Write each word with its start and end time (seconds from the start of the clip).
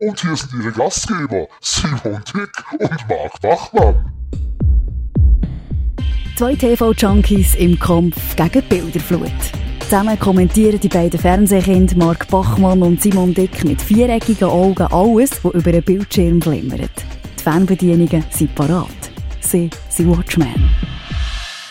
Und 0.00 0.20
hier 0.20 0.36
sind 0.36 0.62
Ihre 0.62 0.70
Gastgeber, 0.70 1.48
Simon 1.60 2.22
Dick 2.32 2.50
und 2.78 3.08
Marc 3.08 3.40
Bachmann. 3.42 4.12
Zwei 6.36 6.54
TV-Junkies 6.54 7.56
im 7.56 7.76
Kampf 7.80 8.36
gegen 8.36 8.52
die 8.52 8.60
Bilderflut. 8.60 9.32
Zusammen 9.80 10.16
kommentieren 10.20 10.78
die 10.78 10.88
beiden 10.88 11.18
Fernsehkinder 11.18 11.96
Marc 11.96 12.28
Bachmann 12.28 12.80
und 12.82 13.02
Simon 13.02 13.34
Dick 13.34 13.64
mit 13.64 13.82
viereckigen 13.82 14.48
Augen 14.48 14.84
alles, 14.84 15.44
was 15.44 15.54
über 15.54 15.70
einen 15.70 15.82
Bildschirm 15.82 16.38
glimmert. 16.38 16.92
Die 17.36 17.42
Fernbedienungen 17.42 18.24
sind 18.30 18.54
parat. 18.54 18.86
Sie 19.40 19.68
sind 19.88 20.16
Watchmen. 20.16 20.70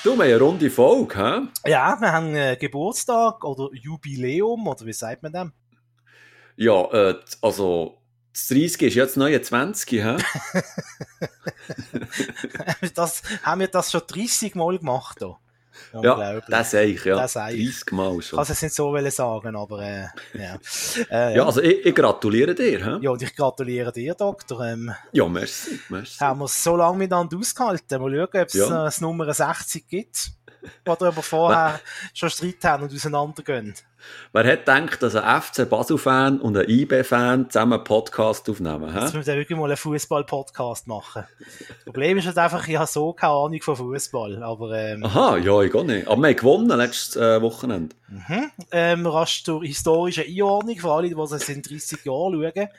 Du, 0.03 0.09
wir 0.09 0.13
haben 0.15 0.21
eine 0.21 0.39
runde 0.39 0.69
Folge, 0.69 1.17
hä? 1.17 1.69
Ja, 1.69 1.95
wir 2.01 2.11
haben 2.11 2.35
äh, 2.35 2.57
Geburtstag 2.59 3.41
oder 3.45 3.69
Jubiläum, 3.71 4.67
oder 4.67 4.85
wie 4.85 4.93
sagt 4.93 5.23
man 5.23 5.31
dem? 5.31 5.53
Ja, 6.57 6.91
äh, 6.91 7.15
also, 7.41 7.97
das 8.37 8.47
30 8.49 8.81
ist 8.83 8.93
jetzt 8.93 9.17
29, 9.17 10.03
hä? 10.03 10.17
das, 12.93 13.23
haben 13.41 13.61
wir 13.61 13.67
das 13.67 13.91
schon 13.91 14.01
30 14.05 14.53
Mal 14.53 14.77
gemacht 14.77 15.17
hier? 15.19 15.37
Ja, 16.03 16.39
das 16.41 16.71
sage 16.71 16.85
ich, 16.85 17.03
ja. 17.03 17.15
Das 17.15 17.33
sage 17.33 17.55
ich. 17.55 17.79
30 17.79 17.91
Mal 17.93 18.21
schon. 18.21 18.37
Kann 18.37 18.51
es 18.51 18.61
nicht 18.61 18.75
so 18.75 19.09
sagen, 19.09 19.55
aber 19.55 19.81
äh, 19.81 20.07
ja. 20.33 20.59
Äh, 21.09 21.35
ja, 21.35 21.45
also 21.45 21.61
ich, 21.63 21.83
ich 21.83 21.95
gratuliere 21.95 22.53
dir. 22.53 22.85
Hä? 22.85 22.97
Ja, 23.01 23.09
und 23.09 23.21
ich 23.23 23.35
gratuliere 23.35 23.91
dir, 23.91 24.13
Doktor. 24.13 24.61
Ähm, 24.61 24.93
ja, 25.11 25.27
merci, 25.27 25.79
merci. 25.89 26.19
Haben 26.19 26.39
wir 26.41 26.45
es 26.45 26.63
so 26.63 26.75
lange 26.75 26.97
miteinander 26.99 27.37
ausgehalten. 27.37 28.01
Mal 28.01 28.11
schauen, 28.11 28.41
ob 28.41 28.47
es 28.47 28.53
ja. 28.53 28.65
äh, 28.65 28.69
das 28.69 29.01
Nummer 29.01 29.33
60 29.33 29.87
gibt. 29.87 30.31
Oder 30.85 31.09
ob 31.09 31.15
wir 31.15 31.23
vorher 31.23 31.79
schon 32.13 32.29
Streit 32.29 32.63
haben 32.63 32.83
und 32.83 32.93
auseinandergehen. 32.93 33.73
Wer 34.31 34.45
hätte 34.45 34.71
gedacht, 34.71 35.01
dass 35.01 35.15
ein 35.15 35.41
FC 35.41 35.69
Basel-Fan 35.69 36.39
und 36.39 36.57
ein 36.57 36.69
IB-Fan 36.69 37.49
zusammen 37.49 37.73
einen 37.73 37.83
Podcast 37.83 38.49
aufnehmen? 38.49 38.93
Jetzt 38.93 39.13
müssen 39.13 39.27
wir 39.27 39.35
wirklich 39.35 39.57
mal 39.57 39.65
einen 39.65 39.77
Fußball-Podcast 39.77 40.87
machen. 40.87 41.25
Das 41.67 41.85
Problem 41.85 42.17
ist 42.17 42.27
halt 42.27 42.37
einfach, 42.37 42.67
ich 42.67 42.77
habe 42.77 42.87
so 42.87 43.13
keine 43.13 43.33
Ahnung 43.33 43.61
von 43.61 43.75
Fußball. 43.75 44.33
ähm, 44.73 45.03
Aha, 45.05 45.37
ja, 45.37 45.61
ich 45.61 45.71
gar 45.71 45.83
nicht. 45.83 46.07
Aber 46.07 46.21
wir 46.21 46.29
haben 46.29 46.35
gewonnen 46.35 46.77
letztes 46.77 47.15
äh, 47.15 47.41
Wochenende. 47.41 47.95
Mhm. 48.07 48.51
Ähm, 48.71 49.05
rasch 49.05 49.43
durch 49.43 49.67
historische 49.67 50.23
Einordnung, 50.23 50.77
für 50.77 50.91
alle, 50.91 51.09
die 51.09 51.15
es 51.19 51.49
in 51.49 51.61
30 51.61 52.05
Jahren 52.05 52.41
schauen. 52.41 52.69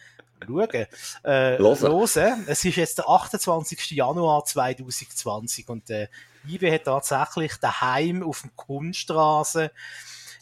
Schauen. 0.46 0.86
Äh, 1.24 1.58
hören. 1.58 2.44
Es 2.46 2.64
ist 2.64 2.76
jetzt 2.76 2.98
der 2.98 3.08
28. 3.08 3.90
Januar 3.90 4.44
2020 4.44 5.68
und 5.68 5.90
äh, 5.90 6.08
IB 6.48 6.72
hat 6.72 6.84
tatsächlich 6.84 7.56
daheim 7.56 8.22
auf 8.22 8.42
dem 8.42 8.50
Kunststraße 8.54 9.70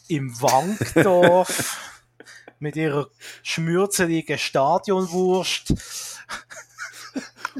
im 0.07 0.41
Wankdorf 0.41 1.77
mit 2.59 2.75
ihrer 2.75 3.07
schmürzeligen 3.43 4.37
Stadionwurst. 4.37 5.73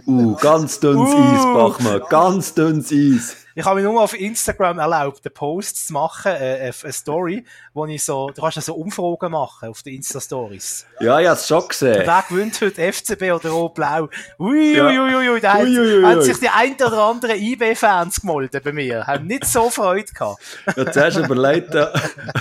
Uh, 0.05 0.35
ganz 0.35 0.79
dünnes 0.79 1.09
uh, 1.09 1.17
Eis, 1.17 1.43
Bachmann, 1.43 2.01
ganz 2.09 2.53
dünnes 2.53 2.91
Eis. 2.91 3.46
Ich 3.57 3.65
habe 3.65 3.81
mir 3.81 3.89
nur 3.89 4.03
auf 4.03 4.13
Instagram 4.13 4.77
erlaubt, 4.77 5.25
einen 5.25 5.33
Post 5.33 5.87
zu 5.87 5.93
machen, 5.93 6.31
äh, 6.31 6.67
äh, 6.69 6.73
eine 6.83 6.93
Story, 6.93 7.43
wo 7.73 7.87
ich 7.87 8.03
so, 8.03 8.29
du 8.29 8.39
kannst 8.39 8.57
ja 8.57 8.61
so 8.61 8.75
Umfragen 8.75 9.31
machen 9.31 9.69
auf 9.69 9.81
den 9.81 9.95
Insta-Stories. 9.95 10.85
Ja, 10.99 11.19
ich 11.19 11.25
habe 11.25 11.39
es 11.39 11.47
schon 11.47 11.67
gesehen. 11.67 12.03
Wer 12.05 12.23
gewinnt 12.29 12.61
heute 12.61 12.93
FCB 12.93 13.31
oder 13.31 13.49
Rot-Blau? 13.49 14.09
Ui, 14.37 14.79
ui, 14.79 14.99
ui, 14.99 15.29
ui, 15.29 15.41
da 15.41 15.53
hat, 15.53 15.61
haben 15.61 16.21
sich 16.21 16.37
die 16.37 16.49
ein 16.49 16.75
oder 16.75 16.99
anderen 16.99 17.35
IB-Fans 17.35 18.21
gemolden 18.21 18.61
bei 18.63 18.71
mir. 18.71 19.07
Haben 19.07 19.25
nicht 19.25 19.45
so 19.45 19.71
Freude 19.71 20.13
gehabt. 20.13 20.39
Ja, 20.75 20.91
zuerst 20.91 21.17
überlegt, 21.17 21.73
äh, 21.73 21.87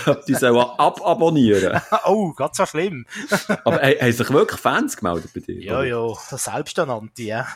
ob 0.05 0.23
die 0.27 0.35
sollen 0.35 0.59
ababonnieren. 0.59 1.81
oh, 2.05 2.35
ganz 2.35 2.59
so 2.59 2.67
schlimm. 2.67 3.07
Aber 3.65 3.81
haben 3.81 4.13
sich 4.13 4.31
wirklich 4.31 4.61
Fans 4.61 4.95
gemeldet 4.95 5.31
bei 5.33 5.41
dir? 5.41 5.63
Ja, 5.63 5.83
ja, 5.83 6.15
selbsternannte, 6.15 7.23
ja. 7.23 7.47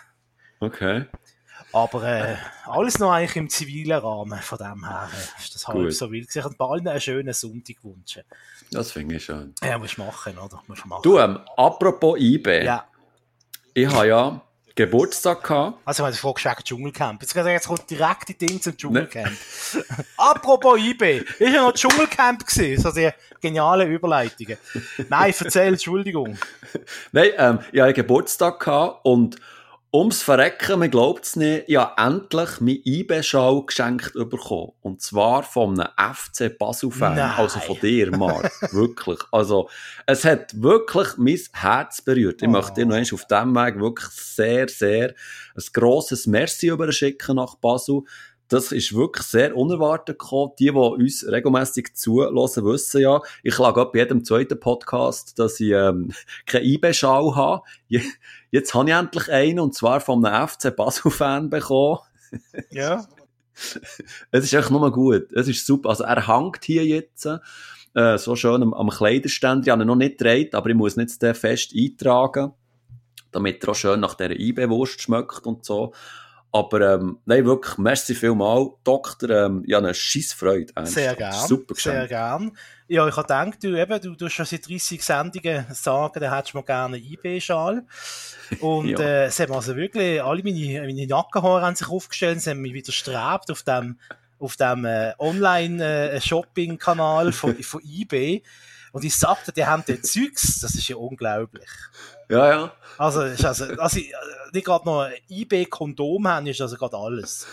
Okay. 0.61 1.05
Aber 1.73 2.03
äh, 2.03 2.37
alles 2.67 2.99
noch 2.99 3.13
eigentlich 3.13 3.37
im 3.37 3.49
zivilen 3.49 3.99
Rahmen 3.99 4.41
von 4.41 4.59
dem 4.59 4.87
her. 4.87 5.09
Äh, 5.13 5.43
ist 5.43 5.55
das 5.55 5.69
halb 5.69 5.79
Gut. 5.79 5.95
so 5.95 6.11
wild. 6.11 6.35
Ich 6.35 6.43
kann 6.43 6.55
allen 6.59 6.89
einen 6.89 7.01
schönen 7.01 7.33
Sonntag 7.33 7.77
wünschen. 7.83 8.23
Das 8.71 8.93
finde 8.93 9.17
ich 9.17 9.25
schön. 9.25 9.55
Ja, 9.63 9.79
musst 9.79 9.97
du 9.97 10.05
machen, 10.05 10.39
oder? 10.39 10.63
Musst 10.67 10.87
machen. 10.87 11.03
Du, 11.03 11.19
ähm, 11.19 11.41
apropos 11.57 12.19
IB. 12.19 12.65
Ja. 12.65 12.85
Ich 13.73 13.87
habe 13.87 14.09
ja 14.09 14.41
Geburtstag 14.75 15.43
gehabt. 15.43 15.79
Also, 15.85 16.07
ich 16.09 16.23
habe 16.23 16.35
gefragt, 16.35 16.65
Dschungelcamp. 16.65 17.21
Jetzt, 17.23 17.35
jetzt 17.35 17.69
kommt 17.69 17.91
direkt 17.91 18.29
die 18.29 18.39
Ding 18.39 18.61
zum 18.61 18.77
Dschungelcamp. 18.77 19.27
Ne. 19.27 19.85
apropos 20.17 20.79
IB. 20.79 21.19
Ist 21.19 21.41
ja 21.41 21.63
noch 21.63 21.73
Dschungelcamp 21.73 22.47
gewesen. 22.47 22.83
So 22.83 22.91
die 22.91 23.11
geniale 23.41 23.85
Überleitungen. 23.85 24.59
Nein, 25.09 25.35
erzähl, 25.39 25.73
Entschuldigung. 25.73 26.39
Nein, 27.13 27.31
ähm, 27.37 27.59
ich 27.73 27.81
hatte 27.81 27.95
Geburtstag 27.95 28.61
gehabt 28.61 29.01
und 29.05 29.37
Ums 29.93 30.23
Verrecken, 30.23 30.79
man 30.79 30.91
glaubt 30.91 31.25
es 31.25 31.35
nicht, 31.35 31.65
ich 31.67 31.77
habe 31.77 32.01
endlich 32.01 32.61
mein 32.61 32.79
IB-Schau 32.85 33.63
geschenkt 33.63 34.13
bekommen. 34.13 34.71
Und 34.83 35.03
zwar 35.03 35.43
von 35.43 35.81
einem 35.81 36.15
FC 36.15 36.57
Basel-Fan. 36.57 37.19
Also 37.19 37.59
von 37.59 37.77
dir, 37.81 38.17
Marc. 38.17 38.53
wirklich. 38.73 39.19
Also, 39.33 39.69
es 40.07 40.25
hat 40.25 40.63
wirklich 40.63 41.17
mein 41.17 41.41
Herz 41.55 42.03
berührt. 42.03 42.41
Ich 42.41 42.47
oh. 42.47 42.53
möchte 42.53 42.75
dir 42.75 42.87
noch 42.87 42.95
einmal 42.95 43.13
auf 43.13 43.27
diesem 43.27 43.55
Weg 43.57 43.81
wirklich 43.81 44.11
sehr, 44.11 44.69
sehr 44.69 45.09
ein 45.57 45.65
grosses 45.73 46.29
Merci 46.29 46.69
überschicken 46.69 47.35
nach 47.35 47.57
Basel 47.57 48.03
das 48.51 48.73
ist 48.73 48.95
wirklich 48.95 49.27
sehr 49.27 49.57
unerwartet 49.57 50.19
gekommen. 50.19 50.53
Die, 50.59 50.65
die 50.65 50.71
uns 50.71 51.25
regelmäßig 51.27 51.95
zulassen, 51.95 52.65
wissen 52.65 53.01
ja, 53.01 53.21
ich 53.45 53.57
lage 53.57 53.87
bei 53.87 54.01
jedem 54.01 54.25
zweiten 54.25 54.59
Podcast, 54.59 55.39
dass 55.39 55.61
ich 55.61 55.71
ähm, 55.71 56.13
keine 56.47 56.65
IB-Schau 56.65 57.37
habe. 57.37 57.63
Jetzt 58.51 58.75
habe 58.75 58.91
ich 58.91 58.97
endlich 58.97 59.31
einen, 59.31 59.61
und 59.61 59.75
zwar 59.75 60.01
von 60.01 60.25
einem 60.25 60.49
FC 60.49 60.75
Basel-Fan 60.75 61.51
bekommen. 61.51 61.99
Ja. 62.71 63.07
es 64.31 64.45
ist 64.45 64.53
echt 64.53 64.71
nur 64.71 64.91
gut. 64.93 65.33
Es 65.33 65.49
ist 65.49 65.67
super. 65.67 65.91
Also 65.91 66.05
er 66.05 66.27
hängt 66.27 66.65
hier 66.65 66.85
jetzt 66.85 67.29
äh, 67.95 68.19
so 68.19 68.37
schön 68.37 68.63
am, 68.63 68.75
am 68.75 68.89
Kleiderständer. 68.89 69.67
Ich 69.67 69.71
habe 69.71 69.83
ihn 69.83 69.87
noch 69.87 69.97
nicht 69.97 70.19
gedreht, 70.19 70.55
aber 70.55 70.71
ich 70.71 70.77
muss 70.77 70.97
ihn 70.97 71.01
jetzt 71.01 71.25
fest 71.39 71.73
eintragen, 71.77 72.53
damit 73.33 73.63
er 73.63 73.71
auch 73.71 73.75
schön 73.75 74.01
nach 74.01 74.15
dieser 74.15 74.39
IB-Wurst 74.39 75.01
schmeckt 75.01 75.47
und 75.47 75.65
so. 75.65 75.93
Aber 76.53 76.95
ähm, 76.95 77.19
nein, 77.27 77.45
wirklich, 77.45 77.79
merci 77.79 78.13
vielmal, 78.15 78.71
Doktor. 78.83 79.31
Ähm, 79.31 79.63
ja, 79.67 79.79
eine 79.79 79.95
Scheissfreude. 79.95 80.73
Sehr 80.85 81.15
gern. 81.15 81.33
Super 81.33 81.75
geschenkt. 81.75 81.99
Sehr 81.99 82.09
gern. 82.09 82.51
Ja, 82.89 83.07
ich 83.07 83.17
habe 83.17 83.23
gedacht, 83.23 83.63
du, 83.63 83.81
eben, 83.81 84.01
du, 84.01 84.17
du 84.17 84.29
schon 84.29 84.47
seit 84.47 84.69
30 84.69 85.01
Sendungen 85.01 85.65
sagen, 85.71 86.19
da 86.19 86.37
hättest 86.37 86.55
du 86.55 86.59
mal 86.59 86.65
gerne 86.65 86.97
einen 86.97 87.05
IB-Schal. 87.05 87.85
Und 88.61 88.89
ja. 88.89 88.99
äh, 88.99 89.27
es 89.27 89.39
haben 89.39 89.53
also 89.53 89.77
wirklich, 89.77 90.21
alle 90.21 90.43
meine, 90.43 90.81
meine 90.81 91.07
Nackenhaare 91.07 91.63
haben 91.63 91.77
sich 91.77 91.89
aufgestellt, 91.89 92.41
sie 92.41 92.51
haben 92.51 92.63
mich 92.63 92.75
wieder 92.75 92.91
strebt 92.91 93.49
auf 93.49 93.63
dem, 93.63 94.01
auf 94.41 94.57
dem 94.57 94.85
äh, 94.85 95.13
Online-Shopping-Kanal 95.19 97.29
äh, 97.29 97.33
von, 97.33 97.55
von 97.63 97.81
eBay. 97.85 98.43
Und 98.93 99.05
ich 99.05 99.17
sagte, 99.17 99.53
die 99.53 99.65
haben 99.65 99.85
den 99.85 100.03
Zeugs, 100.03 100.61
das 100.61 100.75
ist 100.75 100.89
ja 100.89 100.97
unglaublich. 100.97 101.69
Ja, 102.29 102.49
ja. 102.49 102.73
Also, 102.99 103.23
ist 103.23 103.45
also, 103.45 103.65
also 103.65 104.01
die 104.55 104.63
gerade 104.63 104.85
noch 104.85 105.03
ein 105.03 105.15
IB-Kondom 105.29 106.29
haben, 106.29 106.47
ist 106.47 106.61
also 106.61 106.77
gerade 106.77 106.97
alles. 106.97 107.47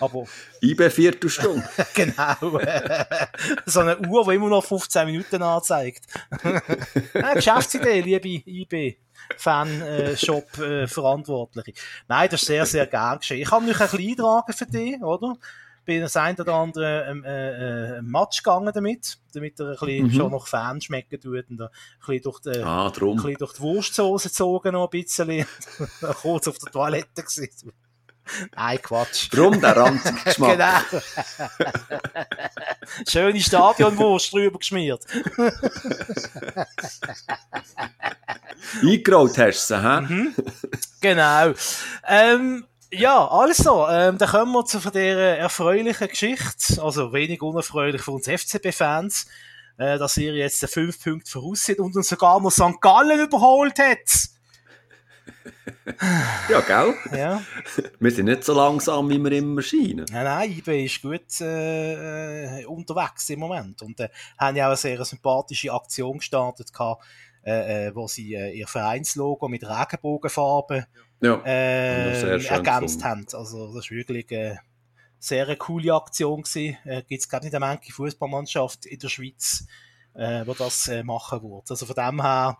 Aber. 0.00 0.24
IB 0.62 0.88
Viertelstunde. 0.90 1.68
genau. 1.94 2.34
so 3.66 3.80
eine 3.80 3.98
Uhr, 3.98 4.24
die 4.24 4.36
immer 4.36 4.48
noch 4.48 4.64
15 4.64 5.04
Minuten 5.06 5.42
anzeigt. 5.42 6.06
ja, 7.14 7.34
Geschäftsidee, 7.34 8.00
liebe 8.00 8.48
IB. 8.48 8.96
Fan-Shop-Verantwortliche. 9.36 11.70
Äh, 11.70 11.74
Nein, 12.08 12.28
das 12.30 12.42
ist 12.42 12.48
sehr, 12.48 12.66
sehr 12.66 12.86
gern 12.86 13.18
geschehen. 13.18 13.40
Ich 13.40 13.50
habe 13.50 13.64
mich 13.64 13.80
ein 13.80 13.88
bisschen 13.88 14.10
eintragen 14.10 14.52
für 14.52 14.66
dich, 14.66 15.02
oder? 15.02 15.38
Bin 15.84 16.00
das 16.00 16.16
ein 16.16 16.38
oder 16.38 16.54
andere 16.54 17.06
ähm, 17.08 17.24
äh, 17.24 17.96
äh, 17.98 18.02
Match 18.02 18.42
gegangen 18.42 18.72
damit, 18.74 19.18
damit 19.32 19.58
er 19.60 19.70
ein 19.70 19.76
bisschen 19.78 20.06
mhm. 20.06 20.12
schon 20.12 20.30
noch 20.30 20.46
Fans 20.46 20.84
schmecken 20.84 21.20
tut 21.20 21.50
und 21.50 21.60
ein 21.60 21.68
bisschen 21.98 22.22
durch 22.22 22.40
die, 22.40 22.62
ah, 22.62 22.86
ein 22.86 22.92
bisschen 22.92 23.34
durch 23.34 23.52
die 23.54 23.60
Wurstsoße 23.60 24.28
gezogen 24.28 24.72
noch 24.72 24.84
ein 24.84 24.90
bisschen, 24.90 25.46
kurz 26.20 26.48
auf 26.48 26.58
der 26.58 26.72
Toilette 26.72 27.22
gewesen. 27.22 27.72
Nein, 28.54 28.80
Quatsch. 28.80 29.28
Drum 29.32 29.60
der 29.60 29.76
ranzige 29.76 30.20
Geschmack. 30.24 30.52
genau. 30.52 30.78
Schöne 33.08 33.40
Stadionwurst 33.40 34.32
drüber 34.32 34.58
geschmiert. 34.58 35.04
Eingerollt 38.80 39.38
hast 39.38 39.70
du 39.70 39.74
sie, 39.74 39.82
hä? 39.82 40.00
Mhm. 40.00 40.34
Genau. 41.00 41.52
Ähm, 42.06 42.64
ja, 42.92 43.26
also, 43.26 43.88
ähm, 43.88 44.18
dann 44.18 44.28
kommen 44.28 44.52
wir 44.52 44.64
zu 44.66 44.78
dieser 44.78 45.38
erfreulichen 45.38 46.08
Geschichte, 46.08 46.82
also 46.82 47.12
wenig 47.12 47.40
unerfreulich 47.40 48.02
für 48.02 48.12
uns 48.12 48.28
FCB-Fans, 48.28 49.26
äh, 49.78 49.98
dass 49.98 50.16
ihr 50.18 50.34
jetzt 50.34 50.64
fünf 50.66 51.02
Punkte 51.02 51.30
voraus 51.30 51.64
seid 51.64 51.78
und 51.78 51.96
uns 51.96 52.08
sogar 52.08 52.40
noch 52.40 52.50
St. 52.50 52.80
Gallen 52.80 53.20
überholt 53.20 53.78
hat. 53.78 54.28
ja, 56.50 56.60
gell? 56.60 56.94
Ja. 57.16 57.42
Wir 57.98 58.10
sind 58.10 58.26
nicht 58.26 58.44
so 58.44 58.54
langsam, 58.54 59.08
wie 59.08 59.18
wir 59.18 59.32
immer 59.32 59.62
scheinen. 59.62 60.06
Nein, 60.10 60.24
nein, 60.24 60.50
IB 60.50 60.84
ist 60.84 61.00
gut 61.00 61.40
äh, 61.40 62.64
unterwegs 62.66 63.30
im 63.30 63.40
Moment 63.40 63.80
und 63.82 64.00
äh, 64.00 64.08
haben 64.38 64.56
ja 64.56 64.64
auch 64.64 64.70
eine 64.70 64.76
sehr 64.76 65.02
sympathische 65.04 65.72
Aktion 65.72 66.18
gestartet 66.18 66.72
gehabt, 66.72 67.04
äh, 67.44 67.86
äh, 67.86 67.94
wo 67.94 68.06
sie 68.06 68.34
äh, 68.34 68.52
ihr 68.52 68.66
Vereinslogo 68.66 69.48
mit 69.48 69.64
Regenbogenfarben 69.64 70.78
ja, 70.78 70.84
äh, 71.22 72.46
ergänzt 72.46 73.04
haben. 73.04 73.26
Also 73.32 73.74
das 73.74 73.84
ist 73.84 73.90
wirklich 73.90 74.30
äh, 74.32 74.56
sehr 75.18 75.46
eine 75.46 75.56
coole 75.56 75.94
Aktion 75.94 76.42
gewesen. 76.42 76.76
Äh, 76.84 77.02
Gibt 77.02 77.22
es 77.22 77.28
glaube 77.28 77.44
nicht 77.44 77.54
eine 77.54 77.64
Menge 77.64 77.80
Fußballmannschaft 77.90 78.86
in 78.86 78.98
der 78.98 79.08
Schweiz, 79.08 79.66
äh, 80.14 80.46
wo 80.46 80.54
das 80.54 80.88
äh, 80.88 81.02
machen 81.02 81.42
würde. 81.42 81.64
Also 81.70 81.86
von 81.86 81.94
dem 81.94 82.22
her 82.22 82.58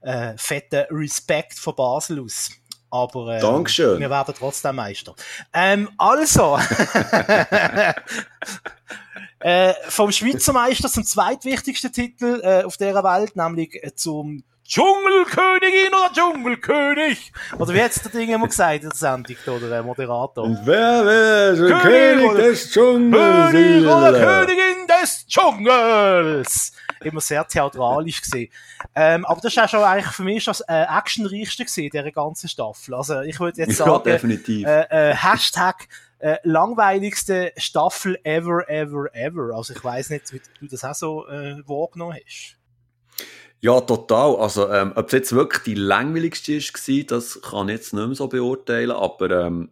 äh, 0.00 0.34
fetten 0.36 0.84
Respekt 0.90 1.58
von 1.58 1.74
Basel 1.74 2.20
aus. 2.20 2.50
Aber 2.90 3.36
äh, 3.36 3.40
Dankeschön. 3.40 4.00
wir 4.00 4.10
werden 4.10 4.34
trotzdem 4.38 4.76
Meister. 4.76 5.14
Ähm, 5.54 5.88
also, 5.96 6.58
äh, 9.40 9.72
vom 9.88 10.12
Schweizer 10.12 10.52
Meister 10.52 10.90
zum 10.90 11.04
zweitwichtigsten 11.04 11.90
Titel 11.90 12.42
äh, 12.44 12.64
auf 12.64 12.76
dieser 12.76 13.02
Welt, 13.02 13.34
nämlich 13.34 13.82
äh, 13.82 13.94
zum 13.94 14.44
Dschungelkönigin 14.64 15.88
oder 15.88 16.10
Dschungelkönig? 16.14 17.32
Oder 17.58 17.74
wie 17.74 17.82
hat 17.82 18.04
der 18.04 18.10
Ding 18.10 18.30
immer 18.30 18.46
gesagt 18.46 18.82
in 18.82 18.88
der 18.88 18.96
Sendung, 18.96 19.36
oder 19.46 19.68
der 19.68 19.82
Moderator? 19.82 20.44
Und 20.44 20.60
wer 20.64 21.04
wäre 21.04 21.56
der 21.56 21.78
König, 21.78 22.28
König 22.30 22.36
des 22.36 22.70
Dschungels? 22.70 23.50
König 23.50 23.84
oder 23.84 24.12
Königin 24.12 24.86
des 24.88 25.26
Dschungels? 25.26 26.72
Immer 27.00 27.20
sehr 27.20 27.46
theatralisch 27.46 28.22
gesehen. 28.22 28.52
Ähm, 28.94 29.24
aber 29.24 29.40
das 29.40 29.52
ist 29.52 29.58
auch 29.58 29.68
schon 29.68 29.82
eigentlich 29.82 30.14
für 30.14 30.22
mich 30.22 30.44
das 30.44 30.60
äh, 30.60 30.84
actionreichste 30.84 31.64
gesehen, 31.64 31.90
dieser 31.92 32.12
ganzen 32.12 32.48
Staffel. 32.48 32.94
Also 32.94 33.20
ich 33.22 33.38
würde 33.40 33.62
jetzt 33.62 33.76
sagen, 33.76 33.90
ja, 33.90 33.98
definitiv. 33.98 34.66
Äh, 34.66 35.10
äh, 35.10 35.14
Hashtag 35.14 35.88
äh, 36.22 36.36
langweiligste 36.44 37.52
Staffel 37.56 38.16
ever, 38.22 38.68
ever, 38.68 39.12
ever. 39.12 39.56
Also 39.56 39.74
ich 39.74 39.82
weiß 39.82 40.10
nicht, 40.10 40.32
wie 40.32 40.40
du 40.60 40.68
das 40.68 40.84
auch 40.84 40.94
so 40.94 41.26
äh, 41.26 41.56
wahrgenommen 41.66 42.16
hast. 42.24 42.56
Ja, 43.64 43.80
total. 43.80 44.36
Also, 44.36 44.68
ähm, 44.70 44.92
ob 44.96 45.06
es 45.06 45.12
jetzt 45.12 45.32
wirklich 45.32 45.62
die 45.62 45.74
langweiligste 45.74 46.54
war, 46.58 47.04
das 47.06 47.40
kann 47.42 47.68
ich 47.68 47.74
jetzt 47.76 47.92
nicht 47.94 48.04
mehr 48.06 48.14
so 48.16 48.26
beurteilen, 48.28 48.90
aber 48.90 49.30
ähm, 49.46 49.70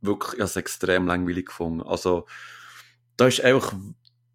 wirklich, 0.00 0.34
ich 0.34 0.40
habe 0.40 0.44
es 0.50 0.56
extrem 0.56 1.06
langweilig 1.06 1.46
gefunden. 1.46 1.82
Also, 1.82 2.26
da 3.16 3.28
ist 3.28 3.40
einfach 3.42 3.74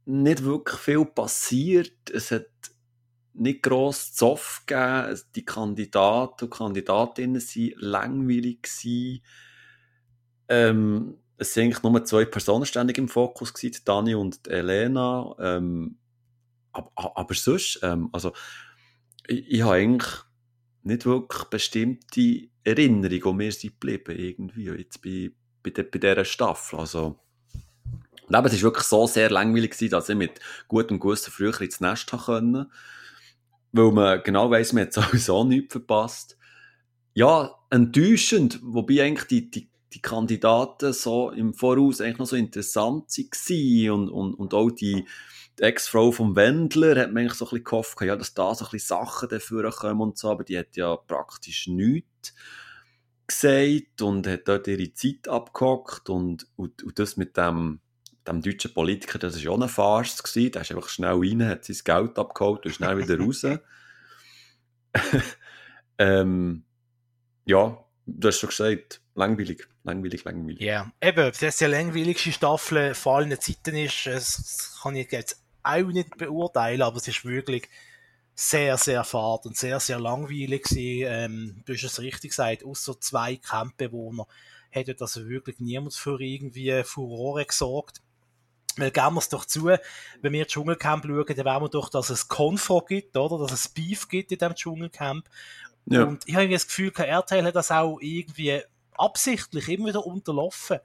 nicht 0.06 0.44
wirklich 0.46 0.80
viel 0.80 1.06
passiert. 1.06 2.10
Es 2.14 2.32
hat 2.32 2.48
nicht 3.34 3.64
gross 3.64 4.14
Zoff 4.14 4.64
gegeben. 4.68 5.20
Die 5.36 5.46
Kandidaten 5.46 6.46
und 6.46 6.52
Kandidatinnen 6.52 7.42
waren 7.42 7.74
langweilig. 7.78 8.64
Gewesen. 8.64 9.22
Ähm, 10.50 11.18
es 11.38 11.56
waren 11.58 11.64
eigentlich 11.66 11.84
nur 11.84 12.06
zwei 12.06 12.26
Personen 12.26 12.66
ständig 12.66 12.98
im 12.98 13.08
Fokus, 13.10 13.54
Dani 13.86 14.16
und 14.16 14.48
Elena. 14.48 15.36
Ähm, 15.40 15.98
aber, 16.74 16.92
aber 17.18 17.34
sonst, 17.36 17.80
ähm, 17.84 18.10
also, 18.14 18.34
ich, 19.28 19.48
ich 19.50 19.62
habe 19.62 19.76
eigentlich 19.76 20.12
nicht 20.84 21.06
wirklich 21.06 21.44
bestimmte 21.46 22.48
Erinnerungen, 22.64 23.12
die 23.12 23.34
mir 23.34 23.52
sind 23.52 23.80
geblieben, 23.80 24.18
irgendwie, 24.18 24.66
jetzt 24.66 25.02
bei, 25.02 25.32
bei, 25.64 25.70
der, 25.70 25.84
bei 25.84 26.00
dieser 26.00 26.26
Staffel. 26.26 26.80
Also, 26.80 27.20
und 28.28 28.36
eben, 28.36 28.46
es 28.46 28.54
war 28.54 28.62
wirklich 28.62 28.86
so 28.86 29.08
sehr 29.08 29.30
langweilig, 29.30 29.72
gewesen, 29.72 29.92
dass 29.92 30.10
ich 30.10 30.16
mit 30.16 30.40
gutem 30.68 31.00
Gewissen 31.00 31.32
früher 31.32 31.60
ins 31.62 31.82
Nest 31.82 32.12
konnte. 32.12 32.70
Weil 33.72 33.92
man 33.92 34.24
genau 34.24 34.50
weiss, 34.50 34.74
man 34.74 34.86
hat 34.86 34.94
sowieso 34.94 35.44
nichts 35.44 35.74
verpasst. 35.74 36.38
Ja, 37.14 37.56
enttäuschend, 37.70 38.60
wobei 38.64 39.04
eigentlich 39.04 39.28
die, 39.28 39.52
die, 39.52 39.70
die 39.94 40.02
Kandidaten 40.02 40.94
so 40.94 41.30
im 41.32 41.54
Voraus 41.54 42.02
eigentlich 42.02 42.18
noch 42.18 42.26
so 42.26 42.36
interessant 42.36 43.10
waren 43.18 43.92
und, 43.92 44.10
und, 44.10 44.34
und 44.34 44.54
auch 44.54 44.72
die, 44.72 45.06
die 45.60 45.64
Ex-Frau 45.64 46.12
vom 46.12 46.36
Wendler 46.36 47.00
hat 47.00 47.12
man 47.12 47.22
eigentlich 47.22 47.38
so 47.38 47.46
ein 47.46 47.50
bisschen 47.50 47.64
gehofft, 47.64 48.02
ja, 48.02 48.16
dass 48.16 48.34
da 48.34 48.56
so 48.56 48.66
ein 48.66 48.72
bisschen 48.72 48.98
Sachen 48.98 49.30
dafür 49.30 49.70
kommen 49.72 50.02
und 50.02 50.18
so, 50.18 50.32
aber 50.32 50.44
die 50.44 50.58
hat 50.58 50.76
ja 50.76 50.96
praktisch 50.96 51.68
nichts 51.68 52.34
gesagt 53.28 54.02
und 54.02 54.28
hat 54.28 54.48
dort 54.48 54.68
ihre 54.68 54.94
Zeit 54.94 55.28
abgehockt 55.28 56.10
und, 56.10 56.48
und, 56.56 56.84
und 56.84 57.00
das 57.00 57.18
mit 57.18 57.38
dem, 57.38 57.80
dem 58.28 58.42
deutschen 58.42 58.74
Politiker, 58.74 59.20
das 59.20 59.44
war 59.44 59.54
auch 59.54 59.58
eine 59.58 59.70
Farce 59.70 60.24
gewesen, 60.24 60.52
der 60.52 60.62
ist 60.64 60.72
einfach 60.72 60.90
schnell 60.90 61.16
rein, 61.16 61.46
hat 61.46 61.66
sein 61.66 61.78
Geld 61.84 62.18
abgeholt 62.18 62.66
und 62.66 62.74
schnell 62.74 62.98
wieder 62.98 63.20
raus. 63.20 63.46
ähm, 65.98 66.66
ja, 67.46 67.84
du 68.06 68.28
hast 68.28 68.40
schon 68.40 68.50
gesagt, 68.50 69.02
langweilig, 69.16 69.68
langweilig, 69.84 70.24
langweilig. 70.24 70.62
Ja, 70.62 70.92
yeah. 71.02 71.10
eben, 71.10 71.32
das 71.40 71.58
die 71.58 71.66
langweiligste 71.66 72.32
Staffel 72.32 72.94
vor 72.96 73.18
allen 73.18 73.40
Zeiten 73.40 73.76
ist, 73.76 74.06
das 74.06 74.80
kann 74.82 74.96
ich 74.96 75.12
jetzt 75.12 75.43
auch 75.64 75.92
nicht 75.92 76.18
beurteilen, 76.18 76.82
aber 76.82 76.98
es 76.98 77.08
ist 77.08 77.26
wirklich 77.26 77.70
sehr, 78.36 78.78
sehr 78.78 79.04
fad 79.04 79.46
und 79.46 79.58
sehr, 79.58 79.80
sehr 79.80 80.00
langweilig 80.00 80.64
gewesen. 80.64 81.08
Ähm, 81.08 81.64
du 81.66 81.74
hast 81.74 81.84
es 81.84 82.00
richtig 82.00 82.32
gesagt, 82.32 82.66
außer 82.66 83.00
zwei 83.00 83.38
Campbewohner 83.38 84.28
hätte 84.70 84.96
das 84.96 85.18
wirklich 85.28 85.60
niemand 85.60 85.94
für 85.94 86.20
irgendwie 86.20 86.84
Furore 86.84 87.46
gesorgt. 87.46 88.02
Weil 88.76 88.90
geben 88.90 89.14
wir 89.14 89.20
es 89.20 89.30
doch 89.30 89.46
zu, 89.46 89.66
wenn 89.66 90.34
wir 90.34 90.48
Dschungelcamp 90.48 91.06
schauen, 91.06 91.26
dann 91.28 91.46
werden 91.46 91.64
wir 91.64 91.70
doch, 91.70 91.90
dass 91.90 92.10
es 92.10 92.28
Konfro 92.28 92.82
gibt, 92.82 93.16
oder? 93.16 93.38
Dass 93.38 93.52
es 93.52 93.68
Beef 93.68 94.08
gibt 94.08 94.32
in 94.32 94.40
diesem 94.40 94.56
Dschungelcamp. 94.56 95.30
Ja. 95.86 96.04
Und 96.04 96.28
ich 96.28 96.36
habe 96.36 96.50
das 96.50 96.66
Gefühl, 96.66 96.92
RTL 96.96 97.46
hat 97.46 97.56
das 97.56 97.70
auch 97.70 98.00
irgendwie 98.02 98.62
absichtlich 98.98 99.70
immer 99.70 99.90
wieder 99.90 100.06
unterlaufen. 100.06 100.80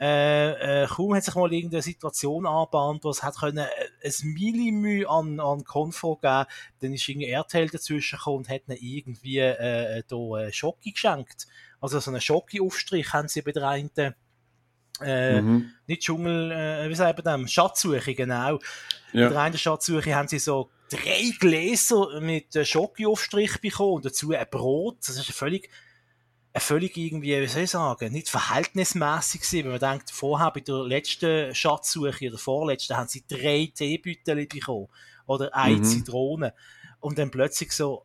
Äh, 0.00 0.84
äh, 0.84 0.86
kaum 0.86 1.14
hat 1.14 1.24
sich 1.24 1.34
mal 1.34 1.52
irgendeine 1.52 1.82
Situation 1.82 2.46
angebahnt, 2.46 3.04
wo 3.04 3.10
es 3.10 3.22
hat 3.22 3.36
können, 3.36 3.58
äh, 3.58 3.68
ein 4.02 4.32
Millimü 4.32 5.04
an, 5.04 5.38
an 5.40 5.62
Konfo 5.64 6.16
geben, 6.16 6.46
dann 6.80 6.94
ist 6.94 7.06
irgendwie 7.06 7.28
RTL 7.28 7.68
dazwischen 7.68 8.16
gekommen 8.16 8.38
und 8.38 8.48
hat 8.48 8.62
ihnen 8.66 8.78
irgendwie 8.80 9.38
äh, 9.38 10.02
da 10.08 10.38
äh, 10.38 10.52
Schocki 10.52 10.92
geschenkt. 10.92 11.46
Also 11.82 12.00
so 12.00 12.10
einen 12.10 12.22
Schocki-Aufstrich 12.22 13.12
haben 13.12 13.28
sie 13.28 13.42
bei 13.42 13.52
der 13.52 13.68
einen 13.68 13.90
äh, 15.02 15.40
mhm. 15.40 15.70
nicht 15.86 16.02
Dschungel, 16.02 16.50
äh, 16.50 16.88
wie 16.88 16.94
sagt 16.94 17.22
man 17.22 17.42
das? 17.42 17.52
Schatzsuche, 17.52 18.14
genau. 18.14 18.58
Ja. 19.12 19.28
Bei 19.28 19.34
der 19.34 19.40
einen 19.40 19.58
Schatzsuche 19.58 20.14
haben 20.14 20.28
sie 20.28 20.38
so 20.38 20.70
drei 20.90 21.30
Gläser 21.38 22.20
mit 22.20 22.56
äh, 22.56 22.64
Schoki-Aufstrich 22.64 23.60
bekommen 23.60 23.96
und 23.96 24.06
dazu 24.06 24.32
ein 24.32 24.46
Brot. 24.50 24.96
Das 25.00 25.16
ist 25.16 25.30
völlig 25.32 25.70
völlig 26.58 26.96
irgendwie, 26.96 27.40
wie 27.40 27.46
soll 27.46 27.62
ich 27.62 27.70
sagen, 27.70 28.12
nicht 28.12 28.28
verhältnismäßig 28.28 29.42
gewesen, 29.42 29.64
wenn 29.64 29.80
man 29.80 29.92
denkt, 29.92 30.10
vorher 30.10 30.50
bei 30.50 30.60
der 30.60 30.82
letzten 30.84 31.54
Schatzsuche 31.54 32.28
oder 32.28 32.38
vorletzten 32.38 32.96
haben 32.96 33.08
sie 33.08 33.24
drei 33.26 33.70
Teebüttel 33.74 34.46
bekommen 34.46 34.88
oder 35.26 35.54
eine 35.54 35.76
mhm. 35.76 35.84
Zitrone 35.84 36.54
und 36.98 37.18
dann 37.18 37.30
plötzlich 37.30 37.72
so, 37.72 38.04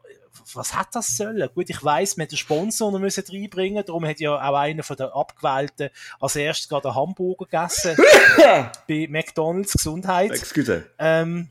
was 0.53 0.75
hat 0.75 0.93
das 0.93 1.15
sollen? 1.15 1.49
Gut, 1.53 1.69
ich 1.69 1.83
weiss, 1.83 2.17
wir 2.17 2.27
den 2.27 2.37
Sponsor 2.37 2.91
noch 2.91 2.99
müssen 2.99 3.23
reinbringen, 3.27 3.83
darum 3.85 4.05
hat 4.05 4.19
ja 4.19 4.35
auch 4.35 4.59
einer 4.59 4.83
von 4.83 4.97
den 4.97 5.07
Abgewählten 5.07 5.89
als 6.19 6.35
erstes 6.35 6.69
gerade 6.69 6.89
einen 6.89 6.95
Hamburger 6.95 7.45
gegessen 7.45 7.95
bei 8.87 9.07
McDonalds 9.09 9.73
Gesundheit. 9.73 10.31
Excuse. 10.31 10.85
Ähm, 10.99 11.49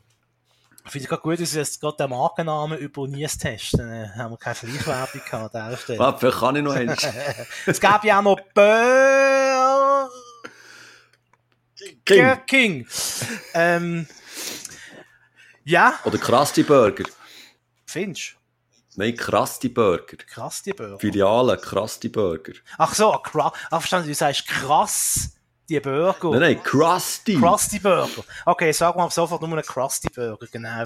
Finde 0.87 1.03
ich 1.03 1.09
gerade 1.09 1.21
gut, 1.23 1.39
dass 1.41 1.53
wir 1.53 1.61
jetzt 1.61 1.81
gerade 1.81 1.97
den 1.97 2.09
Markennamen 2.11 2.77
über 2.77 3.07
Nies 3.07 3.37
testen. 3.37 3.79
Dann 3.79 4.15
haben 4.15 4.31
wir 4.33 4.37
keine 4.37 4.55
Schleichwerbung 4.55 5.21
gehabt 5.29 5.55
an 5.55 5.77
Stelle. 5.77 5.99
Ah, 5.99 6.13
vielleicht 6.13 6.37
kann 6.37 6.55
ich 6.55 6.63
noch 6.63 6.75
eins. 6.75 7.07
es 7.65 7.79
gab 7.79 8.03
ja 8.03 8.19
auch 8.19 8.23
noch 8.23 8.39
Burger 8.53 10.09
King. 12.05 12.45
King. 12.45 12.87
Ähm, 13.53 14.07
ja. 15.63 15.99
Oder 16.05 16.17
Krusty 16.19 16.63
Burger. 16.63 17.05
Findest? 17.87 18.35
Nein, 18.95 19.15
Krusty 19.15 19.69
Burger. 19.69 20.17
Krusty 20.17 20.71
Burger. 20.71 20.99
Filiale, 20.99 21.57
Krusty 21.57 22.09
Burger. 22.09 22.53
Ach 22.77 22.93
so, 22.93 23.11
Ach, 23.11 23.53
verstanden, 23.69 24.07
du 24.07 24.13
sagst 24.13 24.47
krass 24.47 25.31
die 25.69 25.79
Burger. 25.79 26.31
Nein, 26.31 26.39
nein, 26.39 26.63
Krusty. 26.63 27.35
Krusty 27.35 27.79
Burger. 27.79 28.23
Okay, 28.45 28.71
sagen 28.71 28.99
wir 28.99 29.09
sofort 29.09 29.41
nur 29.41 29.51
einen 29.51 29.63
Krusty 29.63 30.07
Burger, 30.13 30.47
genau. 30.51 30.83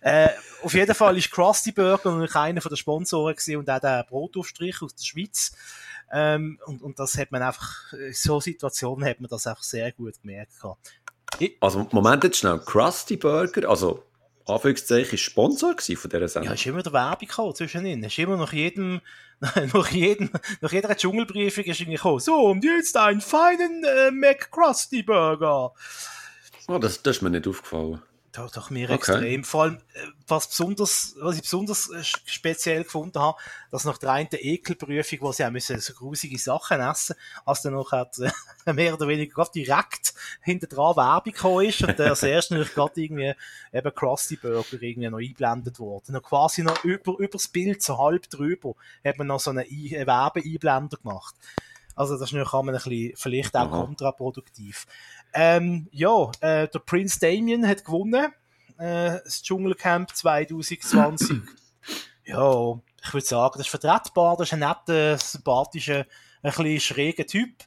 Äh, 0.00 0.28
auf 0.62 0.74
jeden 0.74 0.94
Fall 0.94 1.16
ist 1.18 1.30
Krusty 1.30 1.72
Burger 1.72 2.10
natürlich 2.10 2.36
einer 2.36 2.60
von 2.60 2.70
den 2.70 2.76
Sponsoren 2.76 3.34
gewesen 3.34 3.56
und 3.56 3.70
auch 3.70 3.80
der 3.80 4.04
Brotaufstrich 4.08 4.82
aus 4.82 4.94
der 4.94 5.04
Schweiz. 5.04 5.52
Ähm, 6.12 6.58
und, 6.66 6.82
und 6.82 6.98
das 6.98 7.16
hat 7.16 7.30
man 7.30 7.42
einfach, 7.42 7.92
in 7.92 8.12
so 8.12 8.40
Situationen 8.40 9.08
hat 9.08 9.20
man 9.20 9.28
das 9.28 9.46
einfach 9.46 9.62
sehr 9.62 9.92
gut 9.92 10.20
gemerkt. 10.20 10.52
Also, 11.60 11.86
Moment 11.92 12.24
jetzt 12.24 12.38
schnell. 12.38 12.58
Krusty 12.58 13.16
Burger, 13.16 13.68
also 13.68 14.04
Anführungszeichen 14.46 15.18
Sponsor 15.18 15.74
von 15.78 16.10
dieser 16.10 16.28
Sendung? 16.28 16.48
Ja, 16.48 16.54
ist 16.54 16.66
immer 16.66 16.82
der 16.82 16.92
Werbung 16.92 17.28
gekommen 17.28 17.54
zwischen 17.54 17.86
ihnen. 17.86 18.04
Es 18.04 18.12
ist 18.12 18.18
immer 18.18 18.36
nach 18.36 18.52
jedem, 18.52 19.00
nach 19.40 19.88
jedem, 19.90 20.30
nach 20.60 20.72
jeder 20.72 20.94
Dschungelbriefung 20.96 21.64
ist 21.64 21.80
irgendwie 21.80 21.96
gekommen. 21.96 22.20
So, 22.20 22.46
und 22.46 22.64
jetzt 22.64 22.96
einen 22.96 23.20
feinen 23.20 23.84
äh, 23.84 24.10
McCrusty 24.10 25.02
Burger. 25.02 25.72
Oh, 26.68 26.78
das, 26.78 27.02
das 27.02 27.16
ist 27.16 27.22
mir 27.22 27.30
nicht 27.30 27.46
aufgefallen. 27.46 28.02
Doch, 28.32 28.48
doch 28.52 28.70
mir 28.70 28.84
okay. 28.84 28.94
extrem. 28.94 29.42
Vor 29.42 29.62
allem, 29.64 29.78
äh, 29.94 30.06
was 30.28 30.48
besonders, 30.48 31.16
was 31.18 31.34
ich 31.34 31.42
besonders 31.42 31.90
äh, 31.90 32.04
speziell 32.04 32.84
gefunden 32.84 33.18
habe, 33.18 33.36
dass 33.72 33.84
nach 33.84 33.98
der 33.98 34.12
einen 34.12 34.28
Ekelprüfung, 34.30 35.18
wo 35.22 35.32
sie 35.32 35.44
auch 35.44 35.50
müssen 35.50 35.80
so 35.80 35.92
grusige 35.94 36.38
Sachen 36.38 36.80
essen, 36.80 37.16
als 37.44 37.62
dann 37.62 37.72
noch 37.72 37.90
hat, 37.90 38.18
äh, 38.20 38.30
mehr 38.72 38.94
oder 38.94 39.08
weniger 39.08 39.34
gerade 39.34 39.50
direkt 39.52 40.14
hinter 40.42 40.68
dran 40.68 40.96
Werbung 40.96 41.32
gekommen 41.32 41.66
ist 41.66 41.82
und 41.82 42.00
als 42.00 42.22
erstes 42.22 42.50
natürlich 42.50 42.74
gerade 42.74 43.00
irgendwie 43.00 43.34
eben 43.72 43.94
Krusty 43.94 44.36
Burger 44.36 44.80
irgendwie 44.80 45.10
noch 45.10 45.18
eingeblendet 45.18 45.80
worden. 45.80 46.12
Noch 46.12 46.22
quasi 46.22 46.62
noch 46.62 46.84
über, 46.84 47.18
übers 47.18 47.48
Bild, 47.48 47.82
so 47.82 47.98
halb 47.98 48.30
drüber, 48.30 48.74
hat 49.04 49.18
man 49.18 49.26
noch 49.26 49.40
so 49.40 49.50
einen, 49.50 49.66
einen 49.68 50.06
Werbeeinblender 50.06 50.98
gemacht. 50.98 51.34
Also 51.96 52.14
das 52.14 52.30
ist 52.30 52.32
natürlich 52.32 52.54
ein 52.54 52.66
bisschen, 52.66 53.12
vielleicht 53.16 53.56
auch 53.56 53.70
Aha. 53.70 53.84
kontraproduktiv. 53.84 54.86
Ähm, 55.34 55.88
ja, 55.92 56.30
äh, 56.40 56.68
der 56.68 56.78
Prince 56.80 57.18
Damien 57.20 57.66
hat 57.66 57.84
gewonnen. 57.84 58.32
Äh, 58.78 59.18
das 59.24 59.42
Dschungelcamp 59.42 60.14
2020. 60.14 61.38
ja, 62.24 62.80
ich 63.02 63.14
würde 63.14 63.26
sagen, 63.26 63.54
das 63.56 63.66
ist 63.66 63.70
vertretbar. 63.70 64.36
Das 64.36 64.48
ist 64.48 64.54
ein 64.54 64.60
netter, 64.60 65.18
sympathischer, 65.18 66.06
ein 66.42 66.52
bisschen 66.52 66.80
schräger 66.80 67.26
Typ. 67.26 67.64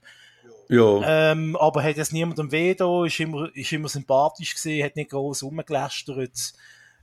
Ja. 0.70 1.32
Ähm, 1.32 1.56
aber 1.58 1.84
hat 1.84 1.98
jetzt 1.98 2.14
niemandem 2.14 2.52
weh 2.52 2.74
da, 2.74 3.06
ist 3.06 3.20
immer, 3.20 3.56
ist 3.56 3.72
immer 3.72 3.90
sympathisch 3.90 4.56
gesehen, 4.56 4.86
hat 4.86 4.96
nicht 4.96 5.12
groß 5.12 5.44
rumgelästert. 5.44 6.54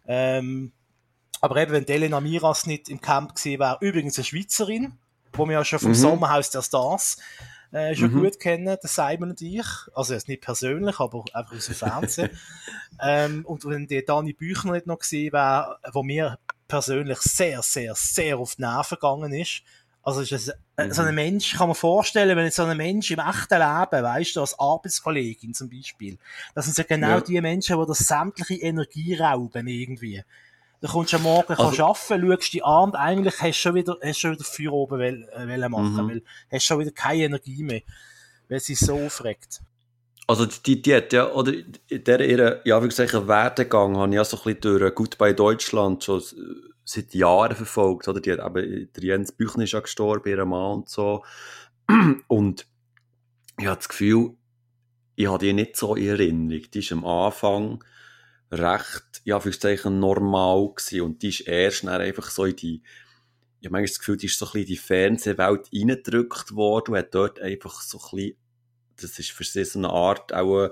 Ähm, 0.06 0.72
aber 1.40 1.56
eben, 1.56 1.72
wenn 1.72 1.88
Elena 1.88 2.20
Miras 2.20 2.66
nicht 2.66 2.88
im 2.88 3.00
Camp 3.00 3.34
gesehen 3.34 3.60
wäre, 3.60 3.78
übrigens 3.80 4.18
eine 4.18 4.24
Schweizerin, 4.24 4.98
wo 5.32 5.46
wir 5.46 5.54
ja 5.54 5.64
schon 5.64 5.78
vom 5.78 5.90
mhm. 5.90 5.94
Sommerhaus 5.94 6.50
der 6.50 6.62
Stars 6.62 7.18
äh, 7.72 7.94
schon 7.94 8.12
mhm. 8.12 8.22
gut 8.22 8.40
kennen, 8.40 8.64
der 8.64 8.78
Simon 8.82 9.30
und 9.30 9.42
ich. 9.42 9.66
Also 9.94 10.14
jetzt 10.14 10.28
nicht 10.28 10.42
persönlich, 10.42 10.98
aber 10.98 11.24
einfach 11.32 11.56
aus 11.56 11.66
dem 11.66 11.74
Fernsehen. 11.74 12.30
ähm, 13.02 13.44
und 13.46 13.64
wenn 13.64 13.86
der 13.86 14.02
Dani 14.02 14.32
Büchner 14.32 14.72
nicht 14.72 14.86
noch 14.86 14.98
gesehen 14.98 15.32
wäre, 15.32 15.78
wo 15.92 16.02
mir 16.02 16.38
persönlich 16.66 17.18
sehr, 17.18 17.62
sehr, 17.62 17.94
sehr 17.94 18.38
auf 18.38 18.54
die 18.56 18.62
Nerven 18.62 18.94
gegangen 18.94 19.32
ist. 19.32 19.62
Also 20.02 20.22
ist 20.22 20.32
es, 20.32 20.52
mhm. 20.78 20.92
so 20.92 21.02
ein 21.02 21.14
Mensch, 21.14 21.54
kann 21.54 21.68
man 21.68 21.74
vorstellen, 21.74 22.36
wenn 22.36 22.46
jetzt 22.46 22.56
so 22.56 22.64
ein 22.64 22.76
Mensch 22.76 23.10
im 23.10 23.18
echten 23.18 23.58
Leben, 23.58 24.04
weißt 24.04 24.36
du, 24.36 24.40
als 24.40 24.58
Arbeitskollegin 24.58 25.52
zum 25.52 25.68
Beispiel, 25.68 26.16
das 26.54 26.64
sind 26.64 26.78
ja 26.78 26.84
genau 26.84 27.16
ja. 27.16 27.20
die 27.20 27.40
Menschen, 27.40 27.78
die 27.78 27.86
das 27.86 27.98
sämtliche 27.98 28.62
Energie 28.62 29.14
rauben 29.14 29.66
irgendwie. 29.66 30.24
Du 30.80 30.88
kommst 30.88 31.12
am 31.12 31.22
Morgen 31.22 31.52
also, 31.52 31.84
arbeiten, 31.84 32.26
schaust 32.26 32.52
die 32.54 32.62
an 32.62 32.90
und 32.90 32.96
eigentlich 32.96 33.34
hast 33.40 33.48
du 33.48 33.52
schon 33.52 33.74
wieder, 33.74 33.98
hast 34.02 34.18
schon 34.18 34.32
wieder 34.32 34.44
Feuer 34.44 34.72
oben 34.72 34.98
will, 34.98 35.28
äh, 35.34 35.46
will 35.46 35.68
machen, 35.68 35.92
mhm. 35.92 36.08
weil 36.08 36.22
hast 36.50 36.64
schon 36.64 36.78
wieder 36.78 36.90
keine 36.90 37.24
Energie 37.24 37.62
mehr, 37.62 37.82
weil 38.48 38.60
sie 38.60 38.74
so 38.74 38.94
aufregt. 38.94 39.60
Also 40.26 40.46
die, 40.46 40.80
die 40.80 40.94
hat 40.94 41.12
ja, 41.12 41.30
oder 41.32 41.52
der 41.90 42.20
ihre, 42.20 42.62
ja, 42.64 42.82
wie 42.82 42.88
gesagt, 42.88 43.12
Werdegang 43.28 43.96
habe 43.96 44.10
ich 44.10 44.14
ja 44.14 44.24
so 44.24 44.38
ein 44.38 44.42
bisschen 44.44 44.78
durch 44.78 44.94
Goodbye 44.94 45.34
Deutschland 45.34 46.04
schon 46.04 46.22
seit 46.84 47.14
Jahren 47.14 47.56
verfolgt, 47.56 48.08
oder? 48.08 48.20
Die 48.20 48.32
hat 48.32 48.38
eben, 48.38 48.88
der 48.92 49.04
Jens 49.04 49.32
Büchner 49.32 49.64
ist 49.64 49.72
ja 49.72 49.80
gestorben, 49.80 50.28
ihr 50.28 50.44
Mann 50.44 50.78
und 50.78 50.88
so. 50.88 51.24
Und 52.28 52.66
ich 53.58 53.66
habe 53.66 53.76
das 53.76 53.88
Gefühl, 53.88 54.36
ich 55.16 55.26
habe 55.26 55.44
die 55.44 55.52
nicht 55.52 55.76
so 55.76 55.94
in 55.96 56.08
Erinnerung. 56.08 56.62
Die 56.72 56.78
ist 56.78 56.92
am 56.92 57.04
Anfang 57.04 57.84
recht, 58.50 59.22
ja, 59.24 59.40
Zeichen 59.40 60.00
normal 60.00 60.72
gewesen. 60.74 61.02
Und 61.02 61.22
die 61.22 61.28
ist 61.28 61.40
erst 61.40 61.84
dann 61.84 62.00
einfach 62.00 62.30
so 62.30 62.44
in 62.44 62.56
die, 62.56 62.82
ich 63.60 63.66
habe 63.66 63.72
manchmal 63.72 63.88
das 63.88 63.98
Gefühl, 63.98 64.16
die 64.16 64.26
ist 64.26 64.38
so 64.38 64.46
ein 64.46 64.52
bisschen 64.52 64.62
in 64.62 64.66
die 64.66 64.76
Fernsehwelt 64.76 65.68
reingedrückt 65.72 66.54
worden 66.54 66.92
und 66.92 66.98
hat 66.98 67.14
dort 67.14 67.40
einfach 67.40 67.82
so 67.82 67.98
ein 67.98 68.16
bisschen, 68.16 68.36
das 68.96 69.18
ist 69.18 69.32
für 69.32 69.44
sie 69.44 69.64
so 69.64 69.78
eine 69.78 69.90
Art 69.90 70.32
auch 70.32 70.58
eine 70.58 70.70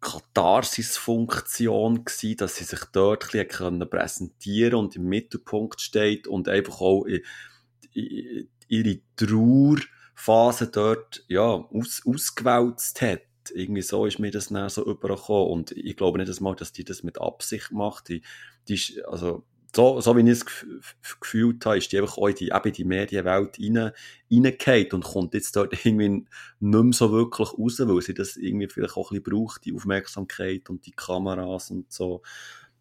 Katharsis-Funktion 0.00 2.04
gewesen, 2.04 2.36
dass 2.36 2.56
sie 2.56 2.64
sich 2.64 2.84
dort 2.92 3.24
ein 3.24 3.30
bisschen 3.30 3.48
können 3.48 3.90
präsentieren 3.90 4.78
und 4.78 4.96
im 4.96 5.04
Mittelpunkt 5.04 5.80
steht 5.80 6.28
und 6.28 6.48
einfach 6.48 6.80
auch 6.80 7.06
ihre 8.68 9.00
Trauerphase 9.16 10.68
dort, 10.68 11.24
ja, 11.26 11.42
aus, 11.42 12.02
ausgewälzt 12.06 13.02
hat 13.02 13.22
irgendwie 13.50 13.82
so 13.82 14.06
ist 14.06 14.18
mir 14.18 14.30
das 14.30 14.48
dann 14.48 14.68
so 14.68 14.84
übergekommen. 14.84 15.50
Und 15.50 15.72
ich 15.72 15.96
glaube 15.96 16.18
nicht 16.18 16.40
mal, 16.40 16.54
dass 16.54 16.72
die 16.72 16.84
das 16.84 17.02
mit 17.02 17.20
Absicht 17.20 17.72
macht. 17.72 18.08
Die, 18.08 18.22
die 18.68 18.74
ist, 18.74 19.04
also, 19.06 19.44
so, 19.74 20.00
so 20.00 20.16
wie 20.16 20.22
ich 20.22 20.28
es 20.28 20.46
gefühlt 21.20 21.64
habe, 21.66 21.78
ist 21.78 21.92
die 21.92 21.98
einfach 21.98 22.16
auch 22.16 22.28
in 22.28 22.34
die, 22.36 22.48
eben 22.48 22.72
die 22.72 22.84
Medienwelt 22.84 23.58
rein, 23.60 23.92
reingefallen 24.30 24.92
und 24.92 25.04
kommt 25.04 25.34
jetzt 25.34 25.54
dort 25.56 25.72
irgendwie 25.84 26.08
nicht 26.08 26.26
mehr 26.60 26.92
so 26.92 27.12
wirklich 27.12 27.52
raus, 27.52 27.78
weil 27.80 28.02
sie 28.02 28.14
das 28.14 28.36
irgendwie 28.36 28.68
vielleicht 28.68 28.96
auch 28.96 29.10
ein 29.10 29.22
bisschen 29.22 29.38
braucht, 29.38 29.64
die 29.64 29.74
Aufmerksamkeit 29.74 30.70
und 30.70 30.86
die 30.86 30.92
Kameras 30.92 31.70
und 31.70 31.92
so. 31.92 32.22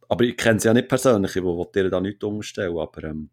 Aber 0.10 0.24
ich 0.24 0.38
kenne 0.38 0.60
sie 0.60 0.68
ja 0.68 0.74
nicht 0.74 0.88
persönlich, 0.88 1.36
ich 1.36 1.44
will 1.44 1.66
dir 1.76 1.90
da 1.90 2.00
nicht 2.00 2.24
umstellen, 2.24 2.78
aber 2.78 3.04
ähm, 3.04 3.30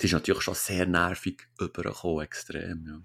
die 0.00 0.06
ist 0.06 0.12
natürlich 0.12 0.42
schon 0.42 0.54
sehr 0.54 0.86
nervig 0.86 1.46
übergekommen, 1.60 2.24
extrem, 2.24 2.86
ja. 2.86 3.00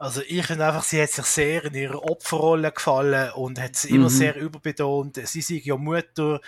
Also 0.00 0.22
ich 0.28 0.46
finde 0.46 0.64
einfach, 0.64 0.84
sie 0.84 1.02
hat 1.02 1.10
sich 1.10 1.24
sehr 1.24 1.64
in 1.64 1.74
ihrer 1.74 2.04
Opferrolle 2.04 2.70
gefallen 2.70 3.32
und 3.32 3.60
hat 3.60 3.74
es 3.74 3.84
immer 3.84 4.04
mhm. 4.04 4.10
sehr 4.10 4.36
überbetont. 4.36 5.16
Sie 5.24 5.40
sei 5.40 5.60
ja 5.64 5.76
Mutter, 5.76 6.40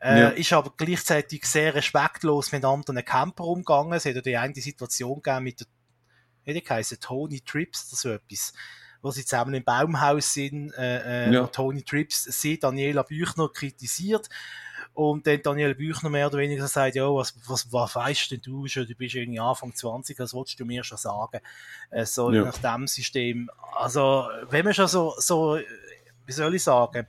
äh, 0.00 0.20
ja. 0.20 0.28
ist 0.28 0.52
aber 0.52 0.72
gleichzeitig 0.76 1.44
sehr 1.44 1.74
respektlos 1.74 2.52
mit 2.52 2.64
anderen 2.64 3.04
Camper 3.04 3.44
umgegangen. 3.44 3.98
Sie 3.98 4.10
hat 4.10 4.16
ja 4.16 4.22
die 4.22 4.36
eine 4.36 4.54
Situation 4.54 5.20
gegeben 5.20 5.42
mit 5.42 5.60
der, 5.60 5.66
wie 6.44 6.60
die 6.60 6.64
heißen, 6.64 7.00
Tony 7.00 7.40
Trips 7.40 7.88
oder 7.88 7.96
so 7.96 8.10
etwas, 8.10 8.52
wo 9.02 9.10
sie 9.10 9.24
zusammen 9.24 9.54
im 9.54 9.64
Baumhaus 9.64 10.32
sind, 10.32 10.72
äh, 10.74 11.26
äh, 11.26 11.34
ja. 11.34 11.48
Tony 11.48 11.82
Trips 11.82 12.22
sie, 12.22 12.60
Daniela 12.60 13.02
Büchner, 13.02 13.48
kritisiert 13.48 14.28
und 14.94 15.26
dann 15.26 15.42
Daniel 15.42 15.74
Büchner 15.74 16.10
mehr 16.10 16.26
oder 16.26 16.38
weniger 16.38 16.68
sagt, 16.68 16.96
ja, 16.96 17.04
was, 17.04 17.34
was, 17.46 17.72
was 17.72 17.94
weißt 17.94 18.30
denn 18.30 18.42
du 18.42 18.66
schon, 18.68 18.86
du 18.86 18.94
bist 18.94 19.14
irgendwie 19.14 19.40
Anfang 19.40 19.74
20, 19.74 20.18
was 20.18 20.34
willst 20.34 20.60
du 20.60 20.64
mir 20.64 20.84
schon 20.84 20.98
sagen? 20.98 21.40
Äh, 21.90 22.04
so 22.04 22.30
ja. 22.30 22.44
nach 22.44 22.58
dem 22.58 22.86
System. 22.86 23.50
Also, 23.74 24.28
wenn 24.50 24.64
man 24.64 24.74
schon 24.74 24.88
so, 24.88 25.14
so, 25.18 25.58
wie 26.26 26.32
soll 26.32 26.54
ich 26.54 26.62
sagen, 26.62 27.06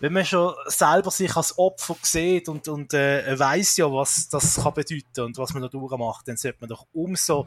wenn 0.00 0.12
man 0.12 0.24
schon 0.24 0.54
selber 0.66 1.10
sich 1.10 1.34
als 1.34 1.58
Opfer 1.58 1.96
sieht 2.02 2.48
und, 2.48 2.68
und 2.68 2.94
äh, 2.94 3.36
weiß 3.36 3.78
ja, 3.78 3.92
was 3.92 4.28
das 4.28 4.62
kann 4.62 4.74
bedeuten 4.74 5.22
und 5.22 5.38
was 5.38 5.52
man 5.52 5.62
da 5.62 5.68
durchmacht, 5.68 6.28
dann 6.28 6.36
sollte 6.36 6.58
man 6.60 6.68
doch 6.68 6.86
umso 6.92 7.46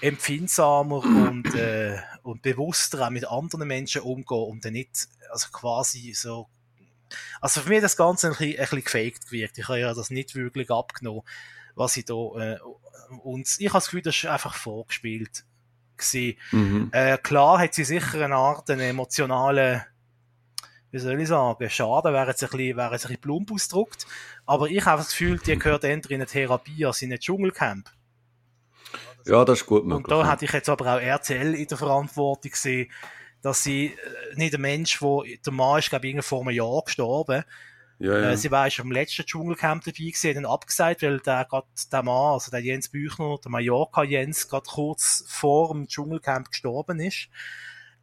empfindsamer 0.00 0.98
und, 0.98 1.52
äh, 1.56 1.98
und 2.22 2.42
bewusster 2.42 3.06
auch 3.06 3.10
mit 3.10 3.28
anderen 3.28 3.66
Menschen 3.66 4.02
umgehen 4.02 4.48
und 4.48 4.64
dann 4.64 4.74
nicht 4.74 5.08
also 5.30 5.48
quasi 5.50 6.12
so 6.14 6.48
also 7.40 7.60
für 7.60 7.68
mich 7.68 7.80
das 7.80 7.96
Ganze 7.96 8.28
ein 8.28 8.32
bisschen, 8.32 8.52
ein 8.52 8.60
bisschen 8.60 8.84
gefaked 8.84 9.26
gewirkt. 9.26 9.58
Ich 9.58 9.68
habe 9.68 9.80
ja 9.80 9.94
das 9.94 10.10
nicht 10.10 10.34
wirklich 10.34 10.70
abgenommen, 10.70 11.22
was 11.74 11.96
ich 11.96 12.04
da, 12.04 12.14
äh, 12.14 12.58
und 13.22 13.48
ich 13.58 13.68
habe 13.68 13.78
das 13.78 13.86
Gefühl, 13.86 14.02
das 14.02 14.16
ist 14.16 14.26
einfach 14.26 14.54
vorgespielt 14.54 15.44
Mhm. 16.50 16.88
Äh, 16.92 17.18
klar 17.18 17.58
hat 17.58 17.74
sie 17.74 17.84
sicher 17.84 18.24
eine 18.24 18.36
Art, 18.36 18.70
einen 18.70 18.80
emotionalen, 18.80 19.82
wie 20.90 20.98
soll 20.98 21.20
ich 21.20 21.28
sagen, 21.28 21.70
Schaden, 21.70 22.12
wäre 22.12 22.28
jetzt 22.28 22.42
ein 22.42 22.50
bisschen, 22.50 22.76
wäre 22.76 22.92
jetzt 22.92 23.04
ein 23.04 23.08
bisschen 23.08 23.20
plump 23.20 23.52
ausgedrückt. 23.52 24.06
Aber 24.46 24.68
ich 24.68 24.84
habe 24.84 25.02
das 25.02 25.10
Gefühl, 25.10 25.38
die 25.38 25.56
gehört 25.58 25.84
entweder 25.84 26.14
in 26.14 26.20
eine 26.22 26.26
Therapie 26.26 26.86
als 26.86 27.02
in 27.02 27.12
ein 27.12 27.18
Dschungelcamp. 27.18 27.90
Ja, 29.26 29.44
das 29.44 29.60
ist 29.60 29.66
gut 29.66 29.84
möglich. 29.84 30.04
Und 30.04 30.10
da 30.10 30.30
hätte 30.30 30.46
ich 30.46 30.52
jetzt 30.52 30.68
aber 30.68 30.94
auch 30.94 31.00
RCL 31.00 31.54
in 31.54 31.66
der 31.66 31.76
Verantwortung 31.76 32.50
gesehen, 32.50 32.90
dass 33.42 33.62
sie 33.62 33.86
äh, 33.86 34.36
nicht 34.36 34.54
ein 34.54 34.60
Mensch, 34.60 35.00
wo 35.02 35.24
der 35.24 35.52
Mann 35.52 35.78
ist, 35.78 35.90
glaube 35.90 36.08
ich, 36.08 36.24
vor 36.24 36.40
einem 36.40 36.50
Jahr 36.50 36.82
gestorben. 36.84 37.44
Ja, 37.98 38.18
ja. 38.18 38.30
Äh, 38.30 38.36
sie 38.36 38.50
war 38.50 38.70
schon 38.70 38.86
im 38.86 38.92
letzten 38.92 39.26
Dschungelcamp 39.26 39.84
dabei 39.84 39.92
gewesen, 39.92 40.34
dann 40.34 40.46
abgesagt, 40.46 41.02
weil 41.02 41.20
der 41.20 41.44
gerade 41.44 41.66
der 41.92 42.02
Mann, 42.02 42.32
also 42.32 42.50
der 42.50 42.60
Jens 42.60 42.88
Büchner, 42.88 43.36
der 43.44 43.50
Mallorca 43.50 44.02
Jens, 44.02 44.48
gerade 44.48 44.66
kurz 44.68 45.24
vor 45.28 45.72
dem 45.72 45.86
Dschungelcamp 45.86 46.48
gestorben 46.48 46.98
ist. 47.00 47.28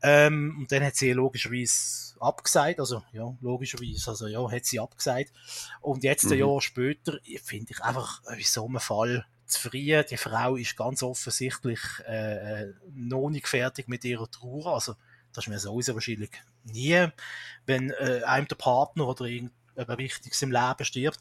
Ähm, 0.03 0.55
und 0.59 0.71
dann 0.71 0.83
hat 0.83 0.95
sie 0.95 1.11
logischerweise 1.13 2.15
abgesagt, 2.19 2.79
also 2.79 3.03
ja, 3.11 3.35
logischerweise, 3.41 4.11
also 4.11 4.27
ja, 4.27 4.51
hat 4.51 4.65
sie 4.65 4.79
abgesagt. 4.79 5.33
Und 5.81 6.03
jetzt 6.03 6.25
mhm. 6.25 6.33
ein 6.33 6.39
Jahr 6.39 6.61
später 6.61 7.17
finde 7.43 7.71
ich 7.71 7.83
einfach 7.83 8.21
in 8.37 8.43
so 8.43 8.67
einem 8.67 8.79
Fall 8.79 9.25
zufrieden. 9.47 10.05
Die 10.11 10.17
Frau 10.17 10.55
ist 10.55 10.77
ganz 10.77 11.01
offensichtlich 11.01 11.79
äh, 12.07 12.63
äh 12.63 12.73
noch 12.93 13.29
nicht 13.29 13.47
fertig 13.47 13.87
mit 13.87 14.05
ihrer 14.05 14.29
Trauer. 14.29 14.75
Also 14.75 14.95
das 15.37 15.45
ist 15.45 15.49
mir 15.49 15.59
sowieso 15.59 15.93
wahrscheinlich 15.93 16.31
nie, 16.63 17.07
wenn 17.67 17.91
äh, 17.91 18.23
einem 18.25 18.47
der 18.47 18.55
Partner 18.55 19.07
oder 19.07 19.25
irgendetwas 19.25 19.97
Wichtiges 19.99 20.41
im 20.41 20.51
Leben 20.51 20.83
stirbt. 20.83 21.19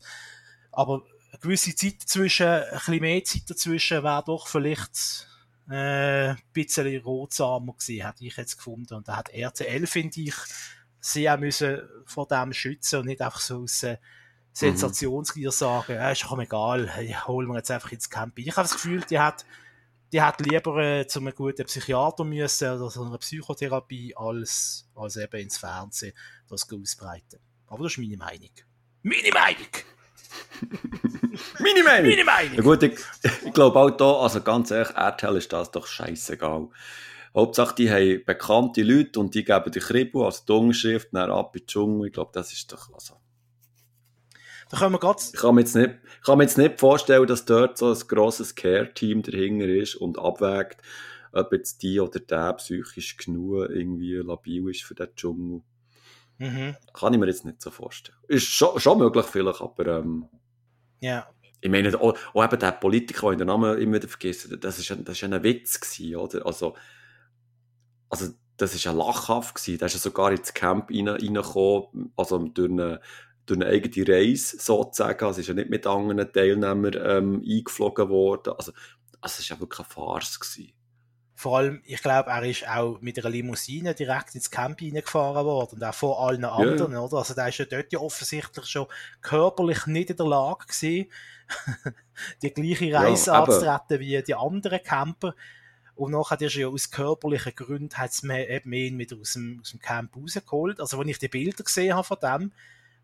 Aber 0.72 1.02
eine 1.30 1.38
gewisse 1.38 1.74
Zeit 1.74 2.00
dazwischen, 2.00 2.46
ein 2.46 2.70
bisschen 2.70 3.00
mehr 3.00 3.24
Zeit 3.24 3.42
dazwischen, 3.50 4.02
wäre 4.02 4.24
doch 4.24 4.48
vielleicht 4.48 5.28
äh, 5.68 6.30
ein 6.30 6.38
bisschen 6.54 7.02
rotsamer 7.02 7.74
gewesen, 7.74 8.06
hätte 8.06 8.24
ich 8.24 8.36
jetzt 8.38 8.56
gefunden. 8.56 8.94
Und 8.94 9.06
da 9.06 9.16
hat 9.16 9.28
RTL, 9.28 9.86
finde 9.86 10.22
ich, 10.22 10.34
sie 10.98 11.28
auch 11.28 11.38
müssen 11.38 11.82
vor 12.06 12.26
dem 12.26 12.54
schützen 12.54 13.00
und 13.00 13.06
nicht 13.06 13.20
einfach 13.20 13.40
so 13.40 13.64
aus 13.64 13.82
äh, 13.82 13.98
Sensationsgier 14.54 15.52
sagen, 15.52 15.96
ja, 15.96 16.10
ist 16.10 16.22
doch 16.22 16.38
egal, 16.38 16.90
holen 17.26 17.48
wir 17.48 17.58
jetzt 17.58 17.70
einfach 17.70 17.92
ins 17.92 18.08
Camping. 18.08 18.46
Ich 18.46 18.56
habe 18.56 18.66
das 18.66 18.72
Gefühl, 18.72 19.02
die 19.10 19.18
hat 19.18 19.44
die 20.16 20.22
hat 20.22 20.40
lieber 20.40 20.78
äh, 20.78 21.06
zu 21.06 21.20
einem 21.20 21.34
guten 21.34 21.66
Psychiater 21.66 22.24
müssen 22.24 22.72
oder 22.72 22.88
zu 22.88 23.04
einer 23.04 23.18
Psychotherapie, 23.18 24.14
als, 24.16 24.88
als 24.94 25.16
eben 25.16 25.42
ins 25.42 25.58
Fernsehen 25.58 26.14
das 26.48 26.66
ausbreiten. 26.72 27.38
Aber 27.66 27.82
das 27.82 27.92
ist 27.92 27.98
meine 27.98 28.16
Meinung. 28.16 28.50
Meine 29.02 29.30
Meinung! 29.34 29.68
Meine 31.58 31.84
Meinung! 31.84 32.10
Meine 32.10 32.24
Meinung! 32.24 32.54
Ja 32.56 32.62
gut, 32.62 32.82
ich, 32.82 32.98
ich 33.44 33.52
glaube 33.52 33.78
auch 33.78 33.90
da, 33.90 34.20
also 34.20 34.40
ganz 34.40 34.70
ehrlich, 34.70 34.96
RTL 34.96 35.36
ist 35.36 35.52
das 35.52 35.70
doch 35.70 35.86
scheißegal. 35.86 36.68
Hauptsache, 37.34 37.74
die 37.74 37.90
haben 37.90 38.24
bekannte 38.24 38.82
Leute 38.84 39.20
und 39.20 39.34
die 39.34 39.44
geben 39.44 39.70
die 39.70 39.80
Kribbel, 39.80 40.30
die 40.48 40.52
Unterschrift, 40.52 41.08
dann 41.12 41.30
ab 41.30 41.54
in 41.54 41.60
die 41.60 41.66
Dschungel. 41.66 42.06
Ich 42.06 42.14
glaube, 42.14 42.30
das 42.32 42.54
ist 42.54 42.72
doch, 42.72 42.90
also. 42.94 43.20
Da 44.68 44.78
können 44.78 44.92
wir 44.92 44.98
grad... 44.98 45.22
Ich 45.32 45.40
kann 45.40 45.54
mir 45.54 45.60
jetzt 45.60 45.76
nicht, 45.76 45.94
ich 46.18 46.24
kann 46.24 46.38
mir 46.38 46.44
jetzt 46.44 46.58
nicht 46.58 46.80
vorstellen, 46.80 47.26
dass 47.26 47.44
dort 47.44 47.78
so 47.78 47.92
ein 47.92 47.98
grosses 48.08 48.54
Care-Team 48.54 49.22
dahinter 49.22 49.68
ist 49.68 49.94
und 49.94 50.18
abwägt, 50.18 50.82
ob 51.32 51.52
jetzt 51.52 51.82
die 51.82 52.00
oder 52.00 52.18
der 52.18 52.54
psychisch 52.54 53.16
genug 53.16 53.70
irgendwie 53.70 54.14
labil 54.14 54.68
ist 54.70 54.82
für 54.82 54.94
den 54.94 55.08
Dschungel. 55.14 55.62
Mhm. 56.38 56.76
Kann 56.92 57.12
ich 57.12 57.18
mir 57.18 57.26
jetzt 57.26 57.44
nicht 57.44 57.62
so 57.62 57.70
vorstellen. 57.70 58.18
Ist 58.28 58.46
schon, 58.46 58.78
schon 58.80 58.98
möglich 58.98 59.26
vielleicht, 59.26 59.60
aber 59.60 59.98
ähm, 59.98 60.28
ja. 61.00 61.28
Ich 61.60 61.70
meine, 61.70 61.98
auch, 61.98 62.16
auch 62.34 62.44
eben 62.44 62.58
der 62.58 62.72
Politiker, 62.72 63.34
den 63.34 63.46
Namen 63.46 63.78
immer 63.78 63.94
wieder 63.94 64.08
vergessen, 64.08 64.58
das 64.60 64.78
ist, 64.78 64.90
das 64.90 65.16
ist 65.16 65.24
ein 65.24 65.42
Witz 65.42 65.80
gewesen, 65.80 66.16
oder? 66.16 66.44
Also, 66.44 66.76
also 68.08 68.32
das 68.56 68.74
ist 68.74 68.84
ja 68.84 68.92
lachhaft 68.92 69.54
gewesen. 69.54 69.78
Der 69.78 69.86
ist 69.86 69.94
ja 69.94 70.00
sogar 70.00 70.32
ins 70.32 70.54
Camp 70.54 70.90
rein, 70.90 71.08
reingekommen, 71.08 72.12
also 72.16 72.38
durch 72.38 72.70
eine, 72.70 73.00
durch 73.46 73.60
eine 73.60 73.70
eigene 73.70 74.08
Reise 74.08 74.58
sozusagen. 74.58 75.24
Also 75.24 75.40
ist 75.40 75.48
ja 75.48 75.54
nicht 75.54 75.70
mit 75.70 75.86
anderen 75.86 76.32
Teilnehmern 76.32 76.96
ähm, 77.02 77.42
eingeflogen 77.48 78.08
worden. 78.08 78.54
Also, 78.56 78.72
also 79.20 79.34
es 79.34 79.38
ist 79.38 79.48
ja 79.48 79.58
wirklich 79.58 79.80
eine 79.80 79.88
Farce 79.88 80.38
gewesen. 80.38 80.72
Vor 81.38 81.58
allem, 81.58 81.82
ich 81.84 82.00
glaube, 82.00 82.30
er 82.30 82.42
ist 82.44 82.66
auch 82.66 82.98
mit 83.02 83.18
einer 83.18 83.28
Limousine 83.28 83.94
direkt 83.94 84.34
ins 84.34 84.50
Camp 84.50 84.80
reingefahren 84.80 85.44
worden 85.44 85.74
und 85.74 85.84
auch 85.84 85.94
vor 85.94 86.26
allen 86.26 86.46
anderen, 86.46 86.92
yeah. 86.92 87.02
oder? 87.02 87.18
Also 87.18 87.34
der 87.34 87.48
ist 87.48 87.58
ja 87.58 87.66
dort 87.66 87.92
ja 87.92 87.98
offensichtlich 87.98 88.64
schon 88.64 88.86
körperlich 89.20 89.86
nicht 89.86 90.08
in 90.08 90.16
der 90.16 90.26
Lage 90.26 90.64
gewesen, 90.64 91.10
die 92.42 92.54
gleiche 92.54 92.94
Reise 92.94 93.32
ja, 93.32 93.42
anzutreten 93.42 94.00
wie 94.00 94.22
die 94.22 94.34
anderen 94.34 94.82
Camper. 94.82 95.34
Und 95.94 96.12
nachher 96.12 96.40
ist 96.40 96.54
ja 96.54 96.68
aus 96.68 96.90
körperlichen 96.90 97.54
Gründen 97.54 97.98
hat's 97.98 98.22
mir 98.22 98.48
eben 98.48 98.72
ihn 98.72 98.98
wieder 98.98 99.16
aus 99.18 99.34
dem, 99.34 99.60
aus 99.60 99.72
dem 99.72 99.80
Camp 99.80 100.16
rausgeholt. 100.16 100.80
Also, 100.80 100.98
wenn 100.98 101.08
ich 101.08 101.18
die 101.18 101.28
Bilder 101.28 101.64
gesehen 101.64 101.94
habe 101.94 102.06
von 102.06 102.18
dem, 102.22 102.52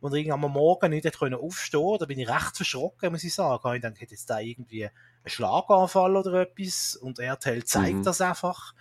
wo 0.03 0.09
er 0.09 0.15
irgendwann 0.15 0.45
am 0.45 0.53
Morgen 0.53 0.91
nicht 0.91 1.07
aufstehen 1.07 1.81
konnte, 1.81 1.99
da 2.01 2.07
bin 2.07 2.19
ich 2.19 2.29
recht 2.29 2.57
verschrocken, 2.57 3.13
muss 3.13 3.23
ich 3.23 3.33
sagen. 3.33 3.77
Ich 3.77 3.83
dachte, 3.83 4.01
hätte 4.01 4.11
jetzt 4.11 4.29
da 4.29 4.41
irgendwie 4.41 4.87
einen 4.87 4.93
Schlaganfall 5.25 6.17
oder 6.17 6.43
etwas 6.43 6.97
und 6.97 7.21
RTL 7.21 7.65
zeigt 7.65 7.99
mhm. 7.99 8.03
das 8.03 8.21
einfach. 8.21 8.75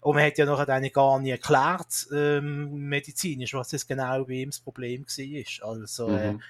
Und 0.00 0.16
man 0.16 0.24
hat 0.24 0.38
ja 0.38 0.46
dann 0.46 0.88
gar 0.92 1.20
nicht 1.20 1.30
erklärt, 1.30 2.08
ähm, 2.12 2.88
medizinisch, 2.88 3.52
was 3.52 3.68
das 3.68 3.86
genau 3.86 4.24
bei 4.24 4.32
ihm 4.32 4.48
das 4.48 4.60
Problem 4.60 5.04
war. 5.04 5.68
Also, 5.68 6.08
äh, 6.08 6.32
mhm. 6.32 6.38
äh, 6.38 6.42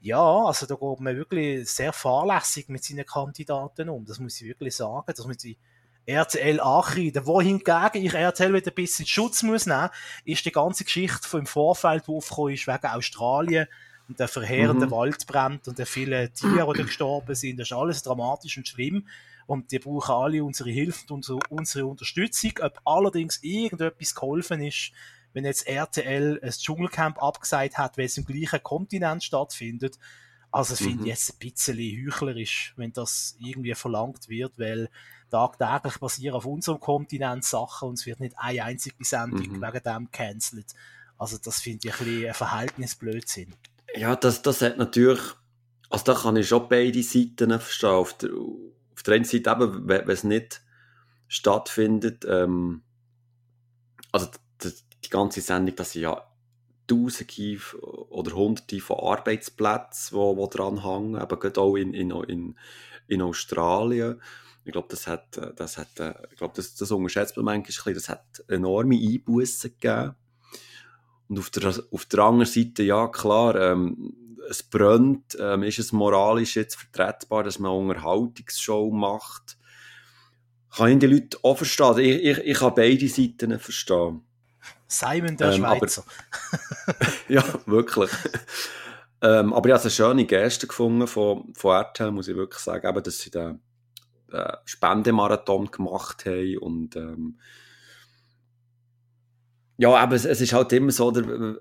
ja, 0.00 0.44
also 0.44 0.66
da 0.66 0.76
geht 0.76 1.00
man 1.00 1.16
wirklich 1.16 1.68
sehr 1.68 1.92
fahrlässig 1.92 2.68
mit 2.68 2.84
seinen 2.84 3.04
Kandidaten 3.04 3.88
um. 3.88 4.04
Das 4.04 4.20
muss 4.20 4.40
ich 4.40 4.46
wirklich 4.46 4.76
sagen. 4.76 5.04
Das 5.08 5.26
muss 5.26 5.42
ich 5.42 5.58
RTL 6.06 6.60
ankreiden. 6.60 7.26
Wohingegen 7.26 7.90
ich 8.04 8.14
RTL 8.14 8.54
wieder 8.54 8.70
ein 8.70 8.74
bisschen 8.74 9.06
Schutz 9.06 9.42
muss 9.42 9.66
nehmen, 9.66 9.90
ist 10.24 10.44
die 10.44 10.52
ganze 10.52 10.84
Geschichte 10.84 11.28
vom 11.28 11.46
Vorfeld, 11.46 12.06
die 12.06 12.12
aufgekommen 12.12 12.54
ist, 12.54 12.66
wegen 12.66 12.86
Australien 12.86 13.66
und 14.08 14.20
der 14.20 14.28
verheerende 14.28 14.86
mhm. 14.86 14.92
Waldbrand 14.92 15.66
und 15.68 15.78
der 15.78 15.86
vielen 15.86 16.32
Tiere, 16.32 16.72
die 16.76 16.84
gestorben 16.84 17.34
sind. 17.34 17.58
Das 17.58 17.68
ist 17.68 17.76
alles 17.76 18.02
dramatisch 18.02 18.56
und 18.56 18.68
schlimm. 18.68 19.06
Und 19.46 19.70
die 19.70 19.78
brauchen 19.78 20.14
alle 20.14 20.44
unsere 20.44 20.70
Hilfe 20.70 21.00
und 21.02 21.10
unsere, 21.10 21.38
unsere 21.50 21.86
Unterstützung. 21.86 22.52
Ob 22.60 22.80
allerdings 22.84 23.42
irgendetwas 23.42 24.14
geholfen 24.14 24.62
ist, 24.62 24.92
wenn 25.32 25.44
jetzt 25.44 25.66
RTL 25.66 26.40
ein 26.42 26.50
Dschungelcamp 26.50 27.22
abgesagt 27.22 27.78
hat, 27.78 27.98
weil 27.98 28.06
es 28.06 28.16
im 28.16 28.24
gleichen 28.24 28.62
Kontinent 28.62 29.22
stattfindet. 29.22 29.98
Also, 30.50 30.72
das 30.72 30.80
mhm. 30.80 30.84
finde 30.84 31.02
ich 31.02 31.08
jetzt 31.08 31.34
ein 31.34 31.50
bisschen 31.50 31.76
heuchlerisch, 31.76 32.74
wenn 32.76 32.92
das 32.92 33.36
irgendwie 33.40 33.74
verlangt 33.74 34.28
wird, 34.28 34.58
weil 34.58 34.88
tagtäglich 35.30 36.00
passieren 36.00 36.34
auf 36.34 36.46
unserem 36.46 36.80
Kontinent 36.80 37.44
Sachen 37.44 37.88
und 37.88 37.94
es 37.98 38.06
wird 38.06 38.20
nicht 38.20 38.38
eine 38.38 38.64
einzige 38.64 39.04
Sendung 39.04 39.48
mhm. 39.48 39.62
wegen 39.62 39.82
dem 39.82 40.10
cancelled. 40.10 40.72
Also 41.18 41.38
das 41.42 41.60
finde 41.60 41.88
ich 41.88 41.94
ein 41.94 41.98
bisschen 41.98 42.28
ein 42.28 42.34
Verhältnisblödsinn. 42.34 43.54
Ja, 43.94 44.16
das, 44.16 44.42
das 44.42 44.60
hat 44.60 44.76
natürlich, 44.78 45.22
also 45.88 46.04
da 46.04 46.14
kann 46.14 46.36
ich 46.36 46.48
schon 46.48 46.68
beide 46.68 47.02
Seiten 47.02 47.50
verstehen. 47.58 47.90
Auf 47.90 48.12
der, 48.18 48.30
auf 48.32 49.02
der 49.04 49.14
einen 49.14 49.24
Seite 49.24 49.50
eben, 49.50 49.88
wenn 49.88 50.08
es 50.08 50.24
nicht 50.24 50.62
stattfindet, 51.28 52.24
ähm, 52.28 52.82
also 54.12 54.28
die, 54.62 54.72
die 55.04 55.10
ganze 55.10 55.40
Sendung, 55.40 55.76
das 55.76 55.92
sind 55.92 56.02
ja 56.02 56.22
Tausende 56.86 57.58
oder 58.10 58.32
Hunderte 58.32 58.80
von 58.80 59.00
Arbeitsplätzen, 59.00 60.16
die, 60.16 60.40
die 60.40 60.56
dran 60.56 60.84
hängen, 60.84 61.20
eben 61.20 61.40
gerade 61.40 61.60
auch 61.60 61.74
in, 61.74 61.94
in, 61.94 62.10
in, 62.10 62.56
in 63.08 63.22
Australien. 63.22 64.20
Ich 64.66 64.72
glaube, 64.72 64.88
das 64.90 65.06
hat, 65.06 65.36
äh, 65.38 65.54
das 65.54 65.78
hat, 65.78 66.00
äh, 66.00 66.12
ich 66.32 66.38
glaube, 66.38 66.54
das, 66.56 66.74
das 66.74 66.90
unterschätzt 66.90 67.36
man 67.36 67.44
manchmal 67.44 67.60
ein 67.60 67.62
bisschen, 67.62 67.94
das 67.94 68.08
hat 68.08 68.44
enorme 68.48 68.96
Einbußen 68.96 69.70
gegeben. 69.70 70.16
Und 71.28 71.38
auf 71.38 71.50
der, 71.50 71.72
auf 71.92 72.04
der 72.06 72.18
anderen 72.20 72.52
Seite, 72.52 72.82
ja, 72.82 73.06
klar, 73.06 73.54
ähm, 73.54 74.12
es 74.50 74.64
brennt, 74.64 75.36
ähm, 75.40 75.62
ist 75.62 75.78
es 75.78 75.92
moralisch 75.92 76.56
jetzt 76.56 76.74
vertretbar, 76.74 77.44
dass 77.44 77.60
man 77.60 77.70
eine 77.70 77.80
Unterhaltungsshow 77.80 78.90
macht? 78.90 79.56
Kann 80.74 80.88
ich 80.88 80.98
die 80.98 81.06
Leute 81.06 81.38
auch 81.42 81.56
verstehen? 81.56 81.98
Ich, 81.98 82.24
ich, 82.24 82.38
ich 82.38 82.58
kann 82.58 82.74
beide 82.74 83.08
Seiten 83.08 83.58
verstehen. 83.60 84.22
Simon 84.88 85.36
der 85.36 85.52
ähm, 85.52 85.60
Schweizer. 85.60 86.04
Aber, 86.86 86.96
ja, 87.28 87.44
wirklich. 87.66 88.10
ähm, 89.22 89.52
aber 89.52 89.68
ich 89.68 89.74
habe 89.74 89.82
eine 89.82 89.90
schöne 89.90 90.26
Geste 90.26 90.66
gefunden 90.66 91.06
von, 91.06 91.54
von 91.54 91.76
RTL, 91.76 92.10
muss 92.10 92.26
ich 92.26 92.36
wirklich 92.36 92.60
sagen, 92.60 92.88
eben, 92.88 93.02
dass 93.02 93.20
sie 93.20 93.30
den 93.30 93.60
äh, 94.32 94.56
Spendemarathon 94.64 95.70
gemacht 95.70 96.26
haben 96.26 96.58
und 96.58 96.96
ähm, 96.96 97.38
ja, 99.78 99.94
aber 99.94 100.16
es, 100.16 100.24
es, 100.24 100.40
ist 100.40 100.54
halt 100.54 100.72
immer 100.72 100.90
so, 100.90 101.10
der, 101.10 101.60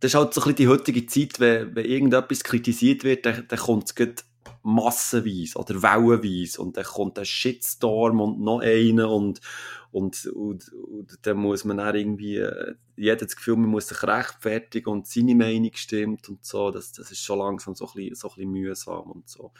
das 0.00 0.12
ist 0.12 0.14
halt 0.14 0.32
so 0.32 0.40
ein 0.40 0.44
bisschen 0.44 0.56
die 0.56 0.68
heutige 0.68 1.06
Zeit, 1.06 1.38
wenn, 1.38 1.74
wenn 1.74 1.84
irgendetwas 1.84 2.42
kritisiert 2.42 3.04
wird, 3.04 3.26
dann, 3.26 3.44
dann 3.46 3.58
kommt 3.58 3.92
es 3.94 4.24
massenweise 4.62 5.58
oder 5.58 5.82
wellenweise 5.82 6.60
und 6.60 6.76
dann 6.76 6.84
kommt 6.84 7.18
ein 7.18 7.24
Shitstorm 7.24 8.20
und 8.20 8.40
noch 8.40 8.60
einer 8.60 9.10
und, 9.10 9.40
und, 9.90 10.26
und, 10.26 10.72
und 10.72 11.18
dann 11.22 11.36
muss 11.38 11.64
man 11.64 11.78
dann 11.78 11.94
irgendwie, 11.94 12.36
äh, 12.36 12.74
jeder 12.96 13.16
das 13.16 13.36
Gefühl, 13.36 13.56
man 13.56 13.70
muss 13.70 13.88
sich 13.88 14.02
rechtfertigen 14.02 14.90
und 14.90 15.06
seine 15.06 15.34
Meinung 15.34 15.72
stimmt 15.74 16.28
und 16.28 16.44
so, 16.44 16.70
das, 16.70 16.92
das 16.92 17.10
ist 17.10 17.22
schon 17.22 17.38
langsam 17.38 17.74
so 17.74 17.86
ein 17.86 17.92
bisschen, 17.94 18.14
so 18.14 18.28
ein 18.28 18.34
bisschen 18.34 18.50
mühsam 18.50 19.10
und 19.10 19.28
so. 19.28 19.52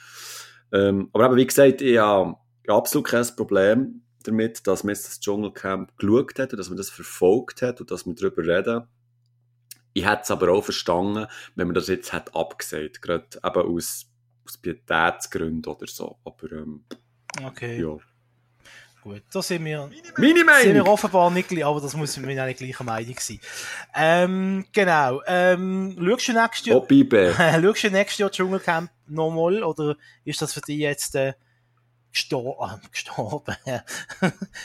Ähm, 0.73 1.11
aber 1.13 1.27
eben, 1.27 1.37
wie 1.37 1.47
gesagt, 1.47 1.83
ich 1.83 1.99
habe 1.99 2.37
absolut 2.67 3.09
kein 3.09 3.27
Problem 3.37 4.03
damit, 4.25 4.67
dass 4.67 4.85
man 4.85 4.95
jetzt 4.95 5.07
das 5.07 5.21
Dschungelcamp 5.21 5.97
geschaut 5.97 6.39
hat 6.39 6.53
und 6.53 6.59
dass 6.59 6.69
man 6.69 6.77
das 6.77 6.91
verfolgt 6.91 7.63
hat 7.63 7.81
und 7.81 7.91
dass 7.91 8.07
man 8.07 8.17
darüber 8.17 8.43
reden. 8.43 8.87
Ich 9.93 10.07
hätte 10.07 10.23
es 10.23 10.31
aber 10.31 10.53
auch 10.53 10.63
verstanden, 10.63 11.27
wenn 11.57 11.67
man 11.67 11.75
das 11.75 11.89
jetzt 11.89 12.13
hat 12.13 12.35
abgesagt, 12.35 13.03
gerade 13.03 13.27
eben 13.45 13.77
aus, 13.77 14.07
aus 14.45 14.59
Pietätsgründen 14.59 15.73
oder 15.73 15.87
so. 15.87 16.19
Aber 16.25 16.53
ähm, 16.53 16.85
okay. 17.45 17.81
ja. 17.81 17.97
Gut, 19.03 19.23
da 19.33 19.41
sind 19.41 19.65
wir, 19.65 19.91
Meine 20.19 20.45
sind 20.63 20.75
wir 20.75 20.87
offenbar 20.87 21.31
nicht 21.31 21.49
gleich, 21.49 21.65
aber 21.65 21.81
das 21.81 21.97
muss 21.97 22.19
mit 22.19 22.39
einer 22.39 22.53
gleichen 22.53 22.85
Meinung 22.85 23.17
sein. 23.19 23.41
Ähm, 23.95 24.67
genau. 24.73 25.23
Ähm, 25.27 25.97
schaust 25.99 26.29
du 26.29 26.33
nächstes 26.35 26.67
Jahr, 26.67 26.79
oh, 26.81 26.87
schaust 26.91 27.85
du 27.85 27.91
nächstes 27.91 28.19
Jahr 28.19 28.31
Dschungelcamp 28.31 28.91
nochmal 29.07 29.63
oder 29.63 29.97
ist 30.25 30.43
das 30.43 30.53
für 30.53 30.61
dich 30.61 30.81
jetzt 30.81 31.15
äh, 31.15 31.33
gestor 32.13 32.63
ah, 32.63 32.79
gestorben? 32.93 33.57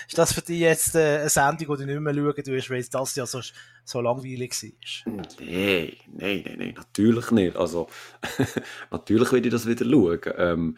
ist 0.08 0.18
das 0.18 0.34
für 0.34 0.42
dich 0.42 0.60
jetzt 0.60 0.96
äh, 0.96 1.20
eine 1.20 1.30
Sendung, 1.30 1.78
die 1.78 1.86
du 1.86 1.86
nicht 1.86 2.00
mehr 2.02 2.14
schauen 2.14 2.44
tust, 2.44 2.70
weil 2.70 2.84
das 2.84 3.16
ja 3.16 3.26
so, 3.26 3.42
so 3.86 4.02
langweilig 4.02 4.52
war? 4.52 5.14
Nein, 5.14 5.94
nein, 6.08 6.44
nein, 6.44 6.56
nein, 6.58 6.74
natürlich 6.76 7.32
nicht. 7.32 7.56
Also, 7.56 7.88
natürlich 8.92 9.32
will 9.32 9.46
ich 9.46 9.52
das 9.52 9.66
wieder 9.66 9.86
schauen. 9.86 10.20
Ähm, 10.38 10.78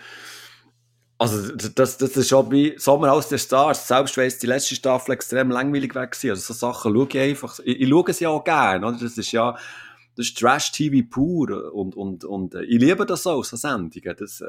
also, 1.20 1.56
das, 1.56 1.98
das 1.98 2.16
ist 2.16 2.30
schon 2.30 2.52
wie 2.52 2.76
Sommer 2.78 3.12
aus 3.12 3.30
der 3.30 3.40
Stars. 3.40 3.88
Selbst 3.88 4.18
wenn 4.18 4.32
die 4.40 4.46
letzte 4.46 4.76
Staffel 4.76 5.14
extrem 5.14 5.50
langweilig 5.50 5.96
war. 5.96 6.04
Also, 6.04 6.36
so 6.36 6.54
Sachen 6.54 6.94
schaue 6.94 7.08
ich 7.10 7.18
einfach. 7.18 7.60
Ich, 7.64 7.82
ich 7.82 7.90
schaue 7.90 8.06
es 8.08 8.20
ja 8.20 8.30
auch 8.30 8.44
gerne, 8.44 8.86
oder? 8.86 8.98
Das 9.00 9.18
ist 9.18 9.32
ja, 9.32 9.54
das 10.16 10.28
ist 10.28 10.38
Trash-TV 10.38 11.08
pur. 11.10 11.74
Und, 11.74 11.96
und, 11.96 12.24
und, 12.24 12.54
äh, 12.54 12.64
ich 12.64 12.80
liebe 12.80 13.06
das 13.06 13.26
auch, 13.26 13.44
so 13.44 13.58
Sendungen. 13.58 14.16
Das, 14.18 14.42
äh, 14.42 14.46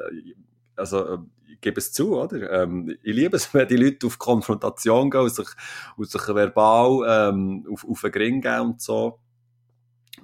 also, 0.76 1.06
äh, 1.06 1.18
ich 1.52 1.60
gebe 1.62 1.78
es 1.78 1.92
zu, 1.92 2.18
oder? 2.18 2.62
Ähm, 2.62 2.94
ich 3.02 3.14
liebe 3.14 3.36
es, 3.36 3.52
wenn 3.54 3.66
die 3.66 3.76
Leute 3.76 4.06
auf 4.06 4.18
Konfrontation 4.18 5.10
gehen 5.10 5.22
und 5.22 5.34
sich, 5.34 5.48
und 5.96 6.10
sich 6.10 6.28
verbal, 6.28 7.00
ähm, 7.08 7.66
auf, 7.72 7.86
auf 7.88 8.00
den 8.02 8.12
Gring 8.12 8.40
gehen 8.42 8.60
und 8.60 8.82
so. 8.82 9.20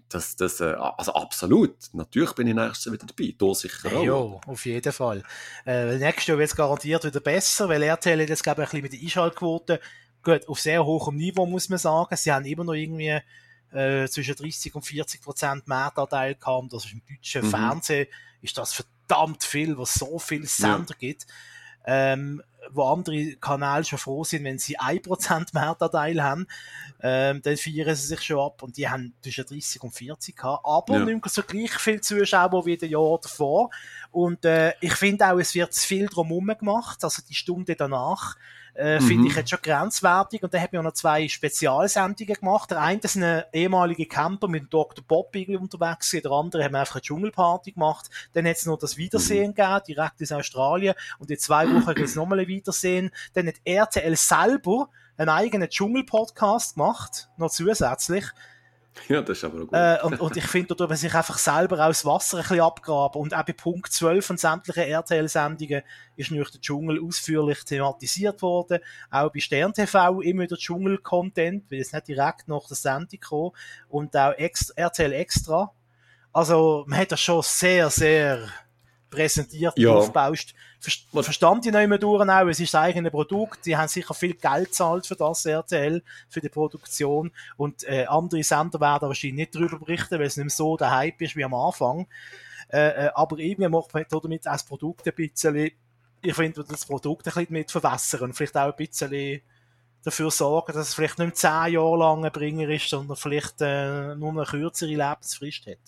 Das, 0.09 0.37
das, 0.37 0.61
äh, 0.61 0.75
also 0.75 1.13
absolut. 1.15 1.77
Natürlich 1.93 2.33
bin 2.33 2.47
ich 2.47 2.55
nächstes 2.55 2.85
Jahr 2.85 2.93
wieder 2.95 3.07
dabei. 3.07 3.35
Du 3.37 3.55
sicher 3.55 3.97
auch. 3.97 4.05
Ja, 4.05 4.13
auf 4.13 4.67
jeden 4.67 4.93
Fall. 4.93 5.23
Äh, 5.67 5.97
nächstes 5.97 6.27
Jahr 6.27 6.39
wird 6.39 6.51
es 6.51 6.57
garantiert 6.57 7.05
wieder 7.05 7.21
besser, 7.21 7.69
weil 7.69 7.83
RTL 7.83 8.21
jetzt, 8.21 8.43
glaube 8.43 8.63
ich, 8.63 8.69
ein 8.69 8.71
bisschen 8.71 8.83
mit 8.83 8.93
der 8.93 9.01
Einschaltquote 9.01 9.81
geht 10.23 10.49
auf 10.49 10.61
sehr 10.61 10.85
hohem 10.85 11.17
Niveau, 11.17 11.47
muss 11.47 11.69
man 11.69 11.79
sagen. 11.79 12.17
Sie 12.17 12.33
haben 12.33 12.45
immer 12.45 12.65
noch 12.65 12.75
irgendwie 12.75 13.21
äh, 13.73 14.09
zwischen 14.09 14.35
30 14.35 14.75
und 14.75 14.83
40 14.83 15.21
Prozent 15.21 15.69
Mehrtanteil 15.69 16.35
gehabt. 16.35 16.73
Das 16.73 16.87
ist 16.87 16.93
im 16.93 17.03
deutschen 17.09 17.45
mhm. 17.45 17.51
Fernsehen 17.51 18.07
ist 18.41 18.59
das 18.59 18.73
verdammt 18.73 19.43
viel, 19.45 19.77
was 19.77 19.95
so 19.95 20.19
viele 20.19 20.47
Sender 20.47 20.95
ja. 20.95 20.97
gibt. 20.99 21.27
Ähm, 21.87 22.43
wo 22.71 22.85
andere 22.85 23.37
Kanäle 23.37 23.85
schon 23.85 23.99
froh 23.99 24.25
sind, 24.25 24.45
wenn 24.45 24.59
sie 24.59 24.79
1% 24.79 25.49
Mehrtanteil 25.53 26.23
haben, 26.23 26.47
ähm, 27.01 27.43
dann 27.43 27.57
feiern 27.57 27.95
sie 27.95 28.07
sich 28.07 28.23
schon 28.23 28.41
ab. 28.41 28.63
Und 28.63 28.77
die 28.77 28.89
haben 28.89 29.15
zwischen 29.23 29.47
30 29.47 29.83
und 29.83 29.93
40 29.93 30.37
gehabt, 30.37 30.65
aber 30.65 30.99
ja. 30.99 31.05
nicht 31.05 31.29
so 31.29 31.43
gleich 31.43 31.73
viele 31.73 32.01
Zuschauer 32.01 32.67
wie 32.67 32.77
das 32.77 32.89
Jahr 32.89 33.19
davor. 33.21 33.71
Und 34.11 34.45
äh, 34.45 34.73
ich 34.81 34.95
finde 34.95 35.27
auch, 35.27 35.39
es 35.39 35.55
wird 35.55 35.75
zu 35.75 35.87
viel 35.87 36.07
drumherum 36.07 36.53
gemacht, 36.59 37.03
also 37.03 37.23
die 37.29 37.35
Stunde 37.35 37.77
danach 37.77 38.37
äh, 38.75 38.99
mhm. 38.99 39.05
finde 39.07 39.29
ich 39.29 39.37
jetzt 39.37 39.51
schon 39.51 39.59
grenzwertig. 39.63 40.43
Und 40.43 40.53
dann 40.53 40.61
hat 40.61 40.73
wir 40.73 40.83
noch 40.83 40.93
zwei 40.93 41.29
Spezialsendungen 41.29 42.35
gemacht. 42.35 42.71
Der 42.71 42.81
eine 42.81 43.01
ist 43.01 43.17
ein 43.17 43.45
ehemaliger 43.53 44.05
Camper 44.07 44.49
mit 44.49 44.73
Dr. 44.73 45.05
Bob 45.07 45.35
irgendwie 45.35 45.57
unterwegs. 45.57 46.11
Der 46.11 46.31
andere 46.31 46.65
haben 46.65 46.75
einfach 46.75 46.97
eine 46.97 47.03
Dschungelparty 47.03 47.73
gemacht. 47.73 48.11
Dann 48.33 48.47
hat 48.47 48.57
es 48.57 48.67
noch 48.67 48.79
das 48.79 48.97
Wiedersehen 48.97 49.51
mhm. 49.51 49.55
gegeben, 49.55 49.81
direkt 49.89 50.23
aus 50.23 50.33
Australien. 50.33 50.95
Und 51.19 51.31
in 51.31 51.39
zwei 51.39 51.67
Wochen 51.69 51.95
gibt 51.95 52.09
es 52.09 52.17
nochmal 52.17 52.41
ein 52.41 52.49
Wiedersehen. 52.49 53.11
Dann 53.35 53.49
hat 53.49 53.57
RTL 53.65 54.17
selber 54.17 54.89
einen 55.17 55.29
eigenen 55.29 55.69
Dschungel-Podcast 55.69 56.75
gemacht, 56.75 57.29
noch 57.37 57.51
zusätzlich. 57.51 58.25
Ja, 59.09 59.21
das 59.23 59.39
ist 59.39 59.45
aber 59.45 59.59
gut. 59.59 59.71
Äh, 59.73 59.99
und, 60.03 60.21
und 60.21 60.37
ich 60.37 60.47
finde, 60.47 60.75
da 60.75 60.95
sich 60.95 61.15
einfach 61.15 61.39
selber 61.39 61.85
aus 61.87 62.05
Wasser 62.05 62.39
ein 62.39 62.43
bisschen 62.43 62.61
abgraben. 62.61 63.21
Und 63.21 63.35
auch 63.35 63.45
bei 63.45 63.53
Punkt 63.53 63.93
12 63.93 64.25
von 64.25 64.37
sämtlichen 64.37 64.85
RTL-Sendungen 64.85 65.83
ist 66.17 66.31
natürlich 66.31 66.53
der 66.53 66.61
Dschungel 66.61 67.03
ausführlich 67.03 67.65
thematisiert 67.65 68.41
worden. 68.43 68.81
Auch 69.11 69.31
bei 69.31 69.41
Stern 69.41 69.73
TV 69.73 70.21
immer 70.21 70.43
wieder 70.43 70.57
Dschungel-Content, 70.57 71.71
weil 71.71 71.81
es 71.81 71.93
nicht 71.93 72.09
direkt 72.09 72.49
nach 72.49 72.67
der 72.67 72.77
Sendung 72.77 73.21
kam. 73.21 73.51
Und 73.89 74.17
auch 74.17 74.35
RTL 74.37 75.13
Extra. 75.13 75.73
Also, 76.33 76.85
man 76.87 76.99
hat 76.99 77.13
das 77.13 77.21
schon 77.21 77.43
sehr, 77.43 77.91
sehr 77.91 78.49
präsentiert 79.15 79.75
ja. 79.77 79.91
aufbaust. 79.91 80.55
Ver 80.81 81.23
verstand 81.23 81.65
ich 81.67 81.73
nicht 81.73 81.89
mehr 81.89 81.99
durch 81.99 82.29
auch, 82.29 82.47
es 82.49 82.61
ist 82.61 82.75
das 82.75 82.81
eigene 82.81 83.11
Produkt, 83.11 83.65
die 83.65 83.77
haben 83.77 83.89
sicher 83.89 84.15
viel 84.15 84.35
Geld 84.35 84.67
gezahlt 84.67 85.07
für 85.07 85.17
das 85.17 85.47
RTL, 85.47 86.03
für 86.29 86.41
die 86.41 86.49
Produktion 86.49 87.31
und 87.57 87.85
äh, 87.85 88.05
andere 88.07 88.43
Sender 88.43 88.81
werden 88.81 89.09
wahrscheinlich 89.09 89.37
nicht 89.37 89.55
darüber 89.55 89.79
berichten, 89.79 90.19
weil 90.19 90.27
es 90.27 90.37
nicht 90.37 90.45
mehr 90.45 90.51
so 90.51 90.77
der 90.77 90.91
Hype 90.91 91.21
ist 91.23 91.37
wie 91.37 91.45
am 91.45 91.55
Anfang. 91.55 92.07
Äh, 92.69 93.07
äh, 93.07 93.11
aber 93.15 93.39
irgendwie 93.39 93.69
macht 93.69 93.95
man 93.95 94.05
damit 94.11 94.47
auch 94.47 94.53
das 94.53 94.65
Produkt 94.65 95.07
ein 95.07 95.15
bisschen, 95.15 95.71
ich 96.23 96.35
finde, 96.35 96.65
das 96.65 96.87
Produkt 96.87 97.27
ein 97.27 97.35
bisschen 97.35 97.53
mit 97.53 97.71
verwässern 97.71 98.23
und 98.23 98.35
vielleicht 98.35 98.57
auch 98.57 98.71
ein 98.71 98.77
bisschen 98.77 99.43
dafür 100.05 100.31
sorgen, 100.31 100.73
dass 100.73 100.89
es 100.89 100.95
vielleicht 100.95 101.19
nicht 101.19 101.37
zehn 101.37 101.73
Jahre 101.73 101.97
lang 101.97 102.25
ein 102.25 102.33
Bringer 102.33 102.69
ist, 102.69 102.89
sondern 102.89 103.17
vielleicht 103.17 103.61
äh, 103.61 104.15
nur 104.15 104.33
eine 104.33 104.45
kürzere 104.45 104.91
Lebensfrist 104.91 105.67
hat. 105.67 105.79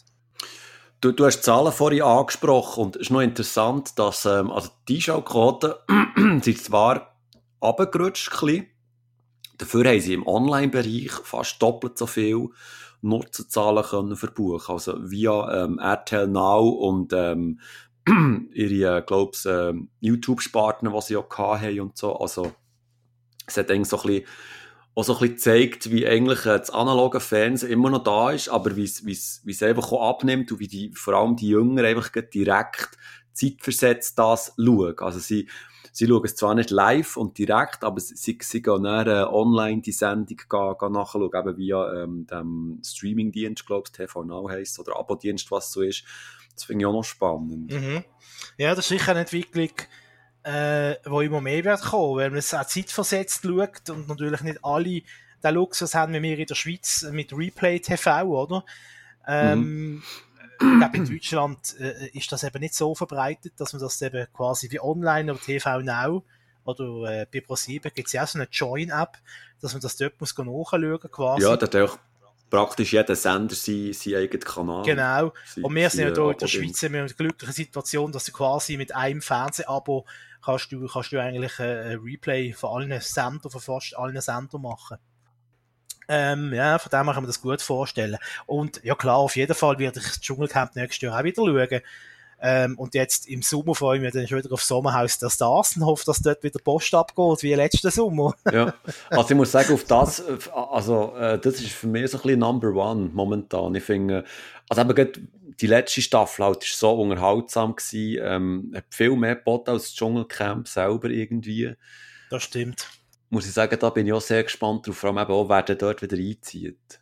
Du, 1.01 1.13
du 1.13 1.27
hast 1.27 1.43
Zahlen 1.43 1.73
vorhin 1.73 2.03
angesprochen 2.03 2.85
und 2.85 2.97
es 2.97 3.03
ist 3.03 3.11
noch 3.11 3.21
interessant, 3.21 3.99
dass 3.99 4.25
ähm, 4.25 4.51
also 4.51 4.71
die 4.89 4.97
Einschaltquoten 4.97 5.75
sind 6.43 6.59
zwar 6.59 7.17
abgerutscht, 7.61 8.31
dafür 9.59 9.85
haben 9.85 10.01
sie 10.01 10.15
im 10.15 10.27
Online-Bereich 10.27 11.13
fast 11.13 11.61
doppelt 11.61 11.99
so 11.99 12.07
viel 12.07 12.49
Nutzerzahlen 13.03 13.85
können 13.85 14.17
verbuchen. 14.17 14.75
Also 14.75 14.95
via 14.99 15.65
ähm, 15.65 15.79
RTL 15.79 16.29
Now 16.29 16.67
und 16.67 17.13
ähm, 17.13 17.61
ihre, 18.55 18.99
äh, 18.99 19.03
glaub's, 19.03 19.45
ähm, 19.45 19.91
YouTube-Partner, 20.01 20.91
die 20.91 21.03
sie 21.03 21.17
auch 21.17 21.29
hatten 21.39 21.81
und 21.81 21.97
so. 21.97 22.17
Also 22.17 22.53
es 23.47 23.57
hat 23.59 23.71
eigentlich 23.71 23.89
so 23.89 23.99
ein 23.99 24.07
bisschen 24.07 24.25
auch 24.97 25.05
so 25.05 25.13
ein 25.13 25.21
bisschen 25.21 25.39
zeigt, 25.39 25.91
wie 25.91 26.07
eigentlich 26.07 26.47
äh, 26.47 26.59
das 26.59 26.71
analoge 26.71 27.21
Fernsehen 27.21 27.71
immer 27.71 27.91
noch 27.91 28.03
da 28.03 28.31
ist, 28.31 28.49
aber 28.49 28.77
wie 28.77 28.85
es 28.85 29.63
einfach 29.63 29.93
auch 29.93 30.09
abnimmt 30.09 30.51
und 30.51 30.59
wie 30.59 30.69
die, 30.69 30.91
vor 30.95 31.15
allem 31.15 31.37
die 31.37 31.49
Jünger 31.49 31.85
einfach 31.85 32.09
direkt 32.09 32.97
zeitversetzt 33.35 34.19
das 34.19 34.55
schauen. 34.57 34.99
Also 34.99 35.19
sie, 35.19 35.51
sie 35.93 36.07
schauen 36.07 36.25
es 36.25 36.35
zwar 36.35 36.55
nicht 36.55 36.71
live 36.71 37.19
und 37.19 37.37
direkt, 37.37 37.85
aber 37.85 38.01
sie, 38.01 38.39
sie 38.41 38.63
gehen 38.63 38.85
dann 38.85 39.07
äh, 39.07 39.27
online 39.29 39.83
die 39.83 39.93
Sendung 39.93 40.39
gehen, 40.39 40.75
gehen 40.81 40.93
nachschauen, 40.93 41.31
eben 41.31 41.57
via 41.59 42.03
ähm, 42.03 42.27
dem 42.27 42.81
Streamingdienst, 42.83 43.67
glaube 43.67 43.89
ich, 43.89 43.93
TV 43.93 44.25
Now 44.25 44.49
heisst, 44.49 44.79
oder 44.79 44.99
Abo-Dienst, 44.99 45.51
was 45.51 45.73
so 45.73 45.83
ist. 45.83 46.05
Das 46.55 46.65
finde 46.65 46.85
ich 46.85 46.87
auch 46.87 46.93
noch 46.93 47.05
spannend. 47.05 47.71
Mhm. 47.71 48.03
Ja, 48.57 48.75
das 48.75 48.87
ist 48.87 48.89
sicher 48.89 49.11
eine 49.11 49.21
Entwicklung, 49.21 49.73
äh, 50.47 50.97
wo 51.05 51.21
immer 51.23 51.41
mehr 51.41 51.65
wird 51.65 51.83
kommen, 51.83 52.19
weil 52.19 52.31
man 52.31 52.39
es 52.39 52.55
auch 52.55 52.65
zeitversetzt 52.65 53.43
schaut 53.43 53.91
und 53.91 54.09
natürlich 54.09 54.43
nicht 54.43 54.65
alle 54.65 55.03
den 55.43 55.55
Luxus 55.55 55.95
haben 55.95 56.15
wie 56.15 56.23
wir 56.23 56.39
in 56.39 56.47
der 56.47 56.55
Schweiz 56.55 57.05
mit 57.11 57.33
Replay 57.33 57.81
TV, 57.81 58.23
oder? 58.23 58.65
Ähm, 59.27 59.95
mhm. 59.95 60.03
Ich 60.59 60.79
glaube, 60.79 60.97
in 60.97 61.05
Deutschland 61.05 61.59
äh, 61.81 62.09
ist 62.17 62.31
das 62.31 62.45
eben 62.45 62.61
nicht 62.61 62.75
so 62.75 62.95
verbreitet, 62.95 63.55
dass 63.59 63.73
man 63.73 63.83
das 63.83 64.01
eben 64.01 64.27
quasi 64.33 64.71
wie 64.71 64.81
online 64.81 65.33
oder 65.33 65.41
TV 65.41 65.81
Now 65.81 66.25
oder 66.65 67.23
äh, 67.23 67.27
bei 67.31 67.41
ProSieben 67.41 67.91
gibt 67.95 68.07
es 68.07 68.13
ja 68.15 68.23
auch 68.23 68.29
so 68.29 68.39
eine 68.39 68.49
Join-App, 68.51 69.19
dass 69.61 69.73
man 69.73 69.83
das 69.83 69.97
dort 69.97 70.19
muss 70.21 70.37
nachschauen 70.39 71.11
quasi. 71.11 71.43
Ja, 71.43 71.57
da 71.57 71.85
auch 71.85 71.99
praktisch 72.49 72.93
jeder 72.93 73.17
Sender 73.17 73.55
seinen, 73.55 73.93
seinen 73.93 74.17
eigenen 74.17 74.41
Kanal. 74.41 74.85
Genau. 74.85 75.33
Und 75.61 75.75
wir 75.75 75.91
sind 75.91 76.09
ja 76.09 76.15
hier 76.15 76.31
in 76.31 76.39
der 76.39 76.47
Schweiz 76.47 76.83
in 76.83 76.95
einer 76.95 77.09
glücklichen 77.09 77.55
Situation, 77.55 78.13
dass 78.13 78.25
du 78.25 78.33
quasi 78.33 78.77
mit 78.77 78.95
einem 78.95 79.21
Fernsehabo 79.21 80.07
kannst 80.47 80.73
du, 80.73 80.87
kannst 80.87 81.13
du 81.13 81.21
eigentlich 81.21 81.59
ein 81.59 81.99
Replay 81.99 82.53
von 82.53 82.71
allen 82.71 83.01
Sendern, 83.01 83.51
von 83.51 83.61
fast 83.61 83.97
allen 83.99 84.21
Sendern 84.21 84.63
machen. 84.63 84.97
Ähm, 86.09 86.53
ja, 86.55 86.79
von 86.79 86.91
dem 86.91 87.07
kann 87.07 87.17
man 87.17 87.27
das 87.27 87.43
gut 87.43 87.61
vorstellen. 87.61 88.17
Und 88.47 88.81
ja 88.85 88.95
klar, 88.95 89.17
auf 89.17 89.35
jeden 89.35 89.55
Fall 89.55 89.79
werde 89.79 89.99
ich 89.99 90.07
das 90.07 90.21
Dschungelcamp 90.21 90.77
nächstes 90.77 91.03
Jahr 91.03 91.19
auch 91.19 91.25
wieder 91.25 91.45
schauen. 91.45 91.83
Ähm, 92.39 92.79
und 92.79 92.95
jetzt 92.95 93.27
im 93.29 93.41
Sommer 93.41 93.75
freue 93.75 93.97
ich 93.97 94.03
mich 94.03 94.13
dann 94.13 94.29
schon 94.29 94.39
wieder 94.39 94.53
auf 94.53 94.63
Sommerhaus 94.63 95.19
der 95.19 95.31
Stars 95.31 95.75
und 95.77 95.87
hoffe, 95.87 96.05
dass 96.05 96.21
dort 96.21 96.43
wieder 96.43 96.61
Post 96.63 96.95
abgeht, 96.95 97.43
wie 97.43 97.55
letzten 97.55 97.91
Sommer. 97.91 98.35
ja, 98.53 98.75
also 99.09 99.31
ich 99.31 99.37
muss 99.37 99.53
sagen, 99.53 99.73
auf 99.73 99.85
das, 99.85 100.23
also 100.55 101.15
äh, 101.17 101.39
das 101.39 101.55
ist 101.55 101.73
für 101.73 101.87
mich 101.87 102.11
so 102.11 102.19
ein 102.19 102.23
bisschen 102.23 102.41
Number 102.41 102.75
One 102.75 103.11
momentan. 103.13 103.75
Ich 103.75 103.85
finde, 103.85 104.25
also 104.69 104.83
eben 104.83 105.29
die 105.61 105.67
letzte 105.67 106.03
Staffel 106.03 106.45
halt 106.45 106.65
ist 106.65 106.79
so 106.79 106.93
unterhaltsam 106.93 107.77
gewesen, 107.77 108.23
ähm, 108.23 108.73
hat 108.75 108.85
viel 108.91 109.17
mehr 109.17 109.37
geboten 109.37 109.71
als 109.71 109.85
das 109.85 109.95
Dschungelcamp 109.95 110.69
selber 110.69 111.09
irgendwie. 111.09 111.75
Das 112.31 112.43
stimmt. 112.43 112.89
Muss 113.31 113.47
ich 113.47 113.53
sagen, 113.53 113.77
da 113.79 113.91
bin 113.91 114.07
ich 114.07 114.13
auch 114.13 114.21
sehr 114.21 114.45
gespannt 114.45 114.87
drauf, 114.87 114.99
vor 114.99 115.11
allem 115.11 115.19
eben 115.19 115.33
auch, 115.33 115.49
wer 115.49 115.63
dort 115.63 116.03
wieder 116.03 116.17
einzieht. 116.17 117.01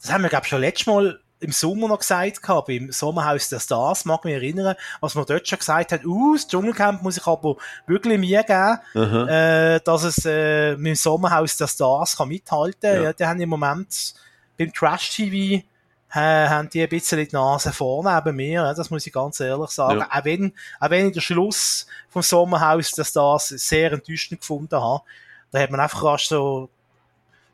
Das 0.00 0.12
haben 0.12 0.22
wir, 0.22 0.28
glaube 0.28 0.44
ich, 0.44 0.50
schon 0.50 0.60
letztes 0.60 0.86
Mal 0.86 1.20
im 1.40 1.52
Sommer 1.52 1.88
noch 1.88 1.98
gesagt 1.98 2.40
gehabt, 2.40 2.68
beim 2.68 2.90
Sommerhaus 2.90 3.48
der 3.50 3.60
Stars, 3.60 4.04
mag 4.04 4.24
mich 4.24 4.34
erinnern, 4.34 4.74
als 5.00 5.14
man 5.14 5.26
dort 5.26 5.46
schon 5.46 5.58
gesagt 5.58 5.92
hat, 5.92 6.04
uh, 6.06 6.34
das 6.34 6.48
Dschungelcamp 6.48 7.02
muss 7.02 7.18
ich 7.18 7.26
aber 7.26 7.56
wirklich 7.86 8.18
mir 8.18 8.42
geben, 8.42 9.28
äh, 9.28 9.80
dass 9.80 10.04
es 10.04 10.24
äh, 10.24 10.76
mit 10.76 10.86
dem 10.86 10.94
Sommerhaus 10.94 11.56
der 11.56 11.66
Stars 11.66 12.16
kann 12.16 12.28
mithalten 12.28 12.80
kann. 12.80 12.96
Ja. 12.96 13.02
ja, 13.02 13.12
die 13.12 13.26
haben 13.26 13.40
im 13.40 13.50
Moment 13.50 14.14
beim 14.56 14.72
Trash-TV 14.72 15.62
haben 16.10 16.70
die 16.70 16.82
ein 16.82 16.88
bisschen 16.88 17.26
die 17.26 17.34
Nase 17.34 17.72
vorne 17.72 18.14
neben 18.14 18.36
mir, 18.36 18.74
das 18.76 18.90
muss 18.90 19.06
ich 19.06 19.12
ganz 19.12 19.40
ehrlich 19.40 19.70
sagen. 19.70 20.00
Ja. 20.00 20.08
Auch, 20.10 20.24
wenn, 20.24 20.52
auch 20.80 20.90
wenn 20.90 21.08
ich 21.08 21.12
den 21.12 21.22
Schluss 21.22 21.86
vom 22.08 22.22
Sommerhaus 22.22 22.92
der 22.92 23.04
Stars 23.04 23.48
sehr 23.48 23.92
enttäuschend 23.92 24.40
gefunden 24.40 24.80
habe, 24.80 25.02
da 25.50 25.60
hat 25.60 25.70
man 25.70 25.80
einfach 25.80 26.04
rasch 26.04 26.28
so 26.28 26.70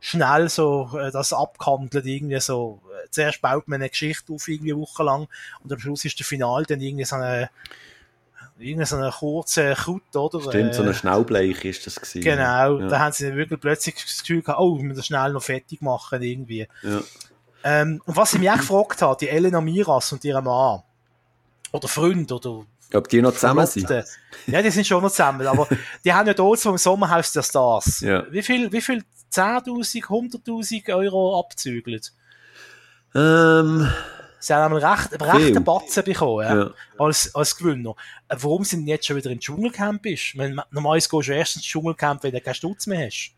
schnell 0.01 0.49
so 0.49 0.91
äh, 0.99 1.13
das 1.13 1.33
abgehandelt, 1.33 2.05
irgendwie 2.05 2.41
so, 2.41 2.83
äh, 2.91 3.09
zuerst 3.11 3.41
baut 3.41 3.69
man 3.69 3.81
eine 3.81 3.89
Geschichte 3.89 4.33
auf, 4.33 4.49
irgendwie 4.49 4.77
wochenlang, 4.77 5.29
und 5.63 5.73
am 5.73 5.79
Schluss 5.79 6.05
ist 6.05 6.19
der 6.19 6.27
Final 6.27 6.65
dann 6.65 6.81
irgendwie 6.81 7.05
so 7.05 7.17
eine, 7.17 7.51
irgendwie 8.59 8.87
so 8.87 8.97
eine 8.97 9.11
kurze 9.11 9.75
Kraut, 9.75 10.15
oder? 10.15 10.41
Stimmt, 10.41 10.75
so 10.75 10.83
eine 10.83 10.91
äh, 10.91 10.95
Schnaubleich 10.95 11.65
ist 11.65 11.87
das 11.87 11.97
gewesen. 11.97 12.21
Genau, 12.21 12.81
ja. 12.81 12.89
da 12.89 12.99
haben 12.99 13.13
sie 13.13 13.35
wirklich 13.37 13.61
plötzlich 13.61 13.95
das 13.95 14.21
Gefühl 14.21 14.43
gehabt, 14.43 14.59
oh, 14.59 14.77
wir 14.77 14.85
müssen 14.85 14.97
das 14.97 15.07
schnell 15.07 15.33
noch 15.33 15.43
fertig 15.43 15.81
machen, 15.83 16.21
irgendwie. 16.21 16.67
Ja. 16.83 17.01
Ähm, 17.65 18.03
und 18.05 18.17
was 18.17 18.33
ich 18.33 18.41
mich 18.41 18.51
auch 18.51 18.57
gefragt 18.57 19.03
habe, 19.03 19.17
die 19.21 19.29
Elena 19.29 19.61
Miras 19.61 20.13
und 20.13 20.25
ihre 20.25 20.43
Mann, 20.43 20.83
oder 21.73 21.89
Freund, 21.89 22.31
oder 22.33 22.65
ob 22.95 23.09
die 23.09 23.23
noch 23.23 23.33
zusammen 23.33 23.67
sind? 23.67 23.89
Ja, 24.47 24.61
die 24.61 24.71
sind 24.71 24.87
schon 24.87 25.03
noch 25.03 25.11
zusammen, 25.11 25.47
aber 25.47 25.67
die 26.05 26.13
haben 26.13 26.27
ja 26.27 26.35
dort 26.35 26.61
vom 26.61 26.77
Sommerhaus 26.77 27.33
der 27.33 27.43
Stars. 27.43 28.01
Ja. 28.01 28.25
Wie 28.31 28.43
viel, 28.43 28.71
wie 28.73 28.81
viel 28.81 29.05
10.000, 29.33 30.05
100.000 30.05 30.95
Euro 30.95 31.39
abzügelt. 31.39 32.13
Ähm, 33.15 33.91
Sie 34.39 34.53
haben 34.53 34.75
einen 34.75 34.85
recht, 34.85 35.13
einen 35.13 35.31
rechten 35.31 35.65
Batzen 35.65 36.03
bekommen, 36.03 36.45
ja, 36.45 36.57
ja. 36.57 36.71
Als, 36.99 37.33
als 37.33 37.57
Gewinner. 37.57 37.95
Warum 38.29 38.65
sind 38.65 38.89
jetzt 38.89 39.07
schon 39.07 39.17
wieder 39.17 39.31
im 39.31 39.39
Dschungelcamp 39.39 40.05
ist? 40.07 40.35
normalerweise 40.35 41.09
gehst 41.09 41.29
du 41.29 41.33
erst 41.33 41.57
ins 41.57 41.65
Dschungelcamp, 41.65 42.25
wenn 42.25 42.33
du 42.33 42.41
keinen 42.41 42.55
Stutz 42.55 42.89
mehr 42.89 43.07
hast. 43.07 43.35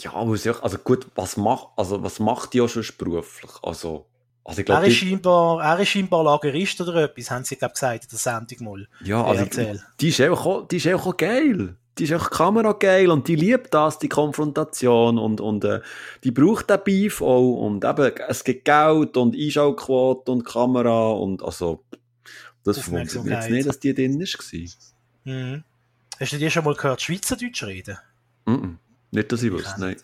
Ja, 0.00 0.24
muss 0.24 0.46
ich, 0.46 0.62
also 0.62 0.78
gut, 0.78 1.06
was 1.14 1.36
macht, 1.36 1.68
also 1.76 2.02
was 2.02 2.20
macht 2.20 2.52
die 2.52 2.60
auch 2.60 2.68
schon 2.68 2.84
beruflich? 2.98 3.50
Also, 3.62 4.06
also 4.44 4.60
ich 4.60 4.66
glaub, 4.66 4.82
er, 4.82 4.88
ist 4.88 4.96
scheinbar, 4.96 5.62
er 5.62 5.78
ist 5.80 5.88
scheinbar 5.88 6.24
Lagerist 6.24 6.80
oder 6.80 7.04
etwas, 7.04 7.30
haben 7.30 7.44
sie, 7.44 7.56
glaube 7.56 7.74
gesagt, 7.74 8.10
der 8.10 8.18
Sendung 8.18 8.64
mal. 8.64 8.88
Ja, 9.04 9.24
also 9.24 9.44
die, 9.44 9.78
die, 10.00 10.08
ist 10.08 10.20
auch, 10.20 10.66
die 10.66 10.76
ist 10.76 10.88
auch 10.88 11.16
geil. 11.16 11.76
die 11.98 12.04
ist 12.04 12.12
auch 12.14 12.30
Kamera 12.30 12.72
geil 12.72 13.10
und 13.10 13.28
die 13.28 13.36
liebt 13.36 13.74
das, 13.74 13.98
die 13.98 14.08
Konfrontation 14.08 15.18
und, 15.18 15.40
und 15.40 15.64
äh, 15.64 15.80
die 16.24 16.30
braucht 16.30 16.70
den 16.70 16.80
Beef 16.84 17.20
auch 17.20 17.66
und 17.66 17.84
eben, 17.84 18.12
es 18.28 18.44
gibt 18.44 18.64
Geld 18.64 19.16
und 19.16 19.36
Einschaltquote 19.36 20.32
und 20.32 20.44
Kamera 20.44 21.10
und 21.10 21.42
also, 21.42 21.84
das 22.64 22.78
verwundert 22.78 23.14
mich 23.24 23.32
jetzt 23.32 23.50
nicht, 23.50 23.68
dass 23.68 23.78
die 23.80 23.94
drin 23.94 24.20
war. 24.20 24.68
Mhm. 25.24 25.64
Hast 26.18 26.32
du 26.32 26.38
dir 26.38 26.50
schon 26.50 26.64
mal 26.64 26.74
gehört, 26.74 27.02
Schweizerdeutsch 27.02 27.64
reden? 27.64 27.98
-mm. 28.46 28.76
Nicht, 29.12 29.30
dass 29.30 29.42
ich 29.42 29.52
wüsste, 29.52 29.80
nein. 29.80 29.96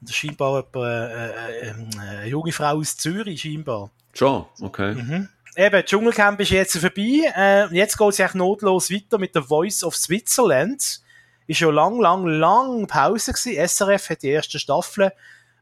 Das 0.00 0.10
ist 0.10 0.16
scheinbar 0.16 0.64
eine, 0.74 0.86
äh, 0.86 1.68
äh, 1.68 1.70
äh, 1.70 1.74
eine 2.00 2.26
junge 2.26 2.52
Frau 2.52 2.78
aus 2.78 2.96
Zürich, 2.96 3.42
scheinbar. 3.42 3.90
Schon, 4.14 4.46
okay. 4.60 4.94
Mhm. 4.94 5.28
Eben, 5.56 5.84
Dschungelcamp 5.84 6.40
ist 6.40 6.50
jetzt 6.50 6.78
vorbei. 6.78 7.32
Äh, 7.36 7.74
jetzt 7.74 7.98
geht 7.98 8.08
es 8.08 8.20
eigentlich 8.20 8.34
notlos 8.34 8.90
weiter 8.90 9.18
mit 9.18 9.34
der 9.34 9.42
Voice 9.42 9.84
of 9.84 9.96
Switzerland. 9.96 11.02
Ist 11.46 11.60
ja 11.60 11.70
lang, 11.70 12.00
lang, 12.00 12.26
lang 12.26 12.86
Pause 12.86 13.32
gewesen. 13.32 13.66
SRF 13.68 14.10
hat 14.10 14.22
die 14.22 14.28
erste 14.28 14.58
Staffel 14.58 15.12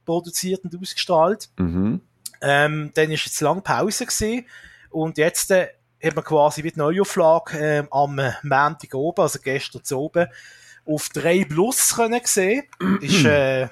produziert 0.05 0.65
und 0.65 0.79
ausgestrahlt. 0.81 1.49
Mhm. 1.59 2.01
Ähm, 2.41 2.91
dann 2.95 3.11
ist 3.11 3.25
jetzt 3.25 3.41
lang 3.41 3.63
Pause 3.63 4.07
gewesen. 4.07 4.47
Und 4.91 5.19
jetzt 5.19 5.51
äh, 5.51 5.69
hat 6.03 6.15
man 6.15 6.25
quasi 6.25 6.63
wie 6.63 6.73
die 6.73 6.79
Neuauflage 6.79 7.59
äh, 7.59 7.85
am 7.91 8.21
Montag 8.43 8.95
oben, 8.95 9.23
also 9.23 9.39
gestern 9.43 9.83
zu 9.83 9.99
oben, 9.99 10.29
auf 10.87 11.09
3 11.11 11.45
Plus 11.45 11.95
können 11.95 12.21
sehen. 12.25 12.65
ist 13.01 13.25
äh, 13.25 13.69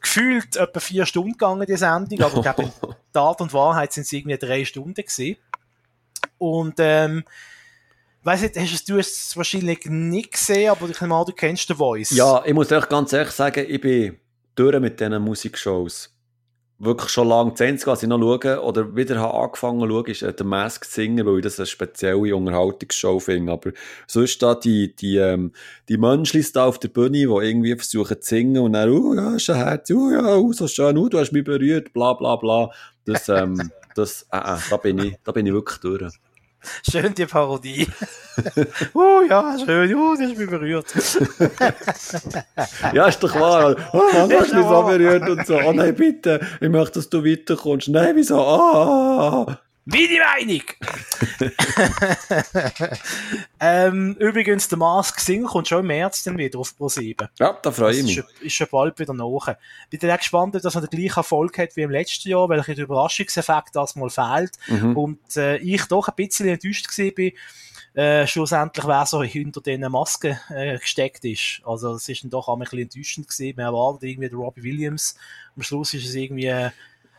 gefühlt 0.00 0.56
etwa 0.56 0.80
vier 0.80 1.06
Stunden 1.06 1.32
gegangen, 1.32 1.66
die 1.66 1.76
Sendung, 1.76 2.20
aber 2.22 2.36
ich 2.36 2.42
glaube, 2.42 2.62
in 2.62 2.72
Tat 3.12 3.40
und 3.40 3.52
Wahrheit 3.52 3.92
sind 3.92 4.04
es 4.04 4.12
irgendwie 4.12 4.38
drei 4.38 4.64
Stunden 4.64 4.94
gewesen. 4.94 5.36
Und 6.38 6.74
ähm, 6.78 7.24
Weiss 8.22 8.42
nicht, 8.42 8.58
hast 8.58 8.88
du 8.88 8.98
es 8.98 9.36
wahrscheinlich 9.36 9.86
nicht 9.86 10.32
gesehen, 10.32 10.70
aber 10.70 10.88
ich 10.88 11.00
nehme 11.00 11.14
an, 11.14 11.24
du 11.24 11.32
kennst 11.32 11.68
den 11.70 11.76
Voice. 11.76 12.10
Ja, 12.10 12.42
ich 12.44 12.52
muss 12.52 12.70
euch 12.70 12.88
ganz 12.88 13.12
ehrlich 13.12 13.30
sagen, 13.30 13.64
ich 13.66 13.80
bin 13.80 14.18
durch 14.54 14.78
mit 14.80 14.98
diesen 14.98 15.22
Musikshows 15.22 16.14
wirklich 16.78 17.10
schon 17.10 17.28
lange, 17.28 17.54
20 17.54 17.86
was 17.86 18.02
ich 18.02 18.08
noch 18.08 18.18
schaue 18.18 18.62
oder 18.62 18.94
wieder 18.94 19.18
habe 19.18 19.38
angefangen 19.38 19.80
zu 19.80 19.88
schauen, 19.88 20.06
ist 20.06 20.22
äh, 20.22 20.32
der 20.32 20.46
Masked 20.46 20.90
Singer, 20.90 21.26
weil 21.26 21.38
ich 21.38 21.42
das 21.42 21.58
eine 21.58 21.66
spezielle 21.66 22.36
Unterhaltungsshow 22.36 23.18
finde. 23.18 23.52
Aber 23.52 23.72
sonst 24.06 24.40
da 24.42 24.54
die, 24.54 24.94
die, 24.94 25.16
ähm, 25.16 25.52
die 25.88 25.98
Menschen 25.98 26.44
da 26.54 26.66
auf 26.66 26.78
der 26.78 26.88
Bühne, 26.88 27.18
die 27.18 27.22
irgendwie 27.24 27.74
versuchen 27.74 28.20
zu 28.20 28.28
singen 28.28 28.62
und 28.62 28.74
dann, 28.74 28.90
oh 28.90 29.14
ja, 29.14 29.34
ist 29.34 29.50
ein 29.50 29.56
Herz, 29.56 29.90
oh 29.90 30.10
ja, 30.10 30.36
oh, 30.36 30.52
so 30.52 30.68
schön, 30.68 30.96
oh, 30.96 31.08
du 31.08 31.18
hast 31.18 31.32
mich 31.32 31.44
berührt, 31.44 31.92
bla, 31.92 32.12
bla, 32.12 32.36
bla. 32.36 32.70
Das, 33.04 33.28
ähm, 33.28 33.70
das, 33.94 34.26
äh, 34.32 34.36
äh, 34.38 34.58
da 34.70 34.76
bin 34.76 34.98
ich, 34.98 35.16
da 35.24 35.32
bin 35.32 35.46
ich 35.46 35.52
wirklich 35.52 35.78
durch. 35.78 36.12
Schön 36.90 37.14
die 37.14 37.26
Parodie. 37.26 37.86
uh, 38.94 39.22
ja, 39.28 39.56
schön, 39.64 39.94
uh, 39.94 40.14
das 40.16 40.30
ist 40.30 40.38
mich 40.38 40.50
berührt. 40.50 40.86
ja, 42.92 43.06
ist 43.06 43.22
doch 43.22 43.34
wahr. 43.34 43.76
Oh, 43.92 44.28
du 44.28 44.40
hast 44.40 44.52
mich 44.52 44.62
so 44.64 44.82
berührt 44.82 45.28
und 45.28 45.46
so. 45.46 45.58
Oh 45.58 45.72
nein, 45.72 45.94
bitte, 45.94 46.40
ich 46.60 46.68
möchte, 46.68 46.98
dass 46.98 47.08
du 47.08 47.24
weiterkommst. 47.24 47.88
Nein, 47.88 48.16
wieso? 48.16 48.40
Ah. 48.40 49.60
Meine 49.90 50.18
Meinung! 50.18 50.62
ähm, 53.60 54.16
übrigens, 54.18 54.68
der 54.68 54.76
Mask 54.76 55.18
Sing 55.18 55.44
kommt 55.44 55.66
schon 55.66 55.80
im 55.80 55.86
März 55.86 56.24
dann 56.24 56.36
wieder 56.36 56.58
auf 56.58 56.76
Pro 56.76 56.90
7. 56.90 57.26
Ja, 57.38 57.58
da 57.62 57.70
freue 57.72 57.94
ich 57.94 58.02
mich. 58.02 58.18
Ist, 58.18 58.42
ist 58.42 58.52
schon 58.52 58.66
bald 58.70 58.98
wieder 58.98 59.14
nach. 59.14 59.56
Bin 59.88 59.98
dann 60.00 60.10
auch 60.10 60.18
gespannt, 60.18 60.54
dass 60.56 60.74
man 60.74 60.84
den 60.84 60.90
gleichen 60.90 61.16
Erfolg 61.16 61.56
hat 61.56 61.74
wie 61.74 61.80
im 61.80 61.90
letzten 61.90 62.28
Jahr, 62.28 62.50
weil 62.50 62.60
der 62.60 62.78
Überraschungseffekt 62.84 63.74
das 63.76 63.96
mal 63.96 64.10
fehlt. 64.10 64.52
Mhm. 64.66 64.94
Und 64.94 65.36
äh, 65.38 65.56
ich 65.56 65.86
doch 65.86 66.06
ein 66.06 66.14
bisschen 66.16 66.48
enttäuscht 66.48 66.86
war, 66.98 67.10
bin, 67.12 67.32
äh, 67.94 68.26
schlussendlich, 68.26 68.86
wer 68.86 69.06
so 69.06 69.22
hinter 69.22 69.62
diesen 69.62 69.90
Masken 69.90 70.38
äh, 70.50 70.76
gesteckt 70.78 71.24
ist. 71.24 71.62
Also, 71.64 71.94
es 71.94 72.06
ist 72.10 72.24
dann 72.24 72.30
doch 72.30 72.48
auch 72.48 72.56
ein 72.56 72.60
bisschen 72.60 72.80
enttäuschend 72.80 73.28
gewesen. 73.28 73.56
Man 73.56 73.64
erwartet 73.64 74.02
irgendwie 74.02 74.28
den 74.28 74.38
Robbie 74.38 74.64
Williams. 74.64 75.16
Am 75.56 75.62
Schluss 75.62 75.94
ist 75.94 76.04
es 76.04 76.14
irgendwie, 76.14 76.48
äh, 76.48 76.72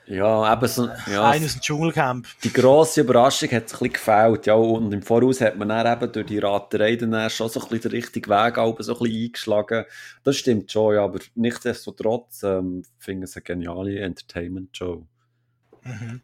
ja, 0.10 0.54
eben 0.54 0.68
so, 0.68 0.90
ja. 1.12 1.32
Dem 1.32 1.48
Dschungelcamp. 1.48 2.28
Die 2.44 2.52
grosse 2.52 3.02
Überraschung 3.02 3.52
hat 3.52 3.68
es 3.68 3.74
ein 3.74 3.78
bisschen 3.78 3.94
gefällt, 3.94 4.48
ja, 4.48 4.56
und 4.56 4.92
im 4.92 5.04
Voraus 5.04 5.40
hat 5.40 5.56
man 5.56 5.70
dann 5.70 5.86
eben 5.86 6.12
durch 6.12 6.26
die 6.26 6.40
Raterei 6.40 6.96
dann 6.96 7.30
schon 7.30 7.48
so 7.48 7.62
ein 7.62 7.68
bisschen 7.68 7.92
den 7.92 7.92
richtigen 7.92 8.30
Weg 8.30 8.56
so 8.56 8.64
ein 8.64 8.76
bisschen 8.76 9.06
eingeschlagen. 9.06 9.86
Das 10.24 10.36
stimmt 10.36 10.72
schon, 10.72 10.96
ja, 10.96 11.04
aber 11.04 11.20
nichtsdestotrotz 11.36 12.42
ähm, 12.42 12.84
finde 12.98 13.26
ich 13.26 13.30
es 13.30 13.36
eine 13.36 13.44
geniale 13.44 14.00
Entertainment-Show. 14.00 15.06
Mhm. 15.84 16.22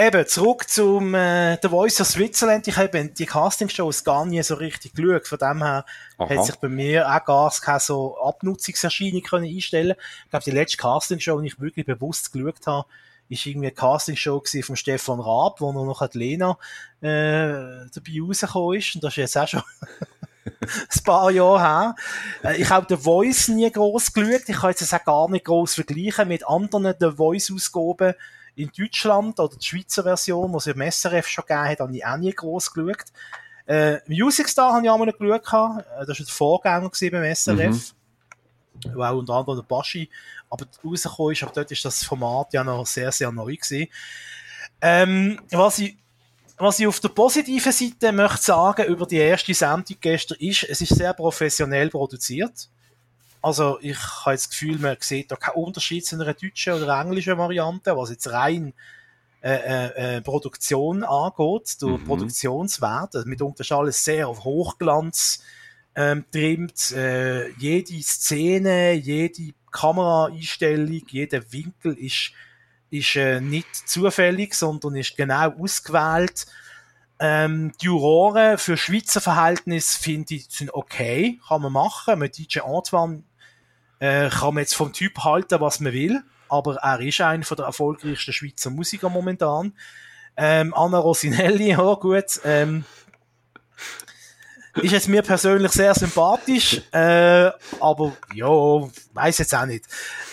Eben, 0.00 0.26
zurück 0.28 0.68
zum 0.68 1.12
äh, 1.16 1.58
The 1.60 1.70
Voice 1.70 2.00
of 2.00 2.06
Switzerland. 2.06 2.68
Ich 2.68 2.76
habe 2.76 3.08
die 3.08 3.26
Castingshows 3.26 4.04
gar 4.04 4.24
nie 4.26 4.40
so 4.44 4.54
richtig 4.54 4.94
geschaut. 4.94 5.26
Von 5.26 5.38
dem 5.38 5.58
her 5.60 5.84
Aha. 6.18 6.30
hat 6.30 6.46
sich 6.46 6.54
bei 6.54 6.68
mir 6.68 7.12
auch 7.12 7.24
gar 7.24 7.52
keine 7.60 7.80
so 7.80 8.16
Abnutzungserscheinung 8.16 9.22
können 9.22 9.46
einstellen 9.46 9.96
Ich 10.24 10.30
glaube, 10.30 10.44
die 10.44 10.52
letzte 10.52 10.76
Castingshow, 10.76 11.40
die 11.40 11.48
ich 11.48 11.58
wirklich 11.58 11.84
bewusst 11.84 12.32
geschaut 12.32 12.64
habe, 12.68 12.86
ist 13.28 13.46
irgendwie 13.46 13.68
eine 13.68 13.74
Castingshow 13.74 14.42
von 14.62 14.76
Stefan 14.76 15.20
Raab, 15.20 15.60
wo 15.60 15.72
noch 15.72 16.00
hat 16.00 16.14
Lena 16.14 16.58
äh, 17.00 17.86
dabei 17.92 18.20
rausgekommen 18.22 18.78
ist. 18.78 18.94
Und 18.94 19.04
das 19.04 19.12
ist 19.12 19.16
jetzt 19.16 19.38
auch 19.38 19.48
schon 19.48 19.62
ein 20.44 21.04
paar 21.04 21.30
Jahre 21.30 21.60
her. 21.60 21.94
Äh, 22.42 22.62
ich 22.62 22.70
habe 22.70 22.86
The 22.88 23.02
Voice 23.02 23.48
nie 23.48 23.70
gross 23.70 24.12
geschaut. 24.12 24.48
Ich 24.48 24.56
kann 24.56 24.70
jetzt 24.70 24.94
auch 24.94 25.04
gar 25.04 25.30
nicht 25.30 25.44
gross 25.44 25.74
vergleichen 25.74 26.28
mit 26.28 26.46
anderen 26.46 26.94
The 26.98 27.10
Voice-Ausgaben 27.10 28.14
in 28.56 28.70
Deutschland 28.76 29.38
oder 29.38 29.56
die 29.56 29.64
Schweizer 29.64 30.02
Version, 30.02 30.50
die 30.50 30.56
es 30.56 30.66
im 30.66 30.90
SRF 30.90 31.28
schon 31.28 31.44
gegeben 31.46 31.68
hat, 31.68 31.80
habe 31.80 31.96
ich 31.96 32.04
auch 32.04 32.16
nie 32.16 32.32
gross 32.32 32.72
geschaut. 32.72 33.04
Äh, 33.66 33.98
Music 34.08 34.48
Star 34.48 34.72
habe 34.72 34.84
ich 34.84 34.90
auch 34.90 34.98
mal 34.98 35.12
geschaut. 35.12 35.42
Äh, 35.42 36.06
das 36.06 36.08
war 36.08 36.16
der 36.16 36.26
Vorgänger 36.26 36.90
beim 37.12 37.34
SRF. 37.34 37.94
Mhm. 38.84 38.94
Wo 38.94 39.02
auch 39.02 39.16
unter 39.16 39.34
anderem 39.34 39.58
der 39.58 39.64
Baschi 39.64 40.08
aber 40.50 40.66
rausgekommen 40.84 41.32
ist. 41.32 41.42
Aber 41.42 41.52
dort 41.52 41.70
ist 41.70 41.84
das 41.84 42.04
Format 42.04 42.52
ja 42.52 42.64
noch 42.64 42.86
sehr, 42.86 43.12
sehr 43.12 43.32
neu 43.32 43.56
gewesen. 43.56 43.88
Ähm, 44.80 45.40
was 45.50 45.78
ich 45.78 45.96
was 46.58 46.80
ich 46.80 46.86
auf 46.86 46.98
der 46.98 47.10
positiven 47.10 47.72
Seite 47.72 48.12
möchte 48.12 48.42
sagen 48.42 48.86
über 48.86 49.06
die 49.06 49.18
erste 49.18 49.54
Sendung 49.54 49.96
gestern 50.00 50.38
ist, 50.40 50.64
es 50.64 50.80
ist 50.80 50.96
sehr 50.96 51.14
professionell 51.14 51.88
produziert. 51.88 52.68
Also 53.40 53.78
ich 53.80 53.96
habe 53.96 54.34
das 54.34 54.50
Gefühl, 54.50 54.78
man 54.78 54.96
sieht 54.98 55.30
da 55.30 55.36
keinen 55.36 55.62
Unterschied 55.62 56.04
zu 56.04 56.16
einer 56.16 56.34
deutschen 56.34 56.74
oder 56.74 57.00
englischen 57.00 57.38
Variante, 57.38 57.96
was 57.96 58.10
jetzt 58.10 58.28
rein 58.30 58.74
äh, 59.40 59.54
äh, 59.54 60.16
äh 60.16 60.20
Produktion 60.20 61.04
angeht, 61.04 61.80
der 61.80 61.90
mhm. 61.90 62.04
Produktionswert. 62.04 63.14
Also 63.14 63.28
mitunter 63.28 63.60
ist 63.60 63.70
alles 63.70 64.04
sehr 64.04 64.26
auf 64.26 64.42
Hochglanz 64.42 65.40
ähm, 65.94 66.24
trimmt. 66.32 66.90
Äh, 66.90 67.50
jede 67.52 68.02
Szene, 68.02 68.94
jede 68.94 69.54
Kameraeinstellung, 69.70 71.02
jeder 71.08 71.52
Winkel 71.52 71.94
ist, 71.94 72.32
ist 72.90 73.16
äh, 73.16 73.40
nicht 73.40 73.74
zufällig, 73.88 74.54
sondern 74.54 74.96
ist 74.96 75.16
genau 75.16 75.52
ausgewählt. 75.58 76.46
Ähm, 77.20 77.72
die 77.80 77.86
Juroren 77.86 78.58
für 78.58 78.76
Schweizer 78.76 79.20
Verhältnis 79.20 79.96
finde 79.96 80.34
ich 80.34 80.46
sind 80.50 80.72
okay, 80.72 81.40
kann 81.48 81.62
man 81.62 81.72
machen. 81.72 82.18
Mit 82.18 82.38
DJ 82.38 82.60
Antoine 82.60 83.24
äh, 83.98 84.28
kann 84.30 84.54
man 84.54 84.62
jetzt 84.62 84.76
vom 84.76 84.92
Typ 84.92 85.24
halten, 85.24 85.60
was 85.60 85.80
man 85.80 85.92
will, 85.92 86.22
aber 86.48 86.76
er 86.76 87.00
ist 87.00 87.20
einer 87.20 87.44
der 87.44 87.66
erfolgreichsten 87.66 88.32
Schweizer 88.32 88.70
Musiker 88.70 89.10
momentan. 89.10 89.72
Ähm, 90.36 90.72
Anna 90.74 90.98
Rosinelli, 90.98 91.68
ja 91.70 91.94
gut, 91.94 92.40
ähm, 92.44 92.84
ist 94.82 94.92
jetzt 94.92 95.08
mir 95.08 95.22
persönlich 95.22 95.72
sehr 95.72 95.94
sympathisch, 95.94 96.80
äh, 96.92 97.50
aber 97.80 98.12
ja, 98.34 98.48
weiß 99.12 99.38
jetzt 99.38 99.54
auch 99.54 99.66
nicht. 99.66 99.84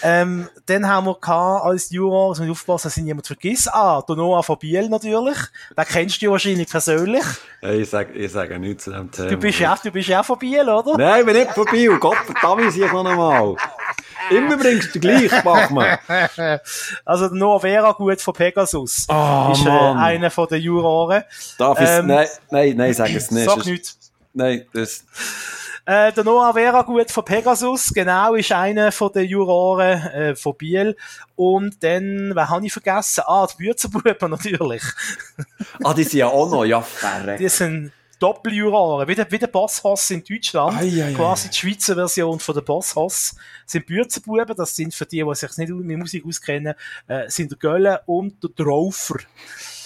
Ähm, 0.01 0.49
dann 0.65 0.87
haben 0.87 1.07
wir 1.07 1.15
gehabt, 1.15 1.65
als 1.65 1.89
Juror, 1.89 2.29
also 2.29 2.43
aufpassen, 2.43 2.87
dass 2.87 2.97
ich 2.97 3.03
niemand 3.03 3.27
vergisst. 3.27 3.73
Ah, 3.73 4.03
der 4.07 4.15
Noah 4.15 4.43
von 4.43 4.57
Biel 4.57 4.89
natürlich. 4.89 5.37
Den 5.77 5.85
kennst 5.85 6.21
du 6.21 6.31
wahrscheinlich 6.31 6.69
persönlich. 6.69 7.23
ich 7.61 7.89
sage 7.89 8.13
ich 8.13 8.31
sag 8.31 8.57
nichts 8.59 8.85
zu 8.85 8.91
dem 8.91 9.11
Thema. 9.11 9.29
Du 9.29 9.37
bist 9.37 9.59
ja, 9.59 9.77
du 9.81 9.91
bist 9.91 10.09
ja 10.09 10.23
von 10.23 10.37
Biel, 10.37 10.67
oder? 10.69 10.97
Nein, 10.97 11.21
ich 11.21 11.25
bin 11.25 11.35
nicht 11.35 11.51
von 11.51 11.65
Biel. 11.65 11.97
Gott 11.99 12.17
verdammt, 12.25 12.75
ich 12.75 12.91
noch 12.91 13.05
einmal. 13.05 13.55
Immer 14.29 14.57
bringst 14.57 14.95
du 14.95 14.99
gleich, 14.99 15.31
Bachmann. 15.43 15.97
Also 17.05 17.27
der 17.27 17.37
Noah 17.37 17.59
Vera 17.59 17.91
gut 17.91 18.21
von 18.21 18.33
Pegasus. 18.33 19.05
Oh, 19.07 19.49
ist 19.51 19.65
äh, 19.65 19.69
einer 19.69 20.31
von 20.31 20.47
den 20.47 20.61
Juroren. 20.61 21.23
Darf 21.57 21.79
ich 21.79 21.87
ähm, 21.87 22.07
nein, 22.07 22.27
nein, 22.49 22.75
nein, 22.75 22.93
sag 22.93 23.13
es 23.13 23.31
nicht. 23.31 23.45
Sag 23.45 23.65
nichts. 23.65 24.04
Nein, 24.35 24.65
das. 24.73 25.05
Äh, 25.85 26.11
der 26.11 26.23
Noah 26.23 26.53
Vera 26.53 26.81
gut 26.81 27.09
von 27.09 27.23
Pegasus, 27.23 27.93
genau, 27.93 28.33
ist 28.33 28.51
einer 28.51 28.91
von 28.91 29.11
den 29.13 29.29
Juroren 29.29 30.01
äh, 30.01 30.35
von 30.35 30.55
Biel. 30.57 30.95
Und 31.35 31.83
dann, 31.83 32.31
wer 32.33 32.49
habe 32.49 32.65
ich 32.65 32.73
vergessen? 32.73 33.23
Ah, 33.27 33.47
die 33.47 33.63
Würzenbuben 33.63 34.15
natürlich. 34.31 34.83
ah, 35.83 35.93
die 35.93 36.03
sind 36.03 36.19
ja 36.19 36.27
auch 36.27 36.49
noch, 36.49 36.65
ja, 36.65 36.81
verrückt. 36.81 37.39
Die 37.39 37.49
sind 37.49 37.91
Doppeljuroren, 38.19 39.07
wie 39.07 39.15
der, 39.15 39.29
wie 39.31 39.37
der 39.37 39.47
Bosshaus 39.47 40.09
in 40.09 40.23
Deutschland. 40.23 40.77
Ai, 40.77 41.03
ai, 41.03 41.13
quasi 41.13 41.49
die 41.49 41.55
Schweizer 41.55 41.95
Version 41.95 42.39
von 42.39 42.55
der 42.55 42.61
Bosshaus. 42.61 43.35
Sind 43.65 43.85
Bürzenbuben, 43.85 44.55
das 44.55 44.75
sind 44.75 44.93
für 44.93 45.05
die, 45.05 45.23
die 45.23 45.35
sich 45.35 45.57
nicht 45.57 45.69
mit 45.69 45.97
Musik 45.97 46.25
auskennen, 46.25 46.73
äh, 47.07 47.29
sind 47.29 47.51
der 47.51 47.57
Gölle 47.57 48.01
und 48.05 48.41
der 48.43 48.49
Draufer. 48.51 49.19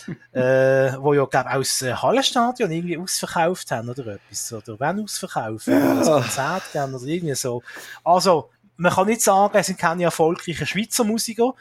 äh, 0.32 0.98
wo 1.00 1.13
ja, 1.13 1.26
glaube 1.26 1.50
auch 1.50 1.60
das 1.60 1.82
Hallenstadion 1.82 2.72
irgendwie 2.72 2.98
ausverkauft 2.98 3.72
haben 3.72 3.89
oder 3.89 4.08
etwas. 4.08 4.54
Oder 4.54 4.80
wenn 4.80 5.04
ausverkauft, 5.04 5.67
ja. 5.67 5.78
oder 5.78 6.15
ein 6.17 6.22
Konzert 6.24 6.72
geben 6.72 6.95
oder 6.95 7.06
irgendwie 7.06 7.36
so. 7.36 7.62
Also, 8.04 8.50
man 8.78 8.93
kann 8.93 9.08
nicht 9.08 9.22
sagen, 9.22 9.58
es 9.58 9.67
sind 9.67 9.80
keine 9.80 10.04
erfolgreichen 10.04 10.65
Schweizer 10.65 11.04
Musiker. 11.04 11.54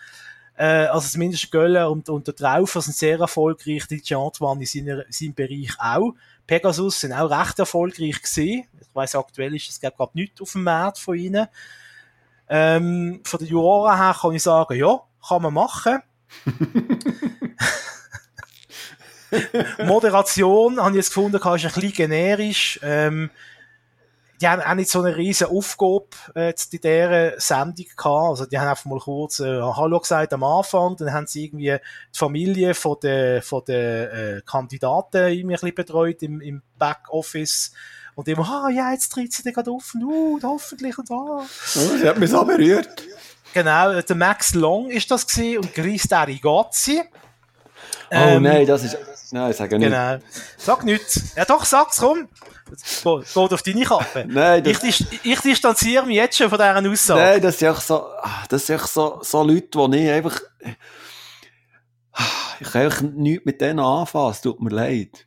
Äh, 0.56 0.86
also 0.86 1.08
zumindest 1.08 1.50
Göller 1.50 1.90
und, 1.90 2.08
und 2.08 2.26
der 2.26 2.34
Traufer 2.34 2.80
sind 2.80 2.96
sehr 2.96 3.18
erfolgreich, 3.18 3.86
die 3.86 4.14
Antoine 4.14 4.60
in 4.60 4.66
seiner, 4.66 5.04
seinem 5.08 5.34
Bereich 5.34 5.70
auch. 5.78 6.14
Pegasus 6.46 7.00
sind 7.00 7.12
auch 7.12 7.30
recht 7.30 7.58
erfolgreich 7.58 8.22
gewesen. 8.22 8.64
Ich 8.80 8.94
weiss, 8.94 9.14
aktuell 9.14 9.54
ist 9.54 9.68
es 9.68 9.80
gerade 9.80 10.10
nichts 10.14 10.40
auf 10.40 10.52
dem 10.52 10.64
Markt 10.64 10.98
von 10.98 11.16
ihnen. 11.16 11.46
Ähm, 12.48 13.20
von 13.24 13.38
den 13.38 13.48
Juroren 13.48 13.96
her 13.96 14.16
kann 14.18 14.34
ich 14.34 14.42
sagen, 14.42 14.76
ja, 14.76 15.00
kann 15.28 15.42
man 15.42 15.54
machen. 15.54 15.98
Moderation, 19.84 20.80
habe 20.80 20.90
ich 20.90 20.96
jetzt 20.96 21.08
gefunden, 21.08 21.36
ist 21.36 21.44
ein 21.46 21.60
bisschen 21.60 21.92
generisch. 21.92 22.80
Ähm, 22.82 23.30
die 24.40 24.46
haben 24.46 24.62
auch 24.62 24.74
nicht 24.74 24.90
so 24.90 25.02
eine 25.02 25.16
riesen 25.16 25.48
Aufgabe 25.48 26.06
äh, 26.34 26.50
in 26.50 26.80
dieser 26.80 27.40
Sendung 27.40 27.86
gehabt. 27.96 28.28
Also 28.30 28.46
die 28.46 28.58
haben 28.58 28.68
einfach 28.68 28.84
mal 28.84 29.00
kurz 29.00 29.40
äh, 29.40 29.60
Hallo 29.60 29.98
gesagt 29.98 30.32
am 30.32 30.44
Anfang, 30.44 30.96
dann 30.96 31.12
haben 31.12 31.26
sie 31.26 31.46
irgendwie 31.46 31.76
die 32.14 32.18
Familie 32.18 32.74
von 32.74 32.96
den, 33.02 33.42
von 33.42 33.64
den 33.66 34.08
äh, 34.08 34.40
Kandidaten 34.46 35.28
irgendwie 35.28 35.54
ein 35.54 35.60
bisschen 35.60 35.74
betreut 35.74 36.22
im, 36.22 36.40
im 36.40 36.62
Backoffice. 36.78 37.72
Und 38.14 38.26
immer, 38.26 38.48
ah, 38.48 38.68
ja, 38.68 38.92
jetzt 38.92 39.10
tritt 39.10 39.32
sie 39.32 39.52
gerade 39.52 39.70
offen, 39.70 40.02
uh, 40.02 40.40
hoffentlich 40.42 40.98
und 40.98 41.10
ah. 41.10 41.40
Oh, 41.40 41.96
sie 42.00 42.08
hat 42.08 42.18
mich 42.18 42.30
so 42.30 42.44
berührt. 42.44 43.04
Genau, 43.54 44.00
der 44.00 44.16
Max 44.16 44.54
Long 44.54 44.90
ist 44.90 45.10
das 45.10 45.26
gewesen 45.26 45.58
und 45.58 45.74
Chris 45.74 46.02
Derigazzi. 46.02 47.02
Oh 48.10 48.14
ähm, 48.14 48.42
nein, 48.42 48.66
das 48.66 48.84
ist, 48.84 48.98
nein, 49.32 49.52
sag 49.52 49.70
nicht. 49.72 49.82
Genau. 49.82 50.18
Sag 50.56 50.84
nichts. 50.84 51.34
Ja 51.36 51.44
doch, 51.44 51.64
sag's, 51.64 51.98
komm. 51.98 52.28
Geht 53.02 53.36
auf 53.36 53.62
deine 53.62 53.84
Kappe. 53.84 54.26
Nein, 54.28 54.62
das... 54.62 54.82
ich, 54.82 55.06
ich 55.24 55.40
distanziere 55.40 56.04
mich 56.04 56.16
jetzt 56.16 56.36
schon 56.36 56.50
von 56.50 56.58
dieser 56.58 56.90
Aussage. 56.90 57.20
Nein, 57.20 57.40
das 57.40 57.58
sind 57.58 57.68
auch 57.68 57.80
so, 57.80 58.02
ah, 58.22 58.44
das 58.48 58.66
sind 58.66 58.80
so, 58.82 59.20
so 59.22 59.42
Leute, 59.42 59.88
die 59.90 59.96
ich 60.04 60.10
einfach, 60.10 60.40
ich 62.60 62.70
kann 62.70 62.82
einfach 62.82 63.00
nichts 63.00 63.46
mit 63.46 63.60
denen 63.60 63.80
anfangen, 63.80 64.32
es 64.32 64.40
tut 64.42 64.60
mir 64.60 64.70
leid. 64.70 65.26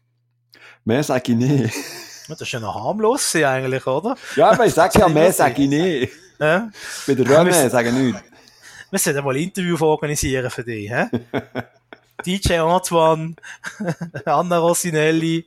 Mehr 0.85 1.03
sage 1.03 1.31
ich 1.31 1.37
nicht. 1.37 1.73
Das 2.27 2.39
ist 2.39 2.51
ja 2.53 2.61
noch 2.61 2.75
harmlos 2.75 3.35
eigentlich, 3.35 3.85
oder? 3.85 4.15
Ja, 4.37 4.51
aber 4.51 4.65
ich 4.65 4.73
sage 4.73 4.99
ja, 4.99 5.09
mehr 5.09 5.33
sage 5.33 5.63
ich 5.63 5.67
nicht. 5.67 6.13
Ja? 6.39 6.69
Bei 7.05 7.13
der 7.13 7.25
René 7.25 7.67
sage 7.67 7.89
ich 7.89 7.93
nichts. 7.93 8.21
Wir 8.89 8.99
sollten 8.99 9.25
mal 9.25 9.35
ein 9.35 9.41
Interview 9.41 9.75
organisieren 9.81 10.49
für 10.49 10.63
dich, 10.63 10.89
hä? 10.89 11.07
DJ 12.25 12.59
Antoine, 12.59 13.35
Anna 14.25 14.57
Rossinelli, 14.57 15.45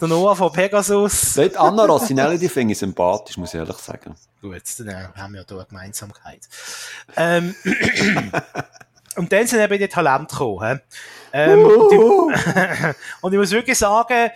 der 0.00 0.08
Noah 0.08 0.36
von 0.36 0.52
Pegasus. 0.52 1.36
Nicht 1.36 1.56
Anna 1.56 1.84
Rossinelli, 1.84 2.38
die 2.38 2.48
finde 2.48 2.72
ich 2.72 2.78
sympathisch, 2.78 3.36
muss 3.36 3.54
ich 3.54 3.60
ehrlich 3.60 3.76
sagen. 3.76 4.14
Gut, 4.40 4.62
dann 4.78 4.88
äh, 4.88 5.08
haben 5.16 5.32
wir 5.32 5.40
ja 5.40 5.44
da 5.46 5.54
eine 5.56 5.64
Gemeinsamkeit. 5.64 6.40
Ähm, 7.16 7.54
und 9.16 9.32
dann 9.32 9.46
sind 9.46 9.60
eben 9.60 9.78
die 9.78 9.88
Talente 9.88 10.34
gekommen. 10.34 10.80
Ähm, 11.32 11.64
und, 11.64 11.92
ich, 11.92 11.98
und 13.22 13.32
ich 13.32 13.38
muss 13.38 13.50
wirklich 13.50 13.78
sagen, 13.78 14.30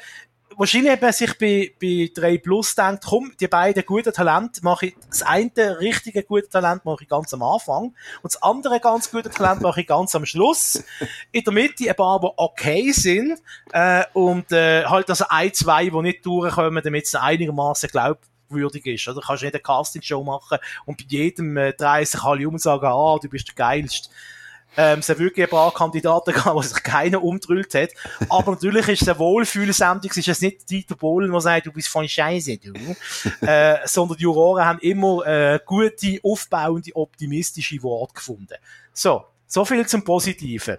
wahrscheinlich 0.59 0.93
hat 0.93 1.03
man 1.03 1.13
sich 1.13 1.39
bei, 1.39 1.73
bei 1.81 2.11
3 2.13 2.39
Plus 2.39 2.75
gedacht, 2.75 3.05
komm, 3.07 3.33
die 3.41 3.47
beiden 3.47 3.85
guten 3.87 4.13
Talente 4.13 4.61
mache 4.63 4.87
ich, 4.87 4.97
das 5.09 5.23
eine 5.23 5.79
richtige 5.79 6.25
gute 6.25 6.49
Talent 6.49 6.85
mache 6.85 7.05
ich 7.05 7.09
ganz 7.09 7.33
am 7.33 7.43
Anfang 7.43 7.95
und 8.23 8.35
das 8.35 8.43
andere 8.43 8.81
ganz 8.81 9.11
gute 9.11 9.31
Talent 9.31 9.63
mache 9.63 9.81
ich 9.81 9.87
ganz 9.87 10.15
am 10.15 10.27
Schluss. 10.27 10.83
In 11.33 11.45
der 11.45 11.53
Mitte 11.53 11.89
ein 11.89 11.97
paar, 11.97 12.21
die 12.21 12.29
okay 12.37 12.91
sind, 12.91 13.41
äh, 13.73 14.05
und, 14.13 14.51
äh, 14.53 14.85
halt 14.85 15.09
also 15.09 15.27
ein, 15.29 15.55
zwei, 15.55 15.89
die 15.89 16.03
nicht 16.03 16.27
durchkommen, 16.27 16.83
damit 16.83 17.05
es 17.05 17.15
einigermaßen 17.15 17.89
glaubwürdig 17.89 18.85
ist. 18.87 19.09
Oder 19.09 19.21
kannst 19.25 19.43
du 19.43 19.47
nicht 19.47 19.55
eine 19.55 19.63
Castingshow 19.63 20.25
machen 20.25 20.59
und 20.87 20.99
bei 20.99 21.05
jedem 21.09 21.57
äh, 21.57 21.73
drehen 21.73 22.05
sich 22.05 22.23
alle 22.23 22.47
um 22.49 22.55
und 22.55 22.61
sagen, 22.61 22.87
ah, 22.87 23.17
du 23.23 23.29
bist 23.29 23.49
der 23.49 23.55
Geilste 23.55 24.11
ähm, 24.77 25.01
es 25.01 25.09
wirklich 25.09 25.47
ein 25.47 25.51
paar 25.51 25.73
Kandidaten 25.73 26.33
gab, 26.35 26.55
wo 26.55 26.63
sich 26.63 26.83
keiner 26.83 27.23
umdrüllt 27.23 27.75
hat. 27.75 27.91
Aber 28.29 28.53
natürlich 28.53 28.89
ist 28.89 29.03
es 29.03 29.09
eine 29.09 29.19
Wohlfühlsendung, 29.19 30.11
es 30.11 30.17
ist 30.17 30.27
jetzt 30.27 30.43
nicht 30.43 30.71
Dieter 30.71 30.97
Bohlen, 30.97 31.31
der 31.31 31.41
sagt, 31.41 31.67
du 31.67 31.73
bist 31.73 31.89
voll 31.89 32.09
scheiße, 32.09 32.59
du. 32.59 32.73
äh, 33.47 33.79
sondern 33.87 34.17
die 34.17 34.23
Juroren 34.23 34.65
haben 34.65 34.79
immer 34.81 35.27
äh, 35.27 35.61
gute, 35.65 36.21
aufbauende, 36.23 36.95
optimistische 36.95 37.83
Worte 37.83 38.15
gefunden. 38.15 38.55
So, 38.93 39.25
so 39.47 39.65
viel 39.65 39.87
zum 39.87 40.05
Positiven. 40.05 40.79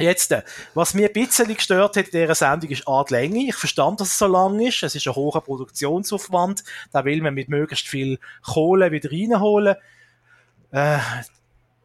Jetzt, 0.00 0.30
äh, 0.30 0.42
was 0.74 0.94
mir 0.94 1.08
ein 1.08 1.12
bisschen 1.12 1.52
gestört 1.52 1.96
hat 1.96 2.06
in 2.08 2.20
dieser 2.20 2.34
Sendung, 2.36 2.70
ist 2.70 2.86
A, 2.86 3.02
die 3.02 3.14
Länge. 3.14 3.48
Ich 3.48 3.56
verstand, 3.56 4.00
dass 4.00 4.08
es 4.08 4.18
so 4.18 4.28
lang 4.28 4.60
ist. 4.60 4.82
Es 4.84 4.94
ist 4.94 5.06
ein 5.08 5.16
hoher 5.16 5.40
Produktionsaufwand. 5.42 6.62
Da 6.92 7.04
will 7.04 7.20
man 7.20 7.34
mit 7.34 7.48
möglichst 7.48 7.88
viel 7.88 8.20
Kohle 8.42 8.92
wieder 8.92 9.10
reinholen. 9.10 9.74
Äh, 10.70 10.98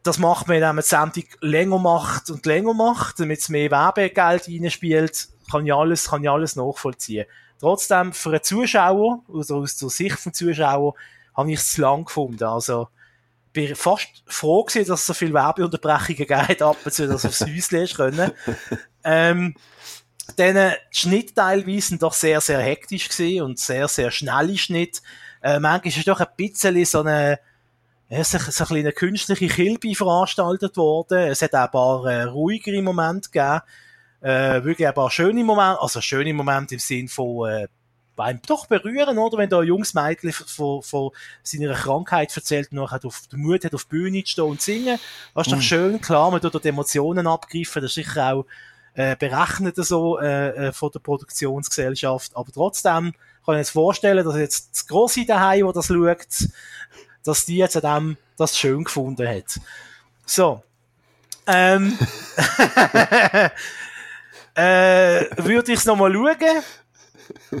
das 0.04 0.18
macht 0.18 0.46
man, 0.46 0.56
indem 0.56 0.76
man 0.76 0.84
die 0.84 0.88
Sendung 0.88 1.24
länger 1.40 1.78
macht 1.78 2.30
und 2.30 2.46
länger 2.46 2.74
macht, 2.74 3.18
damit 3.18 3.40
es 3.40 3.48
mehr 3.48 3.70
Werbegeld 3.70 4.48
reinspielt, 4.48 5.28
kann 5.50 5.66
ich 5.66 5.72
alles, 5.72 6.10
kann 6.10 6.22
ich 6.22 6.30
alles 6.30 6.56
nachvollziehen. 6.56 7.26
Trotzdem, 7.58 8.12
für 8.12 8.30
einen 8.30 8.42
Zuschauer, 8.42 9.22
oder 9.28 9.54
aus 9.54 9.76
der 9.76 9.88
Sicht 9.88 10.18
vom 10.18 10.34
Zuschauer, 10.34 10.94
habe 11.34 11.50
ich 11.50 11.58
es 11.58 11.72
zu 11.72 11.80
lang 11.80 12.04
gefunden. 12.04 12.44
Also, 12.44 12.88
bin 13.54 13.74
fast 13.74 14.08
froh 14.26 14.64
gewesen, 14.64 14.88
dass 14.88 15.00
es 15.00 15.06
so 15.06 15.14
viele 15.14 15.32
Werbeunterbrechungen 15.32 16.16
gegeben 16.16 16.48
hat, 16.48 16.60
ab 16.60 16.76
und 16.84 16.92
zu, 16.92 17.08
dass 17.08 17.24
aufs 17.24 17.40
Häuschen 17.40 17.86
können. 17.96 18.32
ähm, 19.04 19.54
dann, 20.36 20.74
die 20.92 20.98
Schnitt 20.98 21.34
teilweise 21.34 21.88
sind 21.88 22.02
doch 22.02 22.12
sehr, 22.12 22.40
sehr 22.40 22.60
hektisch 22.60 23.08
gewesen 23.08 23.42
und 23.42 23.58
sehr, 23.58 23.88
sehr 23.88 24.10
schnelle 24.10 24.58
Schnitt. 24.58 25.00
Äh, 25.42 25.60
manchmal 25.60 25.88
ist 25.88 25.98
es 25.98 26.04
doch 26.04 26.20
ein 26.20 26.26
bisschen 26.36 26.84
so 26.84 27.00
eine, 27.00 27.38
es 28.08 28.34
ist 28.34 28.60
ein 28.70 28.76
eine 28.76 28.92
künstliche 28.92 29.48
Kilbe 29.48 29.94
veranstaltet 29.94 30.76
worden. 30.76 31.18
Es 31.18 31.42
hat 31.42 31.54
auch 31.54 31.64
ein 31.64 31.70
paar 31.70 32.06
äh, 32.06 32.22
ruhigere 32.24 32.82
Momente 32.82 33.30
gegeben. 33.30 33.62
Äh, 34.20 34.64
wirklich 34.64 34.86
ein 34.86 34.94
paar 34.94 35.10
schöne 35.10 35.44
Momente, 35.44 35.80
also 35.80 36.00
schöne 36.00 36.32
Momente 36.32 36.74
im 36.74 36.80
Sinn 36.80 37.08
von 37.08 37.48
äh, 37.48 37.68
beim 38.16 38.40
doch 38.46 38.66
berühren, 38.66 39.18
oder? 39.18 39.38
Wenn 39.38 39.50
da 39.50 39.60
ein 39.60 39.66
junges 39.66 39.94
Mädchen 39.94 40.32
von, 40.32 40.82
von 40.82 41.10
seiner 41.42 41.74
Krankheit 41.74 42.34
erzählt 42.34 42.70
und 42.70 42.78
nachher 42.78 43.04
auf 43.04 43.26
den 43.30 43.40
Mut 43.40 43.64
hat, 43.64 43.74
auf 43.74 43.84
die 43.84 43.88
Bühne 43.88 44.22
zu 44.22 44.30
stehen 44.30 44.44
und 44.44 44.60
zu 44.60 44.72
singen. 44.72 44.98
Das 45.34 45.46
ist 45.46 45.52
doch 45.52 45.58
mm. 45.58 45.62
schön, 45.62 46.00
klar, 46.00 46.30
man 46.30 46.40
tut 46.40 46.62
die 46.62 46.68
Emotionen 46.68 47.26
abgreifen, 47.26 47.82
das 47.82 47.90
ist 47.90 47.94
sicher 47.94 48.32
auch 48.32 48.46
äh, 48.94 49.16
berechnet 49.16 49.76
so 49.76 50.18
äh, 50.20 50.68
äh, 50.68 50.72
von 50.72 50.90
der 50.92 51.00
Produktionsgesellschaft. 51.00 52.36
Aber 52.36 52.50
trotzdem 52.52 53.12
kann 53.44 53.54
ich 53.56 53.60
jetzt 53.60 53.70
vorstellen, 53.70 54.24
dass 54.24 54.36
jetzt 54.36 54.72
das 54.72 54.86
Grosse 54.86 55.26
daheim, 55.26 55.66
wo 55.66 55.72
das 55.72 55.88
schaut, 55.88 56.48
dass 57.24 57.46
die 57.46 57.56
jetzt 57.56 57.82
dem 57.82 58.16
das 58.36 58.58
schön 58.58 58.84
gefunden 58.84 59.26
hat. 59.28 59.58
So. 60.26 60.62
Ähm, 61.46 61.98
äh, 64.54 65.26
würde 65.36 65.72
ich 65.72 65.78
es 65.78 65.84
nochmal 65.84 66.12
schauen? 66.12 66.62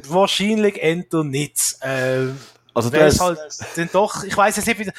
Wahrscheinlich 0.08 0.82
enter 0.82 1.24
nicht. 1.24 1.76
Äh, 1.80 2.28
also 2.72 2.90
das 2.90 3.20
halt 3.20 3.38
denn 3.76 3.88
doch, 3.92 4.24
ich 4.24 4.36
weiß 4.36 4.56
jetzt 4.56 4.66
nicht, 4.66 4.92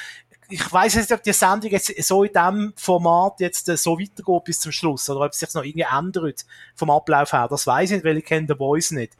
ich 0.48 0.72
weiß 0.72 0.96
nicht, 0.96 1.12
ob 1.12 1.22
die 1.22 1.32
Sendung 1.32 1.70
jetzt 1.70 1.92
so 2.04 2.22
in 2.22 2.32
diesem 2.32 2.72
Format 2.76 3.40
jetzt 3.40 3.68
äh, 3.68 3.76
so 3.76 3.98
weitergeht 3.98 4.44
bis 4.44 4.60
zum 4.60 4.72
Schluss 4.72 5.10
oder 5.10 5.26
ob 5.26 5.32
es 5.32 5.38
sich 5.38 5.52
noch 5.54 5.64
irgendwie 5.64 5.86
ändert 5.90 6.44
vom 6.74 6.90
Ablauf 6.90 7.32
her. 7.32 7.48
Das 7.48 7.66
weiß 7.66 7.90
ich 7.90 7.96
nicht, 7.96 8.04
weil 8.04 8.18
ich 8.18 8.24
kenne 8.24 8.46
den 8.46 8.56
Voice 8.56 8.92
nicht. 8.92 9.12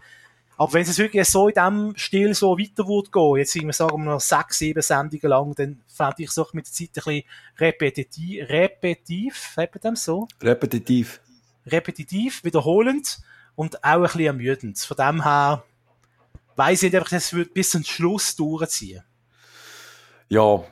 Aber 0.59 0.73
wenn 0.73 0.83
es 0.83 0.99
wirklich 0.99 1.29
so 1.29 1.49
in 1.49 1.55
diesem 1.55 1.97
Stil 1.97 2.35
so 2.35 2.59
weiter 2.59 2.89
würde 2.89 3.11
gehen, 3.11 3.37
jetzt 3.37 3.53
sagen 3.53 3.67
wir, 3.67 3.73
sagen 3.75 4.05
wir 4.05 4.13
noch 4.13 4.21
sechs, 4.21 4.59
sieben 4.59 4.83
Sendungen 4.83 5.29
lang, 5.29 5.55
dann 5.55 5.83
fände 5.87 6.15
ich 6.19 6.31
es 6.31 6.39
auch 6.39 6.53
mit 6.55 6.67
der 6.67 6.73
Zeit 6.73 6.89
ein 6.89 6.93
bisschen 6.95 7.23
repetitiv, 7.59 8.49
repetitiv, 8.49 9.53
sagt 9.55 9.85
man 9.85 9.97
so? 9.97 10.27
Repetitiv. 10.43 11.21
Repetitiv, 11.67 12.43
wiederholend 12.45 13.19
und 13.55 13.85
auch 13.85 13.89
ein 13.89 14.03
bisschen 14.03 14.21
ermüdend. 14.23 14.79
Von 14.79 14.97
dem 14.97 15.23
her 15.23 15.63
weiss 16.55 16.83
ich 16.83 16.97
einfach, 16.97 17.13
es 17.13 17.35
wird 17.35 17.53
bis 17.53 17.71
zum 17.71 17.85
Schluss 17.85 18.35
durchziehen. 18.35 19.03
Ja, 20.29 20.65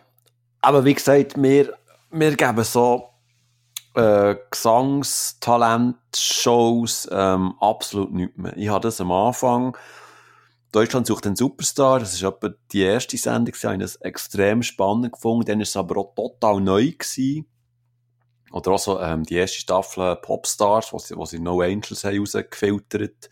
aber 0.63 0.85
wie 0.85 0.95
gesagt, 0.95 1.41
wir, 1.41 1.77
wir 2.11 2.37
geben 2.37 2.65
so 2.65 3.11
äh, 3.95 4.37
Gesangstalent-Shows 4.51 7.09
ähm, 7.11 7.55
absolut 7.61 8.13
nicht 8.13 8.37
mehr. 8.37 8.55
Ich 8.57 8.69
hatte 8.69 8.89
das 8.89 9.01
am 9.01 9.13
Anfang. 9.13 9.77
Deutschland 10.73 11.07
sucht 11.07 11.27
einen 11.27 11.37
Superstar. 11.37 12.01
Das 12.01 12.13
ist 12.15 12.23
etwa 12.23 12.51
die 12.73 12.83
erste 12.83 13.17
Sendung. 13.17 13.55
Ich 13.57 13.65
habe 13.65 13.79
das 13.79 13.95
extrem 13.97 14.65
spannend 14.65 15.13
gefunden. 15.13 15.47
Dann 15.47 15.59
war 15.59 15.63
es 15.63 15.77
aber 15.77 15.97
auch 15.99 16.15
total 16.17 16.61
neu. 16.61 16.91
Gewesen. 16.91 17.47
Oder 18.51 18.73
auch 18.73 18.79
so, 18.79 19.01
ähm, 19.01 19.23
die 19.25 19.37
erste 19.37 19.61
Staffel 19.61 20.17
Popstars, 20.17 20.93
wo 20.93 20.99
sie, 20.99 21.17
wo 21.17 21.25
sie 21.27 21.39
No 21.39 21.61
Angels 21.61 22.03
haben 22.05 22.19
rausgefiltert 22.19 23.31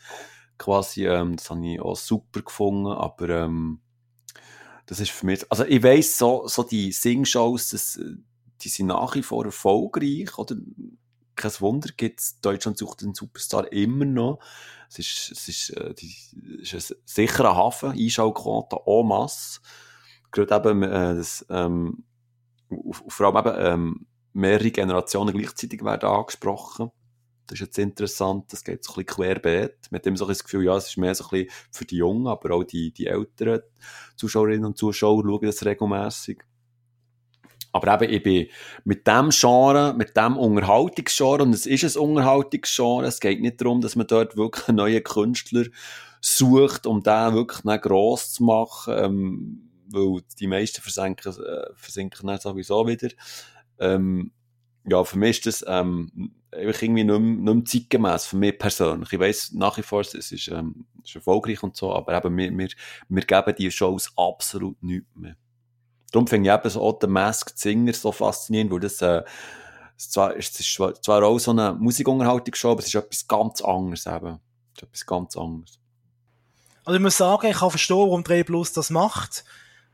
quasi. 0.58 1.06
Ähm, 1.06 1.36
das 1.36 1.50
habe 1.50 1.66
ich 1.66 1.80
auch 1.80 1.96
super 1.96 2.42
gefunden. 2.42 2.92
Aber 2.92 3.28
ähm, 3.28 3.80
das 4.86 5.00
ist 5.00 5.10
für 5.10 5.26
mich, 5.26 5.44
also 5.48 5.64
ich 5.64 5.82
weiss, 5.82 6.18
so, 6.18 6.46
so 6.46 6.62
die 6.62 6.92
Singshows, 6.92 7.70
das, 7.70 7.98
die 8.64 8.68
sind 8.68 8.86
nach 8.86 9.14
wie 9.14 9.22
vor 9.22 9.44
erfolgreich, 9.44 10.38
oder? 10.38 10.56
kein 11.34 11.60
Wunder, 11.60 11.90
gibt 11.96 12.20
es 12.20 12.40
Deutschland 12.40 12.78
sucht 12.78 13.02
den 13.02 13.14
Superstar 13.14 13.72
immer 13.72 14.04
noch. 14.04 14.38
Es 14.88 14.98
ist, 14.98 15.32
es 15.32 15.48
ist, 15.48 15.70
äh, 15.70 15.94
die, 15.94 16.14
es 16.62 16.72
ist 16.72 16.92
ein 16.92 16.96
sicherer 17.04 17.56
Hafen, 17.56 17.92
Einschaltquote 17.92 18.76
en 18.86 19.06
masse. 19.06 19.60
Gerade 20.30 20.70
eben, 20.70 20.82
äh, 20.82 21.14
das, 21.14 21.44
ähm, 21.50 22.04
vor 23.08 23.26
allem 23.26 23.46
eben, 23.46 23.56
ähm, 23.58 24.06
mehrere 24.32 24.70
Generationen 24.70 25.36
gleichzeitig 25.36 25.84
werden 25.84 26.08
angesprochen. 26.08 26.90
Das 27.46 27.56
ist 27.56 27.66
jetzt 27.66 27.78
interessant, 27.78 28.52
das 28.52 28.64
geht 28.64 28.84
so 28.84 28.92
ein 28.92 29.04
bisschen 29.04 29.24
querbeet. 29.24 29.90
Mit 29.90 30.06
dem 30.06 30.16
so 30.16 30.24
ein 30.24 30.28
das 30.28 30.44
Gefühl, 30.44 30.64
ja, 30.64 30.76
es 30.76 30.88
ist 30.88 30.96
mehr 30.96 31.14
so 31.14 31.24
ein 31.24 31.30
bisschen 31.30 31.50
für 31.70 31.84
die 31.84 31.96
Jungen, 31.96 32.28
aber 32.28 32.54
auch 32.54 32.64
die, 32.64 32.92
die 32.92 33.06
älteren 33.06 33.62
Zuschauerinnen 34.16 34.64
und 34.64 34.78
Zuschauer 34.78 35.22
schauen 35.24 35.46
das 35.46 35.64
regelmässig. 35.64 36.44
Aber 37.72 38.02
eben, 38.02 38.12
ich 38.12 38.22
bin 38.22 38.46
mit 38.84 39.06
dem 39.06 39.30
Genre, 39.30 39.94
mit 39.94 40.16
dem 40.16 40.36
Unterhaltungsgenre, 40.36 41.42
und 41.42 41.54
es 41.54 41.66
ist 41.66 41.96
ein 41.96 42.02
Unterhaltungsgenre, 42.02 43.06
es 43.06 43.20
geht 43.20 43.40
nicht 43.40 43.60
darum, 43.60 43.80
dass 43.80 43.96
man 43.96 44.06
dort 44.06 44.36
wirklich 44.36 44.68
einen 44.68 44.76
neuen 44.76 45.02
Künstler 45.02 45.64
sucht, 46.20 46.86
um 46.86 47.02
den 47.02 47.34
wirklich 47.34 47.64
nicht 47.64 47.82
gross 47.82 48.34
zu 48.34 48.44
machen, 48.44 48.94
ähm, 48.96 49.70
weil 49.88 50.22
die 50.38 50.46
meisten 50.46 50.82
versinken, 50.82 51.32
äh, 51.32 51.70
versinken 51.74 52.26
dann 52.26 52.38
sowieso 52.38 52.86
wieder. 52.86 53.08
Ähm, 53.78 54.32
ja, 54.84 55.02
für 55.04 55.18
mich 55.18 55.38
ist 55.38 55.46
das 55.46 55.64
ähm, 55.66 56.32
irgendwie 56.52 57.04
nicht 57.04 57.06
mehr, 57.06 57.18
nicht 57.18 57.54
mehr 57.54 57.64
zeitgemäß, 57.64 58.26
für 58.26 58.36
mich 58.36 58.58
persönlich. 58.58 59.12
Ich 59.12 59.18
weiss 59.18 59.52
nach 59.52 59.78
wie 59.78 59.82
vor, 59.82 60.00
es 60.00 60.14
ist, 60.14 60.48
ähm, 60.48 60.86
ist 61.02 61.14
erfolgreich 61.14 61.62
und 61.62 61.76
so, 61.76 61.92
aber 61.92 62.16
eben, 62.16 62.36
wir, 62.36 62.50
wir, 62.50 62.68
wir 63.08 63.22
geben 63.22 63.54
die 63.58 63.70
Shows 63.70 64.12
absolut 64.16 64.82
nichts 64.82 65.08
mehr. 65.14 65.36
Darum 66.12 66.26
finde 66.26 66.50
ich 66.50 66.54
eben 66.54 66.70
so 66.70 66.82
auch 66.82 66.98
den 66.98 67.10
Masked 67.10 67.58
Singer 67.58 67.92
so 67.94 68.12
faszinierend, 68.12 68.70
weil 68.70 68.80
das, 68.80 69.00
äh, 69.00 69.22
es 69.96 70.10
zwar, 70.10 70.36
es 70.36 70.58
ist 70.60 70.74
zwar 70.74 71.22
auch 71.24 71.38
so 71.38 71.52
eine 71.52 71.72
Musikunterhaltungsshow, 71.72 72.72
aber 72.72 72.80
es 72.80 72.86
ist 72.86 72.94
etwas 72.94 73.26
ganz 73.26 73.62
anderes 73.62 74.06
eben. 74.06 74.38
Es 74.74 74.82
ist 74.82 74.88
etwas 74.88 75.06
ganz 75.06 75.36
anderes. 75.36 75.78
Also 76.84 76.96
ich 76.96 77.02
muss 77.02 77.16
sagen, 77.16 77.46
ich 77.46 77.56
kann 77.56 77.70
verstehen, 77.70 77.96
warum 77.96 78.24
3 78.24 78.42
Plus 78.44 78.72
das 78.72 78.90
macht. 78.90 79.44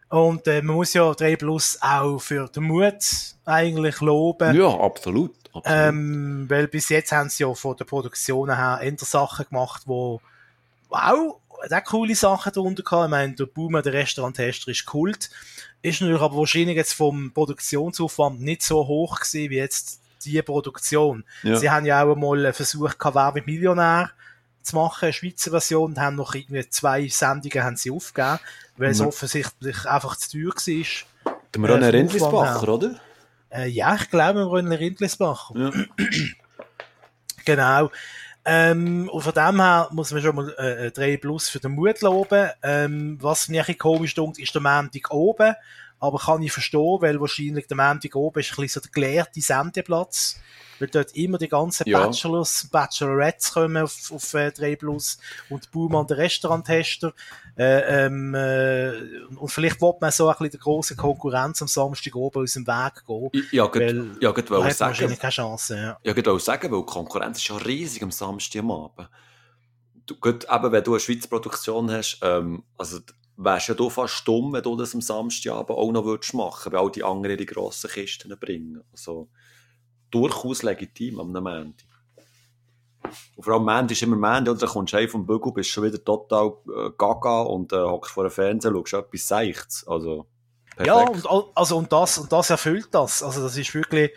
Und 0.08 0.46
äh, 0.46 0.62
man 0.62 0.76
muss 0.76 0.94
ja 0.94 1.12
3 1.12 1.36
Plus 1.36 1.78
auch 1.80 2.18
für 2.18 2.48
den 2.48 2.64
Mut 2.64 3.04
eigentlich 3.44 4.00
loben. 4.00 4.56
Ja, 4.56 4.68
absolut. 4.80 5.36
absolut. 5.52 5.64
Ähm, 5.66 6.46
weil 6.48 6.66
bis 6.66 6.88
jetzt 6.88 7.12
haben 7.12 7.28
sie 7.28 7.44
ja 7.44 7.52
von 7.52 7.76
der 7.76 7.84
Produktion 7.84 8.54
her 8.54 8.80
eher 8.82 8.96
Sachen 8.98 9.46
gemacht, 9.46 9.82
wo 9.84 10.20
wow, 11.62 11.72
auch 11.72 11.84
coole 11.84 12.14
Sachen 12.14 12.52
darunter 12.52 12.82
gehabt. 12.82 13.06
Ich 13.06 13.10
meine, 13.10 13.34
der 13.34 13.46
Boomer, 13.46 13.82
der 13.82 13.92
Restauranttester, 13.92 14.70
ist 14.70 14.86
Kult. 14.86 15.30
Ist 15.82 16.00
natürlich 16.00 16.22
aber 16.22 16.36
wahrscheinlich 16.36 16.76
jetzt 16.76 16.94
vom 16.94 17.32
Produktionsaufwand 17.32 18.40
nicht 18.40 18.62
so 18.62 18.86
hoch 18.86 19.20
gewesen, 19.20 19.50
wie 19.50 19.56
jetzt 19.56 20.00
die 20.24 20.42
Produktion. 20.42 21.24
Ja. 21.42 21.56
Sie 21.56 21.70
haben 21.70 21.86
ja 21.86 22.02
auch 22.02 22.14
einmal 22.14 22.52
versucht, 22.52 22.98
Wer 23.00 23.34
wird 23.34 23.46
Millionär 23.46 24.10
zu 24.62 24.76
machen, 24.76 25.04
eine 25.06 25.12
Schweizer 25.12 25.50
Version, 25.50 25.92
und 25.92 25.98
haben 25.98 26.16
noch 26.16 26.34
irgendwie 26.34 26.68
zwei 26.68 27.08
Sendungen 27.08 27.64
haben 27.64 27.76
sie 27.76 27.90
aufgegeben, 27.90 28.38
weil 28.76 28.90
es 28.90 29.00
mhm. 29.00 29.08
offensichtlich 29.08 29.86
einfach 29.86 30.16
zu 30.16 30.32
teuer 30.32 30.54
war. 30.54 31.30
Der 31.54 31.62
René 31.62 31.92
Rindlisbacher, 31.92 32.68
oder? 32.68 33.00
Äh, 33.50 33.68
ja, 33.68 33.94
ich 33.94 34.10
glaube, 34.10 34.40
René 34.40 34.78
Rindlisbacher. 34.78 35.54
Ja. 35.56 35.70
genau. 37.44 37.90
Ähm, 38.50 39.10
und 39.10 39.20
von 39.20 39.34
dem 39.34 39.60
her 39.60 39.88
muss 39.92 40.10
man 40.10 40.22
schon 40.22 40.34
mal 40.34 40.48
äh, 40.54 40.90
3 40.90 41.10
äh, 41.10 41.18
Plus 41.18 41.50
für 41.50 41.60
den 41.60 41.72
Mut 41.72 42.00
loben. 42.00 42.48
Ähm, 42.62 43.18
was 43.20 43.48
mir 43.48 43.60
ein 43.60 43.66
bisschen 43.66 43.78
komisch 43.78 44.14
dunkt, 44.14 44.38
ist 44.38 44.54
der 44.54 44.62
Montag 44.62 45.12
oben. 45.12 45.54
Aber 46.00 46.18
kann 46.18 46.42
ich 46.42 46.52
verstehen, 46.52 46.98
weil 47.00 47.20
wahrscheinlich 47.20 47.66
der 47.66 47.76
Montag 47.76 48.14
oben 48.14 48.40
ist 48.40 48.52
ein 48.52 48.62
bisschen 48.62 48.80
so 48.80 48.80
der 48.80 48.90
gelehrte 48.90 49.40
Sendeplatz 49.40 50.40
weil 50.78 50.88
dort 50.88 51.14
immer 51.14 51.38
die 51.38 51.48
ganzen 51.48 51.88
ja. 51.88 52.04
Bachelors, 52.04 52.68
Bachelorettes 52.70 53.52
kommen 53.52 53.76
auf, 53.82 54.12
auf 54.12 54.34
äh, 54.34 54.50
3 54.50 54.76
Plus 54.76 55.18
und 55.50 55.70
Baumann 55.70 56.06
der 56.06 56.18
Restauranttester. 56.18 57.12
Äh, 57.56 58.06
ähm, 58.06 58.34
äh, 58.34 58.92
und 59.36 59.48
vielleicht 59.48 59.80
will 59.80 59.94
man 60.00 60.10
so 60.10 60.28
ein 60.28 60.34
bisschen 60.34 60.50
der 60.52 60.60
grossen 60.60 60.96
Konkurrenz 60.96 61.60
am 61.62 61.68
Samstag 61.68 62.14
oben 62.14 62.42
aus 62.42 62.52
dem 62.52 62.66
Weg 62.66 63.04
gehen. 63.06 63.48
Ja, 63.50 63.64
gut, 63.64 63.80
weil 63.80 64.10
ja, 64.20 64.30
gut, 64.30 64.50
weil 64.50 64.70
sagen. 64.72 64.90
wahrscheinlich 64.90 65.18
keine 65.18 65.32
Chance, 65.32 65.76
ja. 65.76 65.98
Ja, 66.02 66.12
gut, 66.12 66.42
sagen, 66.42 66.70
weil 66.70 66.80
die 66.80 66.86
Konkurrenz 66.86 67.38
ist 67.38 67.48
ja 67.48 67.56
riesig 67.56 68.02
am 68.02 68.10
Samstag 68.10 68.60
am 68.60 68.70
Abend. 68.70 69.08
Du, 70.06 70.16
gut, 70.16 70.46
eben, 70.50 70.72
wenn 70.72 70.84
du 70.84 70.92
eine 70.92 71.00
Schweizer 71.00 71.28
Produktion 71.28 71.90
hast, 71.90 72.20
ähm, 72.22 72.62
also 72.78 73.00
wärst 73.38 73.68
ja 73.68 73.74
du 73.74 73.88
fast 73.88 74.14
stumm, 74.14 74.52
wenn 74.52 74.62
du 74.62 74.76
das 74.76 74.94
am 74.94 75.00
Samstagabend 75.00 75.70
auch 75.70 75.92
noch 75.92 76.04
würdest 76.04 76.34
machen, 76.34 76.72
weil 76.72 76.80
all 76.80 76.90
die 76.90 77.04
anderen 77.04 77.38
die 77.38 77.46
grossen 77.46 77.88
Kisten 77.88 78.36
bringen. 78.38 78.82
Also, 78.90 79.28
durchaus 80.10 80.62
legitim 80.62 81.20
am 81.20 81.32
Montag. 81.32 81.86
Und 83.36 83.44
vor 83.44 83.54
allem 83.54 83.64
Montag 83.64 83.92
ist 83.92 84.02
immer 84.02 84.16
Montag, 84.16 84.48
oder? 84.48 84.58
Dann 84.58 84.68
kommst 84.68 84.92
du 84.92 85.08
vom 85.08 85.24
Bügel, 85.24 85.52
bist 85.52 85.70
schon 85.70 85.84
wieder 85.84 86.02
total 86.02 86.52
äh, 86.66 86.90
gaga 86.98 87.42
und 87.42 87.72
äh, 87.72 87.76
hockst 87.76 88.12
vor 88.12 88.24
dem 88.24 88.32
Fernseher, 88.32 88.72
schaust 88.72 88.92
etwas 88.94 89.28
Seichts. 89.28 89.86
Also, 89.86 90.26
perfekt. 90.76 90.86
Ja, 90.88 91.30
und, 91.30 91.50
also, 91.56 91.76
und, 91.76 91.92
das, 91.92 92.18
und 92.18 92.32
das 92.32 92.50
erfüllt 92.50 92.88
das. 92.90 93.22
Also, 93.22 93.40
das 93.40 93.56
ist 93.56 93.72
wirklich, 93.72 94.10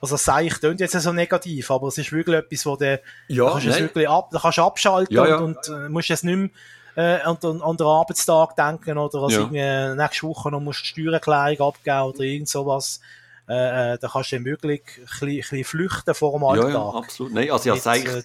also 0.00 0.16
Seicht 0.16 0.60
klingt 0.60 0.78
jetzt 0.78 0.92
so 0.92 1.12
negativ, 1.12 1.68
aber 1.72 1.88
es 1.88 1.98
ist 1.98 2.12
wirklich 2.12 2.36
etwas, 2.36 2.64
wo 2.64 2.76
du, 2.76 3.02
ja, 3.26 3.44
da 3.44 3.58
kannst 3.58 3.80
wirklich 3.80 4.08
ab, 4.08 4.30
da 4.30 4.38
kannst 4.38 4.60
abschalten 4.60 5.16
ja, 5.16 5.26
ja. 5.26 5.38
und, 5.38 5.68
und 5.68 5.76
äh, 5.76 5.88
musst 5.88 6.10
jetzt 6.10 6.22
nicht 6.22 6.36
mehr 6.36 6.50
äh, 6.98 7.20
an, 7.22 7.38
an, 7.42 7.76
den 7.76 7.86
Arbeitstag 7.86 8.56
denken 8.56 8.98
oder 8.98 9.22
als 9.22 9.34
ja. 9.34 9.40
irgendwie 9.40 10.02
nächste 10.02 10.26
Woche 10.26 10.50
noch 10.50 10.60
musst 10.60 10.82
die 10.82 10.86
Steuererklärung 10.86 11.68
abgeben 11.68 12.02
oder 12.02 12.20
irgend 12.20 12.48
sowas 12.48 13.00
äh, 13.48 13.94
äh, 13.94 13.98
da 13.98 14.08
kannst 14.08 14.30
du 14.30 14.36
dann 14.36 14.44
wirklich 14.44 14.82
ein 14.98 15.04
bisschen, 15.04 15.28
ein 15.28 15.36
bisschen 15.36 15.64
flüchten 15.64 16.14
vor 16.14 16.32
dem 16.32 16.44
Alltag. 16.44 16.68
Ja, 16.68 16.74
ja 16.74 16.90
absolut. 16.90 17.32
Nein, 17.32 17.50
also 17.50 17.70
ja, 17.70 17.76
seicht, 17.76 18.06
äh, 18.06 18.22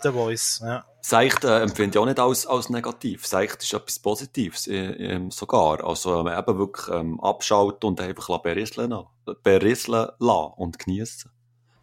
ja. 0.62 0.86
Seicht 1.00 1.46
äh, 1.46 1.62
empfinde 1.62 1.98
ich 1.98 2.02
auch 2.02 2.06
nicht 2.06 2.20
als, 2.20 2.46
als 2.46 2.70
negativ. 2.70 3.26
Seicht 3.26 3.64
ist 3.64 3.74
etwas 3.74 4.00
Positives 4.00 4.68
äh, 4.68 5.16
äh, 5.16 5.30
sogar. 5.30 5.82
Also 5.82 6.20
ähm, 6.20 6.28
eben 6.28 6.58
wirklich 6.58 6.88
ähm, 6.90 7.22
abschalten 7.22 7.88
und 7.88 8.02
einfach 8.02 8.38
berieseln 8.40 8.90
lassen 8.90 10.54
und 10.58 10.78
genießen. 10.78 11.32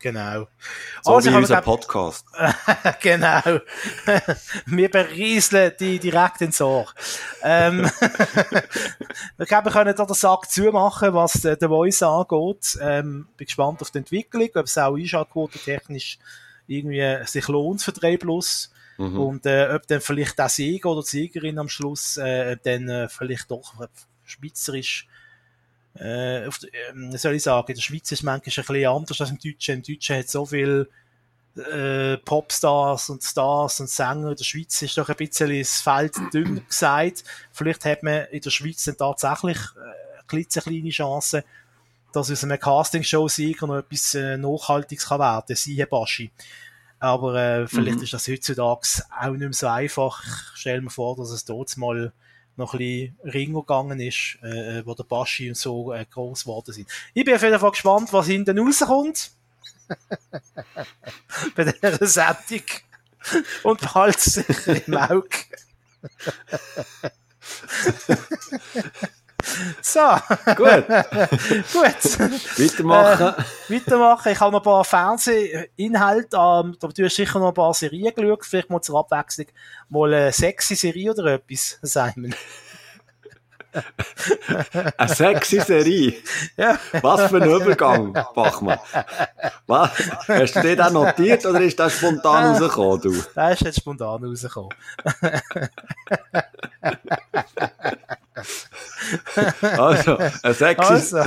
Genau. 0.00 0.48
So 1.02 1.14
also, 1.14 1.30
wie 1.30 1.34
unser 1.34 1.60
Podcast. 1.60 2.24
genau. 3.02 3.42
wir 4.66 4.90
berieseln 4.90 5.72
die 5.78 5.98
direkt 5.98 6.40
ins 6.40 6.60
Ohr. 6.62 6.86
Ähm, 7.42 7.82
wir 9.36 9.46
glaube, 9.46 9.70
können 9.70 9.94
da 9.94 10.06
den 10.06 10.14
Sack 10.14 10.50
zumachen, 10.50 11.12
was 11.12 11.34
The 11.34 11.56
Voice 11.60 12.02
angeht. 12.02 12.78
Ähm, 12.80 13.28
bin 13.36 13.46
gespannt 13.46 13.82
auf 13.82 13.90
die 13.90 13.98
Entwicklung, 13.98 14.48
ob 14.54 14.64
es 14.64 14.78
auch 14.78 14.96
Einschaltquote 14.96 15.58
technisch 15.58 16.18
irgendwie 16.66 17.26
sich 17.26 17.46
lohnt 17.48 17.82
für 17.82 17.92
3 17.92 18.16
Plus. 18.16 18.72
Mhm. 18.96 19.20
Und 19.20 19.46
äh, 19.46 19.68
ob 19.74 19.86
dann 19.86 20.00
vielleicht 20.00 20.38
der 20.38 20.48
Sieger 20.48 20.90
oder 20.90 21.02
die 21.02 21.08
Siegerin 21.08 21.58
am 21.58 21.68
Schluss 21.68 22.16
äh, 22.16 22.56
dann 22.62 22.88
äh, 22.88 23.08
vielleicht 23.10 23.50
doch 23.50 23.74
schweizerisch 24.24 25.06
äh, 25.94 26.46
auf, 26.46 26.60
äh, 26.62 27.16
soll 27.16 27.34
ich 27.34 27.42
sagen, 27.42 27.68
in 27.68 27.74
der 27.74 27.82
Schweiz 27.82 28.12
ist 28.12 28.20
es 28.20 28.22
manchmal 28.22 28.52
ein 28.56 28.66
bisschen 28.66 28.86
anders 28.86 29.20
als 29.20 29.30
im 29.30 29.38
Deutschen. 29.38 29.76
Im 29.76 29.82
Deutschen 29.82 30.16
hat 30.16 30.28
so 30.28 30.46
viel 30.46 30.88
äh, 31.56 32.16
Popstars 32.18 33.10
und 33.10 33.22
Stars 33.22 33.80
und 33.80 33.90
Sänger. 33.90 34.30
In 34.30 34.36
der 34.36 34.44
Schweiz 34.44 34.80
ist 34.82 34.96
doch 34.96 35.08
ein 35.08 35.16
bisschen 35.16 35.58
das 35.58 35.80
Feld 35.80 36.14
dünner 36.32 36.60
gesagt. 36.60 37.24
Vielleicht 37.52 37.84
hat 37.84 38.02
man 38.02 38.26
in 38.26 38.40
der 38.40 38.50
Schweiz 38.50 38.84
dann 38.84 38.96
tatsächlich 38.96 39.58
äh, 39.58 40.22
klitzekleine 40.26 40.90
Chance, 40.90 41.44
dass 42.12 42.30
aus 42.30 42.44
einem 42.44 42.58
Castingshow-Sieger 42.58 43.66
noch 43.66 43.78
etwas 43.78 44.14
äh, 44.14 44.36
Nachhaltiges 44.36 45.06
kann 45.06 45.20
werden, 45.20 45.56
siehe 45.56 45.86
Baschi. 45.86 46.30
Aber 46.98 47.34
äh, 47.34 47.66
vielleicht 47.66 47.98
mhm. 47.98 48.04
ist 48.04 48.12
das 48.12 48.28
heutzutage 48.28 48.86
auch 49.20 49.30
nicht 49.30 49.40
mehr 49.40 49.52
so 49.52 49.66
einfach. 49.66 50.22
Ich 50.54 50.60
stelle 50.60 50.82
mir 50.82 50.90
vor, 50.90 51.16
dass 51.16 51.30
es 51.30 51.44
dort 51.44 51.76
mal 51.76 52.12
noch 52.60 52.74
ein 52.74 52.78
bisschen 52.78 53.18
Ringer 53.24 53.60
gegangen 53.60 54.00
ist, 54.00 54.38
äh, 54.42 54.78
äh, 54.78 54.86
wo 54.86 54.94
der 54.94 55.04
Baschi 55.04 55.48
und 55.48 55.56
so 55.56 55.92
äh, 55.92 56.04
groß 56.04 56.44
geworden 56.44 56.72
sind. 56.72 56.88
Ich 57.12 57.24
bin 57.24 57.34
auf 57.34 57.42
jeden 57.42 57.58
Fall 57.58 57.72
gespannt, 57.72 58.12
was 58.12 58.26
hinten 58.26 58.58
rauskommt. 58.58 59.32
Bei 61.56 61.64
dieser 61.64 62.06
Sendung. 62.06 62.66
Und 63.64 63.80
behalte 63.80 64.30
sich 64.30 64.86
im 64.86 64.96
Auge. 64.96 65.28
So. 69.82 70.00
Gut. 70.56 70.86
Gut. 71.72 72.18
Weitermachen. 72.58 73.44
Äh, 73.68 73.74
weitermachen. 73.74 74.32
Ich 74.32 74.40
habe 74.40 74.52
noch 74.52 74.60
ein 74.60 74.64
paar 74.64 74.84
Fernsehinhalte. 74.84 76.36
Ähm, 76.36 76.76
du 76.80 77.04
hast 77.04 77.16
sicher 77.16 77.38
noch 77.38 77.48
ein 77.48 77.54
paar 77.54 77.74
Serien 77.74 78.14
geschaut. 78.14 78.44
Vielleicht 78.44 78.70
mal 78.70 78.80
zur 78.80 78.98
Abwechslung 79.00 79.46
mal 79.88 80.12
eine 80.12 80.32
sexy 80.32 80.74
Serie 80.74 81.10
oder 81.12 81.34
etwas, 81.34 81.78
Simon. 81.82 82.34
Eine 84.96 85.14
sexy 85.14 85.60
Serie? 85.60 86.14
Ja. 86.56 86.78
Was 87.02 87.30
für 87.30 87.42
ein 87.42 87.48
Übergang, 87.50 88.12
Bachmann. 88.34 88.78
Was? 89.66 89.90
Hast 90.28 90.56
du 90.56 90.62
den 90.62 90.76
dann 90.76 90.92
notiert 90.92 91.46
oder 91.46 91.60
ist 91.60 91.78
das 91.78 91.96
spontan 91.96 92.52
rausgekommen, 92.52 93.00
du? 93.00 93.24
Das 93.34 93.54
ist 93.54 93.60
jetzt 93.62 93.78
spontan 93.78 94.24
rausgekommen. 94.24 94.70
also, 99.60 100.18
ein 100.42 100.54
sexy... 100.54 100.92
Also. 100.92 101.18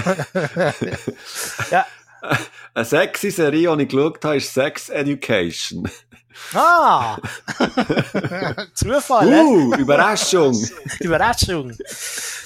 ja. 1.72 1.86
eine 2.74 2.86
sexy 2.86 3.32
Serie, 3.32 3.76
die 3.76 3.84
ich 3.84 3.90
geschaut 3.90 4.24
habe, 4.24 4.38
ist 4.38 4.54
Sex 4.54 4.90
Education. 4.90 5.90
Ah! 6.54 7.18
Zufall, 8.74 9.28
Uh, 9.28 9.76
Überraschung. 9.76 10.58
Überraschung. 11.00 11.76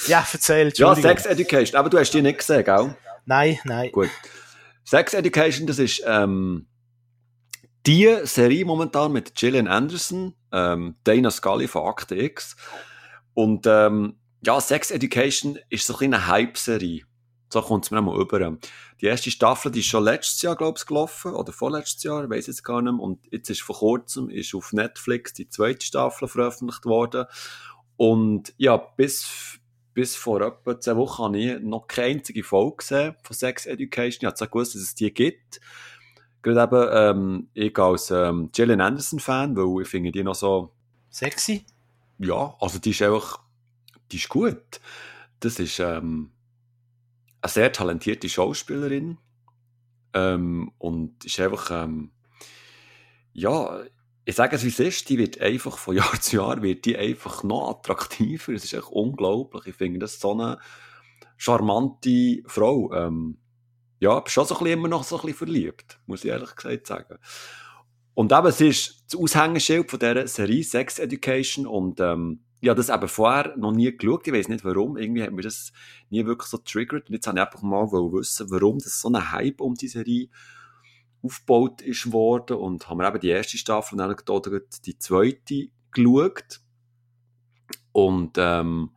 Ja, 0.07 0.25
erzähl, 0.32 0.71
Ja, 0.75 0.95
Sex 0.95 1.25
Education. 1.25 1.80
Aber 1.80 1.89
du 1.89 1.97
hast 1.97 2.11
die 2.11 2.21
nicht 2.21 2.39
gesehen, 2.39 2.63
gell? 2.63 2.95
Nein, 3.25 3.59
nein. 3.63 3.91
Gut. 3.91 4.09
Sex 4.84 5.13
Education, 5.13 5.67
das 5.67 5.80
ist 5.80 6.01
ähm, 6.05 6.67
die 7.86 8.13
Serie 8.23 8.65
momentan 8.65 9.11
mit 9.11 9.36
Gillian 9.36 9.67
Anderson, 9.67 10.34
ähm, 10.51 10.95
Dana 11.03 11.32
Scully 11.32 11.67
von 11.67 11.88
Akte 11.88 12.15
X. 12.15 12.55
Und 13.34 13.65
ähm, 13.67 14.19
ja, 14.45 14.59
Sex 14.59 14.91
Education 14.91 15.59
ist 15.69 15.88
so 15.88 15.97
ein 15.97 16.13
eine 16.13 16.28
Hype-Serie. 16.28 17.03
So 17.49 17.61
kommt 17.61 17.85
es 17.85 17.91
mir 17.91 18.01
mal 18.01 18.19
über. 18.19 18.57
Die 18.99 19.05
erste 19.05 19.31
Staffel, 19.31 19.71
die 19.71 19.79
ist 19.79 19.85
schon 19.85 20.03
letztes 20.03 20.41
Jahr, 20.41 20.55
glaube 20.55 20.77
ich, 20.77 20.85
gelaufen. 20.85 21.33
Oder 21.33 21.53
vorletztes 21.53 22.03
Jahr, 22.03 22.23
ich 22.23 22.29
weiß 22.29 22.47
jetzt 22.47 22.63
gar 22.63 22.81
nicht 22.81 22.93
mehr. 22.93 23.01
Und 23.01 23.19
jetzt 23.31 23.49
ist 23.49 23.61
vor 23.61 23.77
kurzem 23.77 24.29
ist 24.29 24.53
auf 24.53 24.73
Netflix 24.73 25.33
die 25.33 25.47
zweite 25.47 25.85
Staffel 25.85 26.27
veröffentlicht 26.27 26.85
worden. 26.85 27.25
Und 27.95 28.53
ja, 28.57 28.75
bis, 28.77 29.59
bis 29.93 30.15
vor 30.15 30.41
etwa 30.41 30.79
zwei 30.79 30.97
Wochen 30.97 31.23
habe 31.23 31.37
ich 31.37 31.59
noch 31.61 31.87
keine 31.87 32.15
einzige 32.15 32.43
Folge 32.43 32.77
gesehen 32.77 33.15
von 33.23 33.35
Sex 33.35 33.65
Education. 33.65 34.19
Ich 34.21 34.25
habe 34.25 34.35
zwar 34.35 34.49
gewusst, 34.49 34.75
dass 34.75 34.81
es 34.81 34.95
die 34.95 35.13
gibt. 35.13 35.61
Gerade 36.41 36.63
eben, 36.63 36.89
ähm, 36.91 37.49
ich 37.53 37.77
als 37.79 38.11
ähm, 38.11 38.49
Gillian 38.51 38.81
Anderson-Fan, 38.81 39.55
weil 39.55 39.81
ich 39.83 39.87
finde 39.87 40.11
die 40.11 40.23
noch 40.23 40.35
so... 40.35 40.73
Sexy? 41.09 41.65
Ja, 42.19 42.55
also 42.59 42.77
die 42.77 42.91
ist 42.91 43.01
einfach... 43.01 43.39
Die 44.11 44.17
ist 44.17 44.29
gut. 44.29 44.81
Das 45.39 45.59
ist... 45.59 45.79
Ähm, 45.79 46.31
eine 47.47 47.53
sehr 47.53 47.71
talentierte 47.71 48.29
Schauspielerin 48.29 49.17
ähm, 50.13 50.71
und 50.77 51.25
ist 51.25 51.39
einfach, 51.39 51.71
ähm, 51.71 52.11
ja, 53.33 53.83
ich 54.25 54.35
sage 54.35 54.57
es 54.57 54.63
wie 54.63 54.69
es 54.69 54.79
ist, 54.79 55.09
die 55.09 55.17
wird 55.17 55.39
einfach 55.39 55.77
von 55.77 55.95
Jahr 55.97 56.19
zu 56.19 56.37
Jahr 56.37 56.61
wird 56.61 56.85
die 56.85 56.97
einfach 56.97 57.43
noch 57.43 57.69
attraktiver. 57.69 58.53
Es 58.53 58.65
ist 58.65 58.73
echt 58.73 58.89
unglaublich. 58.89 59.67
Ich 59.67 59.75
finde 59.75 59.99
das 59.99 60.19
so 60.19 60.33
eine 60.33 60.59
charmante 61.37 62.43
Frau. 62.45 62.93
Ähm, 62.93 63.37
ja, 63.99 64.19
bin 64.19 64.29
schon 64.29 64.45
so 64.45 64.55
ein 64.55 64.63
bisschen 64.63 64.79
immer 64.79 64.87
noch 64.89 65.03
so 65.03 65.15
ein 65.15 65.21
bisschen 65.21 65.37
verliebt, 65.37 65.99
muss 66.05 66.23
ich 66.23 66.29
ehrlich 66.29 66.55
gesagt 66.55 66.87
sagen. 66.87 67.17
Und 68.13 68.31
eben, 68.31 68.47
es 68.47 68.61
ist 68.61 69.05
das 69.07 69.19
Aushängeschild 69.19 69.89
von 69.89 69.99
dieser 69.99 70.27
Serie 70.27 70.63
Sex 70.63 70.99
Education 70.99 71.65
und 71.65 71.99
ähm, 71.99 72.43
ich 72.59 72.69
habe 72.69 72.77
das 72.77 72.89
eben 72.89 73.07
vorher 73.07 73.55
noch 73.55 73.71
nie 73.71 73.95
geschaut. 73.95 74.27
Ich 74.27 74.33
weiß 74.33 74.47
nicht 74.47 74.65
warum. 74.65 74.97
Irgendwie 74.97 75.23
hat 75.23 75.31
mir 75.31 75.43
das 75.43 75.71
nie 76.09 76.25
wirklich 76.25 76.49
so 76.49 76.57
triggert. 76.57 77.07
Und 77.07 77.13
jetzt 77.13 77.27
habe 77.27 77.37
ich 77.37 77.45
einfach 77.45 77.61
mal 77.61 77.85
wissen, 77.91 78.49
warum 78.49 78.79
das 78.79 78.99
so 78.99 79.09
ein 79.09 79.31
Hype 79.31 79.61
um 79.61 79.75
die 79.75 79.87
Serie 79.87 80.29
aufgebaut 81.21 81.81
ist 81.81 82.11
worden. 82.11 82.57
Und 82.57 82.89
haben 82.89 82.97
wir 82.97 83.07
eben 83.07 83.19
die 83.19 83.29
erste 83.29 83.57
Staffel 83.57 83.93
und 83.93 83.99
dann 83.99 84.15
die 84.85 84.97
zweite 84.97 85.67
geschaut. 85.91 86.61
Und, 87.91 88.37
ähm, 88.37 88.91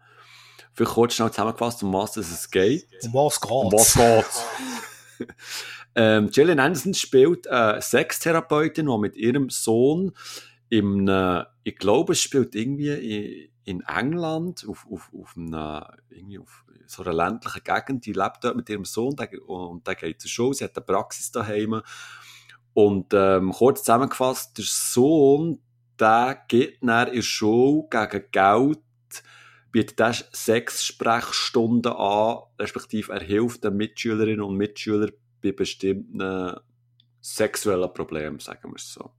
vielleicht 0.72 0.94
kurz 0.94 1.14
schnell 1.14 1.30
zusammengefasst, 1.30 1.82
um 1.82 1.92
was 1.92 2.16
es 2.16 2.50
geht. 2.50 2.86
Um 3.04 3.14
was 3.14 3.40
geht's? 3.40 3.52
Um 3.52 3.72
was 3.72 3.94
geht's? 3.94 4.44
ähm, 5.94 6.30
Gillian 6.30 6.60
Anderson 6.60 6.94
spielt 6.94 7.46
eine 7.48 7.82
Sextherapeutin, 7.82 8.86
die 8.86 8.98
mit 8.98 9.16
ihrem 9.16 9.50
Sohn 9.50 10.12
im, 10.70 11.08
äh, 11.08 11.44
ich 11.62 11.76
glaube, 11.76 12.12
es 12.12 12.20
spielt 12.20 12.54
irgendwie 12.54 13.50
in, 13.64 13.82
England, 13.82 14.66
auf, 14.68 14.86
auf, 14.90 15.10
auf, 15.14 15.36
einer, 15.36 15.94
irgendwie 16.08 16.38
auf 16.38 16.64
so 16.86 17.02
einer 17.02 17.12
ländlichen 17.12 17.62
Gegend. 17.62 18.06
Die 18.06 18.12
lebt 18.12 18.42
dort 18.42 18.56
mit 18.56 18.68
ihrem 18.68 18.84
Sohn 18.84 19.14
und 19.46 19.86
der 19.86 19.94
geht 19.94 20.20
zur 20.20 20.30
Schule. 20.30 20.54
Sie 20.54 20.64
hat 20.64 20.76
eine 20.76 20.84
Praxis 20.84 21.30
daheim. 21.30 21.82
Und 22.72 23.12
ähm, 23.12 23.52
kurz 23.52 23.80
zusammengefasst, 23.80 24.56
der 24.56 24.64
Sohn, 24.66 25.60
der 25.98 26.42
geht 26.48 26.78
dann 26.82 27.08
in 27.08 27.14
der 27.16 27.22
Schule 27.22 27.86
gegen 27.90 28.24
Geld, 28.30 28.78
bietet 29.70 30.28
sechs 30.32 30.84
Sprechstunden 30.84 31.92
an, 31.92 32.38
respektive 32.58 33.12
er 33.12 33.22
hilft 33.22 33.64
den 33.64 33.76
Mitschülerinnen 33.76 34.42
und 34.42 34.56
Mitschülern 34.56 35.12
bei 35.42 35.52
bestimmten 35.52 36.54
sexuellen 37.20 37.92
Problemen, 37.92 38.40
sagen 38.40 38.70
wir 38.70 38.76
es 38.76 38.92
so. 38.92 39.10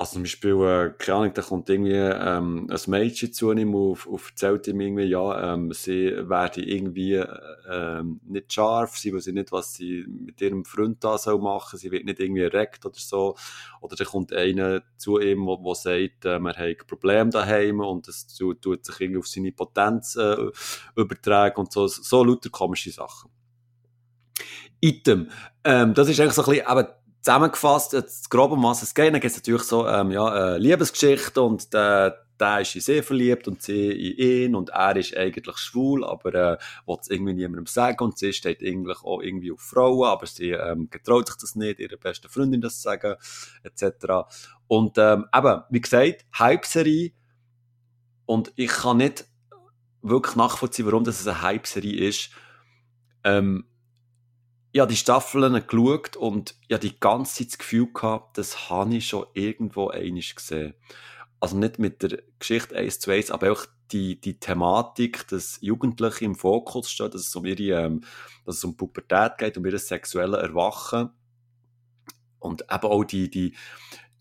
Also 0.00 0.12
zum 0.12 0.22
Beispiel, 0.22 0.52
äh, 0.52 0.90
keine 0.96 1.18
Ahnung, 1.18 1.34
da 1.34 1.42
kommt 1.42 1.68
irgendwie 1.68 1.94
ähm, 1.94 2.70
ein 2.70 2.80
Mädchen 2.86 3.32
zu 3.32 3.50
ihm 3.50 3.74
auf, 3.74 4.06
auf 4.06 4.30
erzählt 4.30 4.68
ihm 4.68 4.80
irgendwie, 4.80 5.06
ja, 5.06 5.54
ähm, 5.54 5.72
sie 5.72 6.12
werde 6.28 6.62
irgendwie 6.62 7.14
äh, 7.14 7.26
ähm, 7.68 8.20
nicht 8.24 8.52
scharf, 8.52 8.96
sie 8.96 9.12
weiß 9.12 9.26
nicht, 9.26 9.50
was 9.50 9.74
sie 9.74 10.06
mit 10.06 10.40
ihrem 10.40 10.64
Freund 10.64 11.02
da 11.02 11.18
soll 11.18 11.40
machen, 11.40 11.80
sie 11.80 11.90
wird 11.90 12.04
nicht 12.04 12.20
irgendwie 12.20 12.42
erregt 12.42 12.86
oder 12.86 12.94
so. 12.96 13.34
Oder 13.80 13.96
da 13.96 14.04
kommt 14.04 14.32
einer 14.32 14.82
zu 14.98 15.18
ihm, 15.18 15.44
wo, 15.46 15.60
wo 15.64 15.74
sagt, 15.74 16.24
äh, 16.24 16.38
man 16.38 16.52
hat 16.52 16.64
ein 16.64 16.76
Problem 16.86 17.32
daheim 17.32 17.80
und 17.80 18.06
es 18.06 18.28
tut 18.28 18.62
sich 18.86 19.00
irgendwie 19.00 19.18
auf 19.18 19.26
seine 19.26 19.50
Potenz 19.50 20.14
äh, 20.14 20.36
übertragen 20.94 21.58
und 21.58 21.72
so, 21.72 21.88
so 21.88 22.22
lauter 22.22 22.50
komische 22.50 22.92
Sachen. 22.92 23.32
Item. 24.80 25.28
Ähm, 25.64 25.92
das 25.94 26.08
ist 26.08 26.20
eigentlich 26.20 26.34
so 26.34 26.42
ein 26.42 26.50
bisschen, 26.50 26.66
aber 26.66 26.97
zusammengefasst, 27.20 27.92
jetzt 27.92 28.30
grob 28.30 28.52
um 28.52 28.62
was 28.62 28.82
es 28.82 28.94
geht, 28.94 29.12
dann 29.12 29.20
gibt 29.20 29.32
es 29.32 29.36
natürlich 29.36 29.62
so, 29.62 29.86
ähm, 29.86 30.10
ja, 30.10 30.54
äh, 30.54 30.58
Liebesgeschichte 30.58 31.42
und 31.42 31.72
der, 31.72 32.24
der 32.38 32.60
ist 32.60 32.74
in 32.74 32.80
sie 32.80 33.02
verliebt 33.02 33.48
und 33.48 33.62
sie 33.62 33.90
in 33.90 34.16
ihn 34.18 34.54
und 34.54 34.70
er 34.70 34.96
ist 34.96 35.16
eigentlich 35.16 35.58
schwul, 35.58 36.04
aber 36.04 36.34
äh, 36.34 36.58
will 36.86 36.96
es 37.00 37.10
irgendwie 37.10 37.34
niemandem 37.34 37.66
sagen 37.66 38.04
und 38.04 38.18
sie 38.18 38.32
steht 38.32 38.62
eigentlich 38.62 39.02
auch 39.02 39.20
irgendwie 39.20 39.52
auf 39.52 39.60
Frauen, 39.60 40.06
aber 40.06 40.26
sie 40.26 40.50
ähm, 40.50 40.88
getraut 40.90 41.28
sich 41.28 41.36
das 41.36 41.56
nicht, 41.56 41.80
ihrer 41.80 41.96
besten 41.96 42.28
Freundin 42.28 42.60
das 42.60 42.76
zu 42.76 42.82
sagen, 42.82 43.16
etc. 43.64 44.28
Und 44.68 44.96
ähm, 44.98 45.26
eben, 45.34 45.62
wie 45.70 45.80
gesagt, 45.80 46.24
Hype-Serie 46.38 47.12
und 48.26 48.52
ich 48.56 48.70
kann 48.70 48.98
nicht 48.98 49.26
wirklich 50.02 50.36
nachvollziehen, 50.36 50.86
warum 50.86 51.04
das 51.04 51.26
eine 51.26 51.42
Hype-Serie 51.42 52.08
ist. 52.08 52.30
Ähm, 53.24 53.64
ich 54.78 54.80
habe 54.80 54.92
die 54.92 54.96
Staffeln 54.96 55.66
geschaut 55.66 56.14
und 56.14 56.54
ich 56.68 56.78
die 56.78 57.00
ganze 57.00 57.38
Zeit 57.38 57.48
das 57.48 57.58
Gefühl 57.58 57.92
gehabt, 57.92 58.38
das 58.38 58.70
habe 58.70 58.94
ich 58.94 59.08
schon 59.08 59.26
irgendwo 59.34 59.88
einig 59.88 60.36
gesehen. 60.36 60.74
Also 61.40 61.56
nicht 61.56 61.80
mit 61.80 62.00
der 62.00 62.22
Geschichte 62.38 62.76
eins 62.76 63.00
zu 63.00 63.10
eins, 63.10 63.32
aber 63.32 63.50
auch 63.50 63.66
die, 63.90 64.20
die 64.20 64.38
Thematik, 64.38 65.26
dass 65.26 65.58
Jugendliche 65.62 66.24
im 66.24 66.36
Fokus 66.36 66.92
stehen, 66.92 67.10
dass 67.10 67.22
es 67.22 67.34
um 67.34 67.44
ihre, 67.44 67.86
ähm, 67.86 68.04
dass 68.44 68.58
es 68.58 68.64
um 68.64 68.76
Pubertät 68.76 69.36
geht, 69.38 69.58
um 69.58 69.66
ihr 69.66 69.76
sexuelles 69.80 70.40
Erwachen. 70.40 71.10
Und 72.38 72.62
eben 72.70 72.86
auch 72.86 73.02
die, 73.02 73.28
die, 73.28 73.56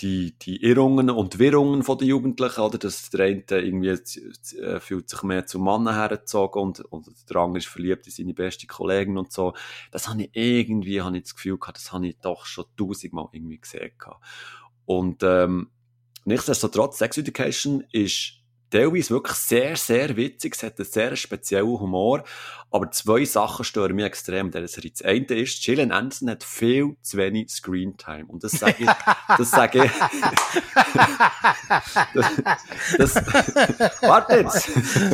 die, 0.01 0.37
die 0.39 0.63
Irrungen 0.63 1.09
und 1.09 1.39
Wirrungen 1.39 1.83
den 1.83 2.07
Jugendlichen, 2.07 2.61
oder? 2.61 2.77
Dass 2.77 3.09
der 3.09 3.25
eine 3.25 3.43
irgendwie 3.49 3.89
äh, 3.89 4.79
fühlt 4.79 5.09
sich 5.09 5.23
mehr 5.23 5.45
zum 5.45 5.63
Mann 5.63 5.91
hergezogen 5.91 6.61
und, 6.61 6.79
und 6.81 7.07
der 7.29 7.37
andere 7.37 7.57
ist 7.59 7.67
verliebt 7.67 8.05
in 8.07 8.13
seine 8.13 8.33
beste 8.33 8.67
Kollegen 8.67 9.17
und 9.17 9.31
so. 9.31 9.53
Das 9.91 10.07
habe 10.07 10.23
ich 10.23 10.29
irgendwie, 10.33 11.01
habe 11.01 11.17
ich 11.17 11.23
das 11.23 11.35
Gefühl 11.35 11.57
gehabt, 11.57 11.77
das 11.77 11.91
habe 11.91 12.07
ich 12.07 12.17
doch 12.19 12.45
schon 12.45 12.65
tausendmal 12.77 13.27
irgendwie 13.31 13.59
gesehen 13.59 13.91
gehabt. 13.97 14.23
Und, 14.85 15.23
ähm, 15.23 15.69
nichtsdestotrotz, 16.25 16.97
Sex 16.97 17.17
Education 17.17 17.83
ist 17.91 18.36
teilweise 18.69 19.11
wirklich 19.11 19.37
sehr, 19.37 19.75
sehr 19.75 20.15
witzig. 20.15 20.55
Es 20.55 20.63
hat 20.63 20.79
einen 20.79 20.89
sehr 20.89 21.15
speziellen 21.15 21.79
Humor. 21.79 22.23
Aber 22.69 22.91
zwei 22.91 23.23
Sachen 23.23 23.63
stören 23.63 23.95
mich 23.95 24.03
extrem 24.03 24.47
in 24.47 24.51
dieser 24.51 24.67
Serie. 24.67 24.91
Das 24.91 25.01
eine 25.03 25.25
ist, 25.25 25.63
Gillian 25.63 25.93
Anderson 25.93 26.29
hat 26.29 26.43
viel 26.43 26.97
zu 27.01 27.15
wenig 27.15 27.49
Screentime. 27.49 28.25
Und 28.27 28.43
das 28.43 28.51
sage 28.51 28.75
ich, 28.79 28.89
das 29.37 29.51
sage 29.51 29.85
ich, 29.85 29.91
das, 32.13 32.25
das, 32.97 33.15
warte 34.01 34.35
jetzt. 34.35 34.67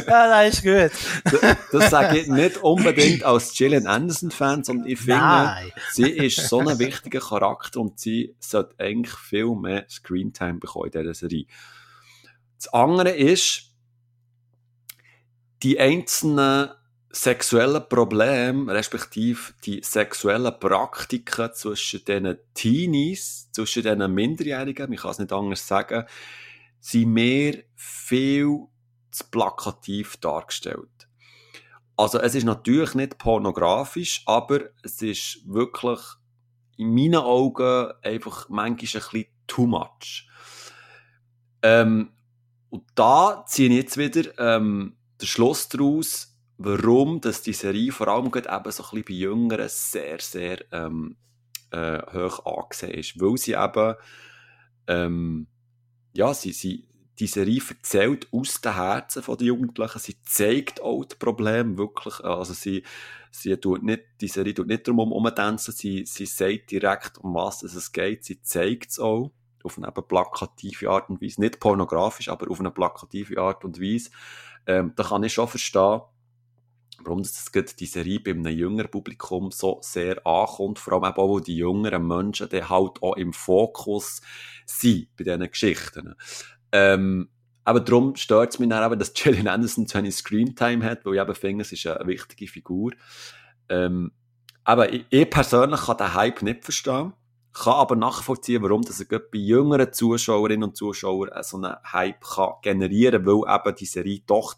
Ja, 0.07 0.45
das 0.45 0.55
ist 0.55 0.63
gut. 0.63 0.89
Das, 1.25 1.57
das 1.71 1.91
sage 1.91 2.21
ich 2.21 2.27
nicht 2.27 2.57
unbedingt 2.57 3.23
als 3.23 3.53
Gillian 3.53 3.85
Anderson-Fan, 3.85 4.63
sondern 4.63 4.87
ich 4.87 4.97
finde, 4.97 5.19
Nein. 5.19 5.71
sie 5.91 6.09
ist 6.09 6.49
so 6.49 6.57
ein 6.59 6.79
wichtiger 6.79 7.19
Charakter 7.19 7.81
und 7.81 7.99
sie 7.99 8.33
sollte 8.39 8.73
eigentlich 8.79 9.15
viel 9.15 9.53
mehr 9.53 9.85
Screentime 9.87 10.55
bekommen 10.55 10.89
in 10.91 10.99
dieser 10.99 11.13
Serie. 11.13 11.45
Das 12.63 12.73
andere 12.73 13.09
ist, 13.09 13.73
die 15.63 15.77
einzelnen 15.77 16.69
sexuellen 17.09 17.83
Probleme, 17.89 18.73
respektive 18.73 19.53
die 19.65 19.81
sexuellen 19.83 20.57
Praktiken 20.57 21.53
zwischen 21.53 22.05
diesen 22.05 22.37
Teenies, 22.53 23.51
zwischen 23.51 23.83
diesen 23.83 24.13
Minderjährigen, 24.13 24.93
ich 24.93 25.01
kann 25.01 25.11
es 25.11 25.19
nicht 25.19 25.33
anders 25.33 25.67
sagen, 25.67 26.05
sind 26.79 27.11
mir 27.11 27.65
viel 27.75 28.59
zu 29.11 29.29
plakativ 29.29 30.15
dargestellt. 30.17 31.09
Also 31.97 32.19
es 32.21 32.33
ist 32.33 32.45
natürlich 32.45 32.95
nicht 32.95 33.17
pornografisch, 33.17 34.23
aber 34.25 34.61
es 34.83 35.01
ist 35.01 35.41
wirklich 35.45 35.99
in 36.77 36.95
meinen 36.95 37.15
Augen 37.15 37.91
einfach 38.01 38.47
manchmal 38.47 38.69
ein 38.69 38.75
bisschen 38.77 39.25
too 39.47 39.67
much. 39.67 40.29
Ähm, 41.61 42.13
und 42.73 42.85
da 42.95 43.45
ziehe 43.45 43.69
ich 43.69 43.75
jetzt 43.75 43.97
wieder 43.97 44.31
ähm, 44.39 44.95
den 45.21 45.27
Schluss 45.27 45.69
daraus, 45.69 46.35
warum 46.57 47.21
dass 47.21 47.43
die 47.43 47.53
Serie 47.53 47.91
vor 47.91 48.07
allem 48.07 48.25
eben 48.25 48.41
so 48.41 48.49
ein 48.49 48.63
bisschen 48.63 49.03
bei 49.07 49.13
Jüngeren 49.13 49.69
sehr, 49.69 50.19
sehr 50.19 50.57
ähm, 50.71 51.15
äh, 51.69 51.99
hoch 52.11 52.43
angesehen 52.47 52.93
ist. 52.95 53.21
Weil 53.21 53.37
sie 53.37 53.53
eben, 53.53 53.93
ähm, 54.87 55.47
ja, 56.13 56.33
sie, 56.33 56.51
sie, 56.51 56.87
die 57.19 57.27
Serie 57.27 57.61
erzählt 57.69 58.27
aus 58.31 58.59
den 58.59 58.73
Herzen 58.73 59.21
der 59.23 59.45
Jugendlichen. 59.45 59.99
Sie 59.99 60.19
zeigt 60.23 60.81
auch 60.81 61.05
die 61.05 61.15
Probleme 61.15 61.77
wirklich. 61.77 62.21
Also 62.21 62.55
sie, 62.55 62.81
sie 63.29 63.55
tut 63.57 63.83
nicht, 63.83 64.01
die 64.19 64.27
Serie 64.27 64.55
tut 64.55 64.65
nicht 64.65 64.87
darum 64.87 65.11
umtanzen, 65.11 65.75
sie, 65.75 66.07
sie 66.07 66.25
sagt 66.25 66.71
direkt, 66.71 67.19
um 67.19 67.35
was 67.35 67.61
es 67.61 67.91
geht. 67.91 68.25
Sie 68.25 68.41
zeigt 68.41 68.89
es 68.89 68.99
auch 68.99 69.31
auf 69.63 69.77
eine 69.77 69.91
plakative 69.91 70.89
Art 70.89 71.09
und 71.09 71.21
Weise. 71.21 71.41
Nicht 71.41 71.59
pornografisch, 71.59 72.29
aber 72.29 72.49
auf 72.49 72.59
eine 72.59 72.71
plakative 72.71 73.39
Art 73.41 73.63
und 73.63 73.79
Weise. 73.81 74.09
Ähm, 74.65 74.93
da 74.95 75.03
kann 75.03 75.23
ich 75.23 75.33
schon 75.33 75.47
verstehen, 75.47 76.01
warum 77.03 77.23
das 77.23 77.51
die 77.79 77.85
Serie 77.85 78.19
bei 78.19 78.31
einem 78.31 78.47
jüngeren 78.47 78.91
Publikum 78.91 79.51
so 79.51 79.79
sehr 79.81 80.25
ankommt. 80.25 80.79
Vor 80.79 80.93
allem 80.93 81.13
auch, 81.13 81.35
weil 81.35 81.41
die 81.41 81.57
jüngeren 81.57 82.07
Menschen 82.07 82.49
dann 82.49 82.69
halt 82.69 83.01
auch 83.01 83.15
im 83.15 83.33
Fokus 83.33 84.21
sind 84.65 85.15
bei 85.17 85.23
diesen 85.23 85.49
Geschichten. 85.49 86.15
Ähm, 86.71 87.29
aber 87.65 87.79
darum 87.79 88.15
stört 88.15 88.53
es 88.53 88.59
mich 88.59 88.69
dann 88.69 88.85
eben, 88.85 88.99
dass 88.99 89.13
Gillian 89.13 89.47
Anderson 89.47 89.87
zu 89.87 89.97
wenig 89.97 90.15
Screamtime 90.15 90.83
hat, 90.83 91.05
weil 91.05 91.15
ich 91.15 91.21
eben 91.21 91.35
finde, 91.35 91.61
es 91.61 91.71
ist 91.71 91.87
eine 91.87 92.07
wichtige 92.07 92.47
Figur. 92.47 92.91
Ähm, 93.69 94.11
aber 94.63 94.93
ich, 94.93 95.05
ich, 95.09 95.29
persönlich 95.29 95.81
kann 95.81 95.97
den 95.97 96.13
Hype 96.13 96.41
nicht 96.41 96.63
verstehen, 96.63 97.13
kann 97.53 97.73
aber 97.73 97.95
nachvollziehen, 97.95 98.63
warum 98.63 98.81
das 98.81 99.05
bei 99.05 99.37
jüngeren 99.37 99.93
Zuschauerinnen 99.93 100.69
und 100.69 100.77
Zuschauern 100.77 101.43
so 101.43 101.57
einen 101.57 101.75
Hype 101.91 102.21
kann 102.21 102.53
generieren 102.61 103.25
kann, 103.25 103.41
weil 103.41 103.55
eben 103.55 103.75
die 103.75 103.85
Serie 103.85 104.21
doch 104.25 104.55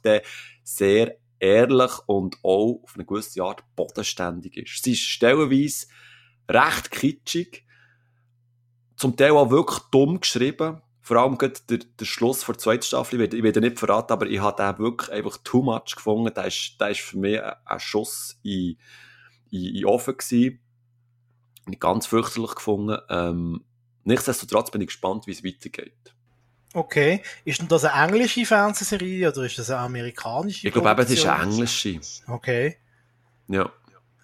sehr 0.64 1.18
ehrlich 1.40 1.92
und 2.08 2.38
auch 2.44 2.82
auf 2.84 2.96
eine 2.96 3.06
gewisse 3.06 3.44
Art 3.44 3.64
bodenständig 3.76 4.58
ist. 4.58 4.84
Sie 4.84 4.94
ist 4.94 5.02
stellenweise 5.02 5.88
recht 6.50 6.92
kitschig, 6.92 7.66
zum 8.96 9.18
Teil 9.18 9.32
auch 9.32 9.50
wirklich 9.50 9.80
dumm 9.92 10.22
geschrieben, 10.22 10.82
vor 11.02 11.18
allem 11.18 11.38
der, 11.38 11.52
der 11.70 12.06
Schluss 12.06 12.44
der 12.44 12.58
zweiten 12.58 12.82
Staffel, 12.82 13.22
ich 13.22 13.44
werde, 13.44 13.62
nicht 13.62 13.78
verraten, 13.78 14.14
aber 14.14 14.26
ich 14.26 14.40
habe 14.40 14.64
den 14.64 14.80
wirklich 14.80 15.12
einfach 15.12 15.38
too 15.44 15.62
much 15.62 15.96
gefunden. 15.96 16.34
Der 16.34 16.48
ist, 16.48 16.78
der 16.80 16.90
ist 16.90 17.02
für 17.02 17.20
mich 17.20 17.40
ein, 17.40 17.54
ein 17.64 17.80
Schuss 17.80 18.40
in, 18.42 18.76
in, 19.52 19.76
in 19.76 19.86
Offen 19.86 20.18
gewesen. 20.18 20.60
Nicht 21.66 21.82
ganz 21.82 22.06
fürchterlich 22.08 22.56
gefunden. 22.56 22.98
Ähm, 23.10 23.64
nichtsdestotrotz 24.04 24.72
bin 24.72 24.82
ich 24.82 24.88
gespannt, 24.88 25.28
wie 25.28 25.32
es 25.32 25.44
weitergeht. 25.44 26.16
Okay. 26.74 27.22
Ist 27.46 27.62
denn 27.62 27.68
das 27.70 27.86
eine 27.86 28.08
englische 28.08 28.46
Fernsehserie 28.46 29.30
oder 29.30 29.44
ist 29.44 29.58
das 29.58 29.70
eine 29.70 29.80
amerikanische? 29.80 30.68
Ich 30.68 30.74
glaube 30.74 30.92
eben, 30.92 31.00
es 31.02 31.10
ist 31.10 31.26
eine 31.26 31.44
englische. 31.44 32.00
Okay. 32.28 32.78
Ja. 33.48 33.72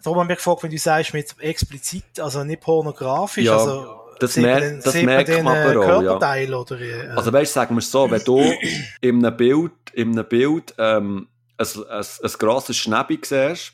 Darum 0.03 0.19
habe 0.19 0.25
ich 0.25 0.29
mich 0.29 0.37
gefragt, 0.37 0.63
wenn 0.63 0.71
du 0.71 0.77
sagst, 0.77 1.13
mit 1.13 1.35
explizit, 1.39 2.19
also 2.19 2.43
nicht 2.43 2.61
pornografisch, 2.61 3.45
ja. 3.45 3.57
also 3.57 4.01
das, 4.19 4.35
mer 4.35 4.79
das 4.79 4.93
merkt 4.95 5.43
man 5.43 5.57
aber 5.57 5.97
auch. 5.97 6.01
Ja. 6.03 6.15
Oder, 6.15 6.79
äh, 6.79 7.07
also 7.09 7.33
weißt, 7.33 7.53
sagen 7.53 7.75
wir 7.75 7.79
es 7.79 7.89
so, 7.89 8.09
wenn 8.09 8.23
du 8.23 8.39
in 9.01 9.25
einem 9.25 9.37
Bild, 9.37 9.71
in 9.93 10.11
einem 10.11 10.27
Bild 10.27 10.75
ähm, 10.77 11.27
ein, 11.57 11.67
ein, 11.89 12.05
ein 12.23 12.31
grosses 12.37 12.77
Schnäbi 12.77 13.19
siehst, 13.23 13.73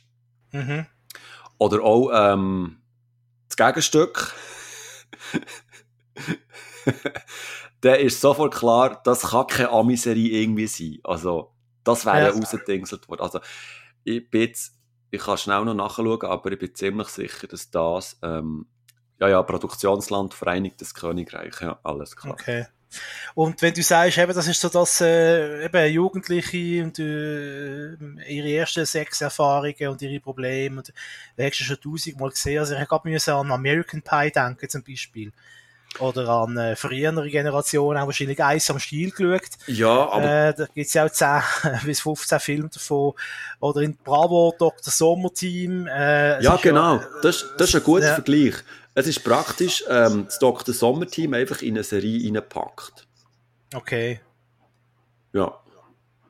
mhm. 0.52 0.86
oder 1.58 1.82
auch 1.84 2.12
ähm, 2.14 2.78
das 3.48 3.58
Gegenstück, 3.58 4.34
dann 7.82 8.00
ist 8.00 8.22
sofort 8.22 8.54
klar, 8.54 9.02
das 9.04 9.30
kann 9.30 9.48
keine 9.48 9.72
Amiserie 9.72 10.42
irgendwie 10.42 10.68
sein. 10.68 11.00
Also, 11.04 11.54
das 11.84 12.06
wäre 12.06 12.20
ja 12.22 12.30
rausgedingselt 12.30 13.08
worden. 13.08 13.22
Also, 13.22 13.40
ich 14.04 14.30
bin 14.30 14.42
jetzt, 14.42 14.76
ich 15.12 15.22
kann 15.22 15.38
schnell 15.38 15.66
noch 15.66 15.74
nachschauen, 15.74 16.22
aber 16.24 16.52
ich 16.52 16.60
bin 16.60 16.76
ziemlich 16.76 17.08
sicher, 17.08 17.48
dass 17.48 17.70
das 17.72 18.18
ähm, 18.22 18.68
ja, 19.20 19.30
ja, 19.30 19.42
Produktionsland 19.44 20.34
Vereinigtes 20.34 20.94
Königreich, 20.94 21.62
ja, 21.62 21.80
alles 21.84 22.16
klar. 22.16 22.34
Okay. 22.34 22.68
Und 23.36 23.62
wenn 23.62 23.74
du 23.74 23.84
sagst, 23.84 24.18
eben, 24.18 24.34
das 24.34 24.48
ist 24.48 24.62
so, 24.62 24.70
dass 24.70 25.02
äh, 25.02 25.66
eben 25.66 25.94
Jugendliche 25.94 26.84
und 26.84 26.98
äh, 27.00 27.94
ihre 28.28 28.52
ersten 28.52 28.86
Sexerfahrungen 28.86 29.90
und 29.90 30.02
ihre 30.02 30.20
Probleme, 30.20 30.78
und 30.78 30.94
hast 31.38 31.60
du 31.60 31.64
schon 31.64 31.82
tausendmal 31.82 32.30
gesehen. 32.30 32.60
Also 32.60 32.74
ich 32.74 32.80
habe 32.80 33.10
gerade 33.10 33.34
an 33.34 33.52
American 33.52 34.02
Pie 34.02 34.32
denken 34.32 34.70
zum 34.70 34.84
Beispiel. 34.84 35.32
Oder 36.00 36.30
an 36.30 36.58
äh, 36.58 36.76
frühere 36.76 37.30
Generationen 37.30 38.00
haben 38.00 38.08
wahrscheinlich 38.08 38.44
Eis 38.44 38.70
am 38.70 38.78
Stiel 38.78 39.12
geschaut. 39.12 39.50
Ja, 39.68 40.10
aber... 40.10 40.50
Äh, 40.50 40.54
da 40.54 40.66
gibt's 40.74 40.94
ja 40.94 41.06
auch 41.06 41.10
10 41.10 41.42
bis 41.86 42.02
15 42.02 42.40
Filme 42.40 42.70
davon. 42.70 43.14
Oder 43.60 43.82
in 43.82 43.98
Bravo 44.04 44.54
Dr. 44.58 44.92
Sommer 44.92 45.34
Team. 45.34 45.88
Äh, 45.88 46.42
ja, 46.44 46.56
genau. 46.58 46.98
Ja, 46.98 47.08
das, 47.22 47.46
das 47.58 47.70
ist 47.70 47.76
ein 47.76 47.84
guter 47.84 48.08
ja. 48.08 48.14
Vergleich. 48.16 48.56
Es 48.98 49.06
ist 49.06 49.24
praktisch, 49.24 49.84
ähm, 49.88 50.26
das 50.26 50.40
Dr. 50.40 50.74
Sommer-Team 50.74 51.36
einfach 51.36 51.62
in 51.62 51.76
eine 51.76 51.84
Serie 51.84 52.34
reinpackt. 52.34 53.06
Okay. 53.72 54.20
Ja. 55.34 55.56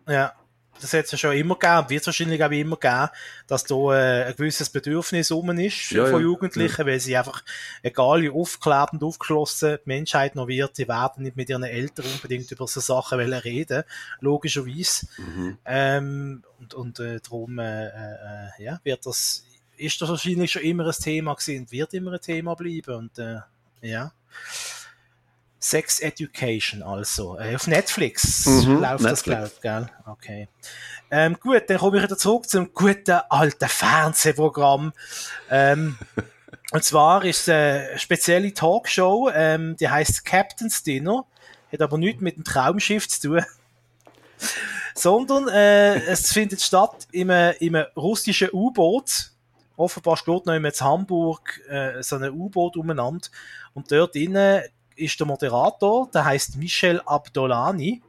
Ja, 0.06 0.34
das 0.82 0.92
hat 0.92 1.06
es 1.06 1.12
ja 1.14 1.18
schon 1.18 1.38
immer 1.38 1.56
gegeben, 1.56 1.90
wird 1.90 2.02
es 2.02 2.08
wahrscheinlich 2.08 2.44
auch 2.44 2.52
immer 2.52 2.76
geben, 2.76 3.08
dass 3.48 3.64
da 3.64 3.76
äh, 3.94 4.24
ein 4.26 4.36
gewisses 4.36 4.70
Bedürfnis 4.70 5.32
rum 5.32 5.50
ist 5.52 5.92
ja, 5.92 6.08
von 6.08 6.22
Jugendlichen, 6.22 6.82
ja. 6.82 6.88
weil 6.92 7.00
sie 7.00 7.16
einfach, 7.16 7.42
egal 7.84 8.22
wie 8.22 8.32
aufgeklebt 8.32 8.92
und 8.92 9.04
aufgeschlossen 9.04 9.78
die 9.86 9.88
Menschheit 9.88 10.36
noch 10.36 10.50
wird, 10.50 10.78
die 10.78 10.90
werden 10.90 11.24
nicht 11.24 11.38
mit 11.38 11.50
ihren 11.50 11.64
Eltern 11.64 12.06
unbedingt 12.14 12.52
über 12.52 12.68
so 12.68 12.82
Sachen 12.82 13.18
reden, 13.18 13.84
logischerweise. 14.20 15.08
Mhm. 15.18 15.58
Ähm, 15.64 16.44
und 16.60 16.74
und 16.74 17.00
äh, 17.00 17.22
darum 17.22 17.60
äh, 17.60 17.88
äh, 17.88 18.50
ja, 18.60 18.82
wird 18.84 19.06
das 19.06 19.47
ist 19.78 20.02
das 20.02 20.10
wahrscheinlich 20.10 20.52
schon 20.52 20.64
immer 20.64 20.86
ein 20.86 20.92
Thema 20.94 21.34
gewesen 21.36 21.62
und 21.62 21.72
wird 21.72 21.94
immer 21.94 22.14
ein 22.14 22.22
Thema 22.22 22.56
bleiben. 22.56 22.96
Und 22.96 23.20
äh, 23.20 23.40
ja. 23.82 24.12
Sex 25.60 26.00
Education 26.00 26.84
also. 26.84 27.38
Äh, 27.38 27.56
auf 27.56 27.68
Netflix 27.68 28.46
mhm, 28.46 28.82
läuft 28.82 29.02
Netflix. 29.02 29.04
das, 29.04 29.24
glaube 29.24 29.52
ich, 29.54 29.62
gell? 29.62 29.90
Okay. 30.06 30.48
Ähm, 31.10 31.38
gut, 31.40 31.64
dann 31.68 31.78
komme 31.78 31.98
ich 31.98 32.04
wieder 32.04 32.18
zurück 32.18 32.48
zum 32.50 32.74
guten 32.74 33.20
alten 33.30 33.68
Fernsehprogramm. 33.68 34.94
Ähm, 35.50 35.98
und 36.72 36.84
zwar 36.84 37.24
ist 37.26 37.48
es 37.48 37.50
eine 37.50 38.00
spezielle 38.00 38.54
Talkshow, 38.54 39.30
ähm, 39.34 39.76
die 39.78 39.90
heißt 39.90 40.26
Captain's 40.26 40.84
Dinner. 40.84 41.26
Hat 41.72 41.82
aber 41.82 41.98
nichts 41.98 42.22
mit 42.22 42.38
dem 42.38 42.44
Traumschiff 42.44 43.08
zu 43.08 43.30
tun. 43.30 43.46
Sondern 44.96 45.48
äh, 45.48 45.96
es 46.06 46.32
findet 46.32 46.62
statt 46.62 47.08
im, 47.12 47.30
im 47.30 47.76
russischen 47.96 48.50
U-Boot 48.52 49.32
offenbar 49.78 50.18
steht 50.18 50.46
noch 50.46 50.54
in 50.54 50.66
Hamburg 50.66 51.62
äh, 51.70 52.02
so 52.04 52.18
ein 52.18 52.32
U-Boot 52.32 52.76
umeinander 52.76 53.28
und 53.74 53.92
dort 53.92 54.16
drinnen 54.16 54.64
ist 54.96 55.20
der 55.20 55.28
Moderator, 55.28 56.10
der 56.12 56.26
heißt 56.26 56.58
Michel 56.58 57.02
Abdolani 57.06 58.02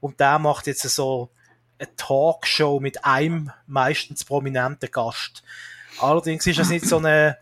und 0.00 0.18
der 0.18 0.38
macht 0.38 0.66
jetzt 0.66 0.82
so 0.82 1.30
eine 1.78 1.94
Talkshow 1.96 2.80
mit 2.80 3.04
einem 3.04 3.50
meistens 3.66 4.24
prominenten 4.24 4.90
Gast. 4.90 5.42
Allerdings 6.00 6.46
ist 6.46 6.58
das 6.58 6.70
nicht 6.70 6.84
so 6.84 6.98
eine 6.98 7.38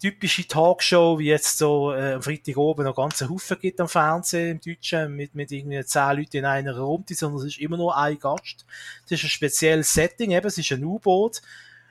typische 0.00 0.46
Talkshow, 0.46 1.18
wie 1.18 1.26
jetzt 1.26 1.58
so 1.58 1.92
äh, 1.92 2.14
am 2.14 2.22
Freitag 2.22 2.56
oben 2.56 2.84
noch 2.84 2.94
ganze 2.94 3.28
Haufen 3.28 3.58
gibt 3.58 3.80
am 3.80 3.88
Fernsehen 3.88 4.52
im 4.52 4.60
Deutschen 4.60 5.14
mit, 5.14 5.34
mit 5.34 5.50
irgendwie 5.50 5.84
zehn 5.84 6.16
Leuten 6.16 6.36
in 6.38 6.44
einer 6.44 6.76
Runde, 6.76 7.14
sondern 7.14 7.40
es 7.40 7.46
ist 7.46 7.58
immer 7.58 7.76
nur 7.76 7.96
ein 7.96 8.18
Gast. 8.18 8.66
Es 9.06 9.12
ist 9.12 9.24
ein 9.24 9.30
spezielles 9.30 9.92
Setting, 9.92 10.32
eben, 10.32 10.46
es 10.46 10.58
ist 10.58 10.70
ein 10.72 10.84
U-Boot 10.84 11.40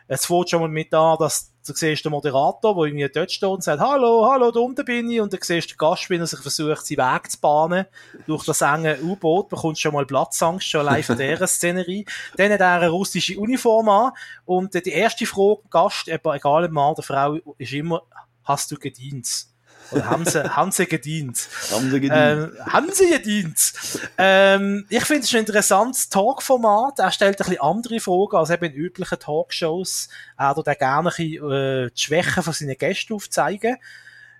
es 0.08 0.26
fängt 0.26 0.49
schon 0.49 0.62
mal 0.62 0.70
mit 0.70 0.93
an, 0.93 1.18
dass 1.20 1.51
du 1.66 1.74
siehst 1.74 2.06
den 2.06 2.12
Moderator, 2.12 2.76
der 2.76 2.84
irgendwie 2.84 3.10
dort 3.10 3.32
steht 3.32 3.49
und 3.49 3.64
sagt, 3.64 3.80
hallo, 3.80 4.28
hallo, 4.30 4.51
da 4.51 4.60
unten 4.60 4.86
bin 4.86 5.10
ich, 5.10 5.20
und 5.20 5.34
dann 5.34 5.39
siehst 5.41 5.72
du 5.72 5.74
den 5.74 5.78
Gast, 5.78 6.10
wie 6.10 6.18
er 6.18 6.28
sich 6.28 6.39
versucht, 6.39 6.86
seinen 6.86 6.97
Weg 6.97 7.32
zu 7.32 7.39
bahnen 7.39 7.86
durch 8.28 8.45
das 8.45 8.62
enge 8.62 8.99
U-Boot, 9.01 9.49
bekommst 9.49 9.82
schon 9.82 9.93
mal 9.93 10.06
Platzangst, 10.06 10.68
schon 10.68 10.82
allein 10.82 11.03
von 11.03 11.18
dieser 11.18 11.47
Szenerie. 11.47 12.06
Dann 12.38 12.51
hat 12.51 12.60
er 12.60 12.72
eine 12.74 12.89
russische 12.89 13.39
Uniform 13.39 13.89
an, 13.89 14.12
und 14.45 14.74
die 14.74 14.91
erste 14.91 15.26
Frage, 15.26 15.62
Gast, 15.70 16.08
egal 16.08 16.66
ob 16.66 16.72
Mann 16.72 16.93
oder 16.93 17.03
Frau, 17.03 17.38
ist 17.58 17.74
immer, 17.74 18.03
hast 18.43 18.72
du 18.72 18.76
gedient? 18.76 19.47
Oder 19.91 20.09
haben 20.09 20.25
sie, 20.25 20.43
haben 20.55 20.71
sie 20.71 20.86
gedient? 20.86 21.47
Haben 21.71 21.91
sie 21.91 21.99
gedient? 21.99 22.13
Ähm, 22.15 22.51
haben 22.65 22.89
sie 22.91 23.09
gedient? 23.09 23.73
Ähm, 24.17 24.86
ich 24.89 25.03
finde 25.05 25.23
es 25.23 25.33
ein 25.33 25.39
interessantes 25.39 26.09
Talkformat. 26.09 26.99
Er 26.99 27.11
stellt 27.11 27.36
ein 27.36 27.45
bisschen 27.45 27.61
andere 27.61 27.99
Fragen 27.99 28.38
als 28.38 28.49
eben 28.49 28.65
in 28.65 28.73
üblichen 28.73 29.19
Talkshows. 29.19 30.09
Er 30.38 30.55
tut 30.55 30.65
gerne 30.65 30.97
ein 30.97 31.03
bisschen, 31.05 31.51
äh, 31.51 31.89
die 31.89 32.01
Schwächen 32.01 32.43
von 32.43 32.53
seinen 32.53 32.77
Gästen 32.77 33.13
aufzeigen. 33.13 33.77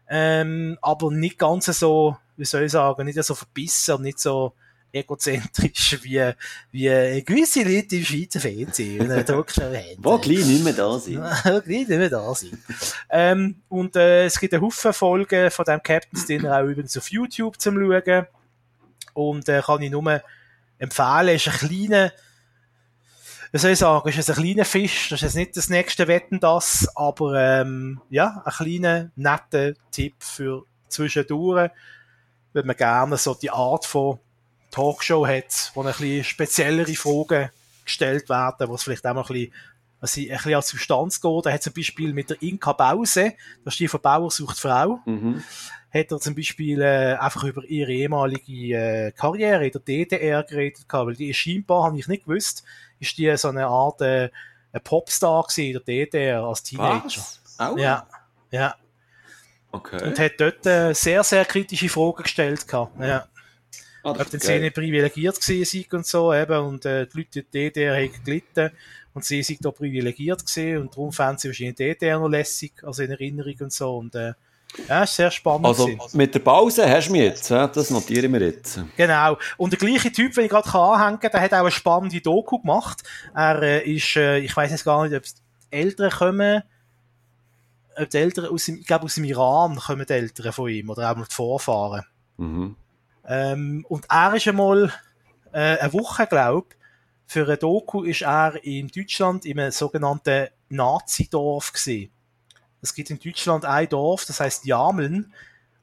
Ähm, 0.07 0.77
aber 0.81 1.11
nicht 1.11 1.39
ganz 1.39 1.65
so, 1.65 2.17
wie 2.37 2.45
soll 2.45 2.63
ich 2.63 2.71
sagen, 2.71 3.05
nicht 3.05 3.21
so 3.23 3.33
verbissen 3.35 3.95
und 3.95 4.01
nicht 4.03 4.19
so, 4.19 4.53
egozentrisch 4.95 5.99
wie, 6.03 6.31
wie 6.71 7.23
gewisse 7.23 7.63
Leute 7.63 7.97
im 7.97 8.05
Schweizer 8.05 8.39
Fernsehen 8.39 9.11
eine 9.11 9.25
Talkshow 9.25 9.63
haben. 9.63 9.97
Wo 9.97 10.17
gleich 10.17 10.45
nicht 10.45 10.63
mehr 10.63 10.73
da 10.73 10.97
sind. 10.97 11.17
Wo 11.43 11.61
gleich 11.61 11.87
nicht 11.87 11.89
mehr 11.89 12.09
da 12.09 12.33
sind. 12.33 12.57
ähm, 13.09 13.61
und 13.67 13.95
äh, 13.95 14.25
es 14.25 14.39
gibt 14.39 14.53
einen 14.53 14.63
Haufen 14.63 14.93
Folgen 14.93 15.51
von 15.51 15.65
dem 15.65 15.83
Captain's 15.83 16.25
Dinner 16.25 16.57
auch 16.57 16.63
übrigens 16.63 16.97
auf 16.97 17.09
YouTube 17.09 17.59
zum 17.59 17.75
Schauen. 17.75 18.25
Und 19.13 19.49
äh, 19.49 19.61
kann 19.61 19.81
ich 19.81 19.91
nur 19.91 20.21
empfehlen, 20.77 21.35
ist 21.35 21.47
ein 21.47 21.53
kleiner 21.53 22.11
wie 23.51 23.59
soll 23.59 23.71
ich 23.71 23.79
sagen, 23.79 24.09
ist 24.09 24.17
es 24.17 24.29
ein 24.29 24.35
kleiner 24.35 24.65
Fisch, 24.65 25.07
das 25.07 25.21
ist 25.21 25.23
jetzt 25.23 25.35
nicht 25.35 25.55
das 25.55 25.69
nächste 25.69 26.09
Wetten 26.09 26.41
das, 26.41 26.89
aber 26.93 27.35
ähm, 27.39 28.01
ja, 28.09 28.43
ein 28.43 28.51
kleiner, 28.51 29.11
netter 29.15 29.75
Tipp 29.91 30.15
für 30.19 30.65
zwischendurch, 30.89 31.71
wenn 32.51 32.65
man 32.65 32.75
gerne 32.75 33.15
so 33.15 33.33
die 33.33 33.51
Art 33.51 33.85
von 33.85 34.19
Talkshow 34.76 35.26
hat, 35.26 35.71
wo 35.73 35.82
ein 35.82 35.88
bisschen 35.88 36.23
speziellere 36.26 36.93
Fragen 36.95 37.49
gestellt 37.86 38.28
werden, 38.28 38.67
wo 38.67 38.76
es 38.76 38.84
vielleicht 38.84 39.05
auch 39.05 39.13
mal 39.13 39.21
ein 39.21 39.28
bisschen, 39.28 39.53
also 40.01 40.21
ein 40.21 40.28
bisschen 40.28 40.53
als 40.53 40.67
Substanz 40.67 41.21
geht. 41.21 41.45
Er 41.45 41.53
hat 41.53 41.63
zum 41.63 41.73
Beispiel 41.73 42.13
mit 42.13 42.30
der 42.30 42.41
Inka 42.41 42.73
Bause, 42.73 43.34
das 43.63 43.76
ist 43.76 43.80
die 43.80 43.88
von 43.88 44.01
Bauer 44.01 44.30
sucht 44.30 44.59
Frau, 44.59 44.99
mhm. 45.05 45.41
hat 45.93 46.11
er 46.11 46.19
zum 46.19 46.36
Beispiel 46.36 46.82
äh, 46.82 47.15
einfach 47.17 47.45
über 47.45 47.63
ihre 47.63 47.93
ehemalige 47.93 48.76
äh, 48.76 49.11
Karriere 49.13 49.65
in 49.65 49.71
der 49.71 49.82
DDR 49.82 50.43
geredet, 50.43 50.86
weil 50.89 51.15
die 51.15 51.30
ist 51.30 51.38
scheinbar, 51.38 51.86
habe 51.86 51.97
ich 51.97 52.09
nicht 52.09 52.26
gewusst, 52.26 52.65
ist 52.99 53.17
die 53.17 53.36
so 53.38 53.47
eine 53.47 53.67
Art 53.67 54.01
äh, 54.01 54.30
ein 54.73 54.82
Popstar 54.84 55.47
in 55.55 55.71
der 55.71 55.82
DDR 55.82 56.43
als 56.43 56.63
Teenager. 56.63 57.21
Was? 57.21 57.39
Auch? 57.57 57.78
Ja, 57.78 58.05
ja. 58.51 58.76
Okay. 59.71 60.03
Und 60.03 60.19
hat 60.19 60.34
dort 60.38 60.65
äh, 60.65 60.93
sehr, 60.93 61.23
sehr 61.23 61.45
kritische 61.45 61.88
Fragen 61.88 62.23
gestellt. 62.23 62.67
Gehabt. 62.67 62.99
Ja. 62.99 63.28
Ah, 64.05 64.11
ob 64.11 64.29
die 64.29 64.37
Szene 64.37 64.69
privilegiert 64.69 65.41
gewesen 65.41 65.85
und 65.91 66.05
so, 66.05 66.31
eben, 66.31 66.59
und 66.59 66.85
äh, 66.85 67.07
die 67.07 67.17
Leute 67.17 67.43
der 67.43 67.71
DDR 67.71 67.95
haben 67.95 68.23
gelitten 68.23 68.69
und 69.15 69.25
sie 69.25 69.41
sind 69.41 69.65
da 69.65 69.71
privilegiert 69.71 70.45
gewesen 70.45 70.77
und 70.77 70.93
darum 70.93 71.11
fanden 71.11 71.39
sie 71.39 71.47
wahrscheinlich 71.47 71.75
die 71.75 71.85
DDR 71.85 72.19
noch 72.19 72.27
lässig, 72.27 72.73
also 72.83 73.01
in 73.01 73.09
Erinnerung 73.09 73.55
und 73.61 73.73
so 73.73 73.97
und 73.97 74.13
äh, 74.13 74.33
ja, 74.87 75.03
ist 75.03 75.15
sehr 75.15 75.31
spannend. 75.31 75.65
Also 75.65 75.87
gewesen. 75.87 76.17
mit 76.17 76.35
der 76.35 76.39
Pause 76.39 76.87
hast 76.87 77.07
du 77.07 77.13
mich 77.13 77.21
jetzt, 77.21 77.49
das 77.49 77.89
notieren 77.89 78.31
wir 78.33 78.41
jetzt. 78.41 78.79
Genau. 78.95 79.37
Und 79.57 79.71
der 79.71 79.79
gleiche 79.79 80.11
Typ, 80.11 80.37
wenn 80.37 80.45
ich 80.45 80.51
gerade 80.51 80.69
anhängen 80.69 81.19
kann, 81.19 81.31
der 81.31 81.41
hat 81.41 81.53
auch 81.53 81.59
eine 81.61 81.71
spannende 81.71 82.21
Doku 82.21 82.59
gemacht. 82.59 83.01
Er 83.33 83.61
äh, 83.63 83.91
ist, 83.91 84.15
äh, 84.17 84.37
ich 84.37 84.55
weiß 84.55 84.69
jetzt 84.69 84.85
gar 84.85 85.03
nicht, 85.03 85.15
ob 85.15 85.23
es 85.23 85.35
Eltern 85.71 86.11
kommen, 86.11 86.63
ob 87.95 88.09
die 88.09 88.17
Eltern 88.17 88.45
aus 88.45 88.65
dem, 88.65 88.77
ich 88.77 88.85
glaube 88.85 89.05
aus 89.05 89.15
dem 89.15 89.23
Iran 89.23 89.77
kommen 89.77 90.05
die 90.05 90.13
Eltern 90.13 90.53
von 90.53 90.69
ihm 90.69 90.89
oder 90.91 91.09
auch 91.09 91.15
die 91.15 91.33
Vorfahren. 91.33 92.03
Mhm. 92.37 92.75
Ähm, 93.28 93.86
und 93.89 94.05
er 94.09 94.36
ist 94.36 94.47
einmal 94.47 94.93
äh, 95.51 95.78
eine 95.78 95.93
Woche, 95.93 96.28
glaube 96.28 96.76
für 97.28 97.45
eine 97.45 97.57
Doku 97.57 98.03
ist 98.03 98.21
er 98.21 98.63
in 98.63 98.88
Deutschland 98.88 99.45
in 99.45 99.59
einem 99.59 99.71
sogenannten 99.71 100.47
Nazi-Dorf 100.69 101.73
gesehen. 101.73 102.11
Es 102.82 102.93
gibt 102.93 103.09
in 103.09 103.19
Deutschland 103.19 103.65
ein 103.65 103.89
Dorf, 103.89 104.26
das 104.26 104.39
heißt 104.39 104.65
Jameln, 104.65 105.34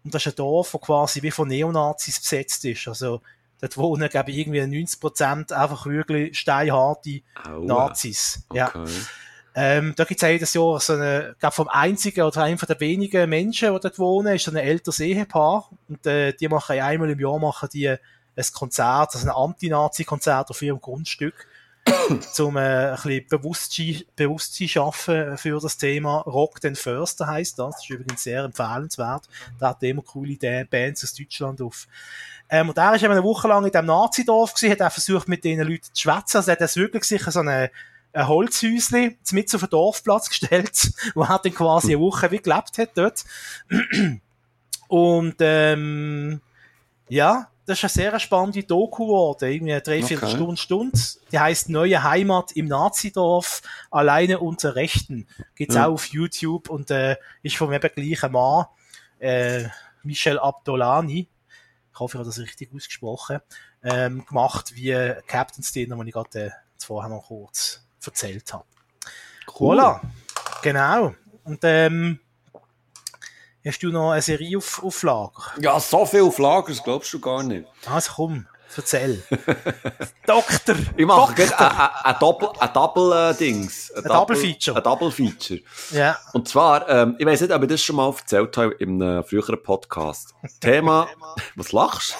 und 0.05 0.14
das 0.14 0.26
ist 0.26 0.32
ein 0.32 0.36
Dorf, 0.36 0.72
das 0.72 0.80
quasi 0.80 1.22
wie 1.22 1.30
von 1.30 1.49
Neonazis 1.49 2.20
besetzt 2.20 2.64
ist. 2.64 2.88
Also 2.88 3.22
dort 3.61 3.76
wohnen, 3.76 4.09
glaube 4.09 4.30
ich, 4.30 4.38
irgendwie 4.38 4.61
90 4.61 5.01
Prozent 5.01 5.53
einfach 5.53 5.86
wirklich 5.86 6.38
steinharte 6.38 7.22
Aua. 7.45 7.64
Nazis. 7.64 8.45
Okay. 8.49 8.84
Ja. 9.55 9.62
Ähm, 9.62 9.94
da 9.96 10.05
gibt 10.05 10.22
es 10.22 10.28
jedes 10.28 10.55
Jahr 10.55 10.80
so 10.80 10.94
eine, 10.94 11.36
glaube 11.38 11.55
vom 11.55 11.68
einzigen 11.68 12.22
oder 12.22 12.42
einem 12.42 12.59
der 12.59 12.80
wenigen 12.80 13.28
Menschen, 13.28 13.72
die 13.72 13.80
dort 13.80 13.98
wohnen, 13.98 14.34
ist 14.34 14.44
so 14.44 14.50
ein 14.50 14.57
älteres 14.57 15.00
Ehepaar. 15.00 15.68
Und 15.88 16.07
äh, 16.07 16.32
die 16.32 16.48
machen 16.48 16.78
einmal 16.80 17.11
im 17.11 17.20
Jahr 17.20 17.38
machen 17.38 17.68
die 17.72 17.88
ein 17.88 18.46
Konzert, 18.55 19.14
also 19.14 19.26
ein 19.26 19.34
Anti-Nazi-Konzert 19.34 20.50
auf 20.50 20.62
ihrem 20.62 20.80
Grundstück, 20.80 21.46
um 22.38 22.57
äh, 22.57 22.61
ein 22.61 22.94
bisschen 22.94 23.26
Bewusstsein, 23.28 24.03
Bewusstsein 24.16 24.68
schaffen 24.68 25.36
für 25.36 25.61
das 25.61 25.76
Thema. 25.76 26.20
Rock 26.20 26.61
den 26.61 26.76
Förster 26.76 27.26
heißt 27.26 27.59
das. 27.59 27.74
Das 27.74 27.84
ist 27.84 27.90
übrigens 27.90 28.22
sehr 28.22 28.44
empfehlenswert. 28.44 29.28
Da 29.59 29.70
hat 29.70 29.82
immer 29.82 30.03
coole 30.03 30.36
Bands 30.70 31.05
aus 31.05 31.14
Deutschland 31.14 31.61
auf. 31.61 31.86
Ähm, 32.48 32.68
und 32.68 32.78
er 32.78 32.94
ist 32.94 33.03
eben 33.03 33.12
eine 33.12 33.22
Woche 33.22 33.48
lang 33.48 33.64
in 33.64 33.72
diesem 33.72 33.86
Nazi-Dorf 33.86 34.55
gewesen, 34.55 34.72
hat 34.72 34.82
auch 34.82 34.92
versucht, 34.92 35.28
mit 35.28 35.44
diesen 35.44 35.66
Leuten 35.66 35.84
zu 35.92 36.03
schwätzen. 36.03 36.36
Also 36.38 36.50
er 36.50 36.53
hat 36.53 36.61
das 36.61 36.76
wirklich 36.76 37.05
sicher 37.05 37.30
so 37.30 37.40
eine 37.40 37.70
ein 38.12 38.28
Holzhäusli 38.28 39.18
mit 39.32 39.54
auf 39.54 39.60
den 39.60 39.70
Dorfplatz 39.70 40.28
gestellt, 40.28 40.92
wo 41.14 41.22
er 41.22 41.40
dann 41.42 41.54
quasi 41.54 41.92
eine 41.92 42.00
Woche 42.00 42.30
wie 42.30 42.38
gelebt 42.38 42.78
hat 42.78 42.90
dort. 42.94 43.24
Und 44.88 45.36
ähm, 45.40 46.42
ja, 47.08 47.48
das 47.64 47.78
ist 47.78 47.84
eine 47.84 48.10
sehr 48.10 48.20
spannende 48.20 48.64
Doku 48.64 49.06
geworden, 49.06 49.50
irgendwie 49.50 49.72
eine 49.72 49.80
Dreiviertelstunde, 49.80 50.52
okay. 50.52 50.56
Stunde. 50.56 50.98
Die 51.30 51.38
heißt 51.38 51.68
Neue 51.70 52.02
Heimat 52.02 52.52
im 52.52 52.66
Nazidorf, 52.66 53.62
alleine 53.90 54.40
unter 54.40 54.74
Rechten. 54.74 55.26
Gibt's 55.54 55.76
ja. 55.76 55.86
auch 55.86 55.92
auf 55.92 56.06
YouTube 56.06 56.68
und 56.68 56.90
äh, 56.90 57.16
ist 57.42 57.56
vom 57.56 57.72
eben 57.72 57.90
gleichen 57.94 58.32
Mann, 58.32 58.66
äh, 59.20 59.68
Michel 60.02 60.38
Abdolani, 60.38 61.28
ich 61.92 62.00
hoffe, 62.00 62.16
ich 62.16 62.18
habe 62.18 62.28
das 62.28 62.38
richtig 62.38 62.74
ausgesprochen, 62.74 63.38
ähm, 63.82 64.24
gemacht 64.26 64.74
wie 64.74 65.14
Captain's 65.26 65.72
Dinner, 65.72 65.96
den 65.96 66.08
ich 66.08 66.14
gerade 66.14 66.46
äh, 66.46 66.50
vorher 66.78 67.08
noch 67.08 67.28
kurz 67.28 67.82
erzählt 68.07 68.53
habe. 68.53 68.64
Cool. 69.59 69.78
Voilà. 69.78 70.00
Genau. 70.62 71.14
Und 71.44 71.61
ähm, 71.62 72.20
hast 73.64 73.82
du 73.82 73.88
noch 73.88 74.12
eine 74.12 74.22
Serie 74.22 74.59
auf, 74.59 74.82
auf 74.82 75.03
Lager? 75.03 75.42
Ja, 75.61 75.78
so 75.80 76.07
viel 76.07 76.22
auf 76.22 76.38
Lager, 76.38 76.68
das 76.68 76.82
glaubst 76.82 77.12
du 77.12 77.20
gar 77.20 77.42
nicht. 77.42 77.66
Also 77.86 78.12
komm, 78.14 78.46
erzähl. 78.76 79.22
Doktor! 80.26 80.76
Ich 80.96 81.06
mache 81.06 81.34
ein 82.04 82.16
Double, 82.20 82.48
ein 82.58 82.72
Double 82.72 83.12
äh, 83.12 83.34
Dings. 83.34 83.92
Ein 83.92 84.04
Double 84.04 84.36
Feature. 84.36 84.76
Ein 84.76 84.82
Double 84.82 85.10
Feature. 85.10 85.60
Ja. 85.90 86.18
Und 86.32 86.48
zwar, 86.48 86.88
ähm, 86.88 87.16
ich 87.18 87.26
weiß 87.26 87.42
nicht, 87.42 87.52
ob 87.52 87.62
ich 87.62 87.68
das 87.68 87.82
schon 87.82 87.96
mal 87.96 88.10
erzählt 88.10 88.56
habe 88.56 88.72
in 88.74 89.02
einem 89.02 89.24
früheren 89.24 89.62
Podcast. 89.62 90.34
Thema, 90.60 91.08
was 91.56 91.72
lachst 91.72 92.16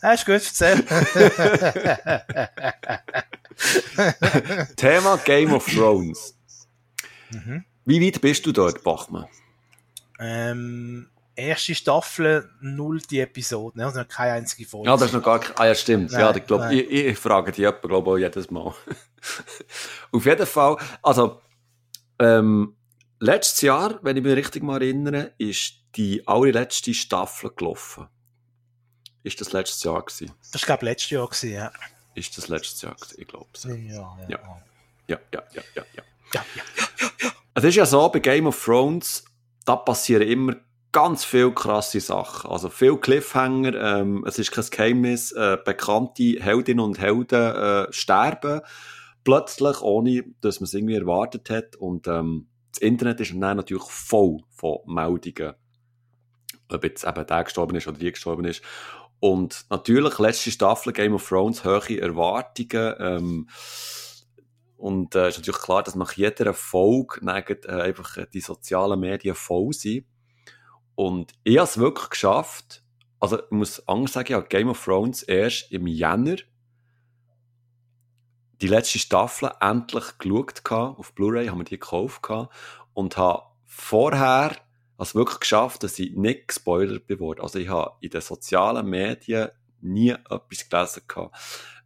du? 0.00 0.06
Ja, 0.06 0.12
ist 0.12 0.26
gut, 0.26 0.34
erzähl. 0.34 0.84
Thema 4.76 5.16
Game 5.18 5.52
of 5.52 5.66
Thrones. 5.66 6.36
Mhm. 7.30 7.64
Wie 7.84 8.04
weit 8.04 8.20
bist 8.20 8.44
du 8.46 8.52
dort, 8.52 8.82
Bachmann? 8.82 9.26
Ähm, 10.18 11.08
erste 11.36 11.74
Staffel, 11.74 12.50
null 12.60 13.00
die 13.00 13.20
Episoden, 13.20 13.82
also 13.82 14.00
noch 14.00 14.08
keine 14.08 14.32
einzige 14.32 14.68
Folge. 14.68 14.88
Ja, 14.88 14.96
das 14.96 15.06
ist 15.06 15.12
noch 15.12 15.22
gar 15.22 15.40
keine, 15.40 15.58
ah 15.58 15.66
ja, 15.66 15.74
stimmt. 15.74 16.12
Nein, 16.12 16.20
ja, 16.20 16.36
ich, 16.36 16.46
glaub, 16.46 16.70
ich, 16.70 16.90
ich, 16.90 17.18
frage 17.18 17.52
die 17.52 17.62
jemanden, 17.62 17.88
glaube 17.88 18.18
ich, 18.18 18.24
jedes 18.24 18.50
Mal. 18.50 18.74
Auf 20.12 20.24
jeden 20.24 20.46
Fall, 20.46 20.76
also, 21.02 21.40
ähm, 22.18 22.76
letztes 23.20 23.60
Jahr, 23.62 23.98
wenn 24.02 24.16
ich 24.16 24.22
mich 24.22 24.36
richtig 24.36 24.62
mal 24.62 24.82
erinnere, 24.82 25.32
ist 25.38 25.74
die 25.96 26.26
allerletzte 26.26 26.94
Staffel 26.94 27.50
gelaufen. 27.54 28.08
Ist 29.22 29.40
das 29.40 29.52
letztes 29.52 29.82
Jahr 29.82 30.02
gewesen? 30.04 30.32
Das 30.52 30.62
war, 30.62 30.66
glaube 30.66 30.84
ich, 30.84 30.90
letztes 30.90 31.10
Jahr 31.10 31.26
gewesen, 31.26 31.52
ja. 31.52 31.72
Ist 32.14 32.36
das 32.36 32.48
letztes 32.48 32.82
Jahr 32.82 32.94
gewesen? 32.94 33.14
Ich 33.18 33.26
glaube 33.26 33.46
es. 33.54 33.64
Ja, 33.64 33.74
ja, 33.74 34.18
ja. 34.28 34.38
Ja, 35.06 35.18
ja, 35.18 35.18
ja, 35.32 35.42
ja, 35.52 35.62
ja. 35.74 35.84
ja, 35.94 36.04
ja, 36.32 36.42
ja, 36.44 37.06
ja. 37.22 37.30
Es 37.54 37.64
ist 37.64 37.76
ja 37.76 37.86
so, 37.86 38.08
bei 38.08 38.18
Game 38.18 38.46
of 38.46 38.64
Thrones, 38.64 39.24
da 39.64 39.76
passieren 39.76 40.28
immer 40.28 40.56
ganz 40.94 41.24
viele 41.24 41.52
krasse 41.52 42.00
Sachen. 42.00 42.50
Also 42.50 42.70
viel 42.70 42.96
Cliffhanger, 42.96 43.74
ähm, 43.74 44.24
es 44.26 44.38
ist 44.38 44.52
kein 44.52 44.64
Geheimnis, 44.70 45.32
äh, 45.32 45.58
bekannte 45.62 46.40
Heldinnen 46.40 46.84
und 46.84 46.98
Helden 46.98 47.54
äh, 47.54 47.92
sterben 47.92 48.60
plötzlich, 49.24 49.82
ohne 49.82 50.24
dass 50.40 50.60
man 50.60 50.66
es 50.66 50.74
irgendwie 50.74 50.94
erwartet 50.94 51.50
hat. 51.50 51.76
Und 51.76 52.06
ähm, 52.06 52.46
das 52.72 52.80
Internet 52.80 53.20
ist 53.20 53.32
dann 53.32 53.56
natürlich 53.56 53.82
voll 53.82 54.38
von 54.50 54.78
Meldungen, 54.86 55.54
ob 56.70 56.84
jetzt 56.84 57.04
eben 57.04 57.26
der 57.26 57.44
gestorben 57.44 57.76
ist 57.76 57.88
oder 57.88 57.98
die 57.98 58.12
gestorben 58.12 58.44
ist. 58.44 58.62
Und 59.18 59.66
natürlich, 59.70 60.18
letzte 60.18 60.52
Staffel 60.52 60.92
Game 60.92 61.14
of 61.14 61.28
Thrones, 61.28 61.64
hohe 61.64 62.00
Erwartungen. 62.00 62.94
Ähm, 63.00 63.48
und 64.76 65.14
es 65.16 65.22
äh, 65.22 65.28
ist 65.30 65.38
natürlich 65.38 65.60
klar, 65.60 65.82
dass 65.82 65.96
nach 65.96 66.12
jeder 66.12 66.54
Folge 66.54 67.20
äh, 67.22 67.80
einfach 67.80 68.18
die 68.32 68.40
sozialen 68.40 69.00
Medien 69.00 69.34
voll 69.34 69.72
sind. 69.72 70.04
Und 70.94 71.32
ich 71.42 71.58
habe 71.58 71.68
es 71.68 71.78
wirklich 71.78 72.10
geschafft. 72.10 72.82
Also, 73.20 73.38
ich 73.38 73.50
muss 73.50 73.88
anders 73.88 74.12
sagen, 74.12 74.28
ich 74.28 74.34
habe 74.34 74.48
Game 74.48 74.68
of 74.68 74.84
Thrones 74.84 75.22
erst 75.22 75.72
im 75.72 75.86
Jänner 75.86 76.36
die 78.60 78.68
letzte 78.68 78.98
Staffel 78.98 79.50
endlich 79.60 80.18
geschaut 80.18 80.62
auf 80.70 81.14
Blu-ray, 81.14 81.48
haben 81.48 81.58
wir 81.58 81.64
die 81.64 81.78
gekauft 81.78 82.22
und 82.94 83.16
habe 83.16 83.42
vorher 83.66 84.56
also 84.96 85.18
wirklich 85.18 85.40
geschafft, 85.40 85.82
dass 85.82 85.98
ich 85.98 86.14
nicht 86.14 86.48
gespoilert 86.48 87.06
bin. 87.06 87.20
Also 87.40 87.58
ich 87.58 87.68
habe 87.68 87.96
in 88.00 88.10
den 88.10 88.20
sozialen 88.20 88.88
Medien 88.88 89.50
nie 89.80 90.10
etwas 90.10 90.68
gelesen 90.68 91.02
gehabt. 91.06 91.36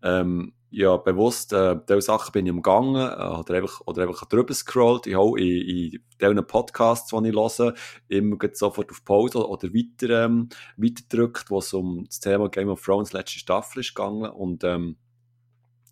Ähm, 0.02 0.54
ja, 0.71 0.97
bewusst, 0.97 1.53
äh, 1.53 1.77
diese 1.89 2.03
Sachen 2.03 2.33
bin 2.33 2.47
ich 2.47 2.53
umgangen, 2.53 2.97
äh, 2.97 3.39
oder 3.39 3.55
einfach, 3.55 3.81
oder 3.87 4.03
einfach 4.03 4.27
drüber 4.27 4.53
scrollt. 4.53 5.07
Ich 5.07 5.14
habe 5.14 5.41
in, 5.41 5.93
in 5.93 6.03
diesen 6.21 6.47
Podcasts, 6.47 7.11
die 7.11 7.29
ich 7.29 7.35
höre, 7.35 7.75
immer 8.09 8.37
sofort 8.53 8.91
auf 8.91 9.05
Pause 9.05 9.49
oder 9.49 9.69
weiter, 9.69 10.25
ähm, 10.25 10.49
weiter 10.77 11.05
drückt, 11.09 11.51
wo 11.51 11.59
es 11.59 11.73
um 11.73 12.05
das 12.05 12.21
Thema 12.21 12.49
Game 12.49 12.69
of 12.69 12.83
Thrones 12.83 13.12
letzte 13.12 13.39
Staffel 13.39 13.81
ist 13.81 13.95
gegangen. 13.95 14.31
Und, 14.31 14.62
ähm, 14.64 14.97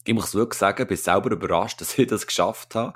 ich 0.09 0.15
muss 0.15 0.35
wirklich 0.35 0.59
sagen, 0.59 0.87
bin 0.87 0.97
selber 0.97 1.33
überrascht, 1.33 1.81
dass 1.81 1.99
ich 1.99 2.07
das 2.07 2.27
geschafft 2.27 2.75
habe. 2.75 2.93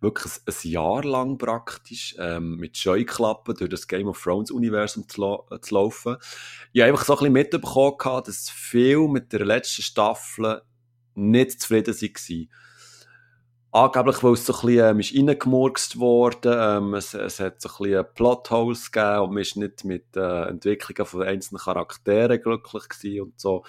Wirklich 0.00 0.32
ein, 0.46 0.54
ein 0.54 0.70
Jahr 0.70 1.04
lang 1.04 1.38
praktisch, 1.38 2.16
ähm, 2.18 2.56
mit 2.56 2.76
Scheuklappen 2.76 3.54
durch 3.54 3.70
das 3.70 3.86
Game 3.86 4.08
of 4.08 4.22
Thrones 4.22 4.50
Universum 4.50 5.08
zu, 5.08 5.44
äh, 5.50 5.60
zu 5.60 5.74
laufen. 5.74 6.16
Ich 6.72 6.80
habe 6.80 6.92
einfach 6.92 7.04
so 7.04 7.14
ein 7.14 7.18
bisschen 7.18 7.32
mitbekommen, 7.32 8.22
dass 8.24 8.50
viel 8.50 9.08
mit 9.08 9.32
der 9.32 9.44
letzten 9.44 9.82
Staffel 9.82 10.62
nicht 11.14 11.60
zufrieden 11.60 11.94
waren. 11.94 12.48
angeblich, 13.72 14.22
weil 14.22 14.32
es 14.34 14.46
so 14.46 14.54
ein 14.54 15.00
bisschen 15.00 15.24
ähm, 15.24 15.28
reingemurkst 15.28 15.98
worden, 15.98 16.54
ähm, 16.56 16.94
es, 16.94 17.14
es 17.14 17.40
hat 17.40 17.60
so 17.60 17.68
ein 17.68 17.90
bisschen 17.90 18.06
Plotholes 18.14 18.92
gegeben 18.92 19.20
und 19.20 19.30
man 19.30 19.42
ist 19.42 19.56
nicht 19.56 19.84
mit 19.84 20.16
äh, 20.16 20.44
Entwicklungen 20.48 21.06
von 21.06 21.22
einzelnen 21.22 21.60
Charakteren 21.60 22.40
glücklich 22.40 22.88
gewesen 22.88 23.22
und 23.22 23.40
so. 23.40 23.64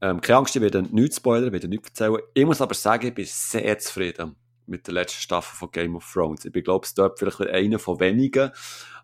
Ähm, 0.00 0.20
keine 0.20 0.38
Angst, 0.38 0.54
ich 0.54 0.62
werde 0.62 0.82
nichts 0.82 1.16
spoilern, 1.16 1.48
ich 1.48 1.52
werde 1.52 1.68
nichts 1.68 1.88
erzählen. 1.88 2.22
Ich 2.34 2.46
muss 2.46 2.60
aber 2.60 2.74
sagen, 2.74 3.08
ich 3.08 3.14
bin 3.14 3.26
sehr 3.26 3.78
zufrieden 3.78 4.36
mit 4.66 4.86
der 4.86 4.94
letzten 4.94 5.20
Staffel 5.20 5.56
von 5.56 5.70
Game 5.72 5.96
of 5.96 6.08
Thrones. 6.12 6.44
Ich 6.44 6.52
bin, 6.52 6.62
glaube 6.62 6.86
ich, 6.86 6.94
dort 6.94 7.18
vielleicht 7.18 7.40
einer 7.40 7.78
von 7.78 7.98
wenigen, 7.98 8.52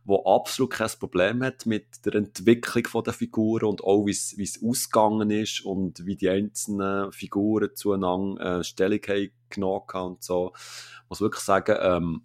der 0.07 0.26
absolut 0.26 0.72
kein 0.72 0.90
Problem 0.98 1.42
hat 1.42 1.66
mit 1.66 2.05
der 2.05 2.14
Entwicklung 2.14 3.05
der 3.05 3.12
Figuren 3.12 3.66
und 3.66 3.82
auch, 3.84 4.05
wie 4.07 4.11
es 4.11 4.61
ausgegangen 4.62 5.30
ist 5.30 5.64
und 5.64 6.05
wie 6.05 6.16
die 6.16 6.28
einzelnen 6.28 7.12
Figuren 7.12 7.74
zueinander 7.74 8.61
äh, 8.61 8.64
Stellung 8.64 9.00
haben 9.09 9.30
genommen 9.48 9.84
haben 9.92 10.12
und 10.12 10.22
so. 10.22 10.52
Ich 10.55 11.09
muss 11.09 11.20
wirklich 11.20 11.44
sagen, 11.44 11.76
ähm, 11.80 12.22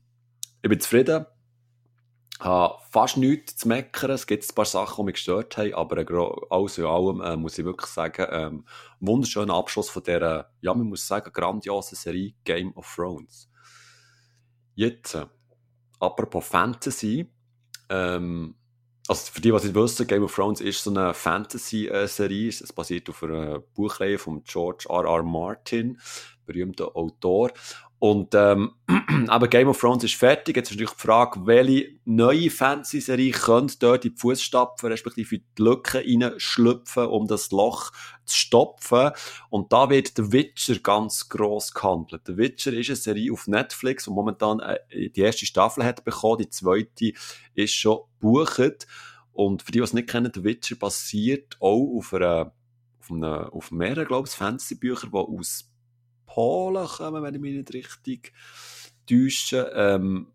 ich 0.61 0.69
bin 0.69 0.80
zufrieden 0.80 1.25
habe 2.39 2.75
fast 2.89 3.17
nichts 3.17 3.57
zu 3.57 3.67
meckern. 3.67 4.11
Es 4.11 4.25
gibt 4.25 4.49
ein 4.49 4.55
paar 4.55 4.65
Sachen, 4.65 5.03
die 5.03 5.05
mich 5.07 5.15
gestört 5.15 5.57
haben, 5.57 5.73
aber 5.73 6.47
alles 6.49 6.77
in 6.77 6.86
allem 6.86 7.21
äh, 7.21 7.36
muss 7.36 7.57
ich 7.57 7.65
wirklich 7.65 7.91
sagen, 7.91 8.25
ähm, 8.32 8.65
wunderschöner 8.99 9.55
Abschluss 9.55 9.89
von 9.89 10.03
dieser, 10.03 10.49
ja, 10.61 10.73
man 10.73 10.88
muss 10.88 11.05
sagen, 11.05 11.32
grandiosen 11.34 11.97
Serie 11.97 12.34
Game 12.45 12.71
of 12.75 12.91
Thrones. 12.95 13.49
Jetzt, 14.73 15.15
äh, 15.15 15.25
apropos 15.99 16.47
Fantasy, 16.47 17.30
ähm, 17.89 18.55
also 19.07 19.31
für 19.31 19.41
die, 19.41 19.51
was 19.51 19.65
ich 19.65 19.73
wissen, 19.73 20.05
Game 20.05 20.23
of 20.23 20.35
Thrones 20.35 20.61
ist 20.61 20.83
so 20.83 20.91
eine 20.91 21.15
Fantasy-Serie. 21.15 22.49
Es 22.49 22.71
basiert 22.71 23.09
auf 23.09 23.23
einer 23.23 23.59
Buchreihe 23.59 24.19
von 24.19 24.43
George 24.43 24.85
R. 24.87 25.05
R. 25.05 25.23
Martin, 25.23 25.99
berühmter 26.45 26.95
Autor. 26.95 27.51
Und 28.00 28.34
ähm, 28.34 28.72
aber 29.28 29.50
Game 29.50 29.68
of 29.68 29.80
Thrones 29.80 30.06
ist 30.06 30.16
fertig. 30.16 30.56
Jetzt 30.56 30.72
ist 30.72 30.78
natürlich 30.78 30.95
die 30.95 31.02
Frage, 31.02 31.45
welche 31.45 32.00
neue 32.06 32.50
Fantasy-Serie 32.50 33.32
könnte 33.32 33.78
dort 33.78 34.06
in 34.06 34.14
die 34.14 34.18
Fußstapfen, 34.18 34.89
respektive 34.89 35.36
in 35.36 35.43
die 35.58 35.62
Lücken 35.62 36.22
reinschlüpfen, 36.22 37.08
um 37.08 37.28
das 37.28 37.52
Loch 37.52 37.91
zu 38.24 38.38
stopfen. 38.38 39.12
Und 39.50 39.74
da 39.74 39.89
wird 39.89 40.14
The 40.16 40.32
Witcher 40.32 40.80
ganz 40.80 41.28
gross 41.28 41.74
gehandelt. 41.74 42.22
The 42.26 42.38
Witcher 42.38 42.72
ist 42.72 42.89
eine 42.89 42.95
Serie 42.95 43.34
auf 43.34 43.47
Netflix 43.47 44.08
und 44.08 44.16
momentan 44.16 44.62
äh, 44.62 45.10
die 45.10 45.22
erste 45.22 45.45
Staffel 45.45 45.84
hat 45.84 46.06
bekommen, 46.06 46.38
die 46.39 46.50
zweite 46.50 47.12
ist 47.54 47.74
schon 47.74 48.00
gebucht. 48.22 48.88
Und 49.34 49.62
für 49.62 49.74
die, 49.74 49.80
die 49.80 49.84
es 49.84 49.93
nicht 49.93 50.10
kennen, 50.10 50.32
The 50.34 50.45
Witcher 50.45 50.78
basiert 50.78 51.58
auch 51.60 51.97
auf 51.97 52.14
einer 52.14 52.54
auf, 53.02 53.12
einer, 53.12 53.54
auf 53.54 53.72
mehreren, 53.72 54.06
glaube 54.06 54.28
ich, 54.28 54.36
Fantasy-Büchern, 54.36 55.12
die 55.12 55.18
aus 55.18 55.68
Polen 56.39 56.87
kommen, 56.87 57.21
wenn 57.21 57.35
ich 57.35 57.41
mich 57.41 57.53
nicht 57.53 57.73
richtig 57.73 58.31
täusche. 59.05 59.73
Ähm, 59.75 60.27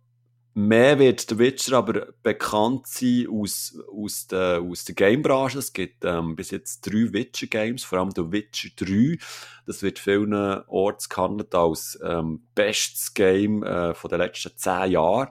mehr 0.53 0.99
wird 0.99 1.31
der 1.31 1.39
Witcher 1.39 1.79
aber 1.79 2.09
bekannt 2.23 2.87
sein 2.87 3.27
aus, 3.33 3.75
aus 3.91 4.27
der, 4.27 4.61
aus 4.61 4.85
der 4.85 4.97
Game-Branche. 4.97 5.61
Es 5.61 5.73
gibt 5.73 6.05
ähm, 6.05 6.37
bis 6.37 6.51
jetzt 6.51 6.83
drei 6.83 7.11
Witcher-Games, 7.11 7.85
vor 7.85 8.01
allem 8.01 8.11
der 8.11 8.31
Witcher 8.31 8.69
3. 8.77 9.17
Das 9.65 9.83
wird 9.83 9.99
vielen 9.99 10.35
Orts 10.35 11.09
gehandelt 11.09 11.55
als 11.55 11.99
ähm, 12.05 12.49
bestes 12.55 13.15
Game 13.15 13.63
äh, 13.63 13.95
von 13.95 14.11
den 14.11 14.19
letzten 14.19 14.55
zehn 14.59 14.91
Jahren. 14.91 15.29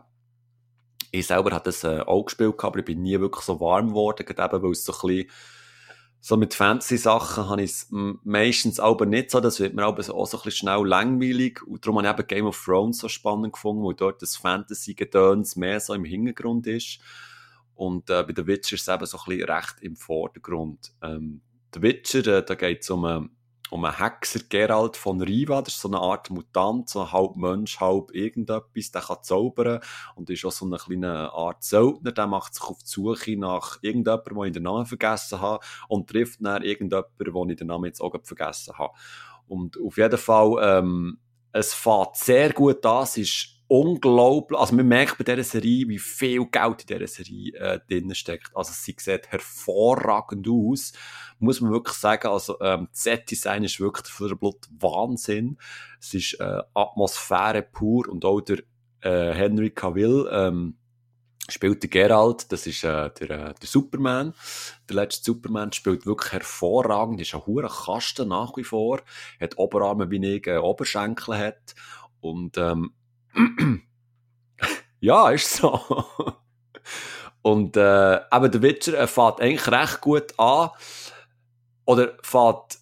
Ich 1.12 1.28
selber 1.28 1.52
habe 1.52 1.66
das 1.66 1.84
äh, 1.84 2.00
auch 2.00 2.26
gespielt, 2.26 2.56
aber 2.58 2.80
ich 2.80 2.86
bin 2.86 3.04
nie 3.04 3.20
wirklich 3.20 3.46
so 3.46 3.60
warm 3.60 3.90
geworden, 3.90 4.26
eben 4.28 4.64
weil 4.64 4.72
es 4.72 4.86
so 4.86 4.92
ein 4.92 5.08
bisschen 5.08 5.30
so 6.26 6.38
mit 6.38 6.54
Fantasy-Sachen 6.54 7.50
habe 7.50 7.64
ich 7.64 7.72
es 7.72 7.88
meistens 7.92 8.80
aber 8.80 9.06
nicht 9.06 9.30
so. 9.30 9.42
Das 9.42 9.60
wird 9.60 9.74
mir 9.74 9.84
aber 9.84 10.00
auch 10.16 10.26
so 10.26 10.38
ein 10.38 10.44
bisschen 10.44 10.52
schnell 10.52 10.88
langweilig. 10.88 11.62
Und 11.68 11.86
darum 11.86 11.98
habe 11.98 12.08
ich 12.08 12.14
eben 12.14 12.28
Game 12.28 12.46
of 12.46 12.64
Thrones 12.64 13.00
so 13.00 13.10
spannend 13.10 13.52
gefunden, 13.52 13.84
weil 13.84 13.94
dort 13.94 14.22
das 14.22 14.38
Fantasy-Gedöns 14.38 15.58
mehr 15.58 15.82
so 15.82 15.94
im 15.94 16.06
Hintergrund 16.06 16.66
ist. 16.66 17.00
Und 17.76 18.10
äh, 18.10 18.24
bei 18.24 18.34
The 18.34 18.48
Witcher 18.48 18.76
ist 18.76 18.88
es 18.88 18.88
eben 18.88 19.06
so 19.06 19.18
ein 19.18 19.24
bisschen 19.26 19.50
recht 19.50 19.76
im 19.82 19.98
Vordergrund. 19.98 20.94
Ähm, 21.02 21.42
The 21.74 21.82
Witcher, 21.82 22.26
äh, 22.38 22.46
da 22.46 22.56
geht 22.56 22.84
es 22.84 22.90
um 22.90 23.04
einen 23.04 23.30
um 23.74 23.86
einen 23.86 23.98
Hexer 23.98 24.42
Geralt 24.50 24.98
von 24.98 25.20
Riva, 25.20 25.64
das 25.64 25.74
ist 25.74 25.82
so 25.82 25.88
eine 25.88 26.00
Art 26.00 26.30
Mutant, 26.30 26.90
so 26.90 27.12
halb 27.12 27.36
Mensch, 27.36 27.80
halb 27.80 28.14
irgendetwas, 28.14 28.92
der 28.92 29.02
kann 29.02 29.24
zaubern 29.24 29.80
und 30.14 30.30
ist 30.30 30.46
auch 30.46 30.52
so 30.52 30.66
eine 30.66 30.78
kleine 30.78 31.34
Art 31.34 31.64
Söldner, 31.64 32.12
der 32.12 32.28
macht 32.28 32.54
sich 32.54 32.64
auf 32.64 32.78
die 32.84 32.88
Suche 32.88 33.36
nach 33.36 33.80
irgendjemandem, 33.82 34.36
den 34.36 34.46
ich 34.46 34.54
den 34.54 34.64
Namen 34.64 34.86
vergessen 34.86 35.42
habe 35.42 35.66
und 35.88 36.08
trifft 36.08 36.38
dann 36.46 36.62
irgendjemanden, 36.62 37.10
den 37.18 37.50
ich 37.50 37.58
den 37.58 37.68
Namen 37.68 37.86
jetzt 37.86 38.00
auch 38.00 38.16
vergessen 38.22 38.78
habe. 38.78 38.94
Und 39.48 39.82
auf 39.82 39.98
jeden 39.98 40.20
Fall, 40.20 40.56
ähm, 40.62 41.18
es 41.52 41.74
fährt 41.74 42.16
sehr 42.16 42.54
gut 42.54 42.86
an, 42.86 43.04
es 43.04 43.18
ist 43.18 43.63
unglaublich, 43.74 44.60
also 44.60 44.76
man 44.76 44.88
merkt 44.88 45.18
bei 45.18 45.24
dieser 45.24 45.44
Serie, 45.44 45.90
wie 45.90 45.98
viel 45.98 46.46
Geld 46.46 46.82
in 46.82 46.88
dieser 46.96 47.08
Serie 47.08 47.54
äh, 47.56 47.80
drin 47.90 48.14
steckt. 48.14 48.56
Also 48.56 48.72
sie 48.72 48.96
sieht 48.96 49.32
hervorragend 49.32 50.48
aus, 50.48 50.94
muss 51.40 51.60
man 51.60 51.72
wirklich 51.72 51.98
sagen. 51.98 52.28
Also 52.28 52.62
ähm, 52.62 52.88
das 52.92 53.02
Set-Design 53.02 53.64
ist 53.64 53.80
wirklich 53.80 54.14
für 54.14 54.28
den 54.28 54.38
Blut 54.38 54.68
Wahnsinn. 54.80 55.58
Es 56.00 56.14
ist 56.14 56.40
äh, 56.40 56.62
Atmosphäre 56.76 57.64
pur 57.64 58.08
und 58.10 58.24
auch 58.26 58.42
der 58.42 58.60
äh, 59.02 59.34
Henry 59.34 59.72
Cavill 59.72 60.30
ähm, 60.32 60.78
spielt 61.50 61.82
der 61.82 61.90
Geralt, 61.90 62.52
das 62.52 62.68
ist 62.68 62.84
äh, 62.84 63.10
der, 63.10 63.30
äh, 63.32 63.54
der 63.60 63.68
Superman. 63.68 64.36
Der 64.88 64.98
letzte 64.98 65.24
Superman 65.32 65.72
spielt 65.72 66.06
wirklich 66.06 66.32
hervorragend, 66.32 67.20
ist 67.22 67.34
ein 67.34 67.44
hoher 67.48 67.68
Kasten 67.68 68.28
nach 68.28 68.56
wie 68.56 68.64
vor, 68.64 69.02
hat 69.42 69.58
Oberarme 69.58 70.12
wie 70.12 70.24
ich 70.24 70.46
äh, 70.46 70.58
Oberschenkel 70.58 71.36
hat 71.40 71.74
und 72.22 72.60
ähm, 72.60 72.94
ja, 75.00 75.30
ist 75.32 75.56
so. 75.56 75.80
Und 77.42 77.76
äh, 77.76 78.20
aber 78.30 78.50
der 78.50 78.62
Witcher 78.62 78.98
äh, 78.98 79.08
fährt 79.08 79.42
eigentlich 79.42 79.68
recht 79.68 80.02
gut 80.02 80.40
an. 80.40 80.70
Oder 81.86 82.18
fährt, 82.24 82.78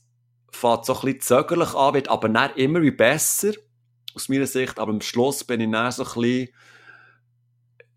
fährt 0.52 0.86
so 0.86 0.94
ein 0.94 1.02
bisschen 1.02 1.22
zögerlich 1.22 1.74
an, 1.74 1.96
wird 1.96 2.10
aber 2.10 2.28
nicht 2.28 2.58
immer 2.58 2.82
wie 2.82 2.92
besser, 2.92 3.54
aus 4.14 4.30
meiner 4.30 4.46
Sicht. 4.46 4.80
Aber 4.80 4.92
am 4.92 5.02
Schluss 5.02 5.44
bin 5.44 5.62
ich 5.62 5.72
dann 5.72 5.92
so 5.92 6.04
ein 6.04 6.22
bisschen, 6.22 6.50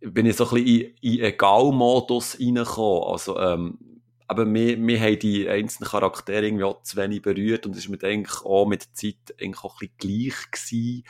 bin 0.01 0.27
ich 0.27 0.37
so 0.37 0.49
ein 0.49 0.55
bisschen 0.55 0.95
in, 1.03 1.13
in 1.19 1.21
Egal-Modus 1.21 2.41
reingekommen. 2.41 3.13
Also, 3.13 3.39
ähm, 3.39 3.79
aber 4.27 4.53
wir, 4.53 4.79
wir 4.79 5.01
haben 5.01 5.19
die 5.19 5.47
einzelnen 5.47 5.91
Charaktere 5.91 6.47
irgendwie 6.47 6.65
auch 6.65 6.83
zu 6.83 6.97
wenig 6.97 7.21
berührt 7.21 7.67
und 7.67 7.73
es 7.73 7.85
ist 7.85 7.89
mir 7.91 8.03
eigentlich 8.03 8.43
auch 8.43 8.65
mit 8.65 8.87
der 8.87 8.95
Zeit 8.95 9.35
eigentlich 9.39 9.63
auch 9.63 9.83
ein 9.83 9.91
bisschen 9.99 10.33
gleich 10.33 10.51
gewesen 10.51 11.05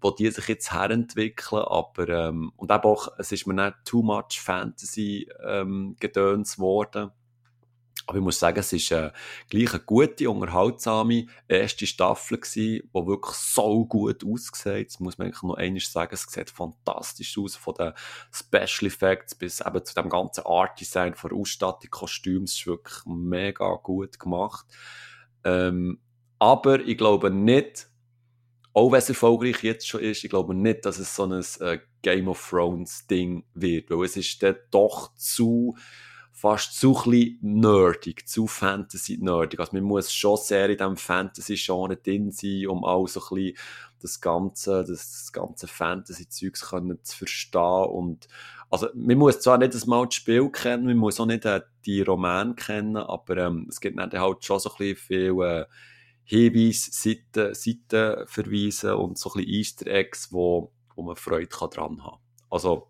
wo 0.00 0.10
die 0.10 0.30
sich 0.30 0.48
jetzt 0.48 0.72
herentwickeln, 0.72 1.62
aber, 1.62 2.08
ähm, 2.08 2.52
und 2.56 2.70
eben 2.70 2.84
auch, 2.84 3.08
es 3.18 3.32
ist 3.32 3.46
mir 3.46 3.54
nicht 3.54 3.76
too 3.84 4.02
much 4.02 4.40
Fantasy, 4.40 5.28
ähm, 5.44 5.96
gedöns 6.00 6.58
worden. 6.58 7.10
Aber 8.06 8.18
ich 8.18 8.24
muss 8.24 8.40
sagen, 8.40 8.58
es 8.58 8.72
ist 8.72 8.90
äh, 8.90 9.12
gleich 9.50 9.72
eine 9.72 9.84
gute, 9.84 10.28
unterhaltsame 10.28 11.26
erste 11.46 11.86
Staffel 11.86 12.38
gewesen, 12.38 12.90
die 12.92 13.06
wirklich 13.06 13.36
so 13.36 13.86
gut 13.86 14.24
aussieht. 14.24 14.88
Das 14.88 14.98
muss 14.98 15.16
man 15.16 15.28
eigentlich 15.28 15.42
noch 15.42 15.54
einmal 15.54 15.80
sagen. 15.80 16.14
Es 16.14 16.22
sieht 16.22 16.50
fantastisch 16.50 17.38
aus, 17.38 17.54
von 17.54 17.74
den 17.74 17.92
Special 18.32 18.88
Effects 18.88 19.36
bis 19.36 19.60
eben 19.60 19.84
zu 19.84 19.94
dem 19.94 20.08
ganzen 20.08 20.44
Art 20.44 20.80
Design, 20.80 21.14
von 21.14 21.32
Ausstattung, 21.32 21.90
Kostümen. 21.90 22.44
Es 22.44 22.54
ist 22.54 22.66
wirklich 22.66 23.04
mega 23.06 23.74
gut 23.76 24.18
gemacht. 24.18 24.66
Ähm, 25.44 26.00
aber 26.40 26.80
ich 26.80 26.98
glaube 26.98 27.30
nicht, 27.30 27.89
auch 28.72 28.92
wenn 28.92 28.98
es 28.98 29.08
erfolgreich 29.08 29.62
jetzt 29.62 29.88
schon 29.88 30.00
ist, 30.00 30.22
ich 30.24 30.30
glaube 30.30 30.54
nicht, 30.54 30.84
dass 30.84 30.98
es 30.98 31.14
so 31.14 31.24
ein 31.24 31.44
äh, 31.60 31.78
Game 32.02 32.28
of 32.28 32.48
Thrones 32.48 33.06
Ding 33.06 33.44
wird, 33.54 33.90
weil 33.90 34.04
es 34.04 34.16
ist 34.16 34.42
dann 34.42 34.56
doch 34.70 35.14
zu 35.14 35.76
fast 36.32 36.78
zu 36.78 36.96
ein 37.04 37.36
nerdig, 37.42 38.26
zu 38.26 38.46
Fantasy-nerdig. 38.46 39.60
Also 39.60 39.72
man 39.74 39.82
muss 39.84 40.10
schon 40.10 40.38
sehr 40.38 40.70
in 40.70 40.78
diesem 40.78 40.96
Fantasy-Genre 40.96 41.96
drin 41.96 42.30
sein, 42.30 42.66
um 42.68 42.82
auch 42.84 43.06
so 43.06 43.20
ein 43.20 43.34
bisschen 43.34 43.58
das 44.00 44.20
ganze, 44.22 44.84
das 44.84 45.30
ganze 45.32 45.66
Fantasy-Zeugs 45.66 46.60
zu 47.02 47.16
verstehen 47.16 47.84
und 47.90 48.28
also 48.70 48.86
man 48.94 49.18
muss 49.18 49.40
zwar 49.40 49.58
nicht 49.58 49.74
das 49.74 49.86
Mal 49.86 50.06
das 50.06 50.14
Spiel 50.14 50.48
kennen, 50.48 50.86
man 50.86 50.96
muss 50.96 51.18
auch 51.18 51.26
nicht 51.26 51.44
äh, 51.44 51.60
die 51.84 52.02
Roman 52.02 52.54
kennen, 52.54 52.96
aber 52.96 53.36
ähm, 53.36 53.66
es 53.68 53.80
gibt 53.80 53.98
dann 53.98 54.12
halt 54.12 54.44
schon 54.44 54.60
so 54.60 54.70
ein 54.70 54.76
bisschen 54.78 54.96
viel 54.96 55.42
äh, 55.42 55.64
Hinweise, 56.30 56.90
Seiten, 56.92 57.54
Seiten 57.54 58.24
verweisen 58.28 58.92
und 58.92 59.18
so 59.18 59.30
ein 59.30 59.38
bisschen 59.38 59.52
Easter 59.52 59.86
Eggs, 59.88 60.28
wo, 60.30 60.70
wo 60.94 61.02
man 61.02 61.16
Freude 61.16 61.48
kann 61.48 61.70
dran 61.70 62.04
haben 62.04 62.20
Also, 62.48 62.86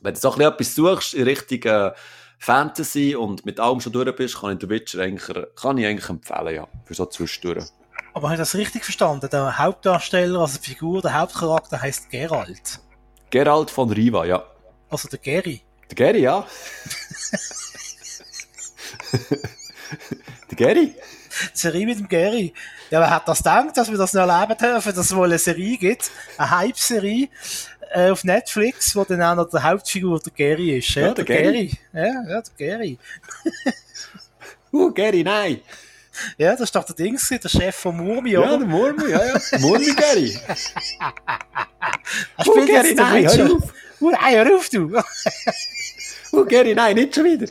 wenn 0.00 0.14
du 0.14 0.20
so 0.20 0.30
ein 0.32 0.38
bisschen 0.38 0.52
etwas 0.52 0.74
suchst 0.74 1.12
in 1.14 1.24
Richtung 1.24 1.92
Fantasy 2.38 3.14
und 3.16 3.44
mit 3.44 3.60
allem 3.60 3.80
schon 3.80 3.92
durch 3.92 4.16
bist, 4.16 4.40
kann 4.40 4.52
ich 4.52 4.58
den 4.60 4.70
Witcher 4.70 5.02
eigentlich, 5.02 5.46
kann 5.56 5.76
ich 5.76 5.84
eigentlich 5.84 6.08
empfehlen, 6.08 6.54
ja, 6.54 6.66
für 6.86 6.94
so 6.94 7.04
zwischendurch. 7.04 7.66
Aber 8.14 8.28
habe 8.28 8.36
ich 8.36 8.40
das 8.40 8.54
richtig 8.54 8.82
verstanden? 8.84 9.28
Der 9.30 9.58
Hauptdarsteller, 9.58 10.40
also 10.40 10.58
die 10.58 10.70
Figur, 10.70 11.02
der 11.02 11.18
Hauptcharakter 11.20 11.82
heißt 11.82 12.08
Geralt. 12.08 12.80
Geralt 13.28 13.70
von 13.70 13.90
Riva, 13.90 14.24
ja. 14.24 14.42
Also 14.88 15.08
der 15.08 15.18
Gary. 15.18 15.60
Der 15.90 15.96
Gary, 15.96 16.22
ja. 16.22 16.46
der 20.50 20.56
Gary? 20.56 20.94
Serie 21.52 21.86
mit 21.86 21.98
dem 21.98 22.08
Gary. 22.08 22.52
Ja, 22.90 23.00
wer 23.00 23.10
hat 23.10 23.28
das 23.28 23.38
gedacht, 23.38 23.76
dass 23.76 23.90
wir 23.90 23.98
das 23.98 24.12
noch 24.12 24.28
erleben 24.28 24.56
dürfen, 24.58 24.94
dass 24.94 25.06
es 25.06 25.14
wohl 25.14 25.26
eine 25.26 25.38
Serie 25.38 25.76
gibt, 25.76 26.10
eine 26.38 26.50
Hype-Serie 26.50 27.28
äh, 27.92 28.10
auf 28.10 28.24
Netflix, 28.24 28.94
wo 28.96 29.04
dann 29.04 29.22
auch 29.22 29.34
noch 29.36 29.50
der 29.50 29.62
Hauptfigur 29.62 30.20
der 30.20 30.32
Gary 30.32 30.78
ist. 30.78 30.90
Ja, 30.94 31.08
Ja, 31.08 31.14
der 31.14 31.24
Gary. 31.24 31.72
Ja, 31.92 32.04
ja, 32.04 32.42
der 32.42 32.42
Gary. 32.56 32.98
Uh, 34.72 34.90
Gary, 34.92 35.22
nein. 35.22 35.60
Ja, 36.36 36.50
das 36.50 36.62
ist 36.62 36.74
doch 36.74 36.82
der 36.82 36.96
Dings, 36.96 37.28
der 37.28 37.48
Chef 37.48 37.76
von 37.76 37.96
Murmi, 37.96 38.32
Ja, 38.32 38.40
oder? 38.40 38.58
der 38.58 38.66
Murmi, 38.66 39.08
ja, 39.08 39.24
ja. 39.24 39.38
Der 39.52 39.60
Murmi 39.60 39.92
Gary. 39.94 40.36
Er 42.36 42.44
spielt 42.44 42.66
Gary, 42.66 42.72
jetzt 42.72 42.88
den 42.88 42.96
nein, 42.96 43.28
hör 43.28 43.52
auf. 43.54 43.74
Oh, 44.00 44.10
nein, 44.10 44.34
hör 44.34 44.56
auf, 44.56 44.68
du! 44.68 45.00
Uh, 46.32 46.44
Gary, 46.44 46.74
nein, 46.74 46.96
nicht 46.96 47.14
schon 47.14 47.24
wieder. 47.24 47.46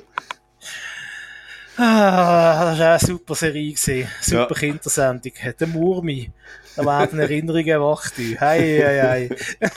Ah, 1.77 2.65
das 2.71 2.79
war 2.79 2.89
eine 2.89 2.99
super 2.99 3.35
Serie. 3.35 3.73
Gewesen. 3.73 4.07
Super 4.21 4.47
Ja. 4.49 4.59
Kindersendung. 4.59 5.31
Der 5.59 5.67
Murmi. 5.67 6.31
Da 6.75 6.85
werden 6.85 7.19
Erinnerungen 7.19 7.81
wach. 7.81 8.09
du. 8.11 8.35
Hei, 8.39 8.81
hei, 8.83 9.29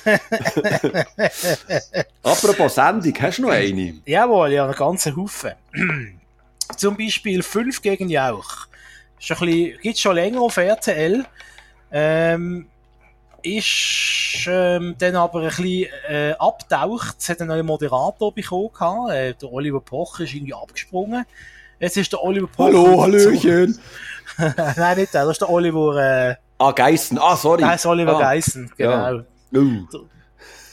hei. 0.04 1.04
Apropos 2.22 2.74
Sendung, 2.74 3.14
hast 3.20 3.38
du 3.38 3.42
noch 3.42 3.50
eine? 3.50 3.94
Jawohl, 4.06 4.52
ja, 4.52 4.64
einen 4.64 4.74
ganzen 4.74 5.16
Haufen. 5.16 5.52
Zum 6.76 6.96
Beispiel 6.96 7.42
5 7.42 7.82
gegen 7.82 8.08
Jauch. 8.08 8.66
Bisschen, 9.18 9.78
gibt's 9.80 10.00
schon 10.00 10.16
länger 10.16 10.40
auf 10.40 10.56
RTL. 10.56 11.24
Ähm, 11.92 12.66
ist 13.42 14.46
ähm, 14.48 14.96
dann 14.98 15.16
aber 15.16 15.40
ein 15.40 15.46
bisschen 15.48 15.86
äh, 16.08 16.32
abtaucht. 16.38 17.16
Es 17.20 17.28
hat 17.28 17.40
einen 17.40 17.48
neuen 17.48 17.66
Moderator 17.66 18.32
bekommen. 18.34 19.10
Äh, 19.10 19.34
der 19.34 19.52
Oliver 19.52 19.80
Pocher 19.80 20.24
ist 20.24 20.34
irgendwie 20.34 20.54
abgesprungen. 20.54 21.24
Jetzt 21.78 21.96
ist 21.96 22.12
der 22.12 22.22
Oliver 22.22 22.46
Pocher. 22.46 22.72
Hallo, 22.72 23.02
Hallöchen. 23.02 23.78
Nein, 24.38 24.98
nicht 24.98 25.12
der. 25.14 25.24
Das 25.24 25.32
ist 25.32 25.40
der 25.40 25.50
Oliver. 25.50 25.96
Äh, 26.30 26.36
Ah, 26.58 26.72
Geissen. 26.72 27.18
Ah, 27.18 27.36
sorry. 27.36 27.58
der 27.58 27.68
heißt 27.68 27.84
Oliver 27.84 28.16
ah. 28.16 28.20
Geissen. 28.20 28.72
Genau. 28.76 28.90
Ja. 28.90 29.24
Uh. 29.54 29.86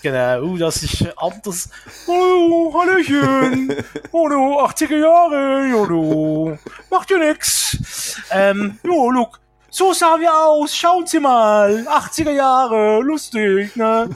Genau, 0.01 0.41
uh, 0.43 0.57
das 0.57 0.83
ist 0.83 1.05
anders. 1.17 1.69
Hallo, 2.07 2.73
Hallöchen. 2.73 3.75
Hallo, 4.13 4.65
80er 4.65 4.97
Jahre. 4.97 5.71
Hallo. 5.73 6.57
Macht 6.89 7.09
ja 7.11 7.17
nix. 7.17 8.21
Ähm, 8.31 8.79
jo, 8.83 9.11
look. 9.11 9.39
So 9.69 9.91
sahen 9.93 10.21
wir 10.21 10.33
aus. 10.33 10.75
Schauen 10.75 11.05
Sie 11.05 11.19
mal. 11.19 11.85
80er 11.87 12.31
Jahre. 12.31 13.01
Lustig, 13.01 13.75
ne? 13.75 14.09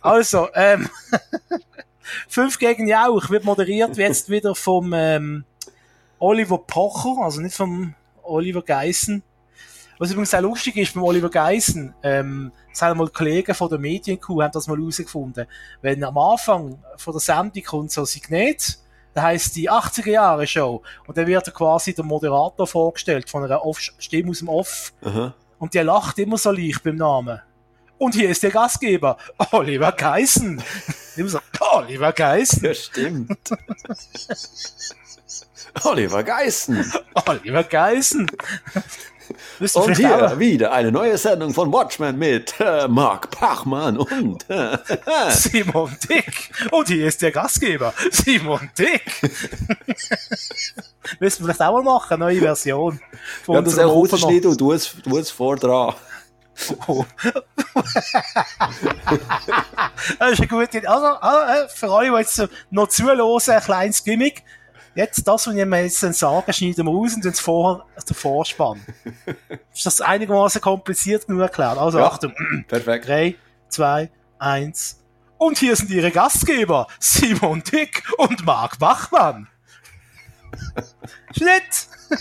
Also, 0.00 0.48
ähm, 0.54 0.88
5 2.28 2.58
gegen 2.58 2.86
Jauch 2.86 3.30
wird 3.30 3.44
moderiert 3.44 3.96
jetzt 3.96 4.28
wieder 4.28 4.54
vom, 4.54 4.92
ähm, 4.94 5.44
Oliver 6.18 6.58
Pocher, 6.58 7.22
also 7.22 7.40
nicht 7.40 7.54
vom 7.54 7.94
Oliver 8.22 8.62
Geissen. 8.62 9.22
Was 9.98 10.10
übrigens 10.10 10.34
auch 10.34 10.40
lustig 10.40 10.76
ist 10.76 10.94
beim 10.94 11.04
Oliver 11.04 11.30
Geissen, 11.30 11.94
ähm, 12.02 12.50
das 12.70 12.82
haben 12.82 12.98
mal 12.98 13.08
Kollegen 13.08 13.54
von 13.54 13.68
der 13.68 13.78
Medienkuh 13.78 14.42
haben 14.42 14.52
das 14.52 14.66
mal 14.66 14.76
herausgefunden. 14.76 15.46
Wenn 15.82 16.02
am 16.02 16.18
Anfang 16.18 16.78
von 16.96 17.12
der 17.12 17.20
Sendung 17.20 17.62
kommt 17.62 17.92
so 17.92 18.00
ein 18.00 18.06
Signet, 18.06 18.78
da 19.12 19.22
heisst 19.22 19.54
die 19.54 19.70
80er 19.70 20.10
Jahre 20.10 20.46
Show, 20.46 20.82
und 21.06 21.16
dann 21.16 21.26
wird 21.28 21.46
er 21.46 21.52
quasi 21.52 21.94
der 21.94 22.04
Moderator 22.04 22.66
vorgestellt 22.66 23.30
von 23.30 23.44
einer 23.44 23.64
Off 23.64 23.78
Stimme 23.80 24.30
aus 24.30 24.40
dem 24.40 24.48
Off, 24.48 24.92
Aha. 25.02 25.32
und 25.60 25.74
der 25.74 25.84
lacht 25.84 26.18
immer 26.18 26.38
so 26.38 26.50
leicht 26.50 26.82
beim 26.82 26.96
Namen. 26.96 27.40
Und 27.96 28.16
hier 28.16 28.28
ist 28.28 28.42
der 28.42 28.50
Gastgeber, 28.50 29.16
Oliver 29.52 29.92
Geissen. 29.92 30.60
Immer 31.16 31.28
so, 31.28 31.38
Oliver 31.60 32.12
Geissen, 32.12 32.64
Ja, 32.64 32.74
stimmt. 32.74 33.38
Oliver 35.82 36.22
Geissen. 36.22 36.92
Oliver 37.26 37.64
ihr 37.70 38.24
Und 39.74 39.96
hier 39.96 40.38
wieder 40.38 40.72
eine 40.72 40.92
neue 40.92 41.16
Sendung 41.16 41.54
von 41.54 41.72
Watchmen 41.72 42.18
mit 42.18 42.54
äh, 42.60 42.86
Mark 42.88 43.30
Pachmann 43.30 43.96
und 43.98 44.48
äh, 44.50 44.78
Simon 45.30 45.96
Dick. 46.08 46.50
Und 46.70 46.88
hier 46.88 47.06
ist 47.06 47.22
der 47.22 47.32
Gastgeber, 47.32 47.94
Simon 48.10 48.70
Dick. 48.78 49.02
Müssen 51.20 51.46
wir 51.46 51.54
vielleicht 51.54 51.62
auch 51.62 51.72
mal 51.72 51.82
machen, 51.82 52.14
eine 52.14 52.24
neue 52.24 52.40
Version. 52.40 53.00
Von 53.44 53.54
ja, 53.56 53.62
das 53.62 53.78
auch 53.78 53.94
rausschneiden 53.94 54.50
und 54.50 54.60
du 54.60 54.72
es, 54.72 54.94
du 55.02 55.18
es 55.18 55.30
vor 55.30 55.56
dran. 55.56 55.94
Oh. 56.86 57.04
das 60.18 60.32
ist 60.32 60.40
eine 60.40 60.48
gute 60.48 60.78
Idee. 60.78 60.86
Also, 60.86 61.06
also, 61.06 61.64
äh, 61.64 61.68
für 61.68 61.90
alle, 61.90 62.10
die 62.10 62.16
jetzt 62.16 62.48
noch 62.70 62.88
zuhören, 62.88 63.20
ein 63.48 63.60
kleines 63.60 64.04
Gimmick. 64.04 64.44
Jetzt 64.94 65.26
das, 65.26 65.46
was 65.46 65.54
ich 65.54 65.64
mir 65.64 65.82
jetzt 65.82 66.02
dann 66.02 66.12
sage, 66.12 66.52
schneiden 66.52 66.86
wir 66.86 66.92
raus 66.92 67.14
und 67.14 67.22
tun 67.22 67.32
es 67.32 67.40
vorher 67.40 67.84
den 68.08 68.14
Vorspann. 68.14 68.80
ist 69.74 69.86
das 69.86 70.00
einigermaßen 70.00 70.60
kompliziert 70.60 71.26
genug 71.26 71.42
erklärt? 71.42 71.78
Also 71.78 71.98
Ja. 71.98 72.06
Achtung. 72.06 72.32
Perfekt. 72.68 73.08
3, 73.08 73.34
2, 73.68 74.10
1. 74.38 75.00
Und 75.38 75.58
hier 75.58 75.74
sind 75.74 75.90
Ihre 75.90 76.12
Gastgeber, 76.12 76.86
Simon 77.00 77.62
Dick 77.64 78.04
und 78.18 78.46
Marc 78.46 78.78
Bachmann. 78.78 79.48
Schnitt! 81.36 81.88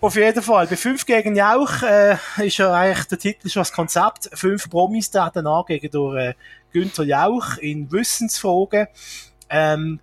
Auf 0.00 0.16
jeden 0.16 0.42
Fall, 0.42 0.66
bei 0.66 0.76
5 0.76 1.04
gegen 1.04 1.36
Jauch 1.36 1.82
äh, 1.82 2.16
ist 2.38 2.56
ja 2.56 2.72
eigentlich 2.72 3.06
der 3.08 3.18
Titel 3.18 3.48
schon 3.48 3.60
das 3.60 3.72
Konzept. 3.72 4.30
Fünf 4.32 4.70
Promis 4.70 5.10
treten 5.10 5.46
an 5.46 5.64
gegen 5.66 5.90
durch 5.90 6.16
äh, 6.16 6.34
Günther 6.72 7.04
Jauch 7.04 7.58
in 7.58 7.90
Wissensfragen. 7.92 8.86
Ähm, 9.50 10.00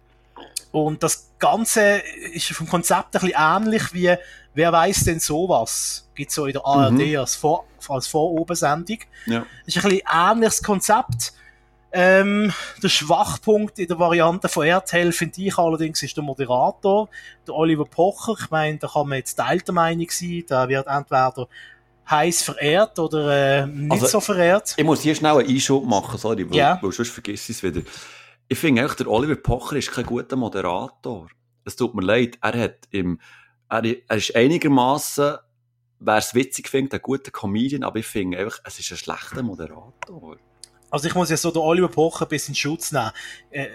und 0.72 1.04
das 1.04 1.30
Ganze 1.40 2.02
ist 2.34 2.48
vom 2.54 2.68
Konzept 2.70 3.16
ein 3.16 3.22
bisschen 3.22 3.34
ähnlich 3.38 3.94
wie 3.94 4.16
Wer 4.54 4.72
weiß 4.74 5.06
denn 5.06 5.20
sowas? 5.22 6.10
Gibt's 6.14 6.36
so 6.36 6.46
in 6.46 6.52
der 6.54 6.66
ARD 6.66 6.92
Mhm. 6.92 7.18
als, 7.20 7.36
Vor 7.38 7.66
als 7.88 8.08
Vorobensendung. 8.08 8.98
Ja. 9.26 9.46
ist 9.66 9.78
ein 9.78 9.84
bisschen 9.84 10.02
ähnliches 10.14 10.62
Konzept. 10.62 11.34
Ähm, 11.94 12.54
der 12.84 12.90
Schwachpunkt 12.90 13.80
in 13.80 13.88
der 13.88 13.98
Variante 14.00 14.48
von 14.50 14.66
RTL 14.66 15.12
finde 15.14 15.42
ich 15.42 15.58
allerdings 15.58 16.04
ist 16.04 16.16
der 16.18 16.24
Moderator, 16.24 17.08
der 17.48 17.54
Oliver 17.56 17.86
Pocher. 17.86 18.34
Ich 18.42 18.50
meine, 18.50 18.78
da 18.78 18.88
kann 18.88 19.08
man 19.10 19.18
jetzt 19.20 19.36
teilter 19.36 19.72
Meinung 19.74 20.08
sein. 20.10 20.44
Der 20.50 20.68
wird 20.70 20.88
entweder 20.88 21.48
heiß 22.10 22.44
verehrt 22.44 22.98
oder 23.00 23.62
äh, 23.64 23.66
nicht 23.68 23.92
Also, 23.92 24.08
so 24.08 24.20
verehrt. 24.20 24.74
Ich 24.78 24.84
muss 24.86 25.02
hier 25.02 25.16
schnell 25.16 25.38
einen 25.38 25.50
Einschub 25.50 25.86
machen, 25.86 26.18
sorry, 26.18 26.50
weil, 26.50 26.58
Ja. 26.58 26.78
weil 26.82 26.92
sonst 26.92 27.12
vergiss 27.12 27.48
ich 27.50 27.56
es 27.58 27.64
wieder. 27.64 27.82
Ich 28.52 28.60
finde 28.60 28.82
eigentlich, 28.82 28.98
der 28.98 29.08
Oliver 29.08 29.38
Pocher 29.38 29.78
ist 29.78 29.94
kein 29.94 30.06
guter 30.06 30.36
Moderator. 30.36 31.30
Es 31.64 31.78
tut 31.78 31.96
mir 31.96 32.02
leid, 32.02 32.38
er 32.42 32.60
hat 32.60 32.80
im, 32.90 33.22
er, 33.70 33.82
er 33.86 34.18
ist 34.18 34.36
einigermaßen, 34.36 35.38
wer 36.00 36.18
es 36.18 36.36
witzig 36.36 36.68
findet, 36.68 36.96
ein 36.96 37.02
guter 37.02 37.32
Comedian, 37.32 37.84
aber 37.84 38.00
ich 38.00 38.08
finde 38.08 38.40
einfach, 38.40 38.60
es 38.66 38.78
ist 38.78 38.92
ein 38.92 38.98
schlechter 38.98 39.42
Moderator. 39.42 40.36
Also 40.90 41.08
ich 41.08 41.16
muss 41.16 41.30
ja 41.30 41.38
so 41.38 41.50
den 41.50 41.62
Oliver 41.62 41.88
Pocher 41.88 42.26
ein 42.26 42.28
bisschen 42.28 42.54
Schutz 42.54 42.92
nehmen. 42.92 43.12
Äh, 43.52 43.70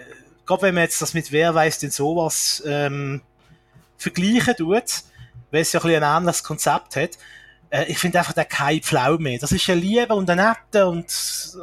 gerade 0.45 0.61
wenn 0.61 0.75
man 0.75 0.83
jetzt 0.83 1.01
das 1.01 1.15
mit 1.15 1.31
Wer 1.31 1.55
weiß 1.55 1.79
denn 1.79 1.89
sowas 1.89 2.61
ähm, 2.63 3.23
vergleichen 3.97 4.57
tut, 4.57 4.69
weil 5.49 5.61
es 5.61 5.73
ja 5.73 5.79
ein, 5.79 5.87
bisschen 5.87 6.03
ein 6.03 6.17
ähnliches 6.21 6.43
Konzept 6.43 6.97
hat, 6.97 7.17
äh, 7.69 7.85
ich 7.85 7.97
finde 7.97 8.19
einfach, 8.19 8.33
der 8.33 8.45
kein 8.45 8.81
Pflau 8.81 9.17
mehr. 9.17 9.39
Das 9.39 9.51
ist 9.51 9.69
ein 9.69 9.79
Lieber 9.79 10.15
und 10.15 10.29
ein 10.29 10.37
Netter 10.37 10.87
und 10.89 11.05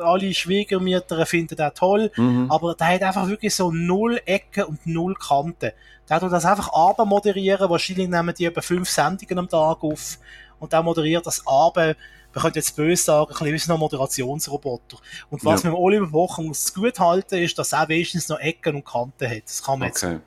alle 0.03 0.33
Schwiegermütter 0.35 1.25
finden 1.27 1.57
den 1.57 1.75
toll. 1.75 2.11
Mhm. 2.17 2.51
Aber 2.51 2.75
der 2.75 2.89
hat 2.89 3.03
einfach 3.03 3.29
wirklich 3.29 3.55
so 3.55 3.71
null 3.73 4.21
Ecken 4.27 4.65
und 4.65 4.87
null 4.87 5.15
Kanten. 5.15 5.73
Der 6.09 6.21
tut 6.21 6.33
das 6.33 6.45
einfach 6.45 6.73
Abend 6.73 7.09
moderieren. 7.09 7.71
Wahrscheinlich 7.71 8.09
nehmen 8.09 8.35
die 8.35 8.45
etwa 8.45 8.61
fünf 8.61 8.89
Sendungen 8.91 9.39
am 9.39 9.49
Tag 9.49 9.83
auf. 9.83 10.19
Und 10.59 10.73
der 10.73 10.83
moderiert 10.83 11.27
das 11.27 11.47
Abend, 11.47 11.97
man 12.35 12.43
könnte 12.43 12.59
jetzt 12.59 12.75
böse 12.75 13.03
sagen, 13.05 13.31
ein 13.33 13.53
bisschen 13.53 13.71
wie 13.71 13.73
ein 13.75 13.79
Moderationsroboter. 13.79 14.99
Und 15.31 15.45
was 15.45 15.63
Ja. 15.63 15.71
dem 15.71 15.77
Oliver 15.77 16.07
muss 16.43 16.75
gut 16.75 16.99
halten, 16.99 17.37
ist, 17.37 17.57
dass 17.59 17.73
er 17.73 17.89
wenigstens 17.89 18.29
noch 18.29 18.41
Ecken 18.41 18.77
und 18.77 18.85
Kanten 18.85 19.29
hat. 19.31 19.45
Das 19.47 19.63
kann 19.63 19.79
man 19.79 19.89
jetzt 19.89 20.03
Okay. 20.03 20.19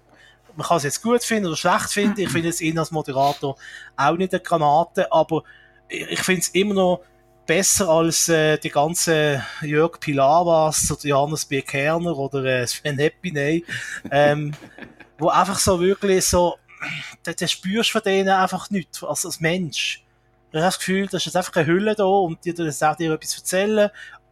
man 0.55 0.65
kann 0.65 0.77
es 0.77 0.83
jetzt 0.83 1.03
gut 1.03 1.23
finden 1.23 1.47
oder 1.47 1.57
schlecht 1.57 1.89
finden. 1.91 2.21
Ich 2.21 2.29
finde 2.31 2.47
jetzt 2.47 2.61
ihn 2.61 2.79
als 2.79 2.91
Moderator 2.91 3.55
auch 3.97 4.15
nicht 4.15 4.33
eine 4.33 4.41
Granate, 4.41 5.11
aber 5.11 5.43
ich 5.89 6.19
finde 6.21 6.41
es 6.41 6.49
immer 6.49 6.73
noch 6.73 7.01
besser 7.45 7.87
als 7.87 8.27
äh, 8.29 8.57
die 8.57 8.69
ganzen 8.69 9.41
Jörg 9.61 9.99
Pilawas 9.99 10.91
oder 10.91 11.05
Johannes 11.07 11.45
B. 11.45 11.61
Kerner 11.61 12.17
oder 12.17 12.43
äh, 12.43 12.67
Sven 12.67 12.99
Epiney, 12.99 13.63
ähm, 14.11 14.53
wo 15.17 15.29
einfach 15.29 15.57
so 15.57 15.79
wirklich 15.79 16.25
so, 16.25 16.55
da, 17.23 17.31
da 17.33 17.47
spürst 17.47 17.91
von 17.91 18.01
denen 18.03 18.29
einfach 18.29 18.69
nichts, 18.69 19.01
als, 19.03 19.25
als 19.25 19.39
Mensch. 19.39 20.03
Du 20.51 20.59
hast 20.59 20.65
das 20.75 20.79
Gefühl, 20.79 21.05
das 21.05 21.21
ist 21.21 21.25
jetzt 21.27 21.37
einfach 21.37 21.55
eine 21.55 21.67
Hülle 21.67 21.95
da 21.95 22.03
und 22.05 22.43
die 22.43 22.53
das 22.53 22.83
auch 22.83 22.95
dir 22.95 23.13
etwas 23.13 23.37
erzählen 23.37 23.89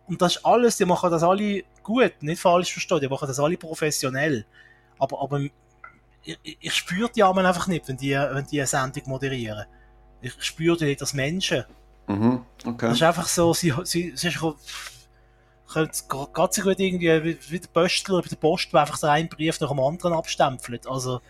und 0.07 0.21
das 0.21 0.35
ist 0.37 0.45
alles, 0.45 0.77
die 0.77 0.85
machen 0.85 1.09
das 1.09 1.23
alle 1.23 1.63
gut, 1.83 2.13
nicht 2.21 2.41
falsch 2.41 2.71
verstehen, 2.73 2.99
die 2.99 3.07
machen 3.07 3.27
das 3.27 3.39
alle 3.39 3.57
professionell. 3.57 4.45
Aber, 4.99 5.21
aber 5.21 5.39
ich, 6.23 6.37
ich- 6.43 6.57
ich 6.59 6.73
spüre 6.73 7.09
die 7.15 7.23
Armen 7.23 7.45
einfach 7.45 7.67
nicht, 7.67 7.87
wenn 7.87 7.97
die, 7.97 8.11
wenn 8.11 8.45
die 8.45 8.59
eine 8.59 8.67
Sendung 8.67 9.03
moderieren. 9.07 9.65
Ich 10.25 10.43
spüre 10.43 10.77
die 10.77 10.85
nicht 10.85 11.01
als 11.01 11.13
Menschen. 11.13 11.65
Mhm. 12.07 12.41
Okay. 12.65 12.87
Das 12.87 12.95
ist 12.95 13.03
einfach 13.03 13.27
so, 13.27 13.53
sie, 13.53 13.73
sie, 13.83 14.13
sie 14.15 14.27
ist, 14.27 14.39
könnte 15.71 16.03
gerade 16.07 16.53
so 16.53 16.61
gut 16.61 16.79
irgendwie, 16.79 17.23
wie, 17.23 17.37
wie 17.49 17.59
der 17.59 17.67
Postler 17.67 18.21
bei 18.21 18.27
der 18.27 18.35
Post, 18.35 18.71
der 18.73 18.81
einfach 18.81 18.97
so 18.97 19.07
einen 19.07 19.29
Brief 19.29 19.59
nach 19.59 19.69
dem 19.69 19.79
anderen 19.79 20.13
abstempelt. 20.13 20.87
Also, 20.87 21.21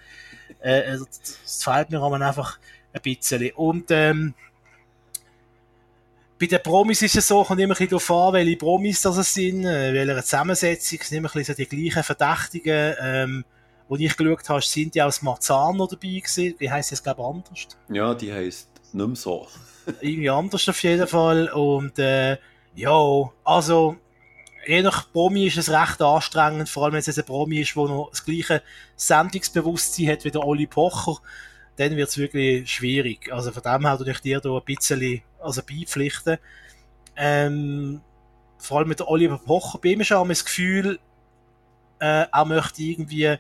äh, 0.60 0.84
also, 0.84 1.06
das 1.06 1.64
fehlt 1.64 1.90
mir 1.90 2.02
aber 2.02 2.20
einfach 2.22 2.60
Ein 2.94 3.02
bisschen. 3.02 3.52
Und 3.52 3.92
ähm, 3.92 4.34
bei 6.40 6.46
den 6.46 6.64
Promis 6.64 7.02
ist 7.02 7.16
es 7.16 7.28
so, 7.28 7.44
kommt 7.44 7.60
immer 7.60 7.74
ein 7.74 7.78
bisschen 7.78 7.90
darauf 7.90 8.12
an, 8.12 8.34
welche 8.34 8.58
Promis 8.58 9.02
das 9.02 9.34
sind, 9.34 9.66
äh, 9.66 9.94
welche 9.94 10.24
Zusammensetzung, 10.24 11.00
es 11.02 11.10
sind 11.10 11.18
immer 11.18 11.30
ein 11.30 11.34
bisschen 11.34 11.56
so 11.56 11.64
die 11.64 11.90
gleichen 11.90 12.04
Verdächtigen. 12.04 12.96
Ähm, 13.02 13.46
wo 13.88 13.96
ich 13.98 14.18
geschaut 14.18 14.50
habe, 14.50 14.62
sind 14.62 14.96
die 14.96 15.02
aus 15.02 15.22
Marzano 15.22 15.86
dabei 15.86 16.20
gewesen. 16.20 16.56
Wie 16.58 16.72
heisst 16.72 16.92
das, 16.92 17.04
glaube 17.04 17.22
ich, 17.22 17.28
anders? 17.28 17.68
Ja, 17.90 18.14
die 18.16 18.34
heisst 18.34 18.75
nicht 18.96 19.08
mehr 19.08 19.16
so. 19.16 19.48
Irgendwie 20.02 20.30
anders 20.30 20.68
auf 20.68 20.82
jeden 20.84 21.08
Fall. 21.08 21.50
Und 21.50 22.00
äh, 22.00 22.38
ja, 22.76 23.30
also 23.44 23.98
je 24.66 24.82
nach 24.82 25.12
Promi 25.12 25.48
ist 25.48 25.58
es 25.58 25.70
recht 25.70 26.02
anstrengend, 26.02 26.70
vor 26.70 26.86
allem 26.86 26.94
wenn 26.94 27.00
es 27.00 27.18
ein 27.18 27.26
Promi 27.26 27.62
ist, 27.62 27.76
der 27.76 27.84
noch 27.84 28.10
das 28.10 28.26
gleiche 28.26 28.62
Sendungsbewusstsein 28.96 30.10
hat 30.10 30.26
wie 30.26 30.32
der 30.32 30.44
Oli 30.44 30.66
Pocher, 30.66 31.18
dann 31.78 31.96
wird 31.96 32.10
es 32.10 32.18
wirklich 32.18 32.72
schwierig. 32.72 33.32
Also 33.32 33.52
von 33.52 33.64
dem 33.64 33.86
her 33.86 34.00
würde 34.00 34.12
ich 34.12 34.20
dir 34.22 34.40
da 34.40 34.50
ein 34.50 34.64
bisschen 34.66 35.22
also 35.40 35.62
beipflichten. 35.62 36.38
Ähm, 37.16 38.02
vor 38.58 38.80
allem 38.80 38.90
mit 38.90 39.00
der 39.00 39.10
Oliver 39.10 39.38
Pocher, 39.38 39.80
bei 39.82 39.90
ihm 39.90 40.02
ist 40.02 40.12
auch 40.12 40.28
das 40.28 40.46
Gefühl, 40.46 41.00
äh, 42.00 42.26
er 42.32 42.46
möchte 42.46 42.82
irgendwie 42.82 43.38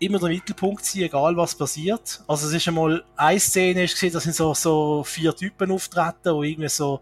immer 0.00 0.18
der 0.18 0.30
Mittelpunkt 0.30 0.84
sein, 0.84 1.02
egal 1.02 1.36
was 1.36 1.54
passiert. 1.54 2.22
Also 2.26 2.48
es 2.48 2.54
ist 2.54 2.66
einmal 2.66 3.04
eine 3.16 3.38
Szene, 3.38 3.84
ist 3.84 3.94
gesehen, 3.94 4.12
da 4.12 4.20
sind 4.20 4.34
so, 4.34 4.54
so 4.54 5.04
vier 5.04 5.34
Typen 5.36 5.70
auftreten, 5.70 6.40
die 6.40 6.50
irgendwie 6.50 6.68
so 6.68 7.00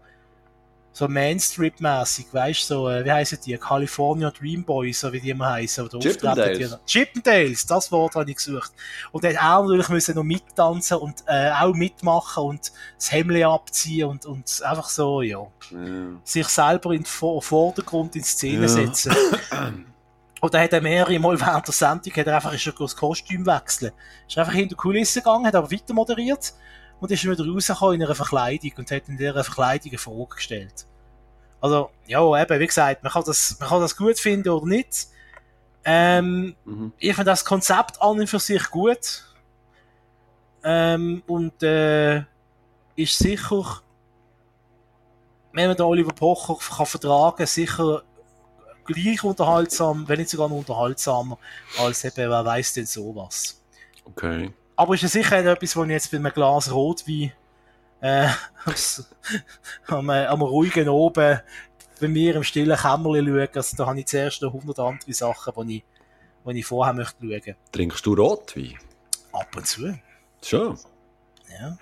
so 0.91 1.05
Mainstrip-mäßig, 1.07 2.33
weißt 2.33 2.69
du, 2.71 2.73
so, 2.73 2.89
äh, 2.89 3.05
wie 3.05 3.11
heißen 3.11 3.39
die? 3.45 3.57
California 3.57 4.31
Dream 4.31 4.65
Boys, 4.65 4.99
so 4.99 5.13
wie 5.13 5.21
die 5.21 5.29
immer 5.29 5.51
heißen. 5.51 5.85
Oder 5.85 5.99
Chippendales. 5.99 6.77
Chippendales, 6.85 7.65
das 7.65 7.91
Wort 7.91 8.15
habe 8.15 8.29
ich 8.29 8.35
gesucht. 8.35 8.73
Und 9.11 9.23
dann 9.23 9.37
auch 9.37 9.63
natürlich 9.63 9.87
müssen 9.89 10.15
noch 10.15 10.23
mittanzen 10.23 10.97
und 10.97 11.23
äh, 11.27 11.51
auch 11.51 11.73
mitmachen 11.73 12.43
und 12.43 12.71
das 12.97 13.11
Hemd 13.11 13.41
abziehen 13.43 14.09
und, 14.09 14.25
und 14.25 14.61
einfach 14.63 14.89
so, 14.89 15.21
ja, 15.21 15.39
ja. 15.71 15.77
sich 16.23 16.47
selber 16.47 16.91
in 16.91 17.03
den 17.03 17.05
Vordergrund 17.05 18.15
in 18.15 18.23
Szene 18.23 18.63
ja. 18.63 18.67
setzen. 18.67 19.15
Und 20.41 20.53
dann 20.53 20.63
hat 20.63 20.73
er 20.73 20.81
mehrere 20.81 21.19
Mal 21.19 21.39
während 21.39 21.67
der 21.67 21.73
Sendung 21.73 22.13
hat 22.13 22.27
er 22.27 22.35
einfach 22.35 22.53
ist 22.53 22.65
er 22.65 22.73
das 22.73 22.95
Kostüm 22.95 23.45
wechseln. 23.45 23.91
Ist 24.27 24.37
einfach 24.37 24.53
hinter 24.53 24.69
die 24.69 24.75
Kulissen 24.75 25.19
gegangen, 25.19 25.45
hat 25.45 25.55
aber 25.55 25.71
weiter 25.71 25.93
moderiert 25.93 26.53
und 26.99 27.11
ist 27.11 27.23
wieder 27.23 27.45
rausgekommen 27.45 27.95
in 27.95 28.03
einer 28.03 28.15
Verkleidung 28.15 28.71
und 28.77 28.91
hat 28.91 29.09
in 29.09 29.17
dieser 29.17 29.43
Verkleidung 29.43 29.91
eine 29.91 29.97
Frage 29.97 30.35
gestellt. 30.35 30.85
Also, 31.61 31.89
ja, 32.07 32.41
eben, 32.41 32.59
wie 32.59 32.67
gesagt, 32.67 33.03
man 33.03 33.11
kann 33.11 33.23
das, 33.25 33.57
man 33.59 33.69
kann 33.69 33.81
das 33.81 33.97
gut 33.97 34.17
finden 34.17 34.49
oder 34.49 34.65
nicht. 34.65 35.07
Ähm, 35.83 36.55
mhm. 36.65 36.93
Ich 36.97 37.15
finde 37.15 37.31
das 37.31 37.43
Konzept 37.43 38.01
an 38.01 38.19
und 38.19 38.27
für 38.27 38.39
sich 38.39 38.69
gut. 38.69 39.25
Ähm, 40.63 41.23
und 41.27 41.63
äh, 41.63 42.23
ist 42.95 43.17
sicher, 43.17 43.81
wenn 45.53 45.67
man 45.67 45.77
den 45.77 45.85
Oliver 45.85 46.13
Pocher 46.13 46.55
kann 46.55 46.85
vertragen, 46.85 47.45
sicher 47.45 48.03
gleich 48.93 49.23
unterhaltsam, 49.23 50.07
wenn 50.07 50.19
nicht 50.19 50.29
sogar 50.29 50.49
noch 50.49 50.57
unterhaltsamer, 50.57 51.37
als 51.79 52.03
eben, 52.03 52.29
wer 52.29 52.45
weiß 52.45 52.73
denn 52.73 52.85
sowas. 52.85 53.61
Okay. 54.05 54.51
Aber 54.75 54.95
ist 54.95 55.01
ja 55.01 55.09
sicher 55.09 55.37
etwas, 55.37 55.75
was 55.75 55.85
ich 55.85 55.91
jetzt 55.91 56.11
bei 56.11 56.17
einem 56.17 56.31
Glas 56.33 56.71
Rotwein 56.71 57.33
äh, 58.01 58.29
am, 59.87 60.09
am 60.09 60.41
ruhigen 60.41 60.89
Oben 60.89 61.39
bei 61.99 62.07
mir 62.07 62.35
im 62.35 62.43
stillen 62.43 62.77
Kämmerchen 62.77 63.27
schaue. 63.27 63.49
Also 63.53 63.77
da 63.77 63.85
habe 63.87 63.99
ich 63.99 64.05
zuerst 64.05 64.41
noch 64.41 64.53
100 64.53 64.79
andere 64.79 65.13
Sachen, 65.13 65.67
die 65.67 65.77
ich, 65.77 65.83
die 66.45 66.59
ich 66.59 66.65
vorher 66.65 66.93
möchte 66.93 67.17
schauen. 67.21 67.55
Trinkst 67.71 68.05
du 68.05 68.13
Rotwein? 68.13 68.77
Ab 69.33 69.55
und 69.55 69.67
zu. 69.67 69.99
Schon? 70.41 70.79
Ja. 71.59 71.77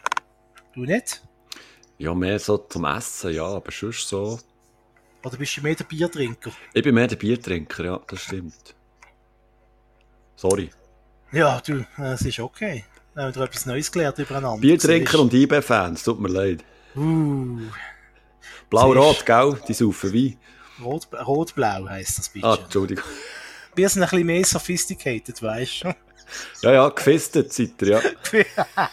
Du 0.73 0.81
nicht? 0.81 1.21
Ja, 1.99 2.13
mehr 2.13 2.39
so 2.39 2.57
zum 2.57 2.85
Essen, 2.85 3.33
ja, 3.33 3.45
aber 3.45 3.71
sonst 3.71 4.07
so 4.07 4.39
oder 5.27 5.37
bist 5.37 5.57
du 5.57 5.61
mehr 5.61 5.75
der 5.75 5.83
Biertrinker? 5.83 6.51
Ich 6.73 6.83
bin 6.83 6.95
mehr 6.95 7.07
der 7.07 7.17
Biertrinker, 7.17 7.85
ja, 7.85 7.99
das 8.07 8.21
stimmt. 8.21 8.75
Sorry. 10.35 10.69
Ja, 11.31 11.61
du, 11.65 11.85
es 11.97 12.21
ist 12.21 12.39
okay. 12.39 12.85
Wir 13.13 13.23
haben 13.23 13.41
etwas 13.41 13.65
Neues 13.65 13.91
gelernt 13.91 14.19
übereinander. 14.19 14.61
Biertrinker 14.61 15.19
und 15.19 15.33
IB-Fans, 15.33 16.03
tut 16.03 16.19
mir 16.19 16.29
leid. 16.29 16.63
Uh. 16.95 17.59
Blau-Rot, 18.69 19.25
gell? 19.25 19.59
Die 19.67 19.73
saufen 19.73 20.13
wie. 20.13 20.37
Rot-Blau 20.81 21.89
heisst 21.89 22.19
das 22.19 22.29
bitte. 22.29 22.47
Ah, 22.47 22.57
Entschuldigung. 22.61 23.03
Wir 23.75 23.89
sind 23.89 24.03
ein 24.03 24.09
bisschen 24.09 24.25
mehr 24.25 24.45
sophisticated, 24.45 25.41
weißt 25.41 25.83
du? 25.83 25.95
Ja, 26.61 26.71
ja, 26.71 26.89
gefestet 26.89 27.53
seid 27.53 27.81
ihr, 27.81 28.01
ja. 28.33 28.89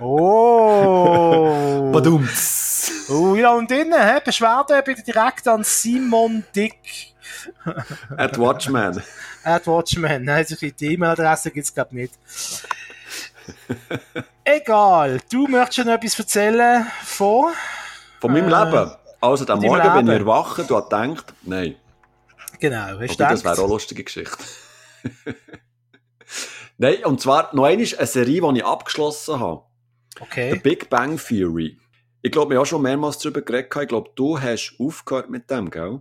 oh! 0.00 1.90
Badumts! 1.92 2.92
Oh, 3.10 3.34
ja, 3.34 3.52
und 3.52 3.70
innen, 3.70 4.00
hä? 4.00 4.20
Beschwerden 4.24 4.82
bitte 4.84 5.02
direkt 5.02 5.48
an 5.48 5.64
Simon 5.64 6.44
Dick. 6.54 7.14
At 8.16 8.38
Watchman. 8.38 9.02
At 9.44 9.66
Watchman. 9.66 10.24
Nein, 10.24 10.36
also 10.38 10.56
die 10.56 10.92
E-Mail-Adresse 10.94 11.50
gibt 11.50 11.64
es, 11.64 11.74
glaube 11.74 11.90
ich, 11.92 12.10
nicht. 12.10 12.14
Egal. 14.44 15.20
Du 15.30 15.46
möchtest 15.46 15.86
noch 15.86 15.94
etwas 15.94 16.18
erzählen 16.18 16.86
von? 17.04 17.52
Von 18.20 18.32
meinem 18.32 18.52
äh, 18.52 18.64
Leben. 18.64 18.92
Also, 19.20 19.46
am 19.46 19.60
Morgen 19.60 19.82
Leben. 19.82 19.94
bin 19.94 20.08
ich 20.08 20.20
erwacht 20.20 20.58
und 20.58 20.70
habe 20.70 21.08
gedacht, 21.08 21.34
nein. 21.42 21.76
Genau, 22.58 23.00
hast 23.00 23.20
du 23.20 23.24
Das 23.24 23.44
wäre 23.44 23.54
auch 23.54 23.58
eine 23.58 23.68
lustige 23.68 24.04
Geschichte. 24.04 24.36
Nein, 26.78 27.04
und 27.04 27.20
zwar 27.20 27.54
noch 27.54 27.64
eine 27.64 27.84
Serie, 27.84 28.40
die 28.40 28.58
ich 28.58 28.64
abgeschlossen 28.64 29.40
habe. 29.40 29.62
Okay. 30.20 30.52
The 30.52 30.58
Big 30.60 30.88
Bang 30.88 31.18
Theory. 31.18 31.76
Ich 32.22 32.32
glaube, 32.32 32.50
wir 32.50 32.58
haben 32.58 32.62
auch 32.62 32.66
schon 32.66 32.82
mehrmals 32.82 33.18
darüber 33.18 33.42
geredet. 33.42 33.74
Ich 33.74 33.88
glaube, 33.88 34.10
du 34.14 34.40
hast 34.40 34.76
aufgehört 34.78 35.28
mit 35.28 35.50
dem, 35.50 35.70
gell? 35.70 36.00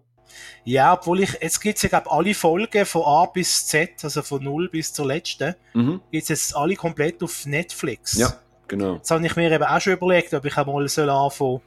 Ja, 0.63 0.93
obwohl 0.93 1.21
ich, 1.21 1.33
jetzt 1.41 1.59
gibt 1.61 1.77
es 1.77 1.83
ja, 1.83 1.89
glaube 1.89 2.11
alle 2.11 2.33
Folgen 2.33 2.85
von 2.85 3.03
A 3.03 3.25
bis 3.25 3.65
Z, 3.65 4.03
also 4.03 4.21
von 4.21 4.43
0 4.43 4.69
bis 4.69 4.93
zur 4.93 5.07
letzten, 5.07 5.55
mhm. 5.73 6.01
gibt 6.11 6.23
es 6.23 6.29
jetzt 6.29 6.55
alle 6.55 6.75
komplett 6.75 7.23
auf 7.23 7.45
Netflix. 7.45 8.17
Ja, 8.17 8.33
genau. 8.67 8.95
Jetzt 8.95 9.09
habe 9.09 9.25
ich 9.25 9.35
mir 9.35 9.51
eben 9.51 9.63
auch 9.63 9.81
schon 9.81 9.93
überlegt, 9.93 10.33
ob 10.33 10.45
ich 10.45 10.57
einmal 10.57 10.87
soll 10.89 11.09
anfangen 11.09 11.61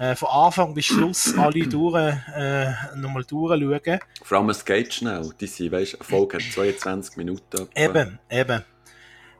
äh, 0.00 0.16
von 0.16 0.28
Anfang 0.30 0.72
bis 0.72 0.86
Schluss 0.86 1.34
alle 1.38 1.66
durch, 1.68 2.14
äh, 2.34 2.72
nochmal 2.96 3.22
durchschauen. 3.24 4.00
Vor 4.22 4.38
allem 4.38 4.48
es 4.48 4.64
geht 4.64 4.94
schnell. 4.94 5.30
Die 5.38 5.46
sind, 5.46 5.72
weißt, 5.72 5.96
eine 5.96 6.04
Folge 6.04 6.38
hat 6.38 6.52
22 6.52 7.16
Minuten. 7.18 7.68
Eben, 7.76 8.18
eben. 8.30 8.64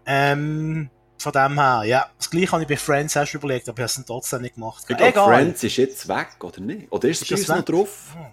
Ähm, 0.05 0.91
von 1.17 1.33
dem 1.33 1.59
her, 1.59 1.85
ja. 1.85 2.11
Das 2.19 2.29
gleiche 2.29 2.53
habe 2.53 2.63
ich 2.63 2.69
bei 2.69 2.77
Friends 2.77 3.17
auch 3.17 3.27
schon 3.27 3.41
überlegt, 3.41 3.69
aber 3.71 3.79
ich 3.79 3.91
habe 3.91 4.01
es 4.01 4.07
trotzdem 4.07 4.43
nicht 4.43 4.57
gemacht. 4.57 4.85
Ich 4.87 4.97
glaube, 4.97 5.13
Friends 5.13 5.63
ist 5.65 5.77
jetzt 5.79 6.09
weg, 6.09 6.37
oder 6.43 6.61
nicht? 6.61 6.93
Oder 6.93 7.09
ist, 7.09 7.23
ist 7.23 7.41
es 7.41 7.49
noch 7.49 7.63
drauf? 7.63 8.15
Hm. 8.15 8.27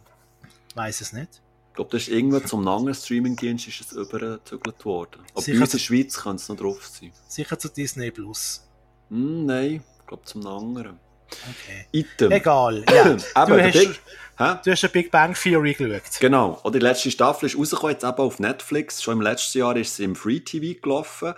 Ich 0.69 0.75
weiß 0.75 1.01
es 1.01 1.13
nicht. 1.13 1.41
Ich 1.69 1.75
glaube, 1.75 1.91
das 1.91 2.01
ist 2.03 2.09
irgendwo 2.09 2.39
zum 2.39 2.67
anderen 2.67 2.95
Streaming-Dienst 2.95 3.67
ist 3.67 3.82
es 3.82 3.91
übergezügelt 3.93 4.84
worden. 4.84 5.21
Aber 5.32 5.41
Sicher 5.41 5.59
bei 5.59 5.63
uns 5.63 5.73
in 5.73 5.78
der 5.78 5.84
Schweiz 5.84 6.17
kann 6.17 6.36
es 6.36 6.49
noch 6.49 6.57
drauf 6.57 6.86
sein. 6.88 7.11
Sicher 7.28 7.57
zu 7.57 7.69
Disney 7.69 8.11
Plus. 8.11 8.67
Mm, 9.09 9.45
nein, 9.45 9.84
ich 9.99 10.07
glaube 10.07 10.23
zum 10.25 10.45
anderen. 10.45 10.99
Okay. 11.32 11.88
Item. 11.91 12.32
Egal, 12.32 12.84
ja. 12.89 13.03
du, 13.45 13.63
hast, 13.63 13.73
Big, 13.73 13.99
du 14.38 14.71
hast 14.71 14.84
eine 14.84 14.91
Big 14.91 15.11
Bang 15.11 15.34
Theory 15.34 15.73
geschaut. 15.73 16.19
Genau. 16.19 16.59
Und 16.63 16.75
die 16.75 16.80
letzte 16.80 17.11
Staffel 17.11 17.47
ist 17.47 17.57
rausgekommen, 17.57 17.93
jetzt 17.93 18.03
eben 18.03 18.17
auf 18.17 18.39
Netflix. 18.39 19.03
Schon 19.03 19.15
im 19.15 19.21
letzten 19.21 19.59
Jahr 19.59 19.75
ist 19.75 19.95
sie 19.95 20.03
im 20.03 20.15
Free 20.15 20.39
TV 20.39 20.80
gelaufen. 20.82 21.34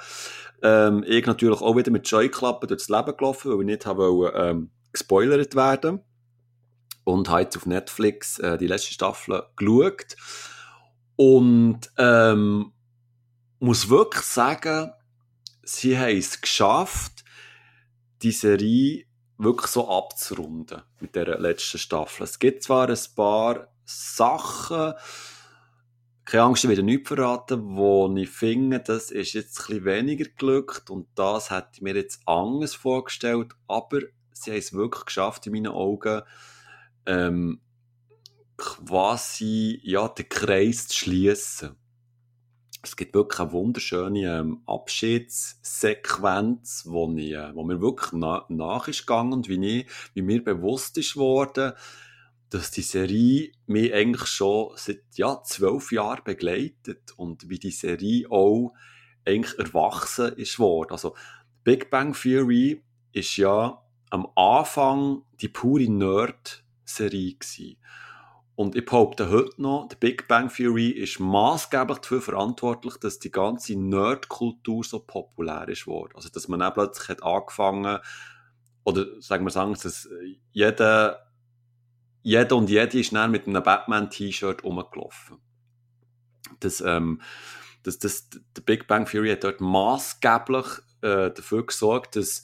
Ähm, 0.61 1.03
ich 1.07 1.25
natürlich 1.25 1.61
auch 1.61 1.75
wieder 1.75 1.91
mit 1.91 2.07
Scheuklappen 2.07 2.67
durchs 2.67 2.89
Leben 2.89 3.15
gelaufen, 3.17 3.51
weil 3.51 3.61
ich 3.61 3.65
nicht 3.65 3.85
habe 3.85 4.33
ähm, 4.35 4.71
gespoilert 4.91 5.55
werden. 5.55 6.01
Und 7.03 7.29
habe 7.29 7.41
jetzt 7.41 7.57
auf 7.57 7.65
Netflix 7.65 8.39
äh, 8.39 8.57
die 8.57 8.67
letzte 8.67 8.93
Staffel 8.93 9.43
geschaut. 9.55 10.15
Und 11.15 11.89
ähm, 11.97 12.71
muss 13.59 13.89
wirklich 13.89 14.23
sagen, 14.23 14.91
sie 15.63 15.97
haben 15.97 16.17
es 16.17 16.39
geschafft, 16.39 17.23
die 18.21 18.31
Serie 18.31 19.05
wirklich 19.39 19.71
so 19.71 19.89
abzurunden 19.89 20.83
mit 20.99 21.15
der 21.15 21.39
letzten 21.39 21.79
Staffel. 21.79 22.23
Es 22.23 22.37
gibt 22.37 22.61
zwar 22.61 22.89
ein 22.89 22.97
paar 23.15 23.69
Sachen, 23.85 24.93
keine 26.25 26.43
Angst, 26.43 26.63
ich 26.63 26.69
werde 26.69 26.83
nichts 26.83 27.07
verraten, 27.07 27.75
wo 27.75 28.13
ich 28.15 28.29
finde, 28.29 28.79
das 28.79 29.09
ist 29.09 29.33
jetzt 29.33 29.57
bisschen 29.57 29.85
weniger 29.85 30.25
glückt 30.25 30.89
und 30.91 31.07
das 31.15 31.49
hätte 31.49 31.69
ich 31.73 31.81
mir 31.81 31.95
jetzt 31.95 32.21
anders 32.27 32.75
vorgestellt, 32.75 33.53
aber 33.67 34.01
sie 34.33 34.51
haben 34.51 34.59
es 34.59 34.73
wirklich 34.73 35.05
geschafft, 35.05 35.47
in 35.47 35.53
meinen 35.53 35.71
Augen, 35.71 36.21
ähm, 37.05 37.61
quasi, 38.57 39.79
ja, 39.83 40.07
den 40.09 40.27
Kreis 40.27 40.89
zu 40.89 40.97
schließen. 40.97 41.75
Es 42.81 42.95
gibt 42.95 43.13
wirklich 43.13 43.41
eine 43.41 43.51
wunderschöne 43.51 44.39
ähm, 44.39 44.61
Abschiedssequenz, 44.65 46.85
wo, 46.87 47.13
ich, 47.15 47.33
äh, 47.33 47.53
wo 47.53 47.63
mir 47.63 47.81
wirklich 47.81 48.13
na 48.13 48.45
nach 48.47 48.87
ist 48.87 49.05
gegangen 49.05 49.33
und 49.33 49.49
wie, 49.49 49.79
ich, 49.79 49.87
wie 50.13 50.21
mir 50.21 50.41
bewusst 50.43 50.97
ist 50.97 51.17
worden, 51.17 51.73
dass 52.49 52.71
die 52.71 52.81
Serie 52.81 53.51
mich 53.67 53.93
eigentlich 53.93 54.27
schon 54.27 54.71
seit 54.75 55.03
ja, 55.15 55.43
zwölf 55.43 55.91
Jahren 55.91 56.23
begleitet 56.23 57.11
und 57.17 57.49
wie 57.49 57.59
die 57.59 57.71
Serie 57.71 58.31
auch 58.31 58.73
eigentlich 59.25 59.59
erwachsen 59.59 60.33
ist 60.33 60.57
worden. 60.57 60.91
Also 60.91 61.15
Big 61.63 61.89
Bang 61.89 62.13
Theory 62.13 62.83
ist 63.11 63.35
ja 63.37 63.83
am 64.09 64.27
Anfang 64.35 65.23
die 65.41 65.49
pure 65.49 65.89
Nerd-Serie 65.89 67.35
gewesen. 67.35 67.77
Und 68.59 68.75
ich 68.75 68.83
behaupte 68.83 69.29
heute 69.29 69.61
noch, 69.61 69.87
die 69.87 69.95
Big 69.95 70.27
Bang 70.27 70.49
Theory 70.49 70.89
ist 70.89 71.17
maßgeblich 71.21 71.99
dafür 71.99 72.21
verantwortlich, 72.21 72.97
dass 72.97 73.17
die 73.17 73.31
ganze 73.31 73.79
Nerd-Kultur 73.79 74.83
so 74.83 74.99
populär 74.99 75.69
ist 75.69 75.87
worden. 75.87 76.11
Also, 76.15 76.27
dass 76.27 76.49
man 76.49 76.59
dann 76.59 76.73
plötzlich 76.73 77.07
hat 77.07 77.23
angefangen, 77.23 77.99
oder 78.83 79.05
sagen 79.21 79.45
wir 79.45 79.51
sagen, 79.51 79.77
dass 79.81 80.09
jeder, 80.51 81.31
jeder 82.21 82.57
und 82.57 82.69
jede 82.69 82.99
ist 82.99 83.13
dann 83.13 83.31
mit 83.31 83.47
einem 83.47 83.63
Batman-T-Shirt 83.63 84.61
rumgelaufen. 84.65 85.37
Das, 86.59 86.81
ähm, 86.81 87.21
das, 87.83 87.97
das, 87.99 88.29
die 88.29 88.61
Big 88.65 88.89
Bang 88.89 89.05
Theory 89.05 89.29
hat 89.29 89.45
dort 89.45 89.61
maßgeblich 89.61 90.65
äh, 90.99 91.31
dafür 91.31 91.65
gesorgt, 91.65 92.17
dass 92.17 92.43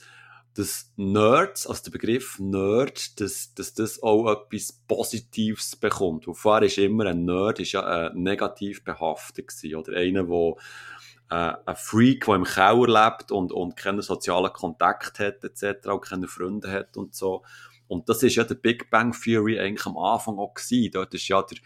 dass 0.55 0.91
Nerds, 0.95 1.67
also 1.67 1.83
der 1.83 1.91
Begriff 1.91 2.39
Nerd, 2.39 3.19
dass, 3.19 3.53
dass 3.53 3.73
das 3.73 4.01
auch 4.01 4.31
etwas 4.31 4.71
Positives 4.87 5.75
bekommt. 5.75 6.27
Und 6.27 6.35
vorher 6.35 6.65
ist 6.65 6.77
immer 6.77 7.05
ein 7.07 7.25
Nerd 7.25 7.59
ist 7.59 7.73
ja 7.73 8.07
äh, 8.07 8.11
negativ 8.15 8.83
behaftet 8.83 9.51
oder 9.75 9.97
einer, 9.97 10.23
der 10.23 10.55
äh, 11.29 11.53
ein 11.65 11.75
Freak, 11.75 12.25
der 12.25 12.35
im 12.35 12.45
Keller 12.45 12.87
lebt 12.87 13.33
und, 13.33 13.51
und 13.51 13.75
keinen 13.75 14.01
sozialen 14.01 14.53
Kontakt 14.53 15.19
hat, 15.19 15.43
etc., 15.43 15.87
auch 15.87 15.99
keine 15.99 16.27
Freunde 16.29 16.71
hat 16.71 16.95
und 16.95 17.13
so. 17.13 17.43
Und 17.87 18.07
das 18.07 18.23
ist 18.23 18.35
ja 18.35 18.45
der 18.45 18.55
Big 18.55 18.89
Bang 18.89 19.11
Theory 19.11 19.59
eigentlich 19.59 19.85
am 19.85 19.97
Anfang 19.97 20.37
auch 20.37 20.53
gewesen. 20.53 20.91
Dort 20.93 21.13
ist 21.13 21.27
ja 21.27 21.41
der, 21.41 21.57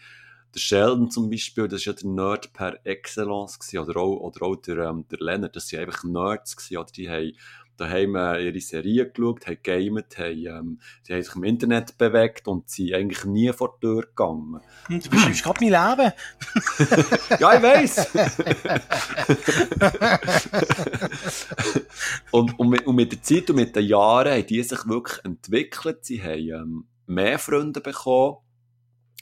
der 0.54 0.60
Sheldon 0.60 1.10
zum 1.10 1.30
Beispiel, 1.30 1.68
das 1.68 1.80
ist 1.80 1.86
ja 1.86 1.92
der 1.92 2.10
Nerd 2.10 2.52
per 2.52 2.84
Excellence 2.84 3.58
gewesen, 3.58 3.78
oder 3.78 4.00
auch, 4.00 4.16
oder 4.16 4.42
auch 4.46 4.56
der, 4.56 4.78
ähm, 4.78 5.06
der 5.08 5.20
Leonard, 5.20 5.54
das 5.54 5.68
sind 5.68 5.78
einfach 5.78 6.02
Nerds 6.02 6.56
gewesen, 6.56 6.76
oder 6.78 6.92
die 6.92 7.08
haben 7.08 7.32
daheim 7.80 8.14
äh, 8.14 8.46
ihre 8.46 8.60
Serie 8.60 9.10
geschaut, 9.10 9.46
haben 9.46 9.58
gamet, 9.62 10.18
haben, 10.18 10.46
ähm, 10.46 10.80
sie 11.02 11.14
haben 11.14 11.22
sich 11.22 11.36
im 11.36 11.44
Internet 11.44 11.96
bewegt 11.98 12.48
und 12.48 12.68
sind 12.68 12.92
eigentlich 12.94 13.24
nie 13.24 13.52
vor 13.52 13.76
die 13.76 13.86
Tür 13.86 14.02
gegangen. 14.02 14.60
Hm, 14.86 15.00
du 15.00 15.10
beschreibst 15.10 15.42
gerade 15.42 15.64
mein 15.64 15.70
Leben. 15.70 16.10
ja, 17.40 17.56
ich 17.56 17.62
weiss. 17.62 18.06
und, 22.30 22.58
und, 22.58 22.68
mit, 22.68 22.86
und, 22.86 22.96
mit, 22.96 23.12
der 23.12 23.22
Zeit 23.22 23.48
und 23.50 23.56
mit 23.56 23.74
den 23.74 23.86
Jahren 23.86 24.32
haben 24.32 24.46
die 24.46 24.62
sich 24.62 24.86
wirklich 24.86 25.24
entwickelt. 25.24 26.04
Sie 26.04 26.22
haben 26.22 26.38
ähm, 26.38 26.84
mehr 27.06 27.38
Freunde 27.38 27.80
bekommen. 27.80 28.36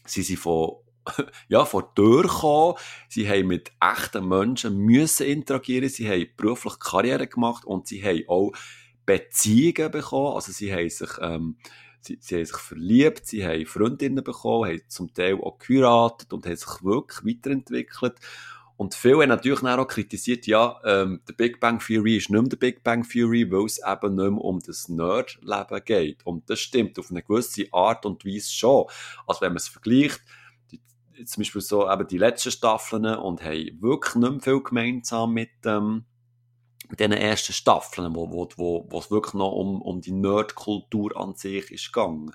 Sie 0.04 0.22
sind 0.22 0.38
von 0.38 0.76
ja, 1.48 1.64
vor 1.64 1.92
die 1.96 2.02
Tür 2.02 2.22
gekommen. 2.22 2.74
Sie 3.08 3.28
haben 3.28 3.48
mit 3.48 3.72
echten 3.80 4.28
Menschen 4.28 4.78
müssen 4.78 5.26
interagieren. 5.26 5.88
Sie 5.88 6.08
haben 6.08 6.26
beruflich 6.36 6.78
Karriere 6.78 7.26
gemacht 7.26 7.64
und 7.64 7.86
sie 7.86 8.02
haben 8.02 8.24
auch 8.28 8.52
Beziehungen 9.06 9.90
bekommen. 9.90 10.34
Also 10.34 10.52
sie 10.52 10.72
haben 10.72 10.90
sich, 10.90 11.10
ähm, 11.20 11.56
sie, 12.00 12.18
sie 12.20 12.36
haben 12.36 12.44
sich 12.44 12.56
verliebt, 12.56 13.26
sie 13.26 13.46
haben 13.46 13.66
Freundinnen 13.66 14.22
bekommen, 14.22 14.70
haben 14.70 14.82
zum 14.88 15.12
Teil 15.14 15.34
auch 15.34 15.58
geheiratet 15.58 16.32
und 16.32 16.46
haben 16.46 16.56
sich 16.56 16.84
wirklich 16.84 17.36
weiterentwickelt. 17.36 18.16
Und 18.78 18.94
viele 18.94 19.22
haben 19.22 19.30
natürlich 19.30 19.60
auch 19.64 19.88
kritisiert, 19.88 20.46
ja, 20.46 20.80
ähm, 20.84 21.20
der 21.28 21.32
Big 21.32 21.58
Bang 21.58 21.80
Theory 21.80 22.18
ist 22.18 22.30
nicht 22.30 22.40
mehr 22.40 22.48
der 22.48 22.56
Big 22.58 22.84
Bang 22.84 23.02
Theory, 23.02 23.50
weil 23.50 23.64
es 23.64 23.80
eben 23.84 24.14
nicht 24.14 24.30
mehr 24.30 24.40
um 24.40 24.60
das 24.60 24.88
Nerd-Leben 24.88 25.84
geht. 25.84 26.24
Und 26.24 26.48
das 26.48 26.60
stimmt 26.60 26.96
auf 26.96 27.10
eine 27.10 27.24
gewisse 27.24 27.66
Art 27.72 28.06
und 28.06 28.24
Weise 28.24 28.52
schon. 28.52 28.84
Also 29.26 29.40
wenn 29.40 29.50
man 29.50 29.56
es 29.56 29.66
vergleicht, 29.66 30.22
zum 31.24 31.40
Beispiel 31.40 31.60
so 31.60 31.90
eben 31.90 32.06
die 32.06 32.18
letzten 32.18 32.50
Staffeln 32.50 33.04
und 33.04 33.42
haben 33.42 33.80
wirklich 33.80 34.14
nicht 34.14 34.30
mehr 34.30 34.40
viel 34.40 34.62
gemeinsam 34.62 35.32
mit, 35.32 35.50
ähm, 35.64 36.04
mit 36.88 37.00
diesen 37.00 37.12
ersten 37.12 37.52
Staffeln, 37.52 38.14
wo, 38.14 38.30
wo, 38.30 38.48
wo, 38.56 38.86
wo 38.90 38.98
es 38.98 39.10
wirklich 39.10 39.34
noch 39.34 39.52
um, 39.52 39.82
um 39.82 40.00
die 40.00 40.12
Nerdkultur 40.12 41.16
an 41.16 41.34
sich 41.34 41.70
ist 41.70 41.92
gegangen. 41.92 42.32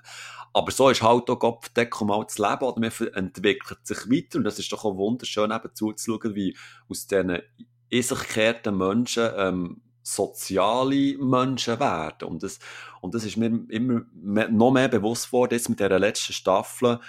Aber 0.52 0.70
so 0.70 0.88
ist 0.88 1.02
halt 1.02 1.28
auch 1.28 1.38
Kopfdeckung 1.38 2.08
mal 2.08 2.24
das 2.24 2.38
Leben, 2.38 2.62
oder 2.62 2.80
man 2.80 3.14
entwickelt 3.14 3.80
sich 3.82 4.08
weiter 4.08 4.38
und 4.38 4.44
das 4.44 4.58
ist 4.58 4.72
doch 4.72 4.84
auch 4.84 4.96
wunderschön 4.96 5.50
eben 5.50 5.74
zuzuschauen, 5.74 6.34
wie 6.34 6.56
aus 6.88 7.06
diesen 7.06 7.40
in 7.88 8.02
sich 8.02 8.18
gekehrten 8.18 8.76
Menschen 8.76 9.30
ähm, 9.36 9.82
soziale 10.02 11.16
Menschen 11.18 11.80
werden. 11.80 12.28
Und 12.28 12.42
das, 12.42 12.58
und 13.00 13.14
das 13.14 13.24
ist 13.24 13.36
mir 13.36 13.46
immer 13.68 14.02
noch 14.50 14.70
mehr 14.70 14.88
bewusst 14.88 15.32
worden, 15.32 15.54
jetzt 15.54 15.68
mit 15.68 15.80
dieser 15.80 15.98
letzten 15.98 16.32
Staffel, 16.32 17.00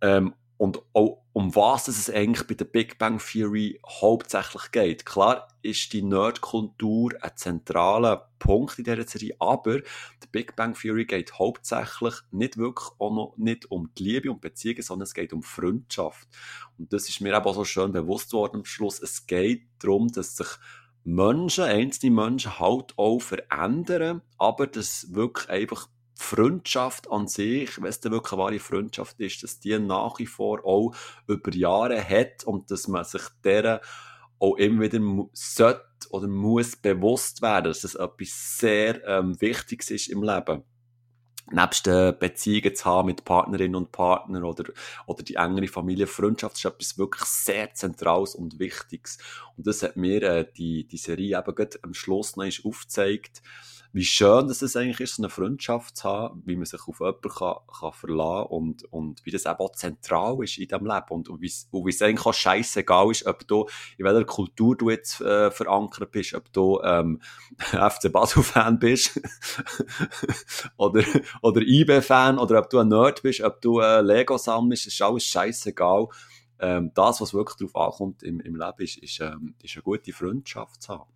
ähm, 0.00 0.34
und 0.58 0.80
auch 0.92 1.22
um 1.32 1.54
was 1.54 1.86
es 1.88 2.08
eigentlich 2.08 2.46
bei 2.46 2.54
der 2.54 2.64
Big 2.64 2.96
Bang 2.96 3.18
Theory 3.18 3.78
hauptsächlich 3.86 4.70
geht. 4.72 5.04
Klar 5.04 5.48
ist 5.60 5.92
die 5.92 6.02
Nerdkultur 6.02 7.12
ein 7.20 7.32
zentraler 7.36 8.30
Punkt 8.38 8.78
in 8.78 8.84
dieser 8.84 9.06
Serie, 9.06 9.36
aber 9.38 9.80
die 9.80 10.28
Big 10.32 10.56
Bang 10.56 10.72
Theory 10.74 11.04
geht 11.04 11.38
hauptsächlich 11.38 12.14
nicht 12.30 12.56
wirklich 12.56 12.88
auch 12.98 13.12
noch 13.12 13.34
nicht 13.36 13.70
um 13.70 13.90
die 13.98 14.04
Liebe 14.04 14.30
und 14.30 14.40
Beziehungen, 14.40 14.82
sondern 14.82 15.04
es 15.04 15.12
geht 15.12 15.34
um 15.34 15.42
Freundschaft. 15.42 16.26
Und 16.78 16.90
das 16.92 17.08
ist 17.08 17.20
mir 17.20 17.44
auch 17.44 17.54
so 17.54 17.64
schön 17.64 17.92
bewusst 17.92 18.32
worden 18.32 18.56
am 18.56 18.64
Schluss. 18.64 18.98
Es 19.00 19.26
geht 19.26 19.66
darum, 19.80 20.08
dass 20.08 20.36
sich 20.36 20.48
Menschen, 21.04 21.64
einzelne 21.64 22.14
Menschen 22.14 22.58
halt 22.58 22.94
auch 22.96 23.20
verändern, 23.20 24.22
aber 24.38 24.66
dass 24.66 25.14
wirklich 25.14 25.48
einfach 25.48 25.88
Freundschaft 26.18 27.10
an 27.10 27.28
sich, 27.28 27.80
wenn 27.80 27.88
es 27.88 28.00
denn 28.00 28.12
wirklich 28.12 28.32
eine 28.32 28.42
wahre 28.42 28.58
Freundschaft 28.58 29.20
ist, 29.20 29.42
dass 29.42 29.60
die 29.60 29.78
nach 29.78 30.18
wie 30.18 30.26
vor 30.26 30.64
auch 30.64 30.94
über 31.26 31.52
Jahre 31.52 32.02
hat 32.02 32.44
und 32.44 32.70
dass 32.70 32.88
man 32.88 33.04
sich 33.04 33.22
deren 33.44 33.80
auch 34.38 34.56
immer 34.56 34.82
wieder 34.82 35.00
sollte 35.32 35.84
oder 36.10 36.26
muss 36.26 36.76
bewusst 36.76 37.42
werden, 37.42 37.66
dass 37.66 37.80
das 37.80 37.94
etwas 37.94 38.58
sehr 38.58 39.06
ähm, 39.06 39.40
Wichtiges 39.40 39.90
ist 39.90 40.08
im 40.08 40.22
Leben. 40.22 40.62
Nebst 41.50 41.86
den 41.86 42.18
Beziehungen 42.18 42.74
zu 42.74 42.84
haben 42.86 43.06
mit 43.06 43.24
Partnerinnen 43.24 43.76
und 43.76 43.92
Partnern 43.92 44.42
oder, 44.42 44.64
oder 45.06 45.22
die 45.22 45.36
engere 45.36 45.68
Familie, 45.68 46.08
Freundschaft 46.08 46.56
ist 46.56 46.64
etwas 46.64 46.98
wirklich 46.98 47.24
sehr 47.24 47.72
Zentrales 47.72 48.34
und 48.34 48.58
Wichtiges. 48.58 49.18
Und 49.56 49.66
das 49.66 49.82
hat 49.82 49.96
mir 49.96 50.22
äh, 50.22 50.46
die, 50.56 50.88
die 50.88 50.96
Serie 50.96 51.38
eben 51.38 51.54
gerade 51.54 51.78
am 51.82 51.94
Schluss 51.94 52.36
noch 52.36 52.46
aufgezeigt, 52.64 53.42
wie 53.96 54.04
schön 54.04 54.46
dass 54.46 54.60
es 54.60 54.76
eigentlich 54.76 55.00
ist, 55.00 55.16
so 55.16 55.22
eine 55.22 55.30
Freundschaft 55.30 55.96
zu 55.96 56.04
haben, 56.04 56.42
wie 56.44 56.54
man 56.54 56.66
sich 56.66 56.86
auf 56.86 57.00
jemanden 57.00 57.30
kann, 57.30 57.54
kann 57.80 57.92
verlassen 57.94 58.46
und, 58.50 58.84
und 58.92 59.24
wie 59.24 59.30
das 59.30 59.46
eben 59.46 59.56
auch 59.56 59.72
zentral 59.72 60.36
ist 60.44 60.58
in 60.58 60.68
diesem 60.68 60.84
Leben 60.84 61.06
und, 61.08 61.30
und 61.30 61.40
wie 61.40 61.46
es 61.46 62.02
eigentlich 62.02 62.26
auch 62.26 62.34
scheißegal 62.34 63.10
ist, 63.10 63.24
ob 63.24 63.48
du, 63.48 63.66
in 63.96 64.04
welcher 64.04 64.26
Kultur 64.26 64.76
du 64.76 64.90
jetzt 64.90 65.22
äh, 65.22 65.50
verankert 65.50 66.10
bist, 66.10 66.34
ob 66.34 66.52
du 66.52 66.78
ähm, 66.84 67.22
FC 67.58 68.12
Basel-Fan 68.12 68.78
bist 68.78 69.18
oder, 70.76 71.02
oder 71.40 71.62
IB-Fan 71.62 72.38
oder 72.38 72.58
ob 72.58 72.68
du 72.68 72.80
ein 72.80 72.88
Nerd 72.88 73.22
bist, 73.22 73.40
ob 73.40 73.62
du 73.62 73.80
äh, 73.80 74.02
Lego 74.02 74.36
sammelst, 74.36 74.88
ist 74.88 75.00
alles 75.00 75.24
scheißegal. 75.24 76.08
Ähm, 76.58 76.90
das, 76.94 77.22
was 77.22 77.32
wirklich 77.32 77.56
darauf 77.56 77.94
ankommt 77.94 78.22
im, 78.22 78.40
im 78.40 78.56
Leben, 78.56 78.82
ist, 78.82 78.98
ist, 78.98 79.20
ähm, 79.20 79.54
ist 79.62 79.74
eine 79.74 79.82
gute 79.82 80.12
Freundschaft 80.12 80.82
zu 80.82 80.92
haben. 80.92 81.10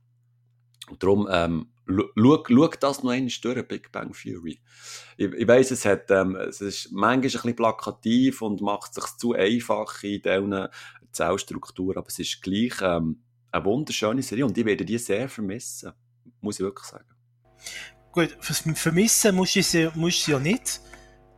Und 0.90 1.02
darum, 1.02 1.28
ähm, 1.31 1.69
schau, 1.91 2.45
schau 2.49 2.69
das 2.81 3.03
noch 3.03 3.11
einmal 3.11 3.33
durch, 3.43 3.69
Big 3.69 3.93
Bang 3.93 4.12
Theory. 4.12 4.61
Ich, 5.17 5.33
ich 5.33 5.49
weiss, 5.49 5.71
es, 5.71 5.85
hat, 5.85 6.11
ähm, 6.11 6.37
es 6.37 6.61
ist 6.61 6.93
manchmal 6.93 7.12
ein 7.12 7.21
bisschen 7.21 7.57
plakativ 7.57 8.43
und 8.43 8.61
macht 8.61 8.95
sich 8.95 9.07
zu 9.17 9.33
einfach 9.35 10.03
in 10.03 10.23
diesen 10.23 10.69
Zellstrukturen, 11.12 11.99
aber 11.99 12.09
es 12.09 12.19
ist 12.19 12.43
gleich 12.43 12.75
ähm, 12.83 13.23
eine 13.51 13.65
wunderschöne 13.65 14.23
Serie 14.23 14.47
und 14.47 14.57
ich 14.57 14.65
werde 14.65 14.85
die 14.85 14.99
sehr 14.99 15.29
vermissen, 15.29 15.93
muss 16.41 16.57
ich 16.57 16.65
wirklich 16.65 16.87
sagen. 16.87 17.05
Gut, 18.12 18.37
vermissen 18.41 19.35
musst 19.35 19.57
du 19.57 19.62
sie, 19.62 19.91
musst 19.95 20.27
du 20.27 20.33
ja 20.33 20.39
nicht. 20.39 20.81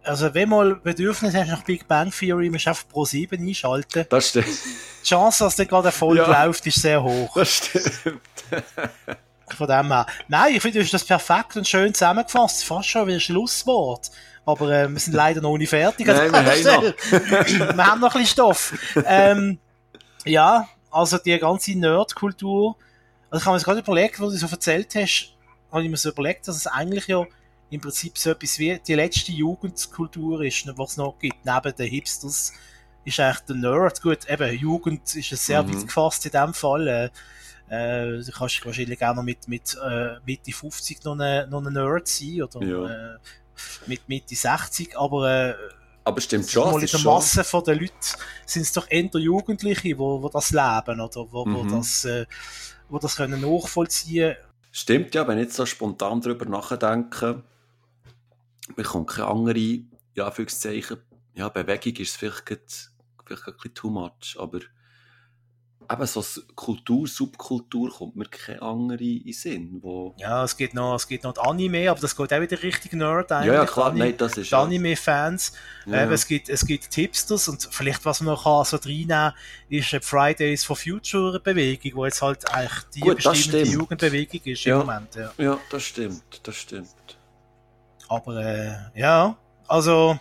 Also, 0.04 0.34
wenn 0.34 0.48
mal 0.48 0.76
Bedürfnis 0.76 1.34
hast 1.34 1.48
nach 1.48 1.62
Big 1.62 1.86
Bang 1.86 2.10
Theory, 2.10 2.50
musst 2.50 2.66
du 2.66 2.70
einfach 2.70 2.88
Pro 2.88 3.04
7 3.04 3.40
einschalten. 3.46 4.06
Das 4.08 4.30
stimmt. 4.30 4.46
Die 4.46 5.08
Chance, 5.08 5.44
dass 5.44 5.56
der 5.56 5.66
gerade 5.66 5.88
Erfolg 5.88 6.16
ja, 6.16 6.44
läuft, 6.44 6.66
ist 6.66 6.82
sehr 6.82 7.02
hoch. 7.02 7.34
Das 7.34 7.56
stimmt. 7.56 8.20
Von 9.56 9.68
dem 9.68 9.86
her. 9.88 10.06
Nein, 10.28 10.54
ich 10.54 10.62
finde, 10.62 10.78
du 10.78 10.84
hast 10.84 10.94
das 10.94 11.04
perfekt 11.04 11.56
und 11.56 11.66
schön 11.66 11.92
zusammengefasst. 11.92 12.64
Fast 12.64 12.88
schon 12.88 13.06
wie 13.06 13.14
ein 13.14 13.20
Schlusswort. 13.20 14.10
Aber 14.44 14.70
äh, 14.70 14.88
wir 14.88 14.98
sind 14.98 15.14
leider 15.14 15.40
noch 15.40 15.56
nicht 15.56 15.70
fertig. 15.70 16.06
Nein, 16.06 16.32
wir, 16.32 16.38
haben 16.38 16.64
noch. 16.64 16.82
wir 17.76 17.86
haben 17.86 18.00
noch 18.00 18.14
ein 18.14 18.20
bisschen 18.22 18.26
Stoff. 18.26 18.74
Ähm, 19.06 19.58
ja, 20.24 20.68
also 20.90 21.18
die 21.18 21.38
ganze 21.38 21.78
Nerdkultur. 21.78 22.76
Also 23.30 23.40
ich 23.40 23.46
habe 23.46 23.54
mir 23.54 23.58
jetzt 23.58 23.64
gerade 23.64 23.80
überlegt, 23.80 24.20
wo 24.20 24.24
du 24.24 24.36
so 24.36 24.46
erzählt 24.46 24.94
hast, 24.94 25.34
habe 25.70 25.82
ich 25.84 25.90
mir 25.90 25.96
so 25.96 26.10
überlegt, 26.10 26.48
dass 26.48 26.56
es 26.56 26.66
eigentlich 26.66 27.06
ja 27.06 27.24
im 27.70 27.80
Prinzip 27.80 28.18
so 28.18 28.30
etwas 28.30 28.58
wie 28.58 28.78
die 28.86 28.94
letzte 28.94 29.32
Jugendkultur 29.32 30.42
ist, 30.42 30.66
was 30.76 30.90
es 30.90 30.96
noch 30.98 31.18
gibt, 31.18 31.44
neben 31.44 31.74
den 31.74 31.88
Hipsters, 31.88 32.52
ist 33.04 33.18
eigentlich 33.18 33.40
der 33.40 33.56
Nerd. 33.56 34.02
Gut, 34.02 34.28
eben, 34.28 34.58
Jugend 34.58 35.14
ist 35.14 35.32
es 35.32 35.46
sehr 35.46 35.62
mhm. 35.62 35.74
weit 35.74 35.86
gefasst 35.86 36.26
in 36.26 36.32
dem 36.32 36.52
Fall. 36.52 37.10
Äh, 37.72 38.22
du 38.22 38.32
kannst 38.32 38.66
wahrscheinlich 38.66 39.02
auch 39.02 39.14
noch 39.14 39.22
mit, 39.22 39.48
mit 39.48 39.78
äh, 39.82 40.18
Mitte 40.26 40.52
50 40.52 41.04
noch 41.04 41.18
ein 41.18 41.48
noch 41.48 41.60
eine 41.60 41.70
Nerd 41.70 42.06
sein 42.06 42.42
oder 42.42 42.62
ja. 42.62 43.14
äh, 43.14 43.18
mit 43.86 44.06
Mitte 44.10 44.34
60, 44.34 44.98
aber 44.98 45.50
äh, 45.50 45.54
aber 46.04 46.20
stimmt 46.20 46.50
schon. 46.50 46.70
Mal 46.70 46.82
in 46.82 46.86
der 46.86 47.00
Masse 47.00 47.44
von 47.44 47.64
den 47.64 47.78
Leuten 47.78 47.94
sind 48.44 48.62
es 48.62 48.72
doch 48.72 48.90
eher 48.90 49.08
Jugendliche, 49.14 49.96
wo, 49.96 50.22
wo 50.22 50.28
das 50.28 50.50
leben 50.50 51.00
oder 51.00 51.32
wo, 51.32 51.46
mhm. 51.46 51.54
wo 51.54 51.76
das, 51.76 52.04
äh, 52.04 52.26
wo 52.90 52.98
das 52.98 53.16
können 53.16 53.40
nachvollziehen 53.40 54.36
Stimmt 54.70 55.14
ja, 55.14 55.26
wenn 55.26 55.38
ich 55.38 55.44
jetzt 55.44 55.56
so 55.56 55.64
spontan 55.64 56.20
darüber 56.20 56.44
nachdenke, 56.44 57.42
bekommt 58.76 59.08
keine 59.08 59.28
andere, 59.28 59.80
ja, 60.14 60.26
Anführungszeichen, 60.26 60.98
ja, 61.34 61.48
Bewegung 61.48 61.94
ist 61.96 62.16
vielleicht, 62.18 62.48
vielleicht 62.48 63.46
ein 63.46 63.54
bisschen 63.54 63.74
too 63.74 63.90
much, 63.90 64.36
aber 64.38 64.60
eben 65.90 66.06
so 66.06 66.22
Kultur, 66.54 67.06
Subkultur 67.06 67.90
kommt 67.90 68.16
mir 68.16 68.26
keine 68.26 68.62
andere 68.62 69.02
in 69.02 69.24
den 69.24 69.32
Sinn. 69.32 69.78
Wo 69.80 70.14
ja, 70.16 70.44
es 70.44 70.56
gibt 70.56 70.74
noch, 70.74 70.94
es 70.96 71.06
gibt 71.06 71.24
noch 71.24 71.32
die 71.32 71.40
Anime, 71.40 71.90
aber 71.90 72.00
das 72.00 72.16
geht 72.16 72.32
auch 72.32 72.40
wieder 72.40 72.62
richtig 72.62 72.92
Nerd 72.92 73.30
eigentlich. 73.32 73.48
Ja, 73.48 73.54
ja 73.54 73.66
klar, 73.66 73.92
nein, 73.92 74.14
das 74.16 74.36
ist 74.36 74.50
Die 74.50 74.54
Anime-Fans. 74.54 75.52
Ja, 75.86 76.04
ja. 76.04 76.10
Es, 76.10 76.26
gibt, 76.26 76.48
es 76.48 76.66
gibt 76.66 76.90
Tipsters 76.90 77.48
und 77.48 77.68
vielleicht, 77.70 78.04
was 78.04 78.20
man 78.20 78.34
noch 78.34 78.44
kann, 78.44 78.64
so 78.64 78.76
reinnehmen 78.76 79.32
ist 79.68 79.92
eine 79.92 80.02
Fridays 80.02 80.64
for 80.64 80.76
Future 80.76 81.40
Bewegung, 81.40 81.92
wo 81.94 82.04
jetzt 82.04 82.22
halt 82.22 82.48
eigentlich 82.50 82.82
die 82.94 83.00
Gut, 83.00 83.16
bestimmte 83.16 83.62
Jugendbewegung 83.62 84.40
ist 84.44 84.64
ja. 84.64 84.80
im 84.80 84.86
Moment. 84.86 85.14
Ja. 85.14 85.32
ja, 85.38 85.58
das 85.70 85.82
stimmt, 85.82 86.40
das 86.42 86.56
stimmt. 86.56 86.88
Aber 88.08 88.36
äh, 88.36 88.74
ja, 88.94 89.36
also 89.68 90.18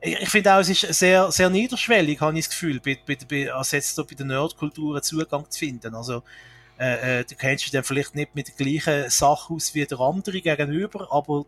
ich 0.00 0.28
finde 0.30 0.54
auch, 0.54 0.60
es 0.60 0.70
ist 0.70 0.98
sehr, 0.98 1.30
sehr 1.30 1.50
niederschwellig, 1.50 2.20
habe 2.20 2.38
ich 2.38 2.46
das 2.46 2.50
Gefühl, 2.50 2.80
bei, 2.80 2.98
bei, 3.06 3.18
bei, 3.28 3.52
als 3.52 3.72
jetzt 3.72 3.94
so 3.94 4.04
bei 4.04 4.14
der 4.14 4.26
Nerdkultur 4.26 5.02
Zugang 5.02 5.44
zu 5.50 5.58
finden. 5.58 5.94
Also, 5.94 6.22
äh, 6.78 7.20
äh, 7.20 7.24
du 7.24 7.34
kennst 7.34 7.64
dich 7.64 7.72
dann 7.72 7.84
vielleicht 7.84 8.14
nicht 8.14 8.34
mit 8.34 8.48
der 8.48 8.54
gleichen 8.54 9.10
Sache 9.10 9.52
aus 9.52 9.74
wie 9.74 9.84
der 9.84 10.00
andere 10.00 10.40
gegenüber, 10.40 11.06
aber 11.10 11.44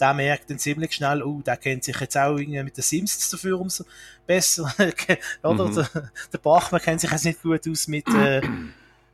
der 0.00 0.14
merkt 0.14 0.48
dann 0.48 0.58
ziemlich 0.58 0.94
schnell, 0.94 1.22
oh, 1.22 1.42
der 1.44 1.58
kennt 1.58 1.84
sich 1.84 2.00
jetzt 2.00 2.16
auch 2.16 2.36
irgendwie 2.38 2.62
mit 2.62 2.76
den 2.76 2.82
Sims 2.82 3.28
dafür 3.28 3.60
umso 3.60 3.84
besser. 4.26 4.72
Oder? 5.42 5.66
Mhm. 5.66 5.74
Der, 5.74 6.10
der, 6.32 6.38
Bachmann 6.38 6.80
kennt 6.80 7.02
sich 7.02 7.10
jetzt 7.10 7.26
nicht 7.26 7.42
gut 7.42 7.68
aus 7.68 7.86
mit, 7.88 8.08
äh, 8.08 8.40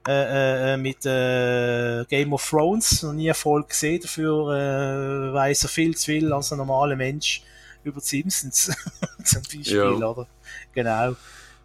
äh, 0.06 0.74
äh, 0.74 0.76
mit 0.76 1.05
äh, 1.05 2.05
Game 2.09 2.32
of 2.32 2.48
Thrones, 2.48 3.02
noch 3.02 3.12
nie 3.12 3.26
Erfolg 3.26 3.70
gesehen, 3.70 4.00
dafür 4.00 5.34
weiß 5.34 5.64
er 5.64 5.68
viel 5.68 5.96
zu 5.96 6.06
viel 6.06 6.32
als 6.32 6.52
ein 6.52 6.59
normaler 6.59 6.94
Mensch 6.94 7.42
über 7.84 8.00
die 8.00 8.06
Simpsons 8.06 8.70
zum 9.24 9.42
Beispiel, 9.42 9.76
ja. 9.76 9.90
oder? 9.90 10.26
Genau. 10.72 11.16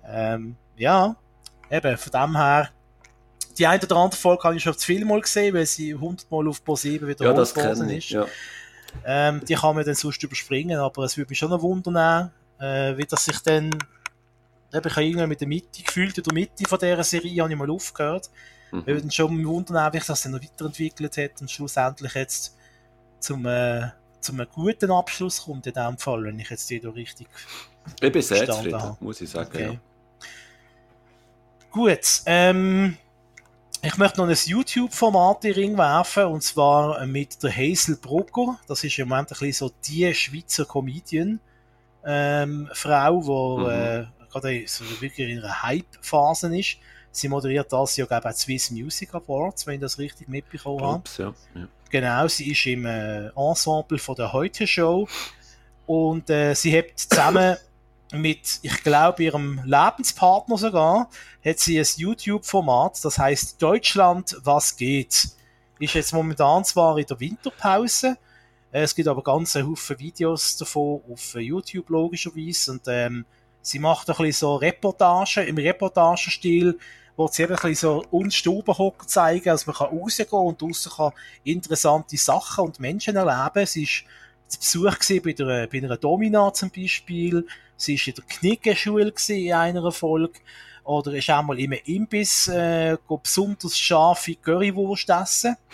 Ähm, 0.05 0.55
ja, 0.75 1.15
eben, 1.69 1.97
von 1.97 2.11
dem 2.11 2.37
her, 2.37 2.69
die 3.57 3.67
eine 3.67 3.83
oder 3.83 3.95
andere 3.97 4.19
Folge 4.19 4.43
habe 4.43 4.55
ich 4.55 4.63
schon 4.63 4.77
zu 4.77 4.85
viel 4.85 5.05
mal 5.05 5.21
gesehen, 5.21 5.53
weil 5.53 5.65
sie 5.65 5.93
100 5.93 6.29
Mal 6.31 6.47
auf 6.47 6.63
Pro 6.63 6.75
7 6.75 7.07
wiederholt 7.07 7.55
ja, 7.55 7.65
worden 7.65 7.89
ist. 7.89 8.09
Ja. 8.09 8.25
Ähm, 9.05 9.41
die 9.45 9.55
kann 9.55 9.75
man 9.75 9.85
dann 9.85 9.95
sonst 9.95 10.21
überspringen, 10.23 10.77
aber 10.79 11.03
es 11.03 11.17
würde 11.17 11.29
mich 11.29 11.39
schon 11.39 11.53
ein 11.53 11.61
Wunder 11.61 11.91
nehmen, 11.91 12.31
äh, 12.59 12.97
wie 12.97 13.05
das 13.05 13.25
sich 13.25 13.39
dann 13.39 13.71
eben, 14.73 14.87
ich 14.87 14.95
habe 14.95 15.05
irgendwie 15.05 15.27
mit 15.27 15.41
der 15.41 15.47
Mitte, 15.47 15.83
gefühlt 15.83 16.17
in 16.17 16.23
der 16.23 16.33
Mitte 16.33 16.67
von 16.67 16.79
dieser 16.79 17.03
Serie 17.03 17.41
habe 17.41 17.51
ich 17.51 17.57
mal 17.57 17.69
aufgehört. 17.69 18.29
Mhm. 18.71 18.85
Wir 18.85 18.95
würden 18.95 19.11
schon 19.11 19.31
ein 19.31 19.45
Wunder 19.45 19.73
nehmen, 19.73 19.93
wie 19.93 19.97
sich 19.97 20.07
das 20.07 20.21
dann 20.23 20.31
noch 20.33 20.41
weiterentwickelt 20.41 21.17
hat 21.17 21.41
und 21.41 21.51
schlussendlich 21.51 22.13
jetzt 22.13 22.57
zum 23.19 23.45
äh, 23.45 23.89
zu 24.23 24.33
einem 24.33 24.47
guten 24.51 24.91
Abschluss 24.91 25.43
kommt 25.43 25.67
in 25.67 25.73
dem 25.73 25.97
Fall, 25.97 26.23
wenn 26.23 26.39
ich 26.39 26.49
jetzt 26.49 26.69
die 26.69 26.77
richtig 26.77 27.27
Ich 28.01 28.11
bin 28.11 28.21
sehr 28.21 28.47
zufrieden, 28.47 28.81
habe. 28.81 28.97
muss 28.99 29.21
ich 29.21 29.29
sagen. 29.29 29.49
Okay. 29.49 29.73
Ja. 29.73 29.79
Gut, 31.71 32.21
ähm, 32.25 32.97
ich 33.81 33.97
möchte 33.97 34.21
noch 34.21 34.29
ein 34.29 34.37
YouTube-Format 34.45 35.43
in 35.43 35.53
den 35.53 35.63
Ring 35.63 35.77
werfen, 35.77 36.25
und 36.25 36.41
zwar 36.41 37.05
mit 37.05 37.41
der 37.43 37.55
Hazel 37.55 37.97
Brugger. 37.97 38.59
Das 38.67 38.83
ist 38.83 38.97
im 38.97 39.09
Moment 39.09 39.31
ein 39.31 39.37
bisschen 39.37 39.51
so 39.51 39.71
die 39.85 40.13
Schweizer 40.13 40.65
Comedian, 40.65 41.39
ähm, 42.05 42.69
die 42.73 42.87
mhm. 42.87 43.69
äh, 43.69 44.05
gerade 44.31 44.63
so 44.67 44.85
wirklich 45.01 45.29
in 45.29 45.39
einer 45.39 45.63
Hype-Phase 45.63 46.57
ist. 46.57 46.77
Sie 47.15 47.29
moderiert 47.29 47.71
das 47.71 47.95
Jahr, 47.95 48.07
glaube 48.07 48.31
ich, 48.31 48.35
Swiss 48.35 48.71
Music 48.71 49.13
Awards, 49.13 49.67
wenn 49.67 49.75
ich 49.75 49.81
das 49.81 49.99
richtig 49.99 50.27
mitbekommen 50.27 50.83
habe. 50.83 51.03
Ja. 51.19 51.33
Ja. 51.53 51.67
Genau, 51.91 52.27
sie 52.27 52.51
ist 52.51 52.65
im 52.65 52.87
äh, 52.87 53.27
Ensemble 53.35 53.99
von 53.99 54.15
der 54.15 54.33
Heute 54.33 54.65
Show 54.65 55.07
und 55.85 56.27
äh, 56.31 56.55
sie 56.55 56.75
hat 56.75 56.85
zusammen 56.95 57.55
mit, 58.11 58.59
ich 58.63 58.83
glaube, 58.83 59.23
ihrem 59.23 59.61
Lebenspartner 59.63 60.57
sogar, 60.57 61.07
hat 61.45 61.59
sie 61.59 61.79
ein 61.79 61.85
YouTube-Format, 61.95 63.05
das 63.05 63.19
heißt 63.19 63.61
Deutschland, 63.61 64.35
was 64.43 64.75
geht? 64.75 65.29
Ist 65.77 65.93
jetzt 65.93 66.13
momentan 66.13 66.65
zwar 66.65 66.97
in 66.97 67.05
der 67.05 67.19
Winterpause, 67.19 68.17
äh, 68.71 68.81
es 68.81 68.95
gibt 68.95 69.07
aber 69.07 69.21
ganz 69.21 69.53
Haufen 69.53 69.99
Videos 69.99 70.57
davon 70.57 71.01
auf 71.11 71.35
YouTube 71.35 71.89
logischerweise 71.89 72.71
und 72.71 72.81
ähm, 72.87 73.23
sie 73.61 73.77
macht 73.77 74.09
ein 74.09 74.15
bisschen 74.15 74.31
so 74.31 74.55
Reportagen 74.55 75.47
im 75.47 75.57
Reportagenstil 75.59 76.79
wo 77.15 77.27
sie 77.27 77.43
eben 77.43 77.53
ein 77.53 77.61
bisschen 77.61 77.75
so 77.75 78.03
uns 78.11 78.35
Stubenhocker 78.35 79.07
zeigen, 79.07 79.49
also 79.49 79.71
man 79.71 79.75
kann 79.75 79.97
rausgehen 79.97 80.29
und 80.31 80.61
draussen 80.61 80.91
kann 80.91 81.11
interessante 81.43 82.17
Sachen 82.17 82.65
und 82.65 82.79
Menschen 82.79 83.15
erleben. 83.15 83.65
Sie 83.65 83.83
ist 83.83 84.03
zu 84.47 84.83
Besuch 84.83 85.21
bei, 85.23 85.33
der, 85.33 85.67
bei 85.67 85.77
einer 85.77 85.97
Domina 85.97 86.53
zum 86.53 86.69
Beispiel, 86.69 87.45
sie 87.77 87.95
ist 87.95 88.07
in 88.07 88.15
der 88.15 88.23
Knickenschule 88.25 89.13
in 89.29 89.53
einer 89.53 89.91
Folge, 89.91 90.39
oder 90.83 91.13
ist 91.13 91.29
auch 91.29 91.43
mal 91.43 91.59
in 91.59 91.71
einem 91.71 91.81
Imbiss 91.85 92.47
äh, 92.47 92.97
besonders 93.07 93.77
scharfe 93.77 94.35
Currywurst 94.35 95.09
essen. 95.09 95.55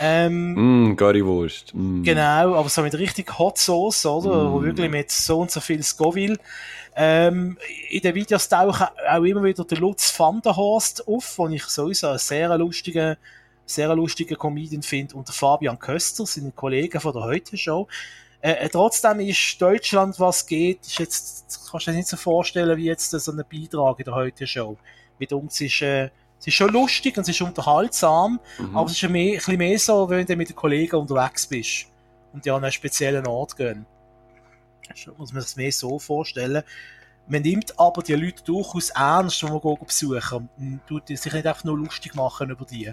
Ähm, 0.00 0.90
mm, 0.90 0.96
Currywurst. 0.96 1.74
Mm. 1.74 2.04
Genau, 2.04 2.54
aber 2.54 2.68
so 2.68 2.82
mit 2.82 2.94
richtig 2.94 3.36
Hot 3.38 3.58
Sauce, 3.58 4.06
oder? 4.06 4.44
Mm. 4.44 4.52
Wo 4.52 4.62
wirklich 4.62 4.90
mit 4.90 5.10
so 5.10 5.40
und 5.40 5.50
so 5.50 5.60
viel 5.60 5.82
Scoville. 5.82 6.38
Ähm, 7.00 7.56
in 7.90 8.00
den 8.00 8.12
Videos 8.16 8.48
tauchen 8.48 8.88
auch 9.08 9.22
immer 9.22 9.44
wieder 9.44 9.64
der 9.64 9.78
Lutz 9.78 10.18
van 10.18 10.42
der 10.42 10.56
Horst 10.56 11.06
auf, 11.06 11.36
den 11.36 11.52
ich 11.52 11.62
sowieso 11.62 12.08
einen 12.08 12.18
sehr 12.18 12.58
lustigen, 12.58 13.16
sehr 13.64 13.94
lustigen 13.94 14.36
Comedian 14.36 14.82
finde, 14.82 15.14
und 15.14 15.28
der 15.28 15.32
Fabian 15.32 15.78
Köster, 15.78 16.26
seine 16.26 16.50
Kollegen 16.50 17.00
von 17.00 17.12
der 17.12 17.22
Heute-Show. 17.22 17.86
Äh, 18.40 18.64
äh, 18.64 18.68
trotzdem 18.68 19.20
ist 19.20 19.62
Deutschland, 19.62 20.18
was 20.18 20.44
geht, 20.44 20.80
ist 20.80 20.98
jetzt, 20.98 21.68
kannst 21.70 21.86
du 21.86 21.92
dir 21.92 21.98
nicht 21.98 22.08
so 22.08 22.16
vorstellen, 22.16 22.76
wie 22.76 22.86
jetzt 22.86 23.12
so 23.12 23.30
ein 23.30 23.44
Beitrag 23.48 24.00
in 24.00 24.04
der 24.04 24.14
Heute-Show. 24.16 24.76
Mit 25.20 25.32
uns 25.32 25.60
ist, 25.60 25.80
äh, 25.82 26.10
es 26.40 26.48
ist 26.48 26.54
schon 26.54 26.72
lustig 26.72 27.16
und 27.16 27.22
es 27.22 27.28
ist 27.28 27.40
unterhaltsam, 27.40 28.40
mhm. 28.58 28.76
aber 28.76 28.86
es 28.86 28.96
ist 28.96 29.04
ein, 29.04 29.12
mehr, 29.12 29.34
ein 29.34 29.36
bisschen 29.36 29.58
mehr 29.58 29.78
so, 29.78 30.10
wenn 30.10 30.26
du 30.26 30.34
mit 30.34 30.48
den 30.48 30.56
Kollegen 30.56 30.96
unterwegs 30.96 31.46
bist 31.46 31.86
und 32.32 32.44
die 32.44 32.50
an 32.50 32.64
einen 32.64 32.72
speziellen 32.72 33.28
Ort 33.28 33.56
gehen 33.56 33.86
muss 35.16 35.32
man 35.32 35.42
sich 35.42 35.56
mehr 35.56 35.72
so 35.72 35.98
vorstellen. 35.98 36.62
Man 37.26 37.42
nimmt 37.42 37.78
aber 37.78 38.02
die 38.02 38.14
Leute 38.14 38.42
durchaus 38.42 38.90
ernst, 38.90 39.42
wenn 39.42 39.52
man 39.52 39.76
besuchen. 39.84 40.48
Man 40.56 40.80
tut 40.86 41.08
sich 41.08 41.32
nicht 41.32 41.46
einfach 41.46 41.64
nur 41.64 41.76
lustig 41.76 42.14
machen 42.14 42.50
über 42.50 42.64
die. 42.64 42.92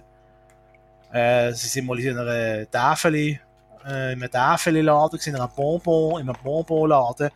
Äh, 1.11 1.53
sie 1.53 1.67
sind 1.67 1.85
mal 1.85 1.99
in 1.99 2.17
einer 2.17 2.69
Tafel, 2.69 3.15
äh, 3.15 3.37
in 3.85 3.87
einem 3.87 4.29
Tafel-Laden, 4.29 5.19
in 5.25 5.35
einem 5.35 5.49
Bonbon, 5.55 6.19
in 6.19 6.29
einem 6.29 6.41
Bonbonladen. 6.43 7.29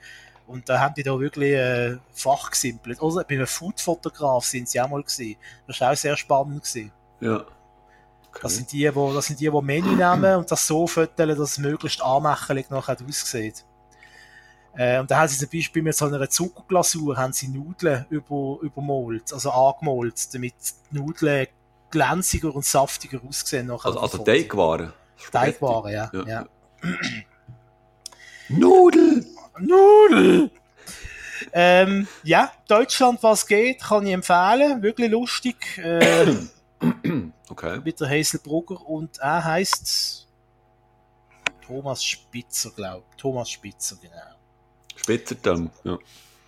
Und 0.47 0.67
da 0.67 0.79
haben 0.79 0.95
die 0.95 1.03
da 1.03 1.17
wirklich 1.17 1.53
äh, 1.53 1.97
Fach 2.11 2.51
gesimpelt. 2.51 3.01
Oder 3.01 3.23
bei 3.23 3.35
einem 3.35 3.47
Food-Fotograf 3.47 4.43
sind 4.43 4.67
sie 4.67 4.81
auch 4.81 4.89
mal 4.89 5.03
gesehen. 5.03 5.37
Das 5.67 5.79
war 5.79 5.91
auch 5.91 5.95
sehr 5.95 6.17
spannend. 6.17 6.63
Gewesen. 6.63 6.91
Ja. 7.21 7.45
Okay. 8.29 8.39
Das 8.41 8.55
sind 8.55 8.71
die, 8.71 8.93
wo, 8.93 9.13
das 9.13 9.27
sind 9.27 9.39
die, 9.39 9.49
die 9.49 9.61
Menü 9.61 9.95
nehmen 9.95 10.35
und 10.35 10.51
das 10.51 10.67
so 10.67 10.85
fotografieren, 10.85 11.37
dass 11.39 11.51
es 11.51 11.57
möglichst 11.57 12.01
anmächerlich 12.01 12.69
nachher 12.69 12.97
aussieht. 13.07 13.65
Äh, 14.75 14.99
und 14.99 15.09
da 15.09 15.19
haben 15.19 15.27
sie 15.27 15.37
zum 15.37 15.49
Beispiel 15.49 15.81
mit 15.81 15.95
so 15.95 16.05
einer 16.05 16.29
Zuckerglasur 16.29 17.17
haben 17.17 17.33
sie 17.33 17.47
Nudeln 17.47 18.05
über, 18.09 18.59
übermalt, 18.61 19.33
also 19.33 19.51
angemalt, 19.51 20.33
damit 20.33 20.53
die 20.91 20.97
Nudeln 20.97 21.47
glänziger 21.89 22.53
und 22.53 22.65
saftiger 22.65 23.19
aussehen. 23.27 23.71
Also, 23.71 23.99
also 23.99 24.17
Teigwaren? 24.19 24.93
Teigwaren, 25.31 25.91
ja. 25.91 26.11
ja. 26.13 26.27
ja. 26.27 26.45
Nudel! 28.49 29.25
Nudel! 29.59 30.51
Ähm, 31.51 32.07
ja, 32.23 32.51
Deutschland, 32.67 33.21
was 33.23 33.47
geht, 33.47 33.81
kann 33.81 34.05
ich 34.05 34.13
empfehlen. 34.13 34.81
Wirklich 34.81 35.11
lustig. 35.11 35.55
Äh, 36.81 37.31
okay. 37.49 37.81
Mit 37.83 37.99
der 37.99 38.07
Hazelbrugger 38.07 38.87
und 38.87 39.17
er 39.17 39.43
heißt 39.43 40.29
Thomas 41.67 42.01
Spitzer, 42.01 42.71
glaube 42.71 43.03
ich. 43.09 43.17
Thomas 43.17 43.49
Spitzer, 43.49 43.97
genau. 44.01 44.38
Spitzerdamm, 45.01 45.69
ja. 45.83 45.97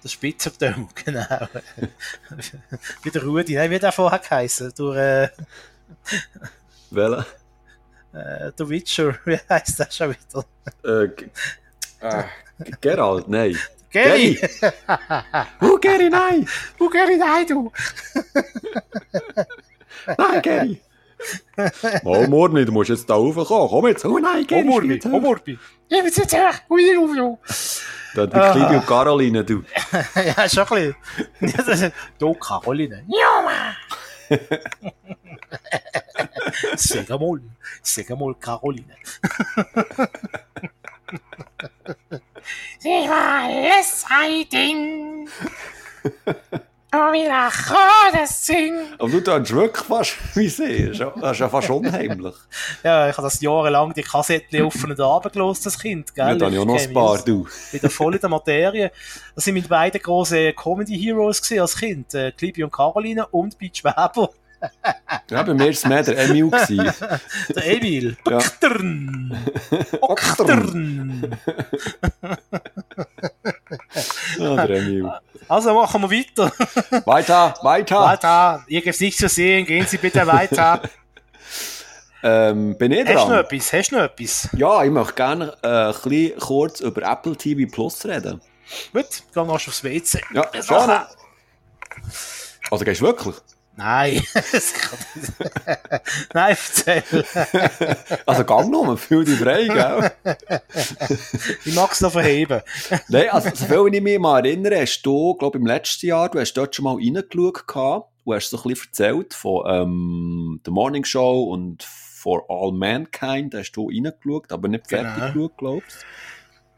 Der 0.04 0.10
Spitzerdamm, 0.10 0.90
genau. 1.06 1.48
wie 3.04 3.12
der 3.12 3.24
Rudi, 3.24 3.56
nein, 3.56 3.70
wie 3.70 3.80
der 3.80 3.92
vorher 3.92 4.20
geheißen? 4.20 4.74
Durch, 4.76 4.98
äh, 4.98 5.30
Welcher? 6.90 7.26
Äh, 8.14 8.52
der 8.52 8.70
Witcher, 8.70 9.16
wie 9.26 9.40
heißt 9.50 9.80
der 9.80 9.92
schon 9.92 10.16
wieder? 10.16 10.46
Äh, 10.84 11.06
äh, 12.06 12.24
Gerald, 12.82 13.28
nein. 13.28 13.58
Gary! 13.92 14.40
oh, 15.62 15.78
Gary, 15.78 16.10
nein! 16.10 16.48
Oh, 16.80 16.90
Gary, 16.90 17.18
nein, 17.18 17.46
du! 17.46 17.72
nein, 20.18 20.42
Gary! 20.42 20.82
Oh, 22.04 22.28
Morni, 22.28 22.66
du 22.66 22.72
musst 22.72 22.90
jetzt 22.90 23.10
da 23.10 23.16
raufkommen. 23.16 23.70
Komm 23.70 23.88
jetzt. 23.88 24.06
Oh 24.06 24.18
nein, 24.18 24.46
oh, 24.52 24.64
Morni, 24.64 25.00
oh, 25.06 25.20
Morni. 25.20 25.58
Ich 25.88 26.04
bin 26.04 26.06
jetzt 26.06 26.34
her. 26.34 26.52
Oh, 26.70 26.78
ich 26.78 26.86
bin 26.88 27.38
Da 28.16 28.26
die 28.26 28.32
Kleine 28.32 28.78
und 28.78 28.88
Caroline, 28.88 29.44
du. 29.44 29.64
ja, 30.16 30.50
schon 30.50 30.66
ein 30.78 30.96
bisschen. 31.40 31.94
du, 32.18 32.34
Caroline. 32.34 33.06
Ja, 33.08 33.42
Mann! 33.46 33.76
sag 36.76 37.10
mal, 37.20 37.42
sag 37.82 38.10
mal, 38.10 38.36
Caroline. 38.36 38.96
Sie 42.80 42.90
war 42.90 43.44
alles 43.44 44.06
ein 44.10 44.50
Ding. 44.50 45.30
Und 46.94 47.14
wieder 47.14 47.50
das 48.12 48.46
Sing. 48.46 48.74
Aber 49.00 49.10
du 49.10 49.22
tust 49.22 49.56
wirklich 49.56 49.86
fast 49.86 50.18
wie 50.36 50.50
sie. 50.50 50.88
Das 50.88 51.32
ist 51.32 51.40
ja 51.40 51.48
fast 51.48 51.70
unheimlich. 51.70 52.36
Ja, 52.84 53.10
ich 53.10 53.16
habe 53.16 53.28
das 53.28 53.40
jahrelang 53.40 53.94
die 53.94 54.02
Kassetten 54.02 54.62
auf 54.64 54.84
und 54.84 55.00
ab 55.00 55.32
gelost, 55.32 55.66
das 55.66 55.80
Kind, 55.80 56.14
gell? 56.14 56.28
Ja, 56.28 56.36
dann 56.36 56.54
ja 56.54 56.66
noch 56.66 56.78
ein 56.78 56.94
paar, 56.94 57.18
du. 57.20 57.48
Wieder 57.72 57.90
voll 57.90 58.16
in 58.16 58.20
der 58.20 58.30
Materie. 58.30 58.92
Das 59.36 59.46
sind 59.46 59.56
meine 59.56 59.68
beiden 59.70 60.02
grossen 60.02 60.54
Comedy 60.54 61.00
Heroes 61.00 61.42
als 61.54 61.78
Kind. 61.78 62.14
Äh, 62.14 62.34
Clibi 62.34 62.64
und 62.64 62.74
Caroline 62.74 63.26
und 63.28 63.58
Beach 63.58 63.86
Weber. 63.86 64.30
Ja, 65.30 65.44
bei 65.44 65.54
mir 65.54 65.64
war 65.64 65.70
es 65.70 65.86
mehr 65.86 66.04
der 66.04 66.18
Emil. 66.20 66.52
der 67.56 67.66
Emil. 67.66 68.18
Oktern. 68.26 69.38
Oktern. 70.02 71.38
ja, 74.38 74.68
der 74.68 74.78
Emil. 74.78 75.12
Also 75.48 75.74
machen 75.74 76.02
wir 76.02 76.12
weiter. 76.12 76.52
Weiter, 77.06 77.54
weiter. 77.62 78.02
Weiter. 78.02 78.64
Ihr 78.68 78.82
gebt 78.82 79.02
nicht 79.02 79.18
zu 79.18 79.28
sehen, 79.28 79.66
gehen 79.66 79.86
Sie 79.86 79.98
bitte 79.98 80.26
weiter. 80.28 80.82
Ähm, 82.24 82.78
bin 82.78 82.92
ich 82.92 83.06
dran? 83.06 83.18
Hast 83.18 83.28
du 83.28 83.32
noch 83.32 83.40
etwas? 83.40 83.74
Hast 83.74 83.92
du 83.92 83.96
noch 83.96 84.04
etwas? 84.04 84.50
Ja, 84.54 84.84
ich 84.84 84.92
möchte 84.92 85.14
gerne 85.14 85.58
äh, 85.62 86.40
kurz 86.40 86.80
über 86.82 87.02
Apple 87.04 87.36
TV 87.36 87.72
Plus 87.72 88.06
reden. 88.06 88.42
Gut, 88.94 89.24
dann 89.34 89.48
gehst 89.48 89.66
du 89.66 89.70
aufs 89.70 89.84
WC. 89.84 90.22
Ja, 90.34 90.50
schon. 90.62 90.90
Also 92.70 92.86
gehst 92.86 93.02
du 93.02 93.06
wirklich? 93.06 93.36
Nein. 93.82 94.22
Nein, 96.36 96.56
erzähl. 96.56 97.04
also 98.28 98.44
gang 98.44 98.70
nur, 98.70 98.96
fühl 98.96 99.26
dich 99.26 99.40
frei, 99.40 99.66
gell? 99.66 100.12
ich 101.66 101.74
mag 101.74 101.92
es 101.92 102.02
noch 102.02 102.12
verheben. 102.12 102.62
Nein, 103.08 103.30
also 103.32 103.50
so 103.56 103.66
viel 103.66 103.96
ich 103.96 104.04
mich 104.04 104.20
mal 104.20 104.46
erinnere, 104.46 104.82
hast 104.82 105.02
du, 105.02 105.34
glaube 105.34 105.58
ich, 105.58 105.62
im 105.62 105.66
letzten 105.66 106.06
Jahr, 106.06 106.30
du 106.30 106.40
hast 106.40 106.54
dort 106.54 106.76
schon 106.76 106.84
mal 106.84 106.94
reingeschaut 106.94 107.68
gehabt 107.68 108.12
und 108.24 108.36
hast 108.36 108.52
so 108.52 108.58
ein 108.58 108.70
bisschen 108.70 108.90
erzählt 108.90 109.34
von 109.34 109.64
ähm, 109.68 110.62
The 110.64 110.70
Morning 110.70 111.04
Show 111.04 111.46
und 111.46 111.82
For 111.82 112.46
All 112.50 112.74
Mankind, 112.74 113.56
da 113.56 113.60
hast 113.60 113.72
du 113.72 113.90
reingeschaut, 113.90 114.52
aber 114.52 114.68
nicht 114.68 114.90
fertig 114.90 115.16
genau. 115.16 115.34
geschaut, 115.34 115.58
glaubst 115.58 116.06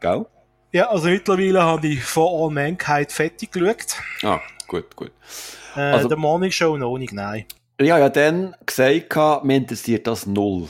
Gell? 0.00 0.26
Ja, 0.72 0.88
also 0.88 1.08
mittlerweile 1.08 1.62
habe 1.62 1.86
ich 1.86 2.02
For 2.02 2.46
All 2.46 2.50
Mankind 2.50 3.12
fertig 3.12 3.52
geschaut. 3.52 3.98
Ah, 4.22 4.40
gut, 4.66 4.96
gut. 4.96 5.12
Äh, 5.76 5.80
also, 5.80 6.08
der 6.08 6.18
Morning 6.18 6.50
Show 6.50 6.76
noch 6.76 6.98
nicht, 6.98 7.12
nein. 7.12 7.44
Ja, 7.80 7.98
ja, 7.98 8.08
dann 8.08 8.54
gesagt, 8.64 9.44
mir 9.44 9.56
interessiert 9.56 10.06
das 10.06 10.26
null. 10.26 10.68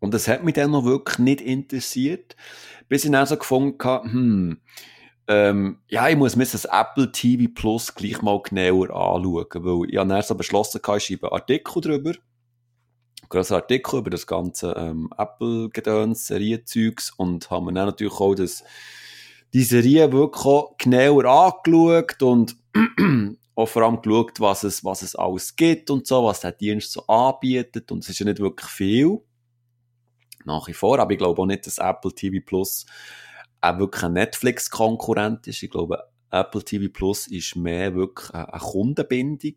Und 0.00 0.14
das 0.14 0.28
hat 0.28 0.44
mich 0.44 0.54
dann 0.54 0.70
noch 0.70 0.84
wirklich 0.84 1.18
nicht 1.18 1.40
interessiert, 1.40 2.36
bis 2.88 3.04
ich 3.04 3.10
dann 3.10 3.26
so 3.26 3.36
gefunden 3.36 3.76
habe, 3.84 4.10
hm, 4.10 4.60
ähm, 5.30 5.78
ja, 5.88 6.08
ich 6.08 6.16
muss 6.16 6.36
mir 6.36 6.46
das 6.46 6.64
Apple 6.64 7.12
TV 7.12 7.50
Plus 7.54 7.94
gleich 7.94 8.22
mal 8.22 8.40
genauer 8.42 8.90
anschauen, 8.90 9.46
weil 9.52 9.90
ich 9.90 9.98
habe 9.98 10.08
dann 10.08 10.22
so 10.22 10.34
beschlossen, 10.34 10.80
ich 10.82 11.04
schreibe 11.04 11.26
einen 11.26 11.40
Artikel 11.40 11.82
drüber, 11.82 12.10
einen 12.10 13.28
grossen 13.28 13.54
Artikel 13.54 13.98
über 13.98 14.08
das 14.08 14.26
ganze 14.26 14.72
ähm, 14.72 15.10
Apple-Gedöns, 15.18 16.26
Serienzeugs 16.28 17.10
und 17.10 17.50
haben 17.50 17.66
mir 17.66 17.74
dann 17.74 17.86
natürlich 17.86 18.14
auch 18.14 18.34
das, 18.34 18.64
die 19.52 19.64
Serie 19.64 20.10
wirklich 20.12 20.46
auch 20.46 20.76
genauer 20.78 21.26
angeschaut 21.26 22.22
und 22.22 22.56
auch 23.58 23.68
vor 23.68 23.82
allem 23.82 24.00
geschaut, 24.00 24.38
was 24.38 24.62
es, 24.62 24.84
was 24.84 25.02
es 25.02 25.16
alles 25.16 25.56
gibt 25.56 25.90
und 25.90 26.06
so, 26.06 26.24
was 26.24 26.40
der 26.40 26.52
Dienst 26.52 26.92
so 26.92 27.04
anbietet. 27.08 27.90
Und 27.90 28.04
es 28.04 28.10
ist 28.10 28.20
ja 28.20 28.24
nicht 28.24 28.38
wirklich 28.38 28.70
viel. 28.70 29.18
Nach 30.44 30.68
wie 30.68 30.72
vor. 30.72 31.00
Aber 31.00 31.10
ich 31.10 31.18
glaube 31.18 31.42
auch 31.42 31.46
nicht, 31.46 31.66
dass 31.66 31.78
Apple 31.78 32.14
TV 32.14 32.36
Plus 32.44 32.86
auch 33.60 33.78
wirklich 33.78 34.04
ein 34.04 34.12
Netflix-Konkurrent 34.12 35.48
ist. 35.48 35.64
Ich 35.64 35.70
glaube, 35.70 36.04
Apple 36.30 36.62
TV 36.62 36.86
Plus 36.92 37.26
ist 37.26 37.56
mehr 37.56 37.96
wirklich 37.96 38.32
eine 38.32 38.46
Kundenbindung. 38.60 39.56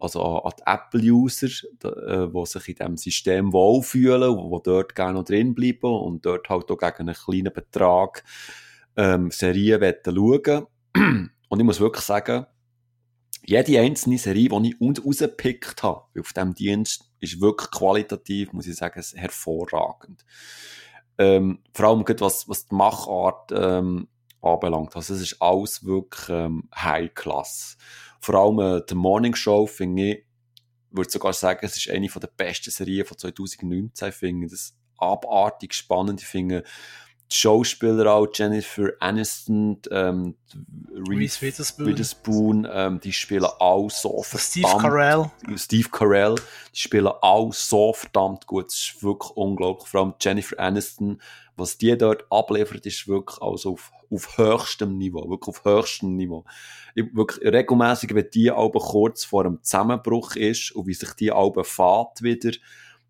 Also 0.00 0.22
an 0.42 0.52
die 0.58 0.62
Apple-User, 0.66 1.46
die 1.46 1.86
äh, 1.86 2.46
sich 2.46 2.68
in 2.68 2.74
diesem 2.74 2.96
System 2.96 3.52
wohlfühlen, 3.52 4.36
die 4.36 4.62
dort 4.64 4.96
gerne 4.96 5.12
noch 5.12 5.24
drin 5.24 5.54
bleiben 5.54 5.92
und 5.92 6.26
dort 6.26 6.48
halt 6.48 6.68
auch 6.68 6.78
gegen 6.78 7.08
einen 7.08 7.14
kleinen 7.14 7.52
Betrag 7.52 8.24
ähm, 8.96 9.30
Serien 9.30 9.94
schauen 10.04 10.66
Und 11.48 11.60
ich 11.60 11.64
muss 11.64 11.78
wirklich 11.78 12.04
sagen, 12.04 12.46
jede 13.44 13.80
einzelne 13.80 14.18
Serie, 14.18 14.48
die 14.48 14.76
ich 14.80 15.04
rausgepickt 15.04 15.82
habe 15.82 16.04
auf 16.18 16.32
diesem 16.32 16.54
Dienst, 16.54 17.10
ist 17.20 17.40
wirklich 17.40 17.70
qualitativ, 17.70 18.52
muss 18.52 18.66
ich 18.66 18.76
sagen, 18.76 19.02
hervorragend. 19.14 20.24
Ähm, 21.18 21.60
vor 21.74 21.86
allem 21.86 22.04
was, 22.20 22.48
was 22.48 22.66
die 22.66 22.74
Machart 22.74 23.52
ähm, 23.52 24.08
anbelangt. 24.40 24.96
Also 24.96 25.14
es 25.14 25.20
ist 25.20 25.42
alles 25.42 25.84
wirklich 25.84 26.28
ähm, 26.28 26.68
High-Class. 26.74 27.76
Vor 28.20 28.34
allem 28.34 28.58
äh, 28.58 28.82
die 28.88 28.94
Morning 28.94 29.34
Show 29.34 29.66
finde 29.66 30.02
ich, 30.02 30.24
würde 30.90 31.10
sogar 31.10 31.32
sagen, 31.32 31.60
es 31.62 31.76
ist 31.76 31.90
eine 31.90 32.08
der 32.08 32.30
besten 32.36 32.70
Serien 32.70 33.06
von 33.06 33.16
2019. 33.16 34.08
Ich 34.08 34.14
finde 34.14 34.48
das 34.48 34.74
abartig 34.98 35.74
spannend. 35.74 36.20
Ich 36.20 36.26
finde, 36.26 36.64
die 37.32 37.36
Schauspieler 37.36 38.12
auch, 38.12 38.28
Jennifer 38.32 38.90
Aniston, 38.98 39.78
ähm, 39.90 40.34
Reese 41.08 41.40
Witherspoon, 41.42 41.86
Witherspoon 41.86 42.68
ähm, 42.70 43.00
die 43.00 43.12
spielen 43.12 43.44
auch 43.44 43.88
so 43.88 44.22
verdammt... 44.22 44.50
Steve 44.50 44.78
Carell. 44.78 45.30
Steve 45.56 45.88
Carell, 45.90 46.34
die 46.74 46.78
spielen 46.78 47.06
auch 47.06 47.52
so 47.52 47.92
verdammt 47.92 48.46
gut, 48.46 48.66
das 48.66 48.74
ist 48.74 49.02
wirklich 49.02 49.30
unglaublich. 49.36 49.88
Vor 49.88 50.00
allem 50.00 50.14
Jennifer 50.20 50.58
Aniston, 50.58 51.20
was 51.56 51.78
die 51.78 51.96
dort 51.96 52.24
abliefert, 52.30 52.84
ist 52.86 53.06
wirklich 53.06 53.40
also 53.40 53.72
auf, 53.72 53.92
auf 54.10 54.36
höchstem 54.36 54.98
Niveau, 54.98 55.28
wirklich 55.30 55.56
auf 55.56 55.64
höchstem 55.64 56.16
Niveau. 56.16 56.44
Ich, 56.96 57.14
wirklich 57.14 57.44
regelmäßig, 57.44 58.12
wenn 58.14 58.30
die 58.34 58.50
Alben 58.50 58.80
kurz 58.80 59.24
vor 59.24 59.44
einem 59.44 59.62
Zusammenbruch 59.62 60.34
ist 60.34 60.72
und 60.72 60.88
wie 60.88 60.94
sich 60.94 61.12
die 61.12 61.30
Alben 61.30 61.64
fährt 61.64 62.22
wieder, 62.22 62.50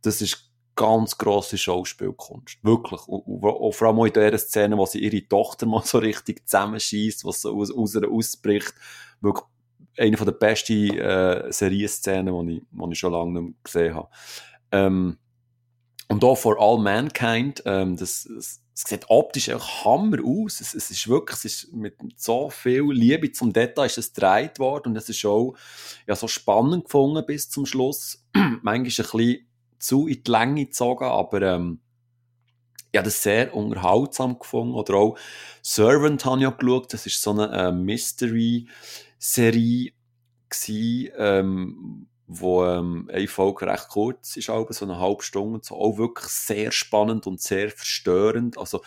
das 0.03 0.21
ist 0.21 0.50
ganz 0.81 1.19
grosse 1.19 1.59
Schauspielkunst. 1.59 2.57
Wirklich. 2.63 3.07
Und, 3.07 3.75
vor 3.75 3.89
allem 3.89 3.99
auch 3.99 4.07
in 4.07 4.15
der 4.15 4.39
Szene, 4.39 4.79
wo 4.79 4.87
sie 4.87 5.01
ihre 5.01 5.29
Tochter 5.29 5.67
mal 5.67 5.83
so 5.85 5.99
richtig 5.99 6.49
zusammenschießt, 6.49 7.27
was 7.27 7.45
aus, 7.45 7.71
aus 7.71 7.95
ihr 7.95 8.11
ausbricht. 8.11 8.73
Wirklich 9.21 9.45
eine 9.99 10.17
der 10.17 10.33
besten 10.33 10.97
äh, 10.97 11.53
Serienszenen, 11.53 12.47
die 12.47 12.63
ich, 12.63 12.91
ich 12.93 12.99
schon 12.99 13.13
lange 13.13 13.43
nicht 13.43 13.63
gesehen 13.63 13.95
habe. 13.95 14.09
Ähm, 14.73 15.19
und 16.09 16.25
auch 16.25 16.37
For 16.37 16.59
All 16.59 16.79
Mankind, 16.79 17.63
ähm, 17.67 17.97
das, 17.97 18.27
das, 18.35 18.63
das 18.73 18.85
sieht 18.89 19.05
optisch 19.11 19.51
auch 19.51 19.85
Hammer 19.85 20.25
aus. 20.25 20.63
Es, 20.63 20.73
es, 20.73 20.91
ist 20.91 21.09
wirklich, 21.09 21.37
es 21.37 21.45
ist 21.45 21.73
mit 21.75 21.97
so 22.17 22.49
viel 22.49 22.91
Liebe 22.91 23.33
zum 23.33 23.53
Detail 23.53 23.89
gedreht 23.89 24.59
worden 24.59 24.89
und 24.89 24.97
es 24.97 25.11
ist 25.11 25.27
auch 25.27 25.55
ja, 26.07 26.17
so 26.17 26.27
spannend 26.27 26.85
gefunden 26.85 27.27
bis 27.27 27.51
zum 27.51 27.67
Schluss. 27.67 28.25
Manchmal 28.33 28.77
ein 28.77 28.83
bisschen 28.85 29.47
zu 29.81 30.07
in 30.07 30.23
die 30.23 30.31
Länge 30.31 30.67
gezogen, 30.67 31.05
aber 31.05 31.43
ähm, 31.43 31.81
ich 32.93 32.99
habe 32.99 33.07
das 33.07 33.23
sehr 33.23 33.55
unterhaltsam 33.55 34.39
gefunden. 34.39 34.75
Oder 34.75 34.95
auch 34.95 35.19
Servant 35.63 36.25
habe 36.25 36.41
ich 36.41 36.47
auch 36.47 36.59
geschaut, 36.59 36.93
das 36.93 37.07
ist 37.07 37.23
so 37.23 37.31
eine 37.31 37.51
äh, 37.53 37.73
Mystery-Serie 37.73 39.93
ähm, 41.17 42.09
wo 42.27 42.65
ähm, 42.65 43.09
eine 43.13 43.29
Folge 43.29 43.67
recht 43.67 43.89
kurz 43.89 44.37
ist, 44.37 44.51
aber 44.51 44.73
so 44.73 44.85
eine 44.85 44.99
halbe 44.99 45.23
Stunde, 45.23 45.61
so 45.63 45.77
auch 45.77 45.99
wirklich 45.99 46.29
sehr 46.29 46.71
spannend 46.71 47.27
und 47.27 47.41
sehr 47.41 47.71
verstörend. 47.71 48.59
Also, 48.59 48.83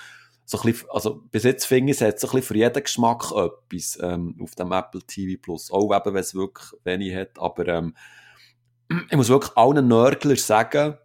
so 0.45 0.57
bisschen, 0.57 0.90
also 0.90 1.22
bis 1.32 1.44
jetzt 1.44 1.65
finde 1.65 1.91
ich, 1.91 2.02
es 2.02 2.06
hat 2.06 2.20
so 2.20 2.28
ein 2.28 2.32
bisschen 2.32 2.48
für 2.48 2.57
jeden 2.57 2.84
Geschmack 2.84 3.32
etwas 3.32 3.98
ähm, 4.02 4.38
auf 4.41 4.56
dem 4.56 4.72
Apple 4.72 5.02
TV 5.02 5.40
Plus. 5.41 5.72
Auch 5.72 5.95
eben, 5.95 6.14
wenn 6.14 6.22
es 6.22 6.36
wirklich 6.36 6.70
wenig 6.84 7.15
hat, 7.15 7.40
aber 7.40 7.68
ähm, 7.68 7.95
ich 9.10 9.18
muss 9.18 9.30
wirklich 9.30 9.56
allen 9.56 9.88
Nörglern 9.88 10.38
sagen, 10.38 10.98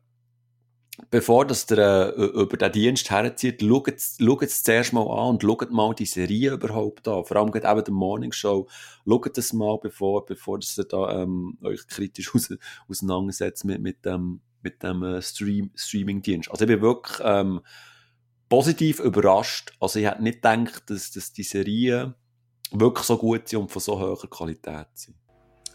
bevor 1.11 1.47
dass 1.47 1.71
ihr 1.71 2.15
äh, 2.17 2.41
über 2.41 2.57
den 2.57 2.73
Dienst 2.73 3.11
herzieht, 3.11 3.63
schaut 3.63 4.43
es 4.43 4.63
zuerst 4.63 4.93
mal 4.93 5.03
an 5.03 5.35
und 5.35 5.43
schaut 5.43 5.71
mal 5.71 5.95
die 5.95 6.07
Serie 6.07 6.53
überhaupt 6.53 7.07
an. 7.09 7.25
Vor 7.25 7.37
allem 7.37 7.55
eben 7.55 7.85
die 7.85 7.91
Morning 7.91 8.33
Show. 8.33 8.69
Schaut 9.07 9.37
das 9.37 9.53
mal, 9.53 9.79
bevor, 9.79 10.27
bevor 10.27 10.59
dass 10.59 10.77
ihr 10.79 10.85
da, 10.85 11.23
ähm, 11.23 11.59
euch 11.63 11.87
kritisch 11.87 12.31
aus, 12.35 12.53
auseinandersetzt 12.89 13.65
mit, 13.65 13.81
mit 13.81 14.05
dem, 14.05 14.41
mit 14.63 14.83
dem 14.83 15.03
äh, 15.03 15.23
Stream, 15.23 15.71
Streaming-Dienst. 15.75 16.51
Also 16.51 16.65
ich 16.65 16.69
bin 16.69 16.83
wirklich 16.83 17.19
ähm, 17.23 17.61
positiv 18.49 19.01
überrascht. 19.01 19.73
Also 19.81 19.99
ich 19.99 20.07
hätte 20.07 20.23
nicht 20.23 20.43
gedacht, 20.43 20.91
dass, 20.91 21.11
dass 21.13 21.33
die 21.33 21.43
Serien 21.43 22.15
wirklich 22.73 23.07
so 23.07 23.17
gut 23.17 23.49
sind 23.49 23.61
und 23.61 23.71
von 23.71 23.81
so 23.81 23.99
hoher 23.99 24.19
Qualität 24.29 24.89
sind 24.95 25.17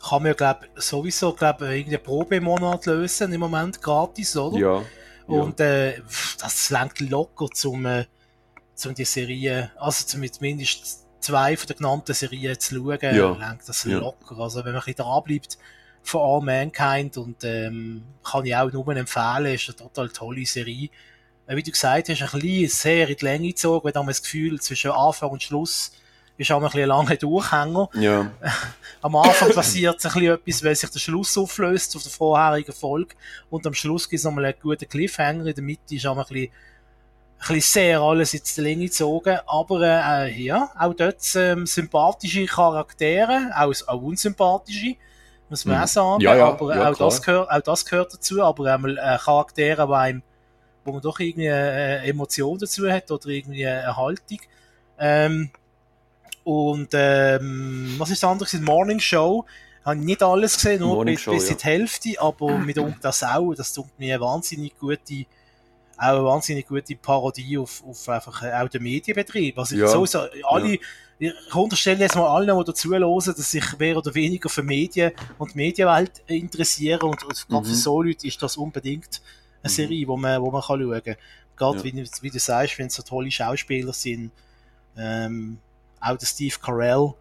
kann 0.07 0.23
man, 0.23 0.35
glaube 0.35 0.67
sowieso, 0.75 1.33
glaub, 1.33 1.61
irgendeinen 1.61 2.03
Probemonat 2.03 2.85
lösen, 2.85 3.31
im 3.31 3.39
Moment 3.39 3.81
gratis, 3.81 4.35
oder? 4.35 4.57
Ja. 4.57 4.83
Und 5.27 5.59
äh, 5.61 6.01
das 6.39 6.69
lenkt 6.69 6.99
locker 6.99 7.47
zum, 7.53 7.85
äh, 7.85 8.05
zum 8.75 8.93
die 8.93 9.05
Serie, 9.05 9.71
also 9.77 10.05
zumindest 10.05 11.05
zwei 11.21 11.55
von 11.55 11.67
den 11.67 11.77
genannten 11.77 12.13
Serien 12.13 12.59
zu 12.59 12.75
schauen, 12.75 12.99
ja. 13.01 13.31
lenkt 13.31 13.69
das 13.69 13.85
ja. 13.85 13.97
locker. 13.97 14.37
Also 14.39 14.59
wenn 14.59 14.73
man 14.73 14.81
ein 14.81 14.85
bisschen 14.85 15.05
dran 15.05 15.23
bleibt, 15.23 15.57
von 16.05 16.21
All 16.21 16.41
Mankind 16.41 17.15
und 17.15 17.45
ähm, 17.45 18.03
kann 18.23 18.45
ich 18.45 18.53
auch 18.53 18.69
nur 18.71 18.85
empfehlen, 18.89 19.55
ist 19.55 19.69
eine 19.69 19.77
total 19.77 20.09
tolle 20.09 20.45
Serie. 20.45 20.89
Äh, 21.47 21.55
wie 21.55 21.63
du 21.63 21.71
gesagt 21.71 22.09
hast, 22.09 22.21
ein 22.21 22.39
bisschen 22.41 22.67
sehr 22.67 23.09
in 23.09 23.15
die 23.15 23.23
Länge 23.23 23.47
gezogen, 23.47 23.85
wenn 23.85 23.93
man 23.93 24.07
das 24.07 24.21
Gefühl 24.21 24.59
zwischen 24.59 24.91
Anfang 24.91 25.29
und 25.29 25.43
Schluss 25.43 25.93
ist 26.37 26.51
auch 26.51 26.57
ein 26.57 26.63
bisschen 26.63 26.81
ein 26.81 26.87
langer 26.87 27.15
Durchhänger. 27.15 27.89
Ja. 27.93 28.31
am 29.01 29.15
Anfang 29.15 29.51
passiert 29.53 29.95
ein 30.05 30.11
bisschen 30.11 30.33
etwas, 30.33 30.63
weil 30.63 30.75
sich 30.75 30.89
der 30.89 30.99
Schluss 30.99 31.37
auflöst 31.37 31.95
auf 31.95 32.03
der 32.03 32.11
vorherigen 32.11 32.73
Folge 32.73 33.15
und 33.49 33.67
am 33.67 33.73
Schluss 33.73 34.09
gibt 34.09 34.19
es 34.19 34.23
nochmal 34.23 34.45
einen 34.45 34.55
guten 34.61 34.87
Cliffhanger, 34.87 35.45
in 35.45 35.55
der 35.55 35.63
Mitte 35.63 35.95
ist 35.95 36.05
auch 36.05 36.17
ein 36.17 36.25
bisschen 36.25 36.51
ein 37.49 37.55
bisschen 37.55 37.61
sehr 37.61 37.99
alles 37.99 38.33
in 38.33 38.41
die 38.55 38.61
Länge 38.61 38.85
gezogen, 38.85 39.37
aber 39.45 39.81
äh, 39.81 40.41
ja, 40.41 40.71
auch 40.79 40.93
dort 40.93 41.19
ähm, 41.35 41.65
sympathische 41.65 42.45
Charaktere, 42.45 43.51
auch, 43.55 43.73
auch 43.87 44.01
unsympathische, 44.01 44.95
muss 45.49 45.65
man 45.65 45.77
mhm. 45.77 45.83
auch 45.83 45.87
sagen, 45.87 46.21
ja, 46.21 46.35
ja, 46.35 46.47
aber 46.47 46.75
ja, 46.75 46.89
auch, 46.89 46.97
das 46.97 47.21
gehört, 47.21 47.51
auch 47.51 47.61
das 47.61 47.85
gehört 47.85 48.13
dazu, 48.13 48.41
aber 48.41 48.73
einmal 48.73 48.97
äh, 48.97 49.17
Charaktere, 49.17 49.85
die 49.85 49.93
einem, 49.93 50.23
wo 50.85 50.93
man 50.93 51.01
doch 51.01 51.19
irgendwie 51.19 51.47
äh, 51.47 52.09
Emotion 52.09 52.57
dazu 52.57 52.89
hat 52.89 53.11
oder 53.11 53.27
irgendwie 53.27 53.67
eine 53.67 53.95
Haltung. 53.95 54.39
Ähm, 54.97 55.51
und 56.43 56.89
ähm, 56.93 57.95
was 57.97 58.09
ist 58.09 58.23
das 58.23 58.29
andere? 58.29 58.57
Morning 58.59 58.99
Show. 58.99 59.45
Habe 59.85 59.97
nicht 59.97 60.23
alles 60.23 60.55
gesehen, 60.55 60.79
nur 60.79 61.03
bis, 61.03 61.25
bis 61.25 61.49
ja. 61.49 61.55
die 61.55 61.63
Hälfte, 61.63 62.09
aber 62.21 62.57
mit 62.57 62.77
das 63.01 63.23
auch. 63.23 63.53
Das 63.53 63.73
tut 63.73 63.87
mir 63.97 64.15
eine 64.15 64.23
wahnsinnig 64.23 64.77
gute 64.77 65.25
auch 65.97 66.17
eine 66.17 66.25
wahnsinnig 66.25 66.67
gute 66.67 66.95
Parodie 66.95 67.57
auf, 67.57 67.83
auf 67.85 68.09
einfach 68.09 68.41
äh, 68.43 68.53
auch 68.53 68.67
den 68.67 68.83
Medienbetrieb. 68.83 69.57
Also 69.57 69.75
ja. 69.75 69.87
so, 69.87 70.19
alle, 70.43 70.79
ja. 71.19 71.31
ich 71.47 71.55
unterstelle 71.55 71.99
jetzt 71.99 72.15
mal 72.15 72.27
allen, 72.27 72.57
die 72.57 72.63
dazu 72.65 72.89
hören, 72.89 73.23
dass 73.25 73.51
sich 73.51 73.77
mehr 73.77 73.97
oder 73.97 74.13
weniger 74.15 74.49
für 74.49 74.63
Medien 74.63 75.11
und 75.37 75.53
die 75.53 75.57
Medienwelt 75.57 76.23
interessieren 76.27 77.01
und, 77.01 77.23
und 77.23 77.47
gerade 77.47 77.67
mhm. 77.67 77.69
für 77.69 77.75
so 77.75 78.01
Leute 78.01 78.27
ist 78.27 78.41
das 78.41 78.57
unbedingt 78.57 79.21
eine 79.61 79.71
mhm. 79.71 79.75
Serie, 79.75 80.07
wo 80.07 80.17
man, 80.17 80.41
wo 80.41 80.51
man 80.51 80.61
kann 80.61 80.81
schauen 80.81 81.03
kann. 81.03 81.15
Gerade 81.55 81.77
ja. 81.77 81.83
wie, 81.83 82.05
wie 82.21 82.29
du 82.29 82.39
sagst, 82.39 82.77
wenn 82.79 82.87
es 82.87 82.95
so 82.95 83.03
tolle 83.03 83.31
Schauspieler 83.31 83.93
sind, 83.93 84.31
ähm, 84.97 85.59
auch 86.03 86.17
der 86.17 86.25
Steve 86.25 86.55
Carell, 86.61 87.13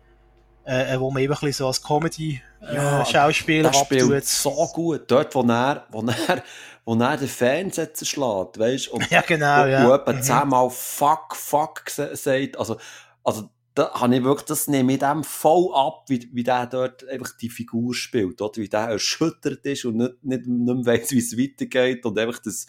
äh, 0.66 0.94
äh 0.94 1.00
wo 1.00 1.10
man 1.10 1.22
eben 1.22 1.32
ein 1.32 1.38
bisschen 1.38 1.52
so 1.52 1.66
als 1.66 1.82
Comedy-Schauspieler 1.82 3.72
äh, 3.72 3.76
abtut. 3.78 4.24
so 4.24 4.70
gut. 4.72 5.04
Dort, 5.08 5.34
wo 5.34 5.42
er, 5.42 5.86
wo 5.90 6.02
er 6.02 6.42
wo 6.84 6.94
er 6.94 7.16
den 7.16 7.28
Fernseher 7.28 7.94
zerschlägt, 7.94 8.58
weißt 8.58 8.88
und, 8.88 9.08
Ja, 9.10 9.22
genau, 9.22 9.64
und, 9.64 9.70
ja. 9.70 9.86
Und 9.86 10.00
etwa 10.00 10.12
mhm. 10.12 10.22
zehnmal 10.22 10.70
fuck, 10.70 11.36
fuck 11.36 11.88
sagt. 11.90 12.58
Also, 12.58 12.78
also, 13.22 13.50
da 13.74 13.90
habe 13.94 14.16
ich 14.16 14.22
wirklich, 14.22 14.46
das 14.46 14.68
nehme 14.68 14.92
ich 14.92 14.98
dem 14.98 15.24
voll 15.24 15.70
ab, 15.74 16.04
wie, 16.08 16.28
wie 16.32 16.42
der 16.42 16.66
dort 16.66 17.08
einfach 17.08 17.34
die 17.40 17.48
Figur 17.48 17.94
spielt, 17.94 18.42
oder? 18.42 18.56
Wie 18.56 18.68
der 18.68 18.80
erschüttert 18.80 19.64
ist 19.64 19.84
und 19.86 19.96
nicht, 19.96 20.22
nicht, 20.22 20.46
nicht 20.46 20.74
mehr 20.74 20.86
weiss, 20.86 21.10
wie 21.10 21.18
es 21.18 21.38
weitergeht 21.38 22.04
und 22.04 22.18
einfach 22.18 22.38
das, 22.40 22.66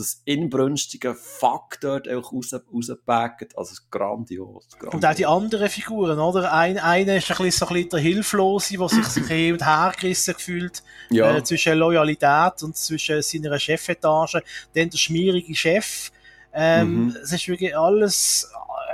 das 0.00 0.22
inbrünstige 0.24 1.14
Fuck 1.14 1.80
dort 1.80 2.08
einfach 2.08 2.32
raus, 2.32 2.52
rauspacken. 2.52 3.48
Also, 3.56 3.74
grandios, 3.90 4.68
grandios. 4.70 4.94
Und 4.94 5.06
auch 5.06 5.14
die 5.14 5.26
anderen 5.26 5.68
Figuren, 5.68 6.18
oder? 6.18 6.52
Ein, 6.52 6.78
einer 6.78 7.16
ist 7.16 7.30
ein 7.30 7.36
bisschen, 7.36 7.50
so 7.52 7.66
ein 7.66 7.74
bisschen 7.74 7.90
der 7.90 8.00
Hilflose, 8.00 8.76
der 8.76 8.88
sich 8.88 9.06
so 9.06 9.20
hin 9.22 9.52
und 9.54 9.64
her 9.64 9.92
gerissen 9.98 10.34
fühlt, 10.36 10.82
ja. 11.10 11.36
äh, 11.36 11.44
zwischen 11.44 11.78
Loyalität 11.78 12.62
und 12.62 12.76
zwischen 12.76 13.22
seiner 13.22 13.58
Chefetage. 13.58 14.42
Dann 14.74 14.90
der 14.90 14.98
schmierige 14.98 15.54
Chef. 15.54 16.10
Ähm, 16.52 17.04
mhm. 17.04 17.16
Es 17.22 17.32
ist 17.32 17.46
wirklich 17.46 17.76
alles, 17.76 18.50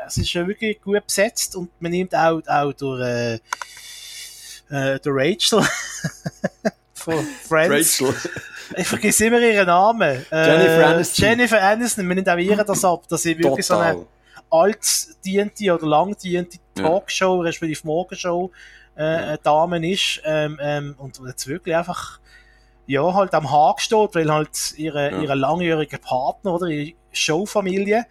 es 0.07 0.19
ist 0.19 0.35
wirklich 0.35 0.81
gut 0.81 1.07
besetzt 1.07 1.57
und 1.57 1.71
man 1.81 1.93
nimmt 1.93 2.15
auch, 2.15 2.41
auch 2.47 2.73
durch, 2.73 3.01
äh, 3.01 3.35
äh, 4.69 4.99
der 5.01 5.13
Rachel 5.13 5.63
von 7.07 7.25
Friends. 7.49 8.03
Rachel 8.03 8.15
ich 8.77 8.89
vergesse 8.89 9.27
immer 9.27 9.41
ihren 9.41 9.67
Namen. 9.67 10.25
Äh, 10.31 10.47
Jennifer 10.47 10.87
Aniston. 10.89 11.25
Jennifer 11.25 11.63
Aniston, 11.63 12.09
wir 12.09 12.15
nehmen 12.15 12.29
auch 12.29 12.37
ihr 12.37 12.65
das 12.65 12.85
ab, 12.85 13.07
dass 13.09 13.23
sie 13.23 13.39
wirklich 13.39 13.67
Total. 13.67 13.95
so 13.95 14.01
eine 14.01 14.07
altdiente 14.51 15.75
oder 15.75 15.87
langdiente 15.87 16.59
Talkshow, 16.75 17.37
ja. 17.37 17.43
respektive 17.43 17.87
Morgenshow, 17.87 18.51
äh. 18.97 19.39
Dame 19.43 19.93
ist, 19.93 20.21
ähm, 20.25 20.59
ähm, 20.61 20.95
und 20.99 21.21
jetzt 21.27 21.47
wirklich 21.47 21.77
einfach, 21.77 22.19
ja, 22.87 23.15
halt 23.15 23.35
am 23.35 23.51
Haken 23.51 23.81
steht, 23.81 24.15
weil 24.15 24.33
halt 24.33 24.75
ihre, 24.77 25.11
ja. 25.11 25.21
ihre 25.21 25.35
langjährige 25.35 25.99
Partner 25.99 26.55
oder 26.55 26.67
ihre 26.67 26.97
Showfamilie 27.13 28.07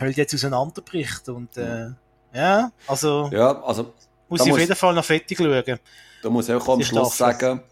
halt 0.00 0.16
jetzt 0.16 0.34
auseinanderbricht 0.34 1.28
und, 1.28 1.56
äh, 1.56 1.90
ja, 2.34 2.70
also, 2.86 3.28
ja, 3.32 3.62
also, 3.62 3.92
muss 4.28 4.46
ich 4.46 4.52
auf 4.52 4.58
jeden 4.58 4.76
Fall 4.76 4.94
noch 4.94 5.04
fertig 5.04 5.38
schauen. 5.38 5.78
Da 6.22 6.30
muss 6.30 6.48
ich 6.48 6.54
auch 6.54 6.68
am 6.68 6.82
Schluss 6.82 7.16
sagen, 7.16 7.62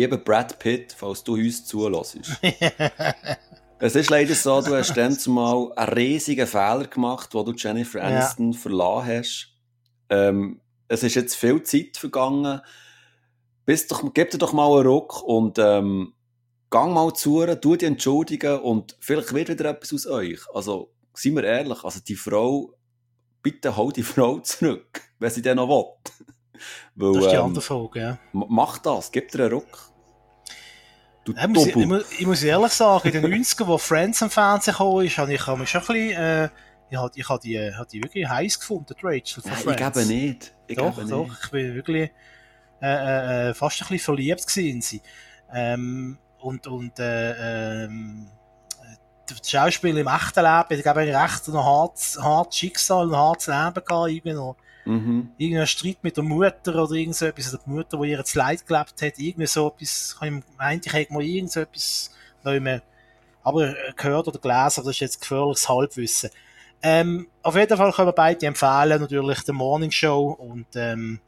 lieber 0.00 0.18
Brad 0.18 0.58
Pitt, 0.58 0.92
falls 0.92 1.24
du 1.24 1.34
uns 1.34 1.64
zulässt. 1.64 2.18
es 3.78 3.96
ist 3.96 4.10
leider 4.10 4.34
so, 4.34 4.60
du 4.60 4.76
hast 4.76 4.94
dann 4.96 5.18
zumal 5.18 5.72
einen 5.76 5.92
riesigen 5.92 6.46
Fehler 6.46 6.86
gemacht, 6.86 7.30
wo 7.32 7.42
du 7.42 7.52
Jennifer 7.52 8.02
Aniston 8.02 8.52
ja. 8.52 8.58
verlassen 8.58 9.06
hast. 9.06 9.52
Ähm, 10.08 10.60
es 10.88 11.02
ist 11.02 11.14
jetzt 11.14 11.36
viel 11.36 11.62
Zeit 11.62 11.96
vergangen. 11.96 12.60
Bist 13.64 13.90
doch, 13.90 14.02
gib 14.14 14.30
dir 14.30 14.38
doch 14.38 14.52
mal 14.52 14.72
einen 14.72 14.86
Ruck 14.86 15.22
und 15.22 15.58
ähm, 15.58 16.14
gang 16.70 16.92
mal 16.92 17.12
zu, 17.14 17.44
tu 17.56 17.74
dich 17.74 17.88
entschuldigen 17.88 18.60
und 18.60 18.96
vielleicht 19.00 19.34
wird 19.34 19.48
wieder 19.48 19.70
etwas 19.70 19.92
aus 19.92 20.06
euch. 20.06 20.40
Also, 20.54 20.92
seien 21.14 21.34
wir 21.34 21.44
ehrlich, 21.44 21.82
also 21.82 22.00
die 22.00 22.14
Frau, 22.14 22.72
bitte 23.42 23.76
hol 23.76 23.92
die 23.92 24.02
Frau 24.02 24.38
zurück, 24.42 25.02
wenn 25.18 25.30
sie 25.30 25.42
denn 25.42 25.56
noch 25.56 25.68
will. 25.68 26.35
Weil, 26.94 27.12
das 27.14 27.24
ist 27.24 27.30
die 27.30 27.36
ähm, 27.36 27.42
andere 27.42 27.62
Frage, 27.62 28.00
ja. 28.00 28.18
Mach 28.32 28.78
das, 28.78 29.10
gib 29.10 29.30
dir 29.30 29.44
einen 29.44 29.52
Ruck. 29.52 29.90
Du 31.24 31.32
ja, 31.32 31.48
muss 31.48 31.66
ich, 31.66 31.76
ich, 31.76 31.86
muss, 31.86 32.12
ich, 32.18 32.26
muss 32.26 32.42
ehrlich 32.42 32.72
sagen, 32.72 33.08
in 33.08 33.22
den 33.22 33.42
90ern, 33.42 33.66
wo 33.66 33.78
Friends 33.78 34.22
am 34.22 34.30
Fernsehen 34.30 34.74
kam, 34.74 35.00
ist, 35.00 35.18
habe 35.18 35.32
ich 35.32 35.46
mich 35.46 35.70
schon 35.70 35.80
ein 35.80 35.86
bisschen, 35.86 36.10
äh, 36.12 36.48
ich 36.88 36.96
habe 36.96 37.10
ich 37.16 37.28
hab 37.28 37.40
die, 37.40 37.58
hab 37.58 37.88
die 37.88 38.02
wirklich 38.02 38.28
heiß 38.28 38.60
gefunden, 38.60 38.94
die 38.96 39.06
Rachel 39.06 39.42
von 39.42 39.52
Friends. 39.52 39.66
Ich 39.66 39.76
glaube 39.76 40.04
nicht. 40.06 40.54
Ich 40.68 40.76
doch, 40.76 40.94
glaube 40.94 41.10
doch, 41.10 41.28
nicht. 41.28 41.44
ich 41.44 41.50
bin 41.50 41.74
wirklich 41.74 42.10
äh, 42.80 43.48
äh, 43.48 43.54
fast 43.54 43.82
ein 43.82 43.88
bisschen 43.88 44.04
verliebt 44.04 44.56
in 44.56 44.80
sie. 44.80 45.02
Ähm, 45.52 46.16
und, 46.38 46.66
und, 46.68 46.98
äh, 47.00 47.84
ähm, 47.84 48.28
das 49.28 49.50
Schauspiel 49.50 49.96
im 49.98 50.06
echten 50.06 50.44
Leben, 50.44 50.64
ich 50.70 50.82
glaube, 50.82 51.00
ein 51.00 51.14
recht 51.14 51.48
ein 51.48 51.54
hartes, 51.54 52.18
hartes 52.22 52.56
Schicksal, 52.56 53.08
ein 53.08 53.16
hartes 53.16 53.48
Leben 53.48 53.74
gehabt, 53.74 53.90
irgendwie 53.90 54.32
noch 54.32 54.56
Mhm. 54.86 55.30
Irgendein 55.36 55.66
Streit 55.66 55.98
mit 56.02 56.16
der 56.16 56.24
Mutter 56.24 56.82
oder 56.82 56.92
irgend 56.92 57.16
so 57.16 57.26
etwas, 57.26 57.52
oder 57.52 57.62
die 57.66 57.70
Mutter, 57.70 57.98
die 58.00 58.10
ihr 58.10 58.18
das 58.18 58.34
Leid 58.34 58.66
gelebt 58.66 59.02
hat, 59.02 59.18
irgendwie 59.18 59.46
so 59.46 59.68
etwas, 59.68 60.16
ich 60.22 60.32
meinte, 60.56 60.88
ich 60.88 60.94
hätte 60.94 61.12
mal 61.12 61.22
irgend 61.22 61.50
so 61.50 61.60
etwas 61.60 62.10
mehr, 62.44 62.82
aber 63.42 63.74
gehört 63.96 64.28
oder 64.28 64.38
gelesen, 64.38 64.80
aber 64.80 64.86
das 64.86 64.96
ist 64.96 65.00
jetzt 65.00 65.20
gefährliches 65.20 65.68
Halbwissen. 65.68 66.30
Ähm, 66.82 67.28
auf 67.42 67.56
jeden 67.56 67.76
Fall 67.76 67.92
können 67.92 68.08
wir 68.08 68.12
beide 68.12 68.46
empfehlen, 68.46 69.00
natürlich 69.00 69.40
The 69.40 69.52
Morning 69.52 69.90
Show 69.90 70.36
und 70.38 70.66
ähm, 70.76 71.20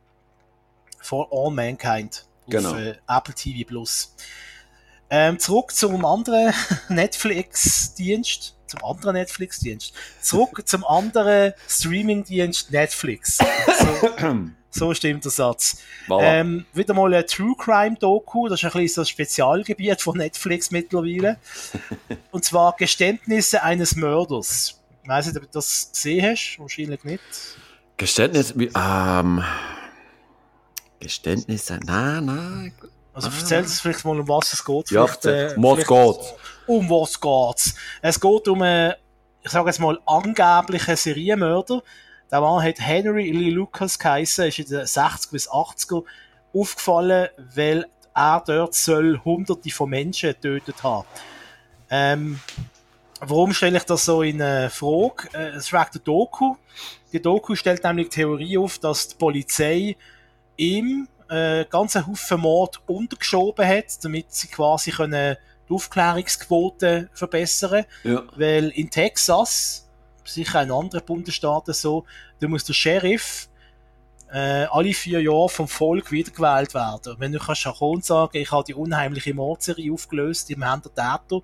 For 1.01 1.27
All 1.33 1.51
Mankind 1.51 2.27
genau. 2.49 2.71
auf 2.71 2.79
äh, 2.79 2.95
Apple 3.09 3.35
TV 3.35 3.67
Plus. 3.67 4.15
Ähm, 5.11 5.39
zurück 5.39 5.73
zum 5.73 6.05
anderen 6.05 6.53
Netflix-Dienst 6.89 8.58
zum 8.69 8.85
anderen 8.85 9.15
Netflix-Dienst. 9.15 9.93
Zurück 10.21 10.63
zum 10.67 10.85
anderen 10.85 11.53
Streaming-Dienst 11.69 12.71
Netflix. 12.71 13.39
So, 13.39 14.11
so, 14.71 14.95
stimmt 14.95 15.25
der 15.25 15.31
Satz. 15.31 15.79
Voilà. 16.07 16.41
Ähm, 16.41 16.67
wieder 16.73 16.95
mal 16.95 17.13
ein 17.15 17.27
True 17.27 17.55
Crime-Doku, 17.57 18.49
das 18.49 18.63
ist 18.63 18.65
ein 18.65 18.73
bisschen 18.73 18.95
so 18.95 19.01
ein 19.03 19.07
Spezialgebiet 19.07 20.01
von 20.01 20.17
Netflix 20.17 20.71
mittlerweile. 20.71 21.39
Und 22.31 22.45
zwar 22.45 22.77
Geständnisse 22.77 23.63
eines 23.63 23.97
Mörders. 23.97 24.81
Ich 25.03 25.09
weiss 25.09 25.27
nicht, 25.27 25.37
ob 25.37 25.45
du 25.45 25.49
das 25.53 25.91
gesehen 25.93 26.25
hast, 26.25 26.59
wahrscheinlich 26.59 27.05
nicht. 27.05 27.23
Geständnisse, 27.97 28.55
ähm, 28.77 29.43
Geständnisse, 31.01 31.81
nein, 31.85 32.25
nein. 32.25 32.73
Also 33.13 33.31
erzähl 33.37 33.63
uns 33.63 33.81
vielleicht 33.81 34.05
mal, 34.05 34.19
um 34.21 34.29
was 34.29 34.53
es 34.53 34.65
geht. 34.65 34.91
Ja, 34.93 35.05
äh, 35.05 35.55
was 35.57 35.87
geht's? 35.87 36.35
Um 36.69 36.91
was 36.91 37.19
geht's? 37.19 37.75
Es 38.03 38.21
geht 38.21 38.47
um 38.47 38.61
einen, 38.61 38.93
ich 39.43 39.51
sage 39.51 39.69
jetzt 39.69 39.81
mal, 39.81 39.99
angeblichen 40.05 40.97
Serienmörder. 40.97 41.83
Der 42.31 42.41
Mann 42.43 42.63
hat 42.63 42.79
Henry 42.79 43.31
Lee 43.31 43.51
Lucas 43.51 43.99
geheißen, 43.99 44.49
ist 44.49 44.59
in 44.59 44.67
den 44.67 44.87
60 44.87 45.31
bis 45.31 45.51
80er 45.51 46.05
aufgefallen, 46.53 47.29
weil 47.55 47.87
er 48.15 48.43
dort 48.47 48.75
soll 48.75 49.19
hunderte 49.25 49.71
von 49.71 49.89
Menschen 49.89 50.29
getötet 50.29 50.83
haben. 50.83 51.09
Ähm, 51.89 52.39
warum 53.21 53.55
stelle 53.55 53.79
ich 53.79 53.85
das 53.85 54.05
so 54.05 54.21
in 54.21 54.43
äh, 54.43 54.69
Frage? 54.69 55.29
Äh, 55.33 55.57
es 55.57 55.69
fragt 55.69 55.95
der 55.95 56.03
Doku. 56.03 56.57
Die 57.15 57.23
Doku 57.23 57.55
stellt 57.55 57.83
nämlich 57.83 58.11
die 58.11 58.17
Theorie 58.17 58.59
auf, 58.59 58.79
dass 58.79 59.09
die 59.09 59.17
Polizei 59.17 59.97
ihm 60.59 61.09
äh, 61.31 61.65
ganzen 61.65 62.07
Haufen 62.07 62.41
Mord 62.41 62.83
untergeschoben 62.87 63.67
hat, 63.67 64.05
damit 64.05 64.35
sie 64.35 64.49
quasi 64.49 64.91
können 64.91 65.39
die 65.69 65.75
Aufklärungsquote 65.75 67.11
verbessern 67.13 67.85
ja. 68.05 68.23
Weil 68.37 68.69
in 68.71 68.91
Texas, 68.91 69.89
sicher 70.25 70.63
in 70.63 70.71
anderen 70.71 71.05
Bundesstaaten 71.05 71.75
so, 71.75 72.05
da 72.41 72.49
muss 72.49 72.65
der 72.65 72.75
Sheriff 72.75 73.49
äh, 74.33 74.67
alle 74.71 74.93
vier 74.93 75.23
Jahre 75.23 75.49
vom 75.49 75.69
Volk 75.69 76.13
wiedergewählt 76.13 76.75
werden. 76.75 77.17
wenn 77.19 77.33
du 77.33 77.39
kannst 77.39 77.63
schon 77.63 78.03
sagen, 78.03 78.37
ich 78.37 78.51
habe 78.51 78.65
die 78.65 78.75
unheimliche 78.75 79.33
Mordserie 79.33 79.93
aufgelöst 79.93 80.51
im 80.51 80.63
Händen 80.63 80.91
der 80.97 81.21
Täter, 81.29 81.43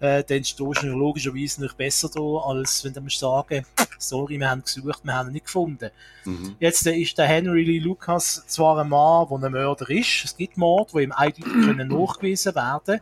äh, 0.00 0.24
dann 0.24 0.44
stehst 0.44 0.82
du 0.82 0.86
logischerweise 0.86 1.62
nicht 1.62 1.76
besser 1.76 2.08
da, 2.14 2.20
als 2.20 2.84
wenn 2.84 2.94
du 2.94 3.00
musst 3.02 3.18
sagen, 3.18 3.66
sorry, 3.98 4.38
wir 4.38 4.50
haben 4.50 4.62
gesucht, 4.62 5.00
wir 5.04 5.14
haben 5.14 5.28
ihn 5.28 5.34
nicht 5.34 5.46
gefunden. 5.46 5.90
Mhm. 6.24 6.56
Jetzt 6.58 6.86
äh, 6.86 6.96
ist 6.96 7.16
der 7.18 7.26
Henry 7.26 7.64
Lee 7.64 7.78
Lucas 7.78 8.44
zwar 8.46 8.78
ein 8.78 8.88
Mann, 8.88 9.26
der 9.28 9.48
ein 9.48 9.52
Mörder 9.52 9.88
ist, 9.90 10.24
es 10.24 10.36
gibt 10.36 10.56
Mord, 10.56 10.92
die 10.94 11.02
ihm 11.02 11.12
eindeutig 11.12 11.44
können 11.52 11.88
nachgewiesen 11.88 12.54
werden 12.54 13.00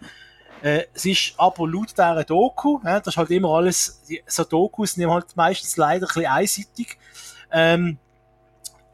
äh, 0.63 0.85
es 0.95 1.05
ist 1.05 1.35
aber 1.37 1.69
laut 1.69 1.91
dieser 1.91 2.25
Doku, 2.25 2.79
äh, 2.85 3.01
das 3.01 3.09
ist 3.09 3.17
halt 3.17 3.31
immer 3.31 3.51
alles, 3.51 4.03
die, 4.09 4.23
so 4.27 4.45
Dokus 4.45 4.93
sind 4.93 5.11
halt 5.11 5.37
meistens 5.37 5.77
leider 5.77 6.07
ein 6.07 6.15
bisschen 6.15 6.27
einseitig, 6.27 6.99
ähm, 7.51 7.99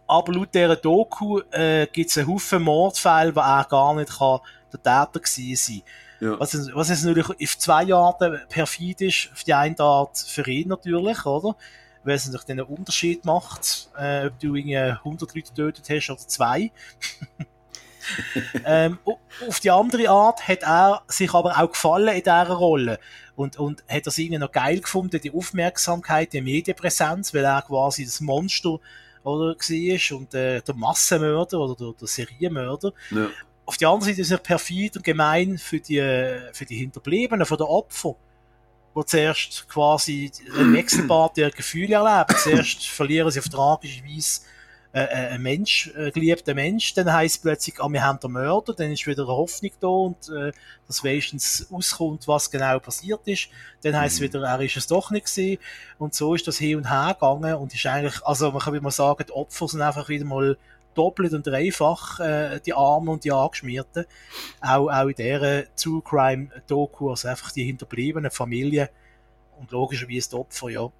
aber 0.07 0.32
laut 0.32 0.55
dieser 0.55 0.77
Doku 0.77 1.40
äh, 1.51 1.86
gibt 1.93 2.11
es 2.11 2.19
einen 2.19 2.28
Haufen 2.28 2.62
Mordfälle, 2.62 3.35
wo 3.35 3.40
er 3.40 3.66
gar 3.69 3.95
nicht 3.95 4.19
kann 4.19 4.40
der 4.73 4.82
Täter 4.82 5.20
gewesen 5.20 5.57
sein 5.57 5.82
ja. 6.20 6.39
Was, 6.40 6.55
was 6.74 6.90
ist 6.90 7.05
natürlich 7.05 7.31
auf 7.31 7.59
zwei 7.59 7.93
Arten 7.95 8.40
perfid 8.49 9.01
ist. 9.03 9.31
Auf 9.32 9.45
die 9.45 9.55
eine 9.55 9.78
Art 9.78 10.19
für 10.19 10.49
ihn 10.49 10.69
natürlich, 10.69 11.24
oder? 11.24 11.57
Weil 12.03 12.15
es 12.15 12.27
natürlich 12.27 12.47
den 12.47 12.61
Unterschied 12.61 13.24
macht, 13.24 13.90
äh, 13.97 14.27
ob 14.27 14.39
du 14.40 14.55
irgendwie 14.55 14.77
100 14.77 15.35
Leute 15.35 15.49
getötet 15.49 15.89
hast 15.89 16.11
oder 16.11 16.19
zwei. 16.19 16.73
ähm, 18.64 18.98
auf 19.47 19.60
die 19.60 19.70
andere 19.70 20.09
Art 20.09 20.47
hat 20.47 20.62
er 20.62 21.02
sich 21.09 21.32
aber 21.32 21.59
auch 21.59 21.70
gefallen 21.70 22.09
in 22.09 22.22
dieser 22.22 22.48
Rolle. 22.48 22.98
Und, 23.36 23.56
und 23.59 23.85
hat 23.89 24.06
das 24.06 24.18
irgendwie 24.18 24.39
noch 24.39 24.51
geil 24.51 24.80
gefunden, 24.80 25.20
die 25.20 25.32
Aufmerksamkeit, 25.32 26.32
die 26.32 26.40
Medienpräsenz, 26.40 27.32
weil 27.35 27.44
er 27.44 27.62
quasi 27.62 28.05
das 28.05 28.20
Monster 28.20 28.80
oder 29.22 29.55
war 29.55 30.16
und 30.18 30.35
äh, 30.35 30.60
der 30.60 30.74
Massenmörder 30.74 31.59
oder 31.59 31.74
der, 31.74 31.93
der 31.93 32.09
Serienmörder. 32.09 32.93
Ja. 33.10 33.28
Auf 33.66 33.76
der 33.76 33.89
anderen 33.89 34.10
Seite 34.10 34.22
ist 34.22 34.30
er 34.30 34.39
perfid 34.39 34.97
und 34.97 35.05
gemein 35.05 35.59
für 35.59 35.78
die, 35.78 36.01
für 36.52 36.64
die 36.64 36.76
Hinterbliebenen, 36.76 37.44
für 37.44 37.56
die 37.56 37.64
Opfer, 37.64 38.16
die 38.97 39.05
zuerst 39.05 39.68
quasi 39.68 40.32
ein 40.59 40.72
Wechselbad 40.72 41.36
der 41.36 41.51
Gefühle 41.51 41.97
erleben. 41.97 42.35
Zuerst 42.39 42.86
verlieren 42.86 43.30
sie 43.30 43.40
auf 43.40 43.48
tragische 43.48 44.02
Weise 44.05 44.40
äh, 44.93 45.02
äh, 45.02 45.28
ein 45.35 45.43
Mensch, 45.43 45.93
ein 45.97 46.12
geliebter 46.12 46.55
Mensch, 46.55 46.94
dann 46.94 47.12
heisst 47.12 47.43
plötzlich, 47.43 47.78
ah, 47.78 47.89
wir 47.90 48.02
haben 48.02 48.20
den 48.20 48.32
Mörder, 48.32 48.73
dann 48.73 48.90
ist 48.90 49.06
wieder 49.06 49.24
eine 49.24 49.32
Hoffnung 49.32 49.70
da 49.81 49.89
und 49.89 50.28
äh, 50.31 50.52
dass 50.86 51.05
wenigstens 51.05 51.69
auskommt, 51.70 52.27
was 52.27 52.51
genau 52.51 52.78
passiert 52.78 53.20
ist. 53.27 53.48
Dann 53.82 53.94
heisst 53.94 54.20
mhm. 54.20 54.27
es 54.27 54.35
wieder, 54.35 54.47
er 54.47 54.60
ist 54.60 54.78
es 54.78 54.86
doch 54.86 55.10
nicht 55.10 55.27
gewesen. 55.27 55.59
Und 55.98 56.15
so 56.15 56.35
ist 56.35 56.47
das 56.48 56.56
hin 56.56 56.78
und 56.78 56.90
her 56.90 57.15
gegangen 57.15 57.55
und 57.56 57.74
ist 57.74 57.85
eigentlich, 57.85 58.24
also 58.24 58.51
man 58.51 58.62
kann 58.62 58.82
mal 58.82 58.90
sagen, 58.90 59.24
die 59.28 59.32
Opfer 59.32 59.69
sind 59.69 59.82
einfach 59.82 60.09
wieder 60.09 60.24
mal 60.24 60.56
doppelt 60.94 61.35
und 61.35 61.47
dreifach 61.47 62.20
äh, 62.20 62.60
die 62.65 62.73
Armen 62.73 63.09
und 63.09 63.24
die 63.24 63.32
Angeschmierten. 63.32 64.06
Auch, 64.62 64.89
auch 64.89 65.06
in 65.09 65.15
dieser 65.15 65.74
True 65.77 66.02
Crime 66.02 66.48
Doku, 66.66 67.10
also 67.10 67.28
einfach 67.28 67.52
die 67.52 67.65
hinterbliebenen 67.65 68.31
Familien 68.31 68.89
und 69.60 69.70
logischerweise 69.70 70.31
die 70.31 70.36
Opfer, 70.36 70.70
ja. 70.70 70.90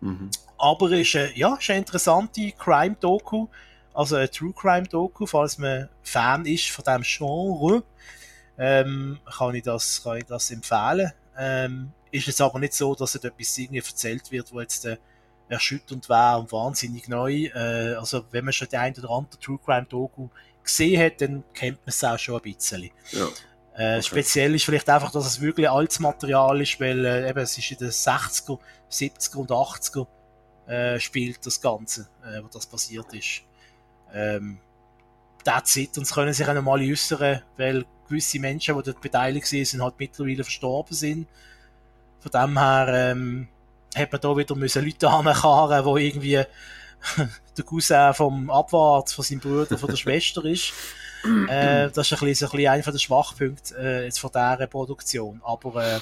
Mhm. 0.00 0.30
Aber 0.58 0.90
es 0.90 1.00
ist, 1.00 1.14
äh, 1.14 1.32
ja, 1.34 1.54
ist 1.54 1.70
eine 1.70 1.80
interessante 1.80 2.52
Crime-Doku, 2.52 3.46
also 3.94 4.16
eine 4.16 4.30
True 4.30 4.52
Crime-Doku, 4.52 5.26
falls 5.26 5.58
man 5.58 5.88
Fan 6.02 6.46
ist 6.46 6.70
von 6.70 6.84
diesem 6.84 7.02
Genre, 7.02 7.82
ähm, 8.58 9.18
kann, 9.36 9.54
ich 9.54 9.62
das, 9.62 10.02
kann 10.02 10.18
ich 10.18 10.24
das 10.24 10.50
empfehlen. 10.50 11.12
Ähm, 11.36 11.92
ist 12.10 12.28
es 12.28 12.40
aber 12.40 12.58
nicht 12.58 12.74
so, 12.74 12.94
dass 12.94 13.14
etwas 13.14 13.58
irgendwie 13.58 13.78
erzählt 13.78 14.30
wird, 14.30 14.52
wo 14.52 14.60
jetzt 14.60 14.84
äh, 14.86 14.96
erschütternd 15.48 16.08
wäre 16.08 16.38
und 16.38 16.52
wahnsinnig 16.52 17.08
neu. 17.08 17.44
Äh, 17.46 17.94
also 17.94 18.24
wenn 18.30 18.44
man 18.44 18.52
schon 18.52 18.68
die 18.68 18.76
ein 18.76 18.94
oder 18.96 19.10
andere 19.10 19.38
True 19.40 19.58
Crime 19.64 19.86
Doku 19.88 20.28
gesehen 20.62 21.02
hat, 21.02 21.20
dann 21.20 21.44
kennt 21.54 21.78
man 21.78 21.88
es 21.88 22.04
auch 22.04 22.18
schon 22.18 22.36
ein 22.36 22.42
bisschen. 22.42 22.90
Ja. 23.12 23.28
Äh, 23.78 23.98
okay. 23.98 24.02
Speziell 24.02 24.54
ist 24.56 24.64
vielleicht 24.64 24.90
einfach, 24.90 25.12
dass 25.12 25.24
es 25.24 25.40
wirklich 25.40 25.70
altes 25.70 26.00
Material 26.00 26.60
ist, 26.60 26.80
weil 26.80 27.04
äh, 27.04 27.30
eben, 27.30 27.38
es 27.38 27.56
ist 27.56 27.70
in 27.70 27.78
den 27.78 27.90
60er, 27.90 28.58
70er 28.90 29.36
und 29.36 29.50
80er 29.50 30.06
äh, 30.66 30.98
spielt 30.98 31.46
das 31.46 31.60
Ganze, 31.60 32.08
äh, 32.24 32.42
wo 32.42 32.48
das 32.48 32.66
passiert 32.66 33.14
ist. 33.14 33.42
Ähm, 34.12 34.58
that's 35.44 35.76
it. 35.76 35.96
Und 35.96 36.02
es 36.02 36.12
können 36.12 36.32
sich 36.32 36.48
auch 36.48 36.54
nochmal 36.54 36.80
äußern, 36.80 37.40
weil 37.56 37.84
gewisse 38.08 38.40
Menschen, 38.40 38.76
die 38.76 38.82
dort 38.82 39.00
beteiligt 39.00 39.46
sind, 39.46 39.80
halt 39.80 39.94
mittlerweile 39.96 40.42
verstorben 40.42 40.94
sind. 40.94 41.28
Von 42.18 42.32
dem 42.32 42.58
her 42.58 43.12
ähm, 43.12 43.48
hat 43.94 44.10
man 44.10 44.20
da 44.20 44.36
wieder 44.36 44.56
müssen 44.56 44.84
Leute 44.84 45.08
ankarren, 45.08 45.94
die 45.94 46.06
irgendwie 46.08 46.42
der 47.56 47.64
Cousin 47.64 48.12
vom 48.12 48.50
Abwart, 48.50 49.12
von 49.12 49.24
seinem 49.24 49.38
Bruder, 49.38 49.78
von 49.78 49.88
der 49.88 49.96
Schwester 50.02 50.44
ist. 50.46 50.72
Äh, 51.24 51.90
das 51.90 52.10
ist 52.10 52.22
ein 52.22 52.26
bisschen, 52.26 52.48
ein 52.48 52.50
bisschen 52.50 52.68
einer 52.68 52.82
der 52.82 52.98
Schwachpunkte 52.98 53.74
äh, 53.76 54.04
jetzt 54.04 54.20
von 54.20 54.30
dieser 54.30 54.66
Produktion. 54.66 55.40
Aber 55.44 55.84
äh, 55.84 56.00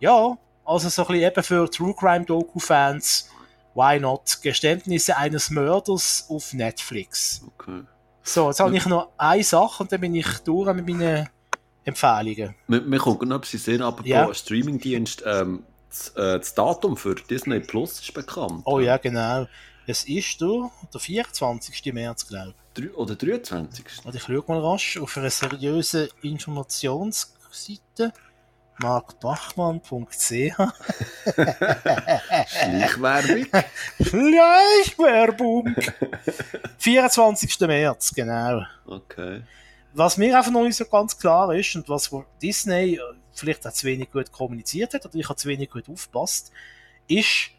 ja, 0.00 0.36
also 0.64 0.88
so 0.88 1.02
ein 1.02 1.08
bisschen 1.08 1.30
eben 1.30 1.42
für 1.42 1.70
True 1.70 1.94
Crime 1.94 2.24
Doku-Fans, 2.24 3.30
why 3.74 4.00
not? 4.00 4.38
Geständnisse 4.42 5.16
eines 5.16 5.50
Mörders 5.50 6.26
auf 6.28 6.52
Netflix. 6.52 7.42
Okay. 7.46 7.82
So, 8.22 8.48
jetzt 8.48 8.58
habe 8.58 8.76
ich 8.76 8.86
noch 8.86 9.10
eine 9.16 9.44
Sache 9.44 9.84
und 9.84 9.92
dann 9.92 10.00
bin 10.00 10.14
ich 10.14 10.26
durch 10.40 10.74
mit 10.74 10.88
meinen 10.88 11.28
Empfehlungen. 11.84 12.56
Mir, 12.66 12.80
mir 12.80 12.98
kommt 12.98 13.22
noch 13.22 13.36
etwas 13.36 13.62
sehen, 13.62 13.82
aber 13.82 14.04
ja. 14.04 14.32
Streamingdienst, 14.34 15.22
ähm, 15.24 15.62
das, 15.88 16.08
äh, 16.16 16.38
das 16.38 16.54
Datum 16.54 16.96
für 16.96 17.14
Disney 17.14 17.60
Plus 17.60 18.00
ist 18.00 18.12
bekannt. 18.12 18.62
Oh 18.64 18.80
ja, 18.80 18.96
genau. 18.96 19.46
Es 19.86 20.04
ist 20.04 20.40
der, 20.40 20.70
der 20.92 21.00
24. 21.00 21.92
März, 21.92 22.26
glaube 22.26 22.54
ich. 22.76 22.94
Oder 22.94 23.14
23. 23.14 24.04
Warte, 24.04 24.18
ich 24.18 24.24
schaue 24.24 24.44
mal 24.48 24.58
rasch 24.60 24.98
auf 24.98 25.16
einer 25.16 25.30
seriösen 25.30 26.08
Informationsseite 26.22 28.12
markbachmann.ch 28.78 30.18
Schleichwerbung. 32.46 33.46
Schleichwerbung. 34.02 35.74
24. 36.78 37.60
März, 37.60 38.12
genau. 38.14 38.62
Okay. 38.86 39.42
Was 39.94 40.18
mir 40.18 40.36
einfach 40.36 40.50
noch 40.50 40.64
nicht 40.64 40.76
so 40.76 40.84
ganz 40.84 41.16
klar 41.18 41.54
ist 41.54 41.74
und 41.76 41.88
was 41.88 42.10
Disney 42.42 43.00
vielleicht 43.32 43.66
auch 43.66 43.72
zu 43.72 43.86
wenig 43.86 44.10
gut 44.10 44.30
kommuniziert 44.32 44.92
hat 44.94 45.06
oder 45.06 45.14
ich 45.14 45.28
habe 45.28 45.36
zu 45.36 45.48
wenig 45.48 45.70
gut 45.70 45.88
aufgepasst, 45.88 46.52
ist, 47.08 47.50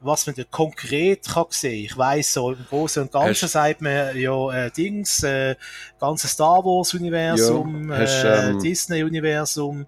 was 0.00 0.26
man 0.26 0.36
da 0.36 0.44
konkret 0.44 1.26
kann 1.26 1.46
sehen. 1.50 1.84
Ich 1.84 1.96
weiss, 1.96 2.32
so 2.32 2.52
im 2.52 2.64
Großen 2.68 3.02
und 3.02 3.12
Ganzen 3.12 3.46
hast, 3.46 3.52
sagt 3.52 3.80
man 3.80 4.16
ja 4.16 4.52
äh, 4.52 4.70
Dings, 4.70 5.22
äh, 5.22 5.56
ganze 5.98 6.28
Star 6.28 6.64
Wars 6.64 6.94
Universum, 6.94 7.90
ja, 7.90 7.98
hast, 7.98 8.24
äh, 8.24 8.50
ähm, 8.50 8.58
Disney 8.58 9.02
Universum, 9.02 9.86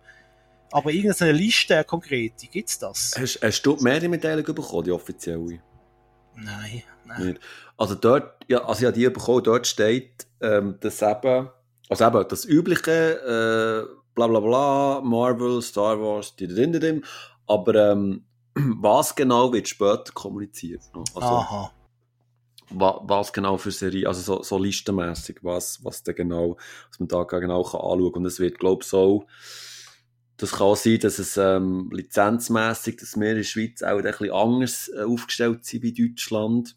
aber 0.70 0.90
irgendeine 0.90 1.32
Liste 1.32 1.85
konkret, 1.85 2.32
gibt's 2.51 2.78
das? 2.78 3.14
Hast, 3.18 3.40
hast 3.43 3.62
du 3.62 3.76
die 3.76 3.85
Medienmitteilung 3.85 4.44
bekommen, 4.44 4.85
die 4.85 4.93
offizielle? 4.93 5.60
Nein, 6.35 6.82
nein. 7.05 7.39
Also 7.76 7.94
dort, 7.94 8.44
ja, 8.48 8.64
also 8.64 8.85
ja, 8.85 8.93
die 8.93 9.09
bekommen, 9.09 9.43
dort 9.43 9.66
steht, 9.66 10.26
ähm, 10.40 10.76
dass 10.80 11.02
eben, 11.02 11.48
also 11.89 12.06
eben 12.06 12.28
das 12.28 12.44
übliche, 12.44 13.86
äh, 13.90 13.98
bla 14.14 14.26
bla 14.26 14.40
bla, 14.40 15.01
Marvel, 15.02 15.62
Star 15.62 16.01
Wars, 16.01 16.35
die 16.36 16.48
drin, 16.48 17.05
aber 17.47 17.93
ähm, 17.93 18.24
was 18.80 19.14
genau 19.14 19.52
wird 19.52 19.68
später 19.68 20.12
kommuniziert. 20.12 20.82
Also, 21.14 21.20
Aha. 21.20 21.72
Was, 22.70 22.94
was 23.05 23.32
genau 23.32 23.56
für 23.56 23.70
Serie, 23.70 24.06
also 24.06 24.20
so, 24.20 24.43
so 24.43 24.59
listenmässig, 24.59 25.39
was, 25.43 25.82
was 25.85 26.02
da 26.02 26.12
genau, 26.12 26.59
was 26.90 27.01
man 27.01 27.09
da 27.09 27.22
genau 27.22 27.62
kann 27.62 27.80
anschauen 27.80 28.12
kann. 28.12 28.22
Und 28.22 28.26
es 28.26 28.40
wird, 28.40 28.59
glaube 28.59 28.82
ich, 28.82 28.89
so, 28.89 29.26
das 30.36 30.52
kann 30.52 30.76
sein, 30.76 31.01
dass 31.01 31.18
es 31.18 31.36
ähm, 31.36 31.90
lizenzmässig, 31.93 32.98
dass 32.98 33.18
wir 33.18 33.30
in 33.30 33.36
der 33.36 33.43
Schweiz 33.43 33.82
auch 33.82 33.97
ein 33.97 34.02
bisschen 34.02 34.30
anders 34.30 34.90
äh, 34.94 35.02
aufgestellt 35.02 35.64
sind 35.64 35.82
wie 35.82 35.93
Deutschland. 35.93 36.76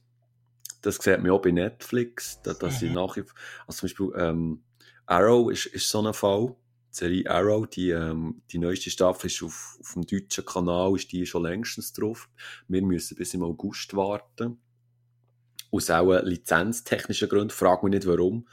Das 0.81 0.95
sieht 0.95 1.21
man 1.21 1.29
auch 1.29 1.41
bei 1.41 1.51
Netflix, 1.51 2.41
dass, 2.41 2.57
dass 2.57 2.81
mhm. 2.81 2.93
nachher, 2.93 3.25
also 3.67 3.79
zum 3.79 3.87
Beispiel 3.87 4.11
ähm, 4.17 4.63
Arrow 5.05 5.51
ist, 5.51 5.67
ist 5.67 5.89
so 5.89 6.01
ein 6.01 6.13
Fall. 6.13 6.55
Die 6.91 6.97
Serie 6.97 7.29
Arrow, 7.29 7.67
die, 7.67 7.89
ähm, 7.89 8.41
die 8.51 8.57
neueste 8.57 8.89
Staffel 8.89 9.27
ist 9.27 9.41
auf, 9.43 9.77
auf 9.79 9.93
dem 9.93 10.05
deutschen 10.05 10.45
Kanal, 10.45 10.95
ist 10.95 11.11
die 11.11 11.25
schon 11.25 11.43
längstens 11.43 11.93
drauf. 11.93 12.29
Wir 12.67 12.81
müssen 12.81 13.15
bis 13.15 13.33
im 13.33 13.43
August 13.43 13.95
warten. 13.95 14.59
Aus 15.71 15.89
auch 15.89 16.21
lizenztechnischen 16.21 17.29
Gründen, 17.29 17.49
frag 17.49 17.81
mich 17.83 17.91
nicht 17.91 18.07
warum 18.07 18.45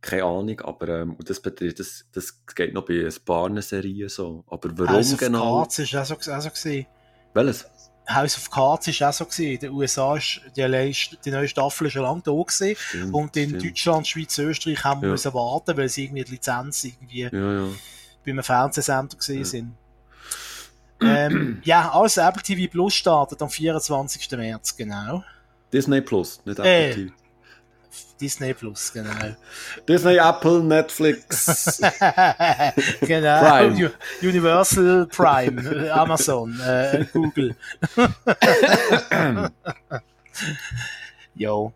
keine 0.00 0.24
Ahnung, 0.24 0.60
aber 0.60 0.88
ähm, 0.88 1.16
das, 1.24 1.42
das, 1.42 2.04
das 2.12 2.44
geht 2.54 2.72
noch 2.72 2.86
bei 2.86 3.04
ein 3.04 3.14
paar 3.24 3.62
Serien 3.62 4.08
so. 4.08 4.44
Aber 4.46 4.70
warum 4.78 4.96
House 4.96 5.16
genau? 5.16 5.58
Cards 5.58 5.92
war 5.92 6.02
auch 6.02 6.06
so, 6.22 6.32
auch 6.32 6.40
so 6.40 6.48
gewesen. 6.48 6.86
Welches? 7.34 7.66
House 8.14 8.36
of 8.36 8.50
Cards 8.50 9.00
war 9.00 9.08
auch 9.08 9.12
so 9.12 9.24
gewesen. 9.24 9.52
In 9.52 9.58
den 9.60 9.70
USA 9.72 10.16
ist 10.16 10.40
die, 10.56 10.94
die 11.24 11.30
neue 11.30 11.48
Staffel 11.48 11.90
schon 11.90 12.02
lange 12.02 12.22
da 12.22 12.32
gewesen. 12.32 12.76
Stimmt, 12.76 13.14
und 13.14 13.36
in 13.36 13.48
stimmt. 13.48 13.64
Deutschland, 13.64 14.08
Schweiz, 14.08 14.38
Österreich 14.38 14.84
haben 14.84 15.02
wir 15.02 15.08
ja. 15.08 15.12
müssen 15.12 15.34
warten, 15.34 15.76
weil 15.76 15.88
sie 15.88 16.04
irgendwie 16.04 16.24
die 16.24 16.32
Lizenz 16.32 16.84
irgendwie 16.84 17.22
ja, 17.22 17.30
ja. 17.32 17.68
bei 18.24 18.30
einem 18.30 18.42
Fernsehsender 18.42 19.16
gesehen 19.16 19.38
ja. 19.38 19.44
sind. 19.44 19.74
ähm, 21.00 21.60
ja, 21.64 21.90
also 21.92 22.20
Apple 22.20 22.42
TV 22.42 22.70
Plus 22.70 22.94
startet 22.94 23.40
am 23.42 23.50
24. 23.50 24.30
März, 24.32 24.76
genau. 24.76 25.24
Disney 25.72 26.00
Plus, 26.00 26.40
nicht 26.44 26.58
Apple 26.58 26.70
äh, 26.70 26.94
TV. 26.94 27.12
Disney 28.20 28.54
Plus, 28.54 28.92
genau. 28.92 29.10
Disney, 29.88 30.16
Apple, 30.16 30.62
Netflix. 30.62 31.78
genau. 33.00 33.40
Prime. 33.40 33.92
Universal 34.22 35.06
Prime, 35.06 35.90
Amazon, 35.92 36.60
äh, 36.60 37.06
Google. 37.12 37.56
jo. 41.34 41.72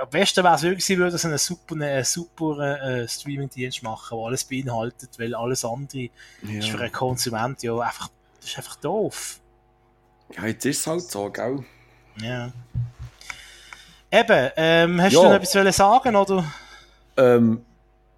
Am 0.00 0.10
besten 0.10 0.42
wäre 0.44 0.54
es 0.56 0.62
wirklich, 0.62 0.84
sie 0.84 0.98
würden 0.98 1.16
so 1.18 1.28
einen 1.28 1.38
super, 1.38 1.74
einen 1.76 2.04
super 2.04 2.80
äh, 2.82 3.08
Streaming-Dienst 3.08 3.82
machen, 3.82 4.16
der 4.18 4.26
alles 4.26 4.44
beinhaltet, 4.44 5.10
weil 5.18 5.34
alles 5.34 5.64
andere 5.64 6.10
Ja. 6.42 6.58
ist 6.58 6.68
für 6.68 6.80
einen 6.80 6.92
Konsument 6.92 7.62
ja 7.62 7.76
einfach, 7.78 8.08
das 8.40 8.50
ist 8.50 8.58
einfach 8.58 8.76
doof. 8.76 9.40
ja, 10.36 10.46
jetzt 10.46 10.64
ist 10.66 10.80
es 10.80 10.86
halt 10.86 11.02
so, 11.02 11.30
gell? 11.30 11.64
Ja. 12.20 12.52
Eben, 14.10 14.50
ähm, 14.56 15.02
hast 15.02 15.12
Ja. 15.12 15.20
du 15.22 15.28
noch 15.28 15.34
etwas 15.34 15.76
sagen, 15.76 16.16
oder? 16.16 16.44
Ähm, 17.16 17.64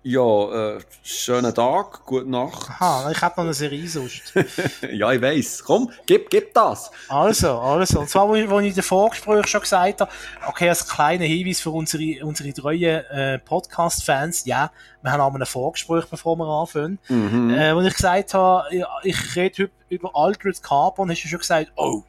ja, 0.02 0.76
äh, 0.76 0.78
schönen 1.02 1.54
Tag, 1.54 2.04
gute 2.06 2.30
Nacht. 2.30 2.70
Aha, 2.70 3.10
ich 3.10 3.20
habe 3.20 3.34
noch 3.36 3.44
eine 3.44 3.54
Serie 3.54 3.88
sonst. 3.88 4.32
ja, 4.92 5.12
ich 5.12 5.20
weiss. 5.20 5.62
Komm, 5.64 5.90
gib, 6.06 6.30
gib 6.30 6.54
das. 6.54 6.90
Also, 7.08 7.58
also. 7.60 8.00
Und 8.00 8.08
zwar, 8.08 8.28
wo 8.28 8.34
ich, 8.34 8.48
wo 8.48 8.60
ich 8.60 8.68
in 8.68 8.74
den 8.74 8.82
Vorgespräch 8.82 9.46
schon 9.46 9.62
gesagt 9.62 10.00
habe, 10.00 10.10
okay, 10.46 10.68
als 10.68 10.86
kleiner 10.86 11.24
Hinweis 11.24 11.60
für 11.60 11.70
unsere, 11.70 12.24
unsere 12.24 12.52
treuen 12.52 13.04
äh, 13.06 13.38
Podcast-Fans, 13.38 14.44
ja, 14.44 14.70
wir 15.02 15.10
haben 15.12 15.20
einmal 15.20 15.42
ein 15.42 15.46
Vorgespräch, 15.46 16.04
bevor 16.06 16.36
wir 16.36 16.46
anfangen. 16.46 16.98
Mhm. 17.08 17.50
Äh, 17.50 17.74
wo 17.74 17.80
ich 17.80 17.94
gesagt 17.94 18.34
habe, 18.34 18.74
ja, 18.76 18.88
ich 19.02 19.36
rede 19.36 19.64
heute 19.64 19.70
über 19.88 20.10
Altered 20.14 20.62
Carbon, 20.62 21.10
hast 21.10 21.24
du 21.24 21.28
schon 21.28 21.40
gesagt, 21.40 21.72
oh. 21.76 22.02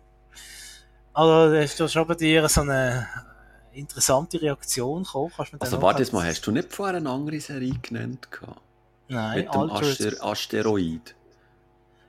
Also, 1.14 1.53
da 1.53 1.60
ist 1.60 1.91
schon 1.91 2.07
bei 2.07 2.15
dir 2.15 2.47
so 2.47 2.61
eine 2.61 3.07
interessante 3.80 4.41
Reaktion 4.41 5.03
gekommen. 5.03 5.31
Du 5.38 5.57
Also 5.60 5.81
warte 5.81 6.01
jetzt 6.03 6.14
mal, 6.14 6.26
hast 6.26 6.45
du 6.45 6.51
nicht 6.51 6.73
vorher 6.73 6.97
eine 6.97 7.10
andere 7.10 7.39
Serie 7.39 7.73
genannt? 7.81 8.31
gehabt? 8.31 8.61
Nein, 9.07 9.39
Mit 9.39 9.53
dem. 9.53 9.72
Aster 9.72 10.23
Asteroid. 10.23 11.15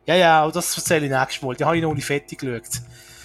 Ja, 0.07 0.15
ja, 0.17 0.43
aber 0.43 0.53
das 0.53 0.77
erzähle 0.77 1.07
ich 1.07 1.13
nächstes 1.13 1.43
Mal. 1.43 1.55
Die 1.57 1.65
habe 1.65 1.77
ich 1.77 1.83
noch 1.83 1.95
nicht 1.95 2.05
fertig 2.05 2.39
geschaut. 2.39 2.83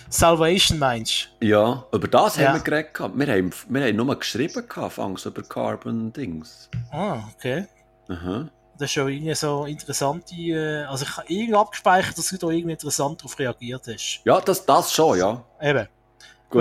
Salvation 0.09 0.77
meinst 0.80 1.30
Ja, 1.41 1.84
über 1.91 2.07
das 2.07 2.38
Ja. 2.38 2.47
haben 2.49 2.55
wir 2.59 2.63
geredet. 2.63 2.93
gehabt. 2.93 3.17
Wir 3.17 3.27
haben, 3.27 3.51
wir 3.69 3.81
haben 3.85 3.95
nur 3.95 4.19
geschrieben, 4.19 4.67
gehabt, 4.67 4.93
fangs 4.93 5.26
über 5.26 5.41
Carbon-Dings. 5.43 6.69
du? 6.72 6.77
Ah, 6.97 7.23
okay. 7.35 7.65
Aha. 8.07 8.49
Das 8.77 8.88
ist 8.89 8.91
schon 8.91 9.07
irgendwie 9.09 9.34
so 9.35 9.65
interessante, 9.65 10.35
äh, 10.35 10.84
also 10.84 11.05
ich 11.05 11.17
habe 11.17 11.26
irgendwie 11.31 11.55
abgespeichert, 11.55 12.17
dass 12.17 12.27
du 12.30 12.38
da 12.38 12.49
irgendwie 12.49 12.73
interessant 12.73 13.19
darauf 13.22 13.39
reagiert 13.39 13.88
hast. 13.88 14.22
Ja, 14.26 14.39
das, 14.41 14.65
das 14.65 14.93
schon, 14.93 15.17
ja. 15.17 15.43
Eben. 15.61 15.88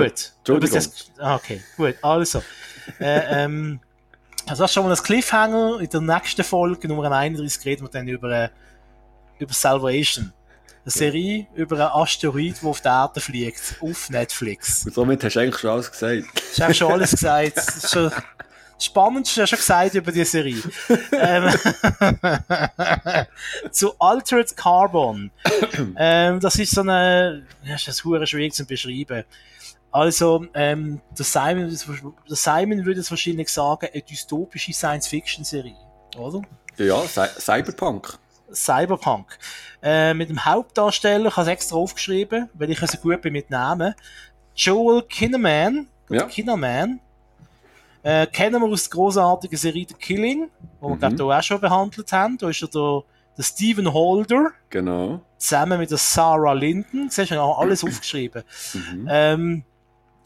Gut. 0.03 0.33
Entschuldigung. 0.39 0.77
Aber 0.79 0.87
das- 0.87 1.11
ah, 1.19 1.35
Okay, 1.37 1.62
gut. 1.77 1.95
Also. 2.03 2.43
äh, 3.01 3.45
ähm, 3.45 3.81
also 4.47 4.65
das 4.65 4.71
ist 4.71 4.75
schon 4.75 4.85
mal 4.85 4.95
ein 4.95 5.03
Cliffhanger. 5.03 5.81
In 5.81 5.89
der 5.89 6.01
nächsten 6.01 6.45
Folge, 6.45 6.87
Nummer 6.89 7.11
31, 7.11 7.65
reden 7.65 7.87
wir 7.87 7.91
dann 7.91 8.09
über, 8.09 8.31
äh, 8.31 8.49
über 9.39 9.53
Salvation. 9.55 10.33
Eine 10.85 10.91
Serie 10.93 11.47
über 11.55 11.77
einen 11.77 12.03
Asteroid, 12.03 12.61
der 12.61 12.69
auf 12.69 12.81
die 12.83 12.89
Erde 12.89 13.21
fliegt. 13.21 13.77
Auf 13.81 14.11
Netflix. 14.11 14.85
Und 14.85 14.95
somit 14.95 15.25
hast 15.25 15.35
du 15.35 15.41
eigentlich 15.41 15.59
schon 15.59 15.71
alles 15.71 15.91
gesagt. 15.91 16.25
Ich 16.53 16.61
habe 16.61 16.75
schon 16.75 16.93
alles 16.93 17.11
gesagt. 17.12 17.57
Das 17.57 17.69
ist 17.77 17.91
schon 17.91 18.12
Spannendste 18.79 19.43
hast 19.43 19.53
du 19.53 19.57
schon 19.57 19.61
gesagt 19.61 19.95
über 19.95 20.12
die 20.12 20.25
Serie. 20.25 20.61
ähm, 21.12 21.51
zu 23.71 23.95
Altered 23.99 24.57
Carbon. 24.57 25.31
ähm, 25.97 26.41
das 26.41 26.57
ist 26.57 26.73
so 26.73 26.83
eine, 26.83 27.45
ja, 27.65 27.73
das 27.75 27.89
ist 27.89 28.01
schwierig 28.29 28.53
zu 28.53 28.66
beschreiben. 28.66 29.25
Also, 29.95 30.45
ähm, 30.55 31.01
der 31.16 31.25
Simon, 31.25 31.69
der 32.29 32.37
Simon 32.37 32.85
würde 32.85 32.99
es 32.99 33.11
wahrscheinlich 33.12 33.49
sagen, 33.49 33.87
eine 33.93 34.03
dystopische 34.03 34.73
Science-Fiction-Serie, 34.73 35.77
oder? 36.19 36.43
Ja, 36.79 37.01
Cy 37.03 37.29
Cyberpunk. 37.39 38.19
Cyberpunk. 38.53 39.39
Äh, 39.81 40.12
mit 40.15 40.31
dem 40.31 40.45
Hauptdarsteller, 40.45 41.29
ich 41.29 41.37
habe 41.37 41.43
es 41.43 41.53
extra 41.53 41.77
aufgeschrieben, 41.77 42.51
weil 42.55 42.71
ich 42.71 42.81
so 42.81 42.99
gut 42.99 43.23
bin 43.23 43.35
mit 43.35 43.51
Namen. 43.51 43.95
Joel 44.57 45.03
Kinnaman, 45.03 45.87
Ja. 46.11 46.25
Kinnaman. 46.25 46.99
Äh, 48.03 48.27
kennen 48.27 48.61
wir 48.61 48.69
aus 48.69 48.89
der 48.89 48.97
großartigen 48.97 49.57
Serie 49.57 49.87
The 49.89 49.95
Killing, 49.95 50.51
wo 50.81 50.89
wir, 50.89 50.95
Mhm. 50.97 50.99
glaube 50.99 51.12
ich, 51.15 51.19
hier 51.19 51.39
auch 51.39 51.43
schon 51.45 51.61
behandelt 51.61 52.11
haben. 52.12 52.37
Da 52.37 52.49
ist 52.51 52.62
er 52.62 52.69
der, 52.69 53.03
der 53.39 53.43
Stephen 53.45 53.93
Holder, 53.93 54.51
Genau. 54.71 55.21
zusammen 55.39 55.79
mit 55.79 55.93
der 55.93 55.99
Sarah 55.99 56.53
Linden. 56.53 57.11
Siehst 57.11 57.31
du, 57.31 57.35
ich 57.35 57.41
habe 57.41 57.57
alles 57.57 57.85
aufgeschrieben. 57.85 58.43
Mhm. 58.75 59.09
Ähm, 59.09 59.65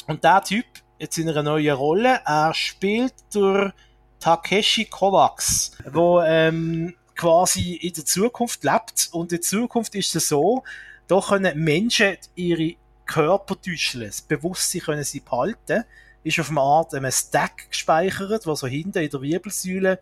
und 0.08 0.24
der 0.24 0.42
Typ, 0.42 0.66
jetzt 0.98 1.18
in 1.18 1.28
einer 1.28 1.42
neuen 1.42 1.76
Rolle, 1.76 2.20
er 2.24 2.52
spielt 2.54 3.14
durch 3.32 3.72
Takeshi 4.18 4.86
Kovacs, 4.86 5.72
wo 5.92 6.20
ähm, 6.22 6.94
quasi 7.14 7.74
in 7.74 7.92
der 7.92 8.04
Zukunft 8.04 8.64
lebt. 8.64 9.08
Und 9.12 9.32
in 9.32 9.38
der 9.38 9.40
Zukunft 9.42 9.94
ist 9.94 10.16
es 10.16 10.28
so, 10.28 10.64
da 11.06 11.20
können 11.20 11.62
Menschen 11.62 12.16
ihre 12.34 12.74
Körper 13.04 13.60
täuschen. 13.60 14.00
Das 14.00 14.20
Bewusstsein 14.20 14.80
können 14.82 15.04
sie 15.04 15.20
behalten. 15.20 15.84
Ist 16.24 16.40
auf 16.40 16.50
eine 16.50 16.60
Art 16.60 16.94
einem 16.94 17.12
Stack 17.12 17.70
gespeichert, 17.70 18.46
wo 18.46 18.54
so 18.54 18.66
hinten 18.66 18.98
in 18.98 19.10
der 19.10 19.22
Wirbelsäule 19.22 20.00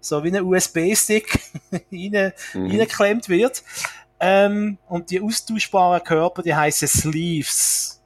so 0.00 0.22
wie 0.22 0.36
ein 0.36 0.44
USB-Stick 0.44 1.40
rein, 1.72 1.82
Mhm. 2.54 2.66
reingeklemmt 2.70 3.28
wird. 3.28 3.62
Ähm, 4.20 4.78
und 4.88 5.10
die 5.10 5.20
austauschbaren 5.20 6.02
Körper, 6.02 6.42
die 6.42 6.54
heißen 6.54 6.88
Sleeves. 6.88 7.97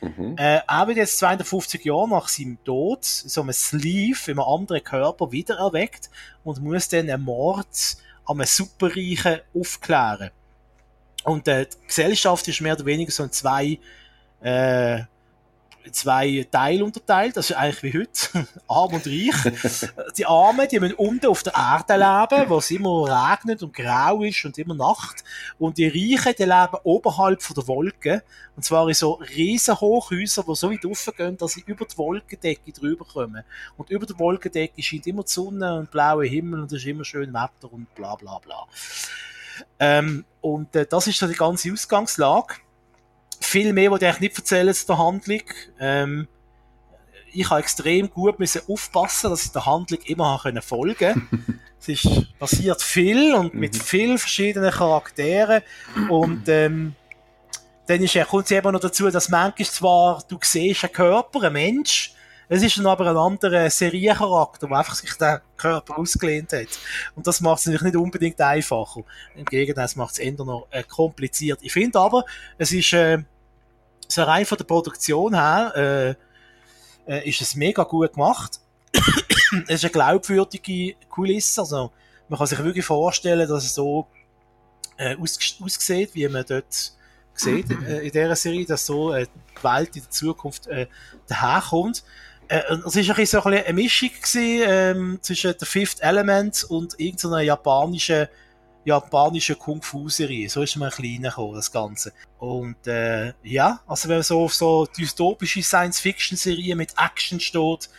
Mhm. 0.00 0.36
Äh, 0.36 0.60
er 0.66 0.86
wird 0.86 0.98
jetzt 0.98 1.18
250 1.18 1.84
Jahre 1.84 2.08
nach 2.08 2.28
seinem 2.28 2.62
Tod 2.64 3.04
so 3.04 3.40
einem 3.40 3.52
Sleeve 3.52 4.30
in 4.30 4.38
einem 4.38 4.48
anderen 4.48 4.84
Körper 4.84 5.32
wiedererweckt 5.32 6.10
und 6.44 6.62
muss 6.62 6.88
dann 6.88 7.10
einen 7.10 7.22
Mord 7.22 7.96
an 8.26 8.36
einem 8.36 8.46
Superreichen 8.46 9.40
aufklären. 9.54 10.30
Und 11.24 11.48
äh, 11.48 11.66
die 11.66 11.86
Gesellschaft 11.86 12.46
ist 12.48 12.60
mehr 12.60 12.74
oder 12.74 12.86
weniger 12.86 13.10
so 13.10 13.24
in 13.24 13.32
zwei, 13.32 13.78
äh, 14.40 15.00
zwei 15.92 16.46
Teile 16.50 16.84
unterteilt. 16.84 17.36
Das 17.36 17.50
ist 17.50 17.56
eigentlich 17.56 17.82
wie 17.82 17.98
heute. 18.00 18.48
Arm 18.68 18.94
und 18.94 19.06
reich. 19.06 19.82
Die 20.16 20.26
Armen, 20.26 20.68
die 20.68 20.80
müssen 20.80 20.94
unten 20.94 21.26
auf 21.26 21.42
der 21.42 21.54
Erde 21.54 21.94
leben, 21.94 22.50
wo 22.50 22.58
es 22.58 22.70
immer 22.70 23.04
regnet 23.06 23.62
und 23.62 23.74
grau 23.74 24.22
ist 24.22 24.44
und 24.44 24.58
immer 24.58 24.74
Nacht. 24.74 25.24
Und 25.58 25.78
die 25.78 25.86
Reichen, 25.86 26.34
die 26.38 26.44
leben 26.44 26.78
oberhalb 26.84 27.42
von 27.42 27.54
der 27.54 27.68
Wolke. 27.68 28.22
Und 28.56 28.64
zwar 28.64 28.88
in 28.88 28.94
so 28.94 29.12
riesen 29.36 29.78
Hochhäusern, 29.80 30.44
die 30.48 30.54
so 30.54 30.70
weit 30.70 30.84
raufgehen, 30.84 31.36
dass 31.36 31.52
sie 31.52 31.64
über 31.66 31.84
die 31.84 31.98
Wolkendecke 31.98 32.72
drüber 32.72 33.04
kommen. 33.04 33.44
Und 33.76 33.90
über 33.90 34.06
der 34.06 34.18
Wolkendecke 34.18 34.82
scheint 34.82 35.06
immer 35.06 35.24
die 35.24 35.30
Sonne 35.30 35.78
und 35.78 35.90
blauer 35.90 36.24
Himmel 36.24 36.60
und 36.60 36.72
es 36.72 36.80
ist 36.80 36.86
immer 36.86 37.04
schön 37.04 37.32
Wetter 37.32 37.72
und 37.72 37.94
bla 37.94 38.14
bla 38.14 38.38
bla. 38.38 38.66
Ähm, 39.78 40.24
und 40.40 40.74
äh, 40.76 40.86
das 40.86 41.06
ist 41.06 41.18
so 41.18 41.26
die 41.26 41.34
ganze 41.34 41.72
Ausgangslage. 41.72 42.54
Viel 43.40 43.72
mehr 43.72 43.90
wollte 43.90 44.06
ich 44.08 44.20
nicht 44.20 44.36
erzählen 44.36 44.72
zu 44.74 44.86
der 44.86 44.98
Handlung. 44.98 45.42
Ähm, 45.80 46.28
ich 47.32 47.50
habe 47.50 47.60
extrem 47.60 48.10
gut 48.10 48.38
müssen 48.38 48.62
aufpassen, 48.68 49.30
dass 49.30 49.44
ich 49.44 49.52
der 49.52 49.66
Handlung 49.66 50.00
immer 50.06 50.38
können 50.42 50.62
folgen. 50.62 51.28
es 51.80 51.88
ist 51.88 52.38
passiert 52.38 52.82
viel 52.82 53.34
und 53.34 53.54
mit 53.54 53.74
Mhm. 53.74 53.80
vielen 53.80 54.18
verschiedenen 54.18 54.70
Charakteren 54.70 55.62
und 56.08 56.48
ähm, 56.48 56.94
dann 57.86 58.02
ist, 58.02 58.18
kommt 58.28 58.46
es 58.46 58.50
eben 58.50 58.72
noch 58.72 58.80
dazu, 58.80 59.08
dass 59.10 59.28
manchmal 59.28 59.66
zwar 59.68 60.24
du 60.26 60.38
siehst 60.42 60.84
einen 60.84 60.92
Körper, 60.92 61.42
einen 61.44 61.52
Mensch, 61.52 62.14
es 62.48 62.62
ist 62.62 62.78
dann 62.78 62.86
aber 62.86 63.06
ein 63.08 63.16
anderer 63.16 63.68
Seriencharakter, 63.68 64.68
der 64.68 64.78
einfach 64.78 64.94
sich 64.94 65.12
den 65.14 65.38
Körper 65.56 65.98
ausgelehnt 65.98 66.52
hat. 66.52 66.68
Und 67.14 67.26
das 67.26 67.40
macht 67.40 67.60
es 67.60 67.66
natürlich 67.66 67.92
nicht 67.92 67.96
unbedingt 67.96 68.40
einfacher. 68.40 69.02
Im 69.34 69.44
Gegenteil, 69.44 69.86
es 69.86 69.96
macht 69.96 70.12
es 70.12 70.18
eher 70.18 70.32
noch 70.32 70.68
äh, 70.70 70.82
kompliziert. 70.84 71.58
Ich 71.62 71.72
finde 71.72 71.98
aber, 71.98 72.24
es 72.58 72.72
ist 72.72 72.92
äh, 72.92 73.18
so 74.08 74.22
rein 74.22 74.46
von 74.46 74.58
der 74.58 74.64
Produktion 74.64 75.34
her, 75.34 76.16
äh, 77.06 77.12
äh, 77.12 77.28
ist 77.28 77.40
es 77.40 77.56
mega 77.56 77.82
gut 77.82 78.12
gemacht. 78.12 78.60
es 79.66 79.74
ist 79.74 79.84
eine 79.84 79.92
glaubwürdige 79.92 80.94
Kulisse, 81.08 81.62
also 81.62 81.92
man 82.28 82.38
kann 82.38 82.46
sich 82.46 82.58
wirklich 82.58 82.84
vorstellen, 82.84 83.48
dass 83.48 83.64
es 83.64 83.74
so 83.74 84.06
äh, 84.96 85.16
aus, 85.16 85.38
aussieht, 85.62 86.10
wie 86.14 86.28
man 86.28 86.44
dort 86.46 86.92
sieht 87.34 87.70
äh, 87.70 88.06
in 88.06 88.12
dieser 88.12 88.36
Serie, 88.36 88.66
dass 88.66 88.86
so 88.86 89.12
äh, 89.12 89.26
die 89.26 89.64
Welt 89.64 89.96
in 89.96 90.02
der 90.02 90.10
Zukunft 90.10 90.66
äh, 90.66 90.86
daherkommt. 91.28 92.04
Äh, 92.48 92.72
und 92.72 92.86
es 92.86 92.94
war 92.96 93.02
ein 93.02 93.16
bisschen 93.16 93.42
so 93.42 93.48
eine 93.48 93.72
Mischung 93.72 94.10
gewesen, 94.10 94.62
ähm, 94.66 95.18
zwischen 95.20 95.54
The 95.58 95.66
Fifth 95.66 96.00
Element 96.00 96.64
und 96.68 96.98
irgendeiner 96.98 97.40
japanischen 97.40 98.28
japanische 98.86 99.56
Kung-Fu-Serie. 99.56 100.48
So 100.48 100.62
ist 100.62 100.76
mir 100.76 100.84
ein 100.84 100.90
bisschen 100.90 101.24
reingekommen, 101.24 101.56
das 101.56 101.72
Ganze. 101.72 102.12
Und 102.38 102.86
äh, 102.86 103.32
ja, 103.42 103.80
also 103.86 104.08
wenn 104.08 104.18
man 104.18 104.22
so 104.22 104.44
auf 104.44 104.54
so 104.54 104.86
dystopische 104.86 105.60
Science-Fiction-Serien 105.60 106.78
mit 106.78 106.94
Action 106.96 107.40
steht, 107.40 107.90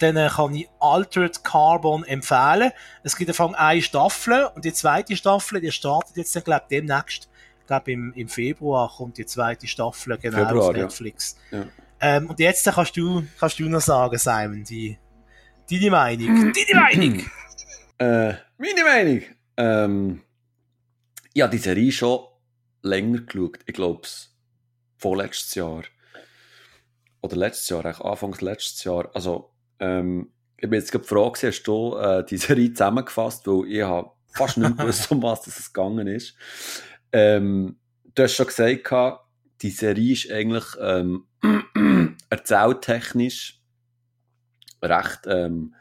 dann 0.00 0.16
äh, 0.16 0.28
kann 0.28 0.54
ich 0.54 0.68
Altered 0.78 1.42
Carbon 1.42 2.04
empfehlen. 2.04 2.70
Es 3.02 3.16
gibt 3.16 3.30
davon 3.30 3.54
eine 3.54 3.80
Staffel 3.80 4.50
und 4.54 4.64
die 4.64 4.74
zweite 4.74 5.16
Staffel, 5.16 5.60
die 5.60 5.72
startet 5.72 6.16
jetzt 6.18 6.36
dann, 6.36 6.44
glaube 6.44 6.64
ich, 6.68 6.76
demnächst. 6.76 7.30
Ich 7.60 7.66
glaube, 7.66 7.92
im, 7.92 8.12
im 8.12 8.28
Februar 8.28 8.92
kommt 8.94 9.16
die 9.16 9.26
zweite 9.26 9.66
Staffel 9.66 10.18
genau 10.18 10.36
Februar, 10.36 10.68
auf 10.68 10.76
ja. 10.76 10.82
Netflix. 10.82 11.36
Ja. 11.50 11.64
Ähm, 12.00 12.28
und 12.28 12.38
jetzt 12.38 12.64
kannst 12.64 12.96
du, 12.96 13.26
kannst 13.38 13.58
du 13.58 13.68
noch 13.68 13.80
sagen, 13.80 14.18
Simon, 14.18 14.64
die, 14.64 14.98
deine 15.70 15.90
Meinung. 15.90 16.52
Deine 16.52 16.80
Meinung! 16.80 17.30
Äh, 17.98 18.34
meine 18.58 18.84
Meinung? 18.84 19.22
Ähm, 19.56 20.22
ja, 21.34 21.48
die 21.48 21.58
Serie 21.58 21.92
schon 21.92 22.20
länger 22.82 23.20
geschaut. 23.20 23.58
Ich 23.66 23.74
glaube, 23.74 24.02
es 24.04 24.36
vorletztes 24.98 25.54
Jahr. 25.54 25.82
Oder 27.20 27.36
letztes 27.36 27.68
Jahr, 27.68 27.84
eigentlich 27.84 28.00
Anfangs 28.00 28.40
letztes 28.40 28.84
Jahr. 28.84 29.10
Also, 29.14 29.50
ähm, 29.80 30.32
ich 30.56 30.68
bin 30.68 30.78
jetzt 30.80 30.92
gefragt, 30.92 31.42
hast 31.42 31.62
du 31.64 31.96
äh, 31.96 32.24
die 32.24 32.36
Serie 32.38 32.72
zusammengefasst, 32.72 33.46
weil 33.46 33.70
ich 33.70 33.82
habe 33.82 34.10
fast 34.32 34.58
nicht 34.58 34.76
gewusst, 34.78 35.10
um 35.10 35.22
was 35.22 35.46
es 35.46 35.72
gegangen 35.72 36.06
ist. 36.06 36.34
Ähm, 37.12 37.78
du 38.14 38.22
hast 38.22 38.34
schon 38.34 38.46
gesagt, 38.46 39.20
die 39.62 39.70
Serie 39.70 40.12
ist 40.12 40.30
eigentlich 40.30 40.64
ähm, 40.80 41.26
erzähltechnisch 42.36 43.60
recht 44.82 45.20
ähm, 45.26 45.74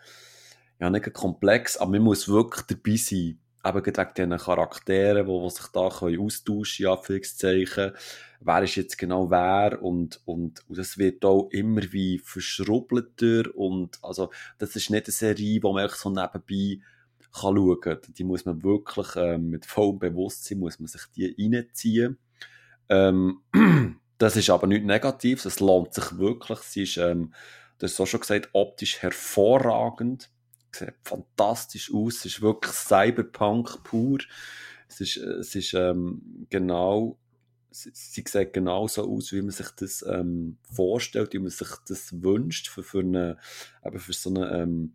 ja, 0.79 0.89
nicht 0.89 1.13
komplex, 1.13 1.77
aber 1.77 1.91
man 1.91 2.01
muss 2.01 2.27
wirklich 2.27 2.65
dabei 2.65 2.95
sein. 2.97 3.39
Eben 3.65 3.85
wegen 3.85 4.13
diesen 4.15 4.37
Charakteren, 4.37 5.25
die, 5.25 5.43
die 5.43 5.49
sich 5.49 5.67
da 5.67 5.79
austauschen 5.79 7.65
können, 7.65 7.93
Wer 8.41 8.61
ist 8.61 8.75
jetzt 8.75 8.99
genau 8.99 9.31
wer 9.31 9.81
und, 9.81 10.21
und, 10.25 10.69
und 10.69 10.77
das 10.77 10.99
wird 10.99 11.25
auch 11.25 11.49
immer 11.49 11.81
wie 11.91 12.19
verschrubbelter 12.19 13.43
und 13.55 13.97
also 14.03 14.29
das 14.59 14.75
ist 14.75 14.91
nicht 14.91 15.07
eine 15.07 15.11
Serie, 15.11 15.63
wo 15.63 15.73
man 15.73 15.89
so 15.89 16.09
nebenbei 16.09 16.79
kann 17.33 17.55
schauen 17.55 17.81
kann. 17.81 17.99
Die 18.09 18.23
muss 18.23 18.45
man 18.45 18.63
wirklich 18.63 19.07
ähm, 19.15 19.49
mit 19.49 19.65
vollem 19.65 19.97
Bewusstsein 19.97 20.59
muss 20.59 20.79
man 20.79 20.87
sich 20.87 21.01
die 21.15 21.35
reinziehen. 21.39 22.19
Ähm, 22.87 23.41
das 24.17 24.35
ist 24.35 24.49
aber 24.49 24.67
nichts 24.67 24.85
Negatives, 24.85 25.45
es 25.45 25.59
lohnt 25.59 25.93
sich 25.93 26.17
wirklich. 26.17 26.59
Sie 26.59 26.83
ist, 26.83 26.97
ähm, 26.97 27.33
das 27.79 27.93
ist 27.93 27.99
auch 27.99 28.07
schon 28.07 28.21
gesagt, 28.21 28.49
optisch 28.53 29.01
hervorragend. 29.01 30.29
Sieht 30.71 30.93
fantastisch 31.03 31.93
aus. 31.93 32.17
Es 32.19 32.25
ist 32.25 32.41
wirklich 32.41 32.73
Cyberpunk 32.73 33.83
pur. 33.83 34.19
Es 34.87 35.01
ist, 35.01 35.17
es 35.17 35.55
ist 35.55 35.73
ähm, 35.73 36.47
genau, 36.49 37.17
sie, 37.71 37.91
sie 37.93 38.23
sieht 38.25 38.53
genau 38.53 38.87
so 38.87 39.09
aus, 39.09 39.31
wie 39.33 39.41
man 39.41 39.51
sich 39.51 39.69
das 39.71 40.03
ähm, 40.07 40.57
vorstellt, 40.71 41.33
wie 41.33 41.39
man 41.39 41.49
sich 41.49 41.69
das 41.87 42.21
wünscht 42.21 42.69
für, 42.69 42.83
für, 42.83 42.99
eine, 42.99 43.37
eben 43.85 43.99
für 43.99 44.13
so 44.13 44.29
eine, 44.29 44.51
ähm, 44.51 44.93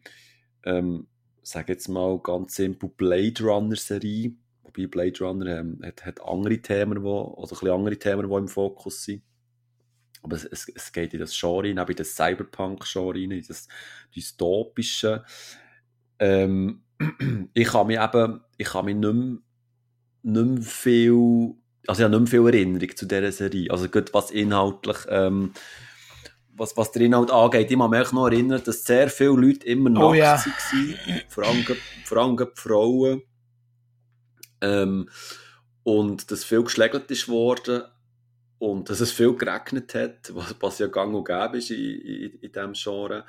ähm, 0.65 1.07
sag 1.43 1.69
jetzt 1.69 1.89
mal 1.89 2.19
ganz 2.21 2.55
simpel, 2.55 2.91
Blade 2.91 3.43
Runner 3.43 3.77
Serie 3.77 4.35
Wobei 4.71 4.87
Blade 4.87 5.19
Runner 5.21 5.59
ähm, 5.59 5.81
hat, 5.83 6.05
hat 6.05 6.21
andere 6.23 6.59
Themen, 6.59 7.03
wo, 7.03 7.35
oder 7.37 7.57
ein 7.63 7.71
andere 7.71 7.99
Themen, 7.99 8.29
die 8.29 8.37
im 8.37 8.49
Fokus 8.49 9.05
sind. 9.05 9.23
Aber 10.23 10.37
es, 10.37 10.45
es, 10.45 10.69
es 10.75 10.93
geht 10.93 11.15
in 11.15 11.21
das 11.21 11.39
Genre 11.39 11.65
rein, 11.65 11.79
auch 11.79 11.89
in 11.89 11.97
das 11.97 12.15
Cyberpunk-Genre 12.15 13.15
rein, 13.15 13.31
in 13.31 13.45
das 13.47 13.69
dystopische. 14.15 15.25
Ähm, 16.19 16.83
ich 17.55 17.69
kann 17.69 17.87
mich 17.87 17.99
eben, 17.99 18.41
ich 18.57 18.69
kann 18.69 18.85
mich 18.85 18.97
nicht 18.97 19.13
mehr, 19.13 19.39
nicht 20.23 20.47
mehr 20.47 20.63
viel, 20.63 21.55
also 21.87 22.03
ich 22.03 22.05
habe 22.05 22.21
nicht 22.21 22.33
mehr 22.33 22.43
viel 22.43 22.55
Erinnerung 22.55 22.97
zu 22.97 23.07
dieser 23.07 23.33
Serie. 23.33 23.71
Also 23.71 23.89
gut, 23.89 24.13
was 24.13 24.31
inhaltlich, 24.31 24.99
ähm, 25.09 25.53
was, 26.53 26.77
was 26.77 26.93
der 26.93 27.03
Inhalt 27.03 27.31
angeht, 27.31 27.71
ich 27.71 27.79
kann 27.79 27.91
mich 27.91 28.13
noch 28.13 28.27
erinnern, 28.27 28.63
dass 28.63 28.85
sehr 28.85 29.09
viele 29.09 29.31
Leute 29.31 29.67
immer 29.67 29.89
oh, 29.91 30.13
nackt 30.13 30.19
ja. 30.19 30.33
waren, 30.33 31.25
vor 31.29 31.45
allem, 31.45 31.65
vor 32.05 32.19
allem 32.19 32.49
Frauen. 32.55 33.23
Ähm, 34.61 35.09
und 35.83 36.31
dass 36.31 36.45
viel 36.45 36.63
geschlägelt 36.63 37.11
ist 37.11 37.29
worden 37.29 37.83
und 38.59 38.91
dass 38.91 39.01
es 39.01 39.13
viel 39.13 39.35
geregnet 39.35 39.95
hat, 39.95 40.31
was, 40.35 40.55
was 40.61 40.79
ja 40.79 40.87
gang 40.87 41.15
und 41.15 41.25
gäbe 41.25 41.59
ist 41.59 41.71
in, 41.71 42.01
in, 42.01 42.33
in 42.41 42.53
diesem 42.53 42.73
Genre. 42.75 43.25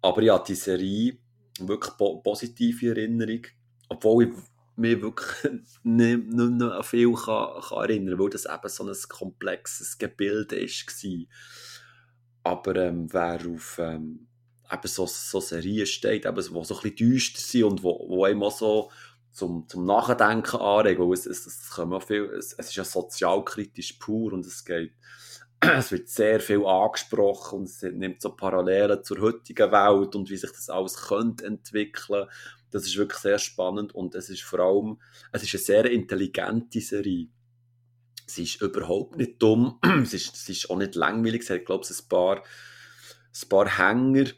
Aber 0.00 0.22
ja, 0.22 0.38
die 0.38 0.54
Serie, 0.54 1.18
wirklich 1.58 1.96
po 1.96 2.20
positive 2.20 2.88
Erinnerung, 2.88 3.42
obwohl 3.88 4.24
ich 4.24 4.30
mich 4.76 5.02
wirklich 5.02 5.52
nicht, 5.82 6.32
mehr 6.32 6.72
an 6.72 6.82
viel 6.82 7.12
kann, 7.12 7.60
kann 7.60 7.78
erinnern 7.78 8.16
kann, 8.16 8.24
weil 8.24 8.30
das 8.30 8.46
eben 8.46 8.68
so 8.68 8.84
ein 8.84 8.96
komplexes 9.08 9.98
Gebilde 9.98 10.56
war. 10.56 11.26
Aber 12.42 12.76
ähm, 12.76 13.12
wer 13.12 13.40
auf 13.46 13.78
ähm, 13.78 14.28
eben 14.72 14.88
so, 14.88 15.06
so 15.06 15.40
Serien 15.40 15.86
steht, 15.86 16.24
eben, 16.24 16.36
die 16.36 16.42
so 16.42 16.58
ein 16.58 16.62
bisschen 16.64 16.96
düster 16.96 17.40
sind 17.40 17.64
und 17.64 17.82
wo, 17.82 18.06
wo 18.08 18.24
einem 18.24 18.48
so 18.50 18.90
zum, 19.32 19.68
zum 19.68 19.84
Nachdenken 19.84 20.56
anregen, 20.56 21.06
weil 21.06 21.14
es, 21.14 21.26
es, 21.26 21.46
es, 21.46 22.06
viel, 22.06 22.24
es, 22.36 22.52
es 22.52 22.68
ist 22.68 22.76
ja 22.76 22.84
sozialkritisch 22.84 23.94
pur 23.94 24.32
und 24.32 24.44
es 24.44 24.64
geht, 24.64 24.92
es 25.60 25.92
wird 25.92 26.08
sehr 26.08 26.40
viel 26.40 26.64
angesprochen 26.64 27.60
und 27.60 27.64
es 27.68 27.82
nimmt 27.82 28.20
so 28.20 28.34
Parallelen 28.34 29.04
zur 29.04 29.20
heutigen 29.20 29.70
Welt 29.70 30.14
und 30.14 30.30
wie 30.30 30.36
sich 30.36 30.50
das 30.50 30.70
alles 30.70 30.96
könnte 30.96 31.44
entwickeln. 31.44 32.26
Das 32.70 32.84
ist 32.86 32.96
wirklich 32.96 33.18
sehr 33.18 33.38
spannend 33.38 33.94
und 33.94 34.14
es 34.14 34.30
ist 34.30 34.42
vor 34.42 34.60
allem, 34.60 35.00
es 35.32 35.42
ist 35.42 35.54
eine 35.54 35.62
sehr 35.62 35.90
intelligente 35.90 36.80
Serie. 36.80 37.28
Sie 38.26 38.44
ist 38.44 38.62
überhaupt 38.62 39.16
nicht 39.16 39.42
dumm, 39.42 39.78
es 40.02 40.14
ist, 40.14 40.34
es 40.34 40.48
ist 40.48 40.70
auch 40.70 40.78
nicht 40.78 40.94
langweilig, 40.94 41.42
es 41.42 41.50
hat, 41.50 41.64
glaube 41.66 41.84
ich, 41.84 41.90
ein 41.90 42.08
paar, 42.08 42.36
ein 42.36 43.48
paar 43.48 43.78
Hänger, 43.78 44.30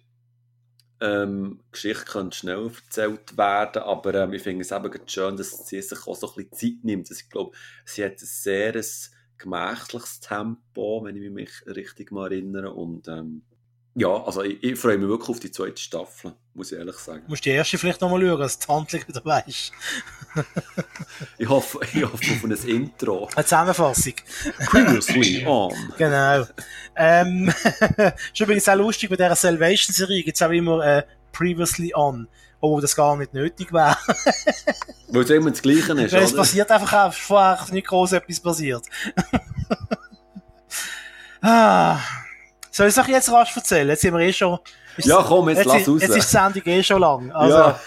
ähm, 1.03 1.61
Geschichte 1.73 2.05
könnte 2.05 2.37
schnell 2.37 2.70
erzählt 2.70 3.37
werden, 3.37 3.83
aber 3.83 4.15
ähm, 4.15 4.33
ich 4.33 4.43
finde 4.43 4.62
es 4.62 4.70
eben 4.70 5.09
schön, 5.09 5.37
dass 5.37 5.66
sie 5.66 5.83
sich 5.83 6.07
auch 6.07 6.15
so 6.15 6.29
ein 6.29 6.35
bisschen 6.35 6.53
Zeit 6.53 6.85
nimmt. 6.85 7.11
Also 7.11 7.20
ich 7.20 7.29
glaube, 7.29 7.57
sie 7.85 8.05
hat 8.05 8.12
ein 8.12 8.19
sehr 8.19 8.74
ein 8.77 8.85
gemächliches 9.37 10.20
Tempo, 10.20 11.03
wenn 11.05 11.16
ich 11.16 11.31
mich 11.31 11.51
richtig 11.66 12.12
mal 12.12 12.33
erinnere. 12.33 12.73
Und 12.73 13.09
ähm, 13.09 13.43
ja, 13.94 14.24
also 14.24 14.43
ich, 14.43 14.62
ich, 14.62 14.78
freue 14.78 14.97
mich 14.97 15.09
wirklich 15.09 15.28
auf 15.28 15.40
die 15.40 15.51
zweite 15.51 15.81
Staffel, 15.81 16.32
muss 16.55 16.73
ich 16.73 16.78
ehrlich 16.78 16.97
sagen. 16.97 17.23
Du 17.27 17.31
musst 17.31 17.44
die 17.44 17.51
erste 17.51 17.77
vielleicht 17.77 18.01
nochmal 18.01 18.23
schauen, 18.23 18.39
dass 18.39 18.59
die 18.59 18.69
Handlung 18.69 19.02
wieder 19.06 19.24
weisst. 19.24 19.73
ich, 21.39 21.48
hoffe, 21.48 21.81
ich 21.93 22.02
hoffe 22.02 22.14
auf 22.14 22.44
ein 22.44 22.52
Intro. 22.52 23.28
Eine 23.35 23.44
Zusammenfassung. 23.44 24.14
Previously 24.66 25.44
on. 25.47 25.74
Genau. 25.98 26.47
Ähm, 26.97 27.52
ist 28.32 28.40
übrigens 28.40 28.66
auch 28.66 28.77
lustig, 28.77 29.10
bei 29.10 29.16
dieser 29.16 29.36
Salvation-Serie 29.36 30.23
gibt 30.23 30.36
es 30.36 30.43
auch 30.43 30.51
immer 30.51 30.82
äh, 30.85 31.02
Previously 31.32 31.93
on. 31.94 32.28
Obwohl 32.60 32.81
das 32.81 32.97
gar 32.97 33.16
nicht 33.16 33.35
nötig 33.35 33.73
wäre. 33.73 33.97
Weil 35.09 35.23
es 35.23 35.31
immer 35.31 35.51
das 35.51 35.60
Gleiche 35.60 35.93
ist, 35.93 36.12
Weil 36.12 36.23
es 36.23 36.35
passiert 36.35 36.70
einfach 36.70 37.09
auch, 37.09 37.12
vorher 37.12 37.59
nicht 37.73 37.89
groß 37.89 38.12
etwas 38.12 38.40
passiert. 38.40 38.85
ah. 41.43 41.98
Soll 42.73 42.89
ich 42.89 42.97
es 42.97 43.05
euch 43.05 43.09
jetzt 43.09 43.31
rasch 43.31 43.55
erzählen? 43.55 43.89
Jetzt 43.89 44.01
sind 44.01 44.15
wir 44.15 44.20
eh 44.20 44.32
schon... 44.32 44.59
Ja, 44.97 45.23
komm, 45.23 45.51
jetzt, 45.51 45.59
jetzt 45.59 45.66
lass 45.66 45.89
raus. 45.89 46.01
Jetzt 46.01 46.16
ist 46.16 46.32
die 46.32 46.36
Sendung 46.36 46.62
eh 46.65 46.82
schon 46.82 47.01
lang. 47.01 47.31
Also, 47.32 47.57
ja. 47.57 47.81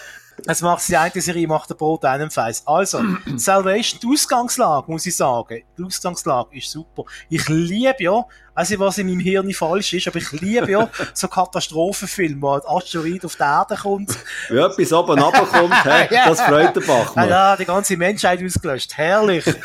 Jetzt 0.46 0.62
macht 0.62 0.88
die 0.88 0.96
eine 0.96 1.20
Serie, 1.20 1.48
macht 1.48 1.70
der 1.70 1.74
Brot 1.74 2.04
einen 2.04 2.30
Feiß. 2.30 2.62
Also, 2.66 3.02
Salvation, 3.36 3.98
die 4.00 4.06
Ausgangslage, 4.06 4.90
muss 4.90 5.06
ich 5.06 5.16
sagen. 5.16 5.62
Die 5.76 5.82
Ausgangslage 5.82 6.56
ist 6.56 6.70
super. 6.70 7.02
Ich 7.28 7.48
liebe 7.48 7.96
ja, 7.98 8.24
nicht, 8.56 8.78
was 8.78 8.98
in 8.98 9.08
meinem 9.08 9.18
Hirn 9.18 9.52
falsch 9.52 9.94
ist, 9.94 10.06
aber 10.06 10.18
ich 10.18 10.30
liebe 10.32 10.70
ja 10.70 10.88
so 11.14 11.26
Katastrophenfilme, 11.26 12.40
wo 12.40 12.52
ein 12.52 12.60
Asteroid 12.64 13.24
auf 13.24 13.34
die 13.34 13.42
Erde 13.42 13.74
kommt. 13.76 14.16
Wenn 14.48 14.58
etwas 14.58 14.92
oben 14.92 15.18
runterkommt, 15.18 15.84
hey, 15.84 16.08
ja. 16.14 16.28
das 16.28 16.40
freut 16.40 16.76
der 16.76 16.80
Bachmann. 16.82 17.28
Ja, 17.28 17.50
ja, 17.50 17.56
die 17.56 17.64
ganze 17.64 17.96
Menschheit 17.96 18.40
ausgelöscht. 18.44 18.96
Herrlich. 18.96 19.44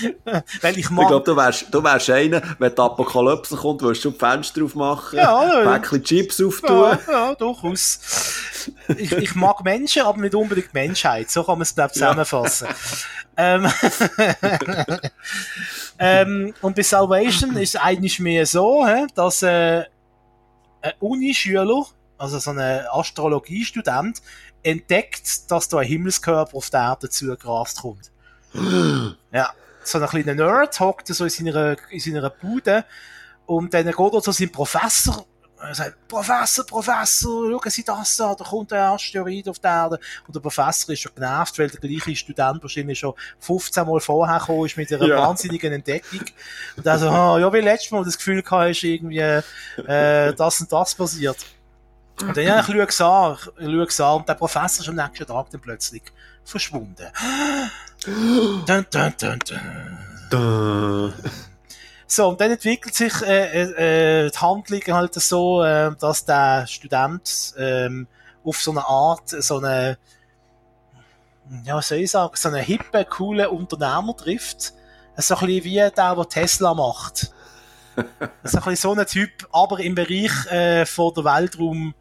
Weil 0.60 0.78
ich 0.78 0.90
mag... 0.90 1.04
Ich 1.04 1.08
glaube, 1.08 1.24
du 1.24 1.36
wärst, 1.36 1.66
du 1.70 1.82
wärst 1.82 2.10
einer, 2.10 2.42
wenn 2.58 2.74
die 2.74 2.80
Apokalypse 2.80 3.56
kommt, 3.56 3.82
würdest 3.82 4.04
du 4.04 4.10
die 4.10 4.18
Fenster 4.18 4.64
aufmachen, 4.64 5.18
ja, 5.18 5.62
ja. 5.62 5.72
Päckchen 5.72 6.04
Chips 6.04 6.42
auftun. 6.42 6.98
Ja, 7.06 7.12
ja 7.12 7.34
durchaus. 7.34 8.00
Ich, 8.96 9.12
ich 9.12 9.34
mag 9.34 9.62
Menschen, 9.64 10.02
aber 10.02 10.20
nicht 10.20 10.34
unbedingt 10.34 10.68
die 10.72 10.78
Menschheit. 10.78 11.30
So 11.30 11.42
kann 11.42 11.58
man 11.58 11.62
es, 11.62 11.74
glaube 11.74 11.92
zusammenfassen. 11.92 12.68
ähm, 13.36 13.66
ähm, 15.98 16.54
und 16.60 16.76
bei 16.76 16.82
Salvation 16.82 17.56
ist 17.56 17.74
es 17.74 17.80
eigentlich 17.80 18.18
mehr 18.20 18.46
so, 18.46 18.86
dass 19.14 19.42
äh, 19.42 19.84
ein 20.80 20.92
Unischüler, 21.00 21.86
also 22.18 22.38
so 22.38 22.50
ein 22.50 22.86
Astrologiestudent, 22.90 24.22
entdeckt, 24.62 25.50
dass 25.50 25.68
da 25.68 25.78
ein 25.78 25.86
Himmelskörper 25.86 26.56
auf 26.56 26.70
der 26.70 26.80
Erde 26.80 27.08
zugerast 27.08 27.80
kommt. 27.80 28.10
ja 29.32 29.52
so 29.84 29.98
ein 29.98 30.06
kleiner 30.06 30.34
Nerd, 30.34 30.78
hockt 30.80 31.08
so 31.08 31.24
in 31.24 31.30
seiner, 31.30 31.76
in 31.90 32.00
seiner 32.00 32.30
Bude 32.30 32.84
und 33.46 33.72
dann 33.74 33.86
geht 33.86 33.98
er 33.98 34.22
zu 34.22 34.32
seinem 34.32 34.52
Professor 34.52 35.26
er 35.62 35.74
sagt, 35.74 36.08
Professor, 36.08 36.66
Professor, 36.66 37.50
schauen 37.50 37.70
Sie 37.70 37.84
das 37.84 38.20
an, 38.20 38.34
da 38.36 38.44
kommt 38.44 38.72
ein 38.72 38.80
Asteroid 38.80 39.48
auf 39.48 39.58
die 39.58 39.66
Erde. 39.66 39.98
Und 40.26 40.34
der 40.34 40.40
Professor 40.40 40.92
ist 40.92 41.00
schon 41.00 41.14
genervt, 41.14 41.58
weil 41.58 41.68
der 41.68 41.80
gleiche 41.80 42.16
Student 42.16 42.62
wahrscheinlich 42.62 42.98
schon 42.98 43.14
15 43.38 43.86
Mal 43.86 44.00
vorher 44.00 44.38
gekommen 44.38 44.66
ist 44.66 44.76
mit 44.76 44.92
einer 44.92 45.06
ja. 45.06 45.18
wahnsinnigen 45.18 45.72
Entdeckung. 45.72 46.24
Und 46.76 46.86
er 46.86 46.98
so, 46.98 47.08
ah, 47.08 47.38
ja, 47.38 47.52
wie 47.52 47.60
letztes 47.60 47.92
Mal 47.92 48.04
das 48.04 48.16
Gefühl 48.16 48.42
gehabt, 48.42 48.70
ist 48.70 48.82
irgendwie, 48.82 49.18
äh, 49.18 50.34
das 50.34 50.60
und 50.60 50.72
das 50.72 50.94
passiert. 50.94 51.38
Und 52.20 52.36
dann, 52.36 52.44
ja, 52.44 52.60
ich 52.60 52.66
schaue 52.66 52.82
es 52.82 53.00
an, 53.00 53.36
ich 53.58 53.66
schaue 53.66 53.84
es 53.84 54.00
an, 54.00 54.16
und 54.16 54.28
der 54.28 54.34
Professor 54.34 54.82
ist 54.82 54.88
am 54.88 54.96
nächsten 54.96 55.26
Tag 55.26 55.50
dann 55.50 55.60
plötzlich 55.60 56.02
verschwunden. 56.44 57.06
dun, 58.04 58.86
dun, 58.90 59.14
dun, 59.18 59.38
dun. 60.30 61.14
So, 62.14 62.28
und 62.28 62.38
dann 62.42 62.50
entwickelt 62.50 62.94
sich 62.94 63.22
äh, 63.22 64.24
äh, 64.26 64.30
die 64.30 64.38
Handlung 64.38 64.82
halt 64.88 65.14
so, 65.14 65.62
äh, 65.62 65.92
dass 65.98 66.26
der 66.26 66.66
Student 66.66 67.54
ähm, 67.56 68.06
auf 68.44 68.60
so 68.60 68.72
eine 68.72 68.86
Art, 68.86 69.30
so 69.30 69.56
eine, 69.56 69.96
ja, 71.64 71.74
was 71.76 71.88
soll 71.88 71.98
ich 71.98 72.10
sagen, 72.10 72.34
so 72.34 72.50
einen 72.50 72.62
hippen, 72.62 73.06
coolen 73.08 73.46
Unternehmer 73.46 74.14
trifft. 74.14 74.74
So 75.16 75.36
ein 75.36 75.46
bisschen 75.46 75.64
wie 75.64 75.74
der, 75.74 75.90
der 75.90 76.28
Tesla 76.28 76.74
macht. 76.74 77.32
so 78.44 78.58
ein 78.58 78.64
bisschen 78.64 78.76
so 78.76 78.92
ein 78.92 79.06
Typ, 79.06 79.48
aber 79.50 79.80
im 79.80 79.94
Bereich 79.94 80.46
äh, 80.50 80.84
von 80.84 81.14
der 81.14 81.24
Weltraum 81.24 81.94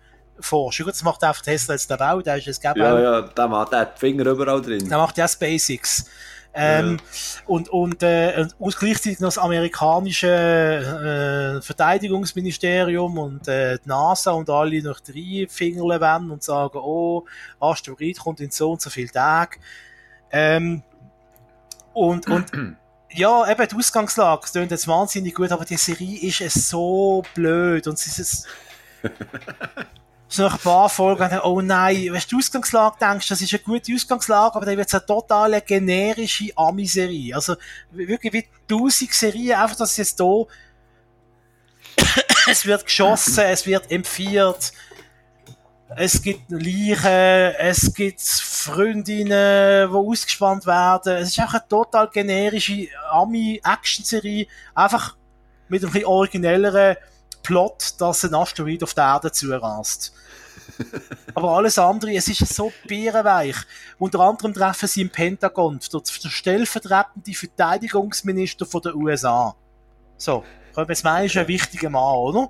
Forschung. 0.44 0.88
Das 0.88 1.04
macht 1.04 1.24
einfach 1.24 1.42
Tesla 1.42 1.76
jetzt 1.76 1.92
auch, 1.92 2.22
der 2.22 2.38
ist 2.38 2.48
es 2.48 2.62
Ja, 2.62 2.74
ja, 2.76 3.22
der 3.22 3.48
macht 3.48 3.72
der 3.72 3.80
hat 3.80 3.96
die 3.96 4.00
Finger 4.00 4.26
überall 4.26 4.62
drin. 4.62 4.88
Der 4.88 4.98
macht 4.98 5.18
ja 5.18 5.28
SpaceX. 5.28 6.06
Ähm, 6.54 6.98
ja. 6.98 7.42
Und, 7.46 7.70
und, 7.70 8.04
äh, 8.04 8.46
und 8.60 8.78
gleichzeitig 8.78 9.20
noch 9.22 9.30
das 9.30 9.38
amerikanische 9.38 10.28
äh, 10.28 11.62
Verteidigungsministerium 11.62 13.18
und 13.18 13.48
äh, 13.48 13.78
die 13.78 13.88
NASA 13.88 14.32
und 14.32 14.50
alle 14.50 14.82
noch 14.82 15.00
drei 15.00 15.48
Finger 15.50 16.02
wenden 16.02 16.32
und 16.32 16.44
sagen, 16.44 16.78
oh, 16.78 17.26
Asteroid 17.60 18.20
kommt 18.20 18.42
in 18.42 18.52
so 18.52 18.72
und 18.72 18.82
so 18.82 18.90
viel 18.90 19.08
Tage. 19.08 19.60
Ähm, 20.30 20.84
und, 21.94 22.28
und 22.28 22.52
ja, 23.14 23.50
eben 23.50 23.68
die 23.68 23.76
Ausgangslage, 23.76 24.48
klingt 24.52 24.72
jetzt 24.72 24.88
wahnsinnig 24.88 25.34
gut, 25.34 25.52
aber 25.54 25.64
die 25.64 25.78
Serie 25.78 26.20
ist 26.20 26.42
es 26.42 26.70
so 26.70 27.24
blöd 27.34 27.88
und 27.88 27.94
es 27.94 28.20
ist 28.20 28.48
so 30.34 30.44
nach 30.44 30.54
ein 30.54 30.60
paar 30.60 30.90
Folgen, 30.90 31.40
oh 31.44 31.60
nein, 31.60 32.06
wenn 32.06 32.14
du 32.14 32.28
die 32.30 32.36
Ausgangslage 32.38 32.96
denkst, 33.02 33.28
das 33.28 33.42
ist 33.42 33.54
eine 33.54 33.64
gute 33.64 33.94
Ausgangslage, 33.94 34.56
aber 34.56 34.66
dann 34.66 34.78
wird 34.78 34.88
es 34.88 34.94
eine 34.94 35.06
totale 35.06 35.62
generische 35.62 36.52
Ami-Serie. 36.56 37.36
Also, 37.36 37.56
wirklich 37.92 38.32
wie 38.32 38.48
tausend 38.68 39.14
Serien, 39.14 39.60
einfach, 39.60 39.76
dass 39.76 39.92
es 39.92 39.98
jetzt 39.98 40.18
hier, 40.18 40.48
es 42.50 42.66
wird 42.66 42.86
geschossen, 42.86 43.44
es 43.44 43.66
wird 43.66 43.92
empfiehlt, 43.92 44.72
es 45.98 46.22
gibt 46.22 46.50
Leichen, 46.50 47.56
es 47.60 47.94
gibt 47.94 48.22
Freundinnen, 48.22 49.90
die 49.90 49.94
ausgespannt 49.94 50.66
werden. 50.66 51.18
Es 51.18 51.30
ist 51.30 51.40
einfach 51.40 51.56
eine 51.56 51.68
total 51.68 52.08
generische 52.08 52.88
Ami-Action-Serie, 53.12 54.48
einfach 54.74 55.18
mit 55.68 55.84
einem 55.84 55.92
bisschen 55.92 56.08
originelleren 56.08 56.96
Plot, 57.44 57.96
dass 58.00 58.24
ein 58.24 58.34
Asteroid 58.34 58.84
auf 58.84 58.94
der 58.94 59.04
Erde 59.04 59.32
zurast. 59.34 60.14
Aber 61.36 61.58
alles 61.58 61.78
andere, 61.78 62.14
es 62.16 62.28
ist 62.28 62.54
so 62.54 62.72
bärenweich. 62.88 63.56
Unter 63.98 64.20
anderem 64.22 64.54
treffen 64.54 64.88
sie 64.88 65.02
im 65.02 65.10
Pentagon 65.10 65.80
der 65.92 66.02
stellvertretende 66.30 67.34
Verteidigungsminister 67.34 68.66
von 68.66 68.82
den 68.82 68.96
USA. 68.96 69.56
So, 70.18 70.44
können 70.74 70.88
wir 70.88 70.94
jetzt 70.94 71.04
meinen, 71.04 71.26
ist 71.26 71.38
ein 71.38 71.48
wichtiger 71.48 71.90
Mann, 71.90 72.16
oder? 72.16 72.50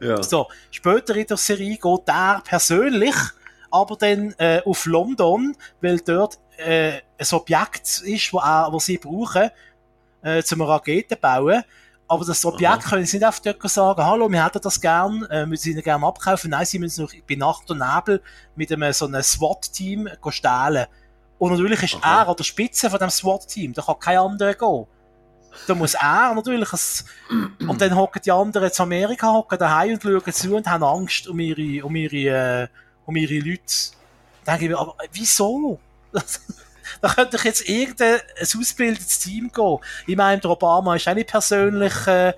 Ja. 0.00 0.22
So, 0.22 0.48
später 0.70 1.14
in 1.14 1.26
der 1.26 1.36
Serie 1.36 1.76
geht 1.76 2.08
er 2.08 2.42
persönlich 2.44 3.14
aber 3.70 3.96
dann 3.96 4.34
äh, 4.38 4.60
auf 4.64 4.86
London, 4.86 5.56
weil 5.80 5.98
dort 6.00 6.38
äh, 6.56 7.00
ein 7.18 7.26
Objekt 7.32 8.02
ist, 8.04 8.32
wo, 8.32 8.38
wo 8.38 8.78
sie 8.78 8.98
brauchen, 8.98 9.50
äh, 10.22 10.42
zum 10.42 10.62
Raketen 10.62 11.18
bauen. 11.20 11.62
Aber 12.10 12.24
das 12.24 12.44
Objekt 12.44 12.86
können 12.86 13.06
sie 13.06 13.18
nicht 13.18 13.24
einfach 13.24 13.38
dort 13.38 13.70
sagen, 13.70 14.04
hallo, 14.04 14.28
wir 14.28 14.44
hätten 14.44 14.60
das 14.60 14.80
gern, 14.80 15.22
äh, 15.26 15.48
wir 15.48 15.56
sie 15.56 15.80
gerne 15.80 16.04
abkaufen. 16.04 16.50
Nein, 16.50 16.66
sie 16.66 16.80
müssen 16.80 17.04
noch 17.04 17.12
bei 17.28 17.36
Nacht 17.36 17.70
und 17.70 17.78
Nebel 17.78 18.20
mit 18.56 18.72
einem 18.72 18.92
so 18.92 19.06
einem 19.06 19.22
SWAT-Team 19.22 20.08
stehlen. 20.30 20.86
Und 21.38 21.52
natürlich 21.52 21.84
ist 21.84 22.02
Aha. 22.02 22.22
er 22.22 22.28
an 22.28 22.34
der 22.34 22.42
Spitze 22.42 22.90
von 22.90 22.98
dem 22.98 23.10
SWAT-Team, 23.10 23.74
da 23.74 23.82
kann 23.82 24.00
kein 24.00 24.18
anderer 24.18 24.54
gehen. 24.54 24.86
Da 25.68 25.74
muss 25.76 25.94
er 25.94 26.34
natürlich 26.34 26.72
ein, 26.72 27.58
und 27.68 27.80
dann 27.80 27.94
hocken 27.94 28.22
die 28.24 28.32
anderen 28.32 28.72
zu 28.72 28.82
Amerika, 28.82 29.32
hocken 29.32 29.56
daheim 29.56 29.92
und 29.92 30.02
schauen 30.02 30.32
zu 30.32 30.56
und 30.56 30.66
haben 30.66 30.82
Angst 30.82 31.28
um 31.28 31.38
ihre, 31.38 31.86
um 31.86 31.94
ihre, 31.94 32.62
äh, 32.62 32.68
um 33.06 33.14
ihre 33.14 33.38
Leute. 33.38 33.62
Da 34.44 34.50
denke 34.50 34.64
ich 34.64 34.70
mir, 34.72 34.80
aber 34.80 34.96
wieso? 35.12 35.78
da 37.00 37.08
könnte 37.08 37.36
ich 37.36 37.44
jetzt 37.44 37.68
irgendein 37.68 38.20
ausgebildetes 38.40 39.18
Team 39.20 39.50
gehen. 39.52 39.78
Ich 40.06 40.16
meine, 40.16 40.40
der 40.40 40.50
Obama 40.50 40.96
ist 40.96 41.08
auch 41.08 41.14
nicht 41.14 41.28
persönlich, 41.28 42.06
äh, 42.06 42.32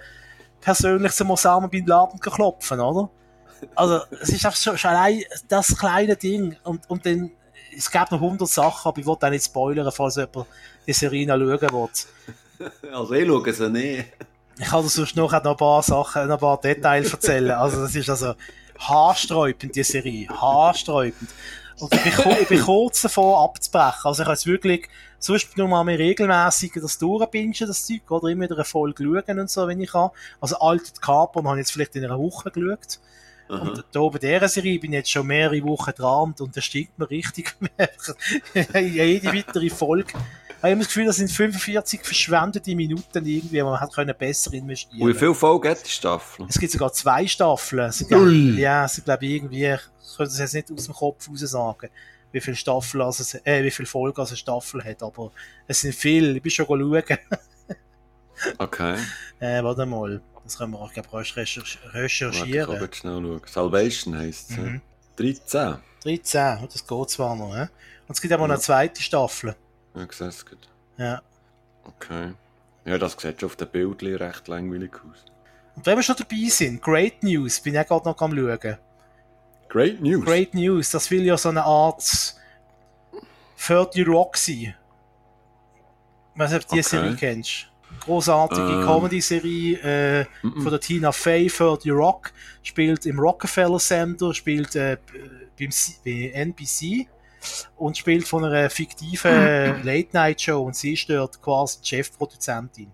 persönlich 0.61 1.12
zum 1.12 1.31
Osama 1.31 1.66
Bin 1.66 1.87
Laden 1.87 2.19
geklopfen, 2.20 2.81
oder? 2.81 3.11
Also, 3.74 4.01
es 4.20 4.31
ist 4.31 4.45
einfach 4.45 4.59
schon, 4.59 4.79
schon 4.79 4.91
allein 4.91 5.23
das 5.49 5.77
kleine 5.77 6.16
Ding. 6.16 6.57
Und, 6.65 6.89
und 6.89 7.07
dann, 7.07 7.31
es 7.77 7.91
gab 7.91 8.11
noch 8.11 8.20
hundert 8.20 8.49
Sachen, 8.49 8.89
aber 8.89 8.99
ich 8.99 9.07
wollte 9.07 9.27
auch 9.27 9.31
nicht 9.31 9.45
spoilern, 9.45 9.91
falls 9.93 10.16
jemand 10.16 10.47
die 10.87 10.93
Serie 10.93 11.27
schauen 11.27 11.49
will. 11.49 11.89
Also, 12.93 13.15
ich 13.15 13.27
schaue 13.27 13.53
sie 13.53 13.70
nicht. 13.70 14.05
Ich 14.57 14.66
kann 14.66 14.83
dir 14.83 14.89
sonst 14.89 15.16
noch 15.16 15.33
ein 15.33 15.57
paar 15.57 15.83
Sachen, 15.83 16.31
ein 16.31 16.39
paar 16.39 16.61
Details 16.61 17.12
erzählen. 17.12 17.53
Also, 17.53 17.83
das 17.83 17.95
ist 17.95 18.09
also 18.09 18.35
haarsträubend, 18.79 19.74
die 19.74 19.83
Serie. 19.83 20.29
Haarsträubend. 20.29 21.31
Und 21.83 21.93
ich 21.95 22.17
bin, 22.17 22.37
ich 22.41 22.49
bin 22.49 22.61
kurz 22.61 23.03
davor 23.03 23.43
abzubrechen. 23.43 24.05
Also 24.05 24.23
ich 24.23 24.27
habe 24.27 24.35
jetzt 24.35 24.47
wirklich, 24.47 24.89
sonst 25.19 25.57
nur 25.57 25.67
mal 25.67 25.83
mir 25.83 25.99
regelmässig 25.99 26.75
das 26.81 26.97
durchbingen, 26.97 27.55
das 27.59 27.85
Zeug, 27.87 28.09
oder 28.09 28.29
immer 28.29 28.45
wieder 28.45 28.55
eine 28.55 28.65
Folge 28.65 29.03
schauen 29.03 29.41
und 29.41 29.51
so, 29.51 29.67
wenn 29.67 29.81
ich 29.81 29.91
kann. 29.91 30.11
Also 30.41 30.59
alte 30.61 30.93
Capon 31.01 31.45
habe 31.49 31.57
ich 31.57 31.63
jetzt 31.63 31.73
vielleicht 31.73 31.97
in 31.97 32.05
einer 32.05 32.21
Woche 32.21 32.53
geschaut. 32.53 33.01
Aha. 33.49 33.63
Und 33.63 33.85
da 33.91 34.01
bei 34.01 34.19
dieser 34.19 34.49
Serie 34.49 34.79
bin 34.79 34.93
ich 34.93 34.99
jetzt 34.99 35.11
schon 35.11 35.27
mehrere 35.27 35.61
Wochen 35.65 35.91
dran 35.91 36.35
und 36.39 36.57
das 36.57 36.65
stinkt 36.65 36.97
mir 37.01 37.11
richtig. 37.11 37.53
Jede 38.75 39.33
weitere 39.33 39.69
Folge. 39.69 40.13
Ich 40.64 40.70
habe 40.70 40.78
das 40.78 40.86
Gefühl, 40.86 41.06
das 41.06 41.16
sind 41.16 41.28
45 41.28 42.05
verschwendete 42.05 42.76
Minuten 42.76 43.26
irgendwie, 43.26 43.60
man 43.64 43.80
hat 43.80 43.93
können 43.93 44.14
besser 44.16 44.52
investieren. 44.52 45.09
Wie 45.09 45.14
viele 45.14 45.34
Folgen 45.34 45.68
hat 45.68 45.84
die 45.84 45.90
Staffel? 45.90 46.47
Es 46.48 46.56
gibt 46.56 46.72
sogar 46.72 46.93
zwei 46.93 47.26
Staffeln. 47.26 47.89
Es 47.89 47.98
gibt, 47.98 48.59
ja, 48.59 48.84
es 48.84 49.02
glaube 49.05 49.26
irgendwie 49.26 49.72
ich 49.72 50.16
könnte 50.16 50.32
es 50.32 50.39
jetzt 50.39 50.55
nicht 50.55 50.70
aus 50.70 50.84
dem 50.84 50.94
Kopf 50.94 51.28
raus 51.28 51.40
sagen, 51.40 51.89
wie 52.30 52.40
viele 52.40 52.55
Staffeln, 52.55 53.02
also, 53.02 53.39
äh, 53.43 53.64
wie 53.64 53.72
viele 53.72 53.86
Folgen 53.86 54.20
also 54.20 54.30
eine 54.30 54.36
Staffel 54.36 54.84
hat, 54.84 55.02
aber 55.02 55.32
es 55.66 55.80
sind 55.80 55.97
viele. 55.97 56.36
Ich 56.36 56.43
bin 56.43 56.51
schon 56.52 56.66
schauen. 56.66 57.02
okay. 58.59 58.97
Äh, 59.40 59.64
warte 59.64 59.84
mal. 59.84 60.22
Das 60.44 60.59
können 60.59 60.72
wir 60.72 60.80
auch, 60.80 60.93
glaube 60.93 61.22
ich, 61.22 61.36
recherchieren. 61.36 62.68
Warte, 62.68 62.89
ich 62.90 62.98
schnell 62.98 63.20
schauen. 63.20 63.40
Salvation 63.47 64.16
heisst 64.16 64.51
es. 64.51 64.56
Mhm. 64.59 64.80
13. 65.16 65.76
13, 66.05 66.68
das 66.72 66.86
geht 66.86 67.10
zwar 67.10 67.34
noch. 67.34 67.55
He? 67.55 67.62
Und 67.62 67.70
es 68.10 68.20
gibt 68.20 68.32
aber 68.32 68.47
ja. 68.47 68.55
eine 68.55 68.60
zweite 68.60 69.02
Staffel. 69.02 69.56
Ja, 69.94 70.06
sehe. 70.10 70.59
Ja. 70.97 71.23
Okay. 71.85 72.32
Ja, 72.85 72.98
das 72.98 73.12
sieht 73.19 73.40
schon 73.40 73.48
auf 73.48 73.56
den 73.56 73.69
Bildchen 73.69 74.16
recht 74.16 74.48
langweilig 74.48 74.93
aus. 74.94 75.24
Und 75.77 75.86
wenn 75.86 75.97
wir 75.97 76.02
schon 76.02 76.16
dabei 76.16 76.48
sind, 76.48 76.82
Great 76.82 77.23
News, 77.23 77.60
bin 77.60 77.74
ich 77.74 77.86
gerade 77.86 78.09
noch 78.09 78.20
am 78.20 78.36
schauen. 78.36 78.78
Great 79.69 80.01
News. 80.01 80.24
Great 80.24 80.55
News. 80.55 80.90
Das 80.90 81.10
will 81.10 81.24
ja 81.24 81.36
so 81.36 81.48
eine 81.48 81.64
Art 81.64 82.02
30 83.59 84.06
Rock 84.06 84.36
sein. 84.36 84.74
Ich 86.35 86.39
weiß 86.40 86.52
nicht, 86.52 86.64
ob 86.64 86.69
du 86.69 86.74
die 86.74 86.81
okay. 86.81 86.89
Serie 86.89 87.16
kennst. 87.16 87.69
Großartige 88.01 88.73
ähm. 88.73 88.85
Comedy-Serie 88.85 89.78
äh, 89.82 90.23
mm 90.43 90.48
-mm. 90.48 90.62
von 90.62 90.70
der 90.70 90.81
Tina 90.81 91.12
Fey, 91.12 91.48
30 91.48 91.93
Rock. 91.93 92.32
Spielt 92.62 93.06
im 93.06 93.19
Rockefeller 93.19 93.78
Center, 93.78 94.35
spielt 94.35 94.74
äh, 94.77 94.97
beim 95.59 95.70
bei 96.05 96.31
NBC 96.35 97.06
und 97.77 97.97
spielt 97.97 98.27
von 98.27 98.44
einer 98.44 98.70
fiktiven 98.70 99.82
Late-Night-Show 99.82 100.62
und 100.62 100.77
sie 100.77 100.94
ist 100.94 101.09
dort 101.09 101.40
quasi 101.43 101.78
die 101.81 101.89
Chefproduzentin. 101.89 102.90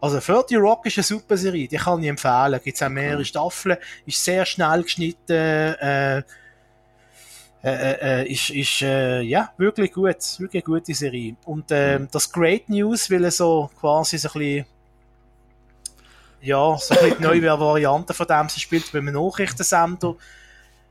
Also 0.00 0.18
30 0.18 0.56
Rock 0.56 0.86
ist 0.86 0.96
eine 0.96 1.04
super 1.04 1.36
Serie, 1.36 1.68
die 1.68 1.76
kann 1.76 2.02
ich 2.02 2.08
empfehlen. 2.08 2.58
Gibt 2.64 2.76
es 2.76 2.82
auch 2.82 2.88
mehrere 2.88 3.24
Staffeln, 3.24 3.76
ist 4.06 4.24
sehr 4.24 4.46
schnell 4.46 4.82
geschnitten, 4.82 5.32
äh, 5.32 6.18
äh, 7.62 8.22
äh, 8.22 8.32
ist, 8.32 8.48
ist 8.48 8.80
äh, 8.80 9.20
ja, 9.20 9.52
wirklich 9.58 9.92
gut, 9.92 10.16
wirklich 10.38 10.64
eine 10.66 10.74
gute 10.74 10.94
Serie. 10.94 11.36
Und 11.44 11.70
äh, 11.70 12.00
das 12.10 12.32
Great 12.32 12.70
News 12.70 13.10
will 13.10 13.30
so 13.30 13.70
quasi 13.78 14.16
so 14.16 14.30
ein 14.30 14.38
bisschen 14.38 14.66
ja, 16.40 16.78
so 16.78 16.94
ein 16.94 17.00
bisschen 17.00 17.18
die 17.18 17.22
neue 17.22 17.42
Variante 17.60 18.14
von 18.14 18.26
dem. 18.26 18.48
Sie 18.48 18.60
spielt 18.60 18.90
bei 18.92 18.98
einem 18.98 19.14
Nachrichtensender. 19.14 20.16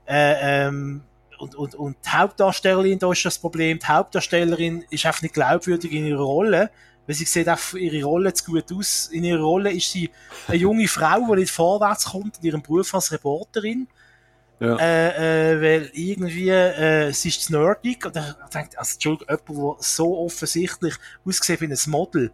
Äh, 0.08 0.68
ähm, 0.68 1.04
und, 1.40 1.56
und, 1.56 1.76
und 1.76 1.98
die 2.06 2.10
Hauptdarstellerin, 2.10 3.00
da 3.00 3.12
ist 3.12 3.26
das 3.26 3.40
Problem, 3.40 3.80
die 3.80 3.86
Hauptdarstellerin 3.86 4.86
ist 4.90 5.06
einfach 5.06 5.22
nicht 5.22 5.34
glaubwürdig 5.34 5.92
in 5.92 6.06
ihrer 6.06 6.24
Rolle 6.24 6.70
weil 7.10 7.16
sie 7.16 7.26
sieht 7.26 7.50
auch 7.50 7.74
ihre 7.74 8.04
Rolle 8.04 8.32
zu 8.34 8.52
gut 8.52 8.72
aus. 8.72 9.08
In 9.08 9.24
ihrer 9.24 9.42
Rolle 9.42 9.74
ist 9.74 9.92
sie 9.92 10.12
eine 10.48 10.58
junge 10.58 10.88
Frau, 10.88 11.26
die 11.34 11.40
nicht 11.40 11.52
vorwärts 11.52 12.06
kommt 12.06 12.38
in 12.38 12.44
ihrem 12.46 12.62
Beruf 12.62 12.94
als 12.94 13.12
Reporterin. 13.12 13.88
Ja. 14.60 14.76
Äh, 14.76 15.54
äh, 15.54 15.60
weil 15.60 15.90
irgendwie, 15.92 16.50
äh, 16.50 17.12
sie 17.12 17.30
ist 17.30 17.50
nerdig. 17.50 18.06
Und 18.06 18.16
ich 18.16 18.50
denke, 18.54 18.78
also, 18.78 18.94
Entschuldigung, 18.94 19.28
jemand, 19.28 19.80
der 19.80 19.84
so 19.84 20.20
offensichtlich 20.20 20.94
aussieht 21.26 21.62
wie 21.62 21.66
ein 21.66 21.78
Model, 21.88 22.32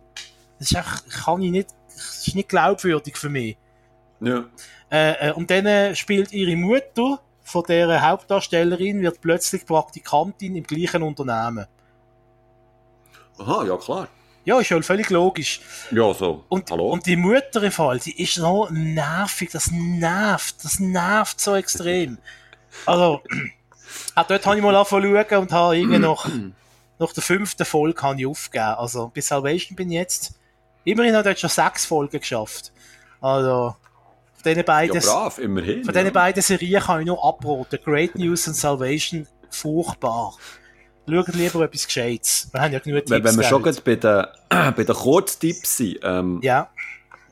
das 0.59 0.71
ist 0.71 0.75
einfach, 0.75 1.05
kann 1.23 1.41
ich 1.41 1.51
nicht, 1.51 1.69
das 1.87 2.27
ist 2.27 2.35
nicht 2.35 2.49
glaubwürdig 2.49 3.15
für 3.15 3.29
mich. 3.29 3.55
Ja. 4.19 4.43
Äh, 4.91 5.29
äh, 5.29 5.31
und 5.31 5.49
dann 5.51 5.67
äh, 5.67 5.95
spielt 5.95 6.33
ihre 6.33 6.57
Mutter 6.57 7.21
von 7.45 7.63
der 7.67 8.01
Hauptdarstellerin, 8.01 9.01
wird 9.01 9.21
plötzlich 9.21 9.65
Praktikantin 9.65 10.55
im 10.55 10.63
gleichen 10.63 11.03
Unternehmen. 11.03 11.67
Aha, 13.37 13.63
ja 13.65 13.77
klar. 13.77 14.07
Ja, 14.45 14.59
ist 14.59 14.69
ja 14.69 14.81
völlig 14.81 15.09
logisch. 15.11 15.61
Ja, 15.91 16.13
so. 16.13 16.43
Und, 16.49 16.69
Hallo? 16.71 16.89
und 16.89 17.05
die 17.05 17.15
Mutter 17.15 17.61
im 17.63 17.71
Fall, 17.71 17.99
die 17.99 18.21
ist 18.21 18.35
so 18.35 18.67
nervig, 18.71 19.51
das 19.51 19.71
nervt, 19.71 20.63
das 20.63 20.79
nervt 20.79 21.39
so 21.39 21.55
extrem. 21.55 22.17
Also, 22.85 23.21
auch 24.15 24.23
dort 24.27 24.45
habe 24.45 24.57
ich 24.57 24.63
mal 24.63 24.75
angefangen 24.75 25.03
zu 25.13 25.25
schauen 25.29 25.41
und 25.41 25.51
habe 25.51 25.77
irgendwie 25.77 25.99
noch, 25.99 26.27
nach 26.99 27.13
der 27.13 27.23
fünften 27.23 27.65
Folge 27.65 28.01
habe 28.01 28.19
ich 28.19 28.27
aufgegeben. 28.27 28.75
Also, 28.75 29.07
bis 29.09 29.27
Salvation 29.27 29.75
bin 29.75 29.91
ich 29.91 29.97
jetzt, 29.97 30.39
immerhin 30.83 31.15
ich 31.15 31.23
dort 31.23 31.39
schon 31.39 31.49
sechs 31.49 31.85
Folgen 31.85 32.19
geschafft. 32.19 32.71
Also, 33.21 33.75
diesen 34.45 34.63
beiden, 34.63 34.95
ja, 34.95 35.01
brav, 35.01 35.37
immerhin. 35.39 35.83
von 35.83 35.93
ja. 35.93 36.01
diesen 36.01 36.13
beiden 36.13 36.41
Serien 36.41 36.81
kann 36.81 37.01
ich 37.01 37.07
nur 37.07 37.23
abraten. 37.23 37.79
Great 37.83 38.15
News 38.15 38.47
und 38.47 38.53
Salvation, 38.55 39.27
furchtbar. 39.49 40.35
Schaut 41.07 41.27
lieber 41.35 41.61
etwas 41.61 41.85
Gescheites. 41.85 42.49
Wir 42.51 42.61
haben 42.61 42.73
ja 42.73 42.79
genug 42.79 42.99
Tipps. 42.99 43.11
Wenn, 43.11 43.23
wenn 43.23 43.35
wir 43.37 43.43
schon 43.43 43.61
bei 43.61 43.95
den, 43.95 44.25
bei 44.49 44.83
den 44.83 44.95
Kurztipps 44.95 45.77
sind, 45.77 45.99
ähm, 46.03 46.39
Ja, 46.41 46.69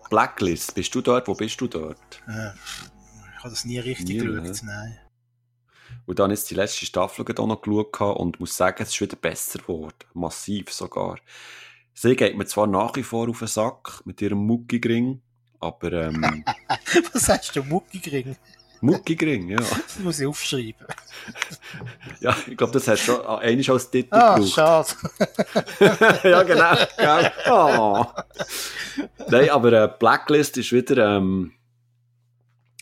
Blacklist, 0.10 0.76
bist 0.76 0.94
du 0.94 1.02
dort? 1.02 1.27
Wo 1.27 1.34
bist 1.34 1.60
du 1.60 1.68
dort? 1.68 1.98
ich 2.27 3.40
habe 3.40 3.49
das 3.49 3.65
nie 3.65 3.80
richtig 3.80 4.07
Nie, 4.10 4.18
geschaut. 4.19 4.44
ne? 4.44 4.53
Nein. 4.64 4.99
Und 6.06 6.19
dann 6.19 6.31
ist 6.31 6.49
die 6.52 6.56
letzte 6.56 6.85
Staffel 6.85 7.26
auch 7.38 7.48
noch 7.48 7.61
geschaut 7.61 8.18
und 8.18 8.40
muss 8.40 8.56
sagen, 8.56 8.84
es 8.84 8.90
ist 8.90 9.02
wieder 9.02 9.15
besser 9.15 9.60
geworden. 9.60 9.95
Massiv 10.14 10.72
sogar. 10.72 11.18
Sie 11.94 12.15
geht 12.15 12.38
mir 12.38 12.45
zwar 12.45 12.68
nach 12.68 12.95
wie 12.95 13.03
vor 13.03 13.30
auf 13.30 13.40
den 13.40 13.48
Sack 13.48 14.02
mit 14.06 14.22
ihrem 14.22 14.40
Muckigring, 14.40 15.22
aber 15.64 15.91
ähm, 15.94 16.44
Was 17.14 17.30
hast 17.30 17.56
du, 17.56 17.64
Muckigring? 17.64 18.35
Muckigring, 18.81 19.48
ja. 19.49 19.57
Das 19.57 19.99
muss 19.99 20.19
ich 20.19 20.27
aufschreiben. 20.27 20.85
Ja, 22.19 22.35
ich 22.45 22.57
glaube, 22.57 22.73
das 22.73 22.85
hast 22.88 23.07
du 23.07 23.14
schon 23.14 23.26
einmal 23.26 23.69
als 23.72 23.90
Titel 23.90 24.14
Ah, 24.14 24.35
gebraucht. 24.35 24.53
schade. 24.53 24.88
ja, 26.30 26.44
genau. 26.44 26.76
Gell? 26.98 27.31
Oh. 27.49 28.06
Nein, 29.30 29.49
aber 29.52 29.72
äh, 29.72 29.90
Blacklist 29.98 30.57
ist 30.57 30.73
wieder, 30.73 31.15
ähm, 31.15 31.53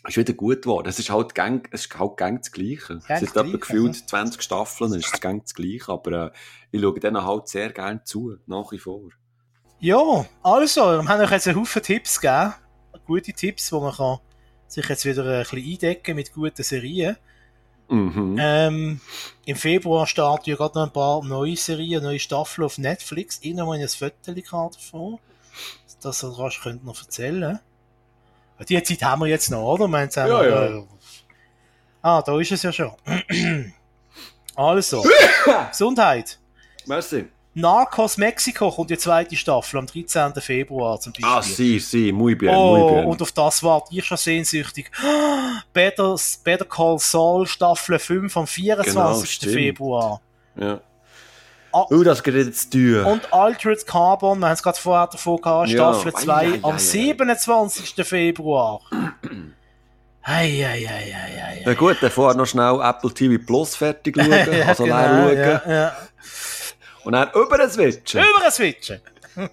ist 0.07 0.17
wieder 0.17 0.33
gut 0.33 0.63
geworden. 0.63 0.87
Es 0.89 0.97
ist 0.97 1.11
halt 1.11 1.35
gang, 1.35 1.67
es 1.71 1.85
ist 1.85 1.99
halt 1.99 2.17
gang 2.17 2.39
das 2.41 2.51
Gleiche. 2.51 2.97
Gang 2.97 3.03
es 3.07 3.19
sind 3.19 3.37
etwa 3.37 3.57
gefühlt 3.57 3.95
20 4.09 4.41
Staffeln, 4.41 4.93
es 4.93 5.05
ist 5.05 5.21
gang 5.21 5.43
das 5.43 5.53
Gleiche, 5.53 5.89
aber 5.91 6.11
äh, 6.11 6.31
ich 6.71 6.81
schaue 6.81 6.99
denen 6.99 7.23
halt 7.23 7.47
sehr 7.47 7.71
gerne 7.71 8.03
zu, 8.03 8.37
nach 8.47 8.71
wie 8.71 8.79
vor. 8.79 9.09
Ja, 9.79 10.25
also, 10.41 10.81
wir 11.01 11.07
haben 11.07 11.21
euch 11.21 11.31
jetzt 11.31 11.47
einen 11.47 11.59
Haufen 11.59 11.81
Tipps 11.83 12.19
gegeben. 12.19 12.53
Gute 13.11 13.33
Tipps, 13.33 13.73
wo 13.73 13.81
man 13.81 13.93
kann 13.93 14.19
sich 14.69 14.88
jetzt 14.88 15.03
wieder 15.03 15.25
ein 15.25 15.41
bisschen 15.41 15.69
eindecken 15.69 16.15
mit 16.15 16.31
guten 16.31 16.63
Serien. 16.63 17.17
Mhm. 17.89 18.38
Ähm, 18.39 19.01
Im 19.43 19.55
Februar 19.57 20.07
starten 20.07 20.49
ja 20.49 20.55
gerade 20.55 20.79
noch 20.79 20.85
ein 20.85 20.93
paar 20.93 21.21
neue 21.21 21.57
Serien, 21.57 22.01
neue 22.03 22.19
Staffeln 22.19 22.63
auf 22.63 22.77
Netflix. 22.77 23.39
Ich 23.41 23.53
noch 23.53 23.65
mal 23.65 23.77
ein 23.77 23.85
Foto 23.89 24.31
davon, 24.69 25.19
dass 26.01 26.23
ihr 26.23 26.29
rasch 26.39 26.61
könnt 26.61 26.85
noch 26.85 27.01
erzählen 27.01 27.59
Die 28.69 28.81
Zeit 28.81 29.03
haben 29.03 29.19
wir 29.19 29.27
jetzt 29.27 29.51
noch, 29.51 29.73
oder? 29.73 29.89
Wir 29.89 29.99
haben 29.99 30.09
Ja, 30.15 30.45
ja. 30.45 30.65
äh, 30.67 30.83
Ah, 32.01 32.21
da 32.21 32.39
ist 32.39 32.53
es 32.53 32.63
ja 32.63 32.71
schon. 32.71 32.93
also, 34.55 35.03
Gesundheit. 35.69 36.39
Merci. 36.85 37.25
Narcos 37.53 38.17
Mexiko 38.17 38.71
kommt 38.71 38.89
die 38.91 38.97
zweite 38.97 39.35
Staffel 39.35 39.79
am 39.79 39.85
13. 39.85 40.33
Februar 40.39 40.99
zum 41.01 41.11
Beispiel. 41.11 41.27
Ah, 41.29 41.41
si, 41.41 41.79
si, 41.79 42.11
muy 42.13 42.33
bien, 42.35 42.53
muy 42.53 42.79
Oh, 42.81 42.93
bien. 42.95 43.05
und 43.05 43.21
auf 43.21 43.31
das 43.33 43.61
warte 43.61 43.93
ich 43.93 44.05
schon 44.05 44.15
sehnsüchtig. 44.17 44.89
Better, 45.73 46.15
Better 46.45 46.63
Call 46.65 46.97
Saul 46.99 47.45
Staffel 47.47 47.99
5 47.99 48.37
am 48.37 48.47
24. 48.47 49.39
Genau. 49.41 49.53
Februar. 49.53 50.21
ja. 50.55 50.79
Ah. 51.73 51.85
Oh, 51.89 52.03
das 52.03 52.21
geht 52.21 52.35
jetzt 52.35 52.73
teuer. 52.73 53.05
Und 53.07 53.31
Altered 53.33 53.87
Carbon, 53.87 54.39
wir 54.39 54.47
haben 54.47 54.53
es 54.55 54.61
gerade 54.61 54.77
vorher 54.77 55.07
davon 55.07 55.37
gehabt, 55.39 55.69
Ja. 55.69 55.93
Staffel 55.93 56.13
Ei, 56.15 56.21
2 56.21 56.33
ei, 56.33 56.45
ei, 56.55 56.59
am 56.63 56.75
ei. 56.75 56.77
27. 56.79 58.05
Februar. 58.05 58.81
Ei, 60.23 60.65
ei, 60.65 60.85
ei, 60.85 61.63
Ja 61.65 61.73
gut, 61.75 61.95
dann 62.01 62.11
vorher 62.11 62.35
noch 62.37 62.45
schnell 62.45 62.79
Apple 62.81 63.13
TV 63.13 63.41
Plus 63.45 63.75
fertig 63.77 64.17
schauen, 64.17 64.33
also 64.67 64.83
genau, 64.83 65.27
leer 65.29 65.61
schauen. 65.61 65.71
ja, 65.71 65.81
ja. 65.83 65.91
Und 67.03 67.13
dann 67.13 67.29
über 67.33 67.57
den 67.57 67.69
Switchen. 67.69 68.21
Über 68.23 68.51
switchen. 68.51 69.01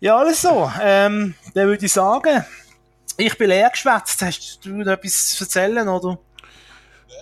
ja, 0.00 0.16
alles 0.16 0.42
so. 0.42 0.70
Ähm, 0.80 1.34
dann 1.54 1.66
würde 1.68 1.84
ich 1.84 1.92
sagen, 1.92 2.44
ich 3.16 3.36
bin 3.36 3.48
leer 3.48 3.70
geschwätzt. 3.70 4.22
Hast 4.22 4.60
du 4.64 4.70
noch 4.70 4.86
etwas 4.92 5.30
zu 5.30 5.44
erzählen, 5.44 5.88
oder? 5.88 6.18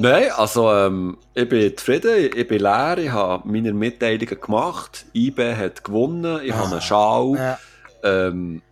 Nein, 0.00 0.30
also 0.32 0.72
ähm, 0.72 1.18
ich 1.34 1.48
bin 1.48 1.76
zufrieden, 1.76 2.30
ich 2.34 2.46
bin 2.46 2.60
leer, 2.60 2.98
ich 2.98 3.10
habe 3.10 3.48
meine 3.48 3.72
Mitteilungen 3.72 4.40
gemacht, 4.40 5.06
IB 5.12 5.56
hat 5.56 5.82
gewonnen, 5.82 6.40
ich 6.44 6.52
habe 6.52 6.70
einen 6.70 6.80
Schal. 6.80 7.32
Ja. 7.36 7.58
Ähm, 8.04 8.62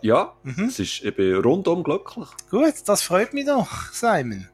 ja, 0.00 0.32
Mhm. 0.42 0.64
es 0.64 0.80
ist, 0.80 1.04
ich 1.04 1.14
bin 1.14 1.36
rundum 1.36 1.84
glücklich. 1.84 2.26
Gut, 2.50 2.74
das 2.86 3.02
freut 3.02 3.32
mich 3.32 3.46
doch, 3.46 3.68
Simon. 3.92 4.48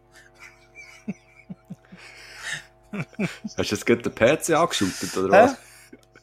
Hast 3.57 3.57
du 3.57 3.63
jetzt 3.63 3.87
gerade 3.87 4.03
den 4.03 4.15
PC 4.15 4.51
angeschaltet, 4.51 5.17
oder 5.17 5.31
was? 5.31 5.57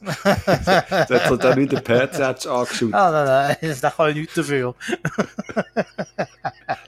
Jetzt 1.10 1.26
hat 1.26 1.44
er 1.44 1.56
nicht 1.56 1.72
den 1.72 1.84
PC 1.84 2.20
hat's 2.20 2.46
angeschaltet. 2.46 2.94
Ah, 2.94 3.12
nein, 3.12 3.58
nein, 3.62 3.78
da 3.82 3.90
kann 3.90 4.10
ich 4.10 4.16
nichts 4.18 4.36
dafür. 4.36 4.76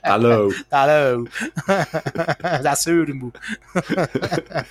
Hallo. 0.04 0.52
Hallo. 0.70 1.26
das 2.62 2.86
hören 2.86 3.32
wir. 3.32 4.62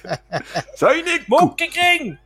Sei 0.76 1.02
nicht 1.02 1.28
Muckigring! 1.28 2.18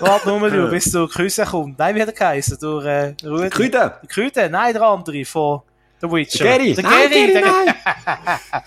Warte 0.00 0.28
nur, 0.28 0.50
du, 0.50 0.70
bis 0.70 0.92
du 0.92 1.08
Küsse 1.08 1.44
kommt. 1.44 1.78
Nein, 1.78 1.94
wie 1.94 2.02
hat 2.02 2.08
er 2.08 2.14
geheißen? 2.14 2.58
Durch 2.60 2.84
äh, 2.84 3.14
Rudi. 3.24 3.50
Küde? 3.50 4.50
Nein, 4.50 4.72
der 4.72 4.82
andere 4.82 5.24
von 5.24 5.62
The 6.00 6.10
Witcher. 6.10 6.44
Der 6.44 6.58
Gary. 6.58 6.74
Der 6.74 6.84
Nein, 6.84 7.10
Gary. 7.10 7.32
Gary, 7.32 7.44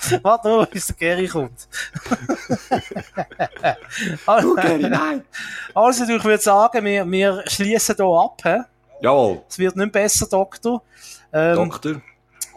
der... 0.09 0.19
Warte 0.23 0.47
nur, 0.49 0.65
bis 0.65 0.87
der 0.87 0.95
Gary 0.95 1.27
kommt. 1.27 1.67
Du, 4.41 4.55
Gary, 4.61 4.89
nein. 4.89 5.23
Also, 5.73 6.03
ich 6.05 6.23
würde 6.23 6.41
sagen, 6.41 6.85
wir, 6.85 7.09
wir 7.09 7.43
schließen 7.47 7.95
hier 7.95 8.05
ab. 8.05 8.41
He? 8.43 8.57
Jawohl, 9.01 9.41
Es 9.49 9.57
wird 9.59 9.75
nicht 9.75 9.91
besser, 9.91 10.27
Doktor. 10.27 10.81
Ähm, 11.31 11.55
Doktor. 11.55 12.01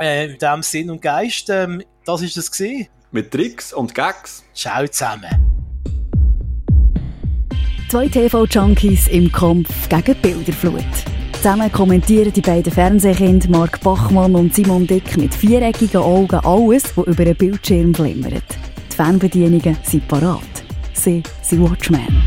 äh, 0.00 0.32
in 0.32 0.38
dem 0.38 0.62
Sinn 0.62 0.90
und 0.90 1.02
Geist, 1.02 1.48
ähm, 1.50 1.82
das 2.04 2.22
ist 2.22 2.36
es 2.36 2.50
gewesen. 2.50 2.88
Mit 3.10 3.30
Tricks 3.30 3.72
und 3.72 3.94
Gags. 3.94 4.42
Ciao 4.54 4.86
zusammen. 4.86 5.26
Zwei 7.90 8.08
TV-Junkies 8.08 9.08
im 9.08 9.30
Kampf 9.30 9.88
gegen 9.88 10.14
Bilderflut. 10.22 10.82
Zusammen 11.42 11.72
kommentieren 11.72 12.32
die 12.32 12.40
beiden 12.40 12.72
Fernsehkinder 12.72 13.48
Mark 13.48 13.80
Bachmann 13.80 14.36
und 14.36 14.54
Simon 14.54 14.86
Dick 14.86 15.16
mit 15.16 15.34
viereckigen 15.34 16.00
Augen 16.00 16.36
alles, 16.36 16.96
was 16.96 17.04
über 17.08 17.24
den 17.24 17.34
Bildschirm 17.34 17.92
glimmert. 17.92 18.44
Die 18.92 18.94
Fernbedienungen 18.94 19.76
sind 19.82 20.06
parat. 20.06 20.38
Sie 20.92 21.20
sind 21.42 21.68
Watchmen. 21.68 22.22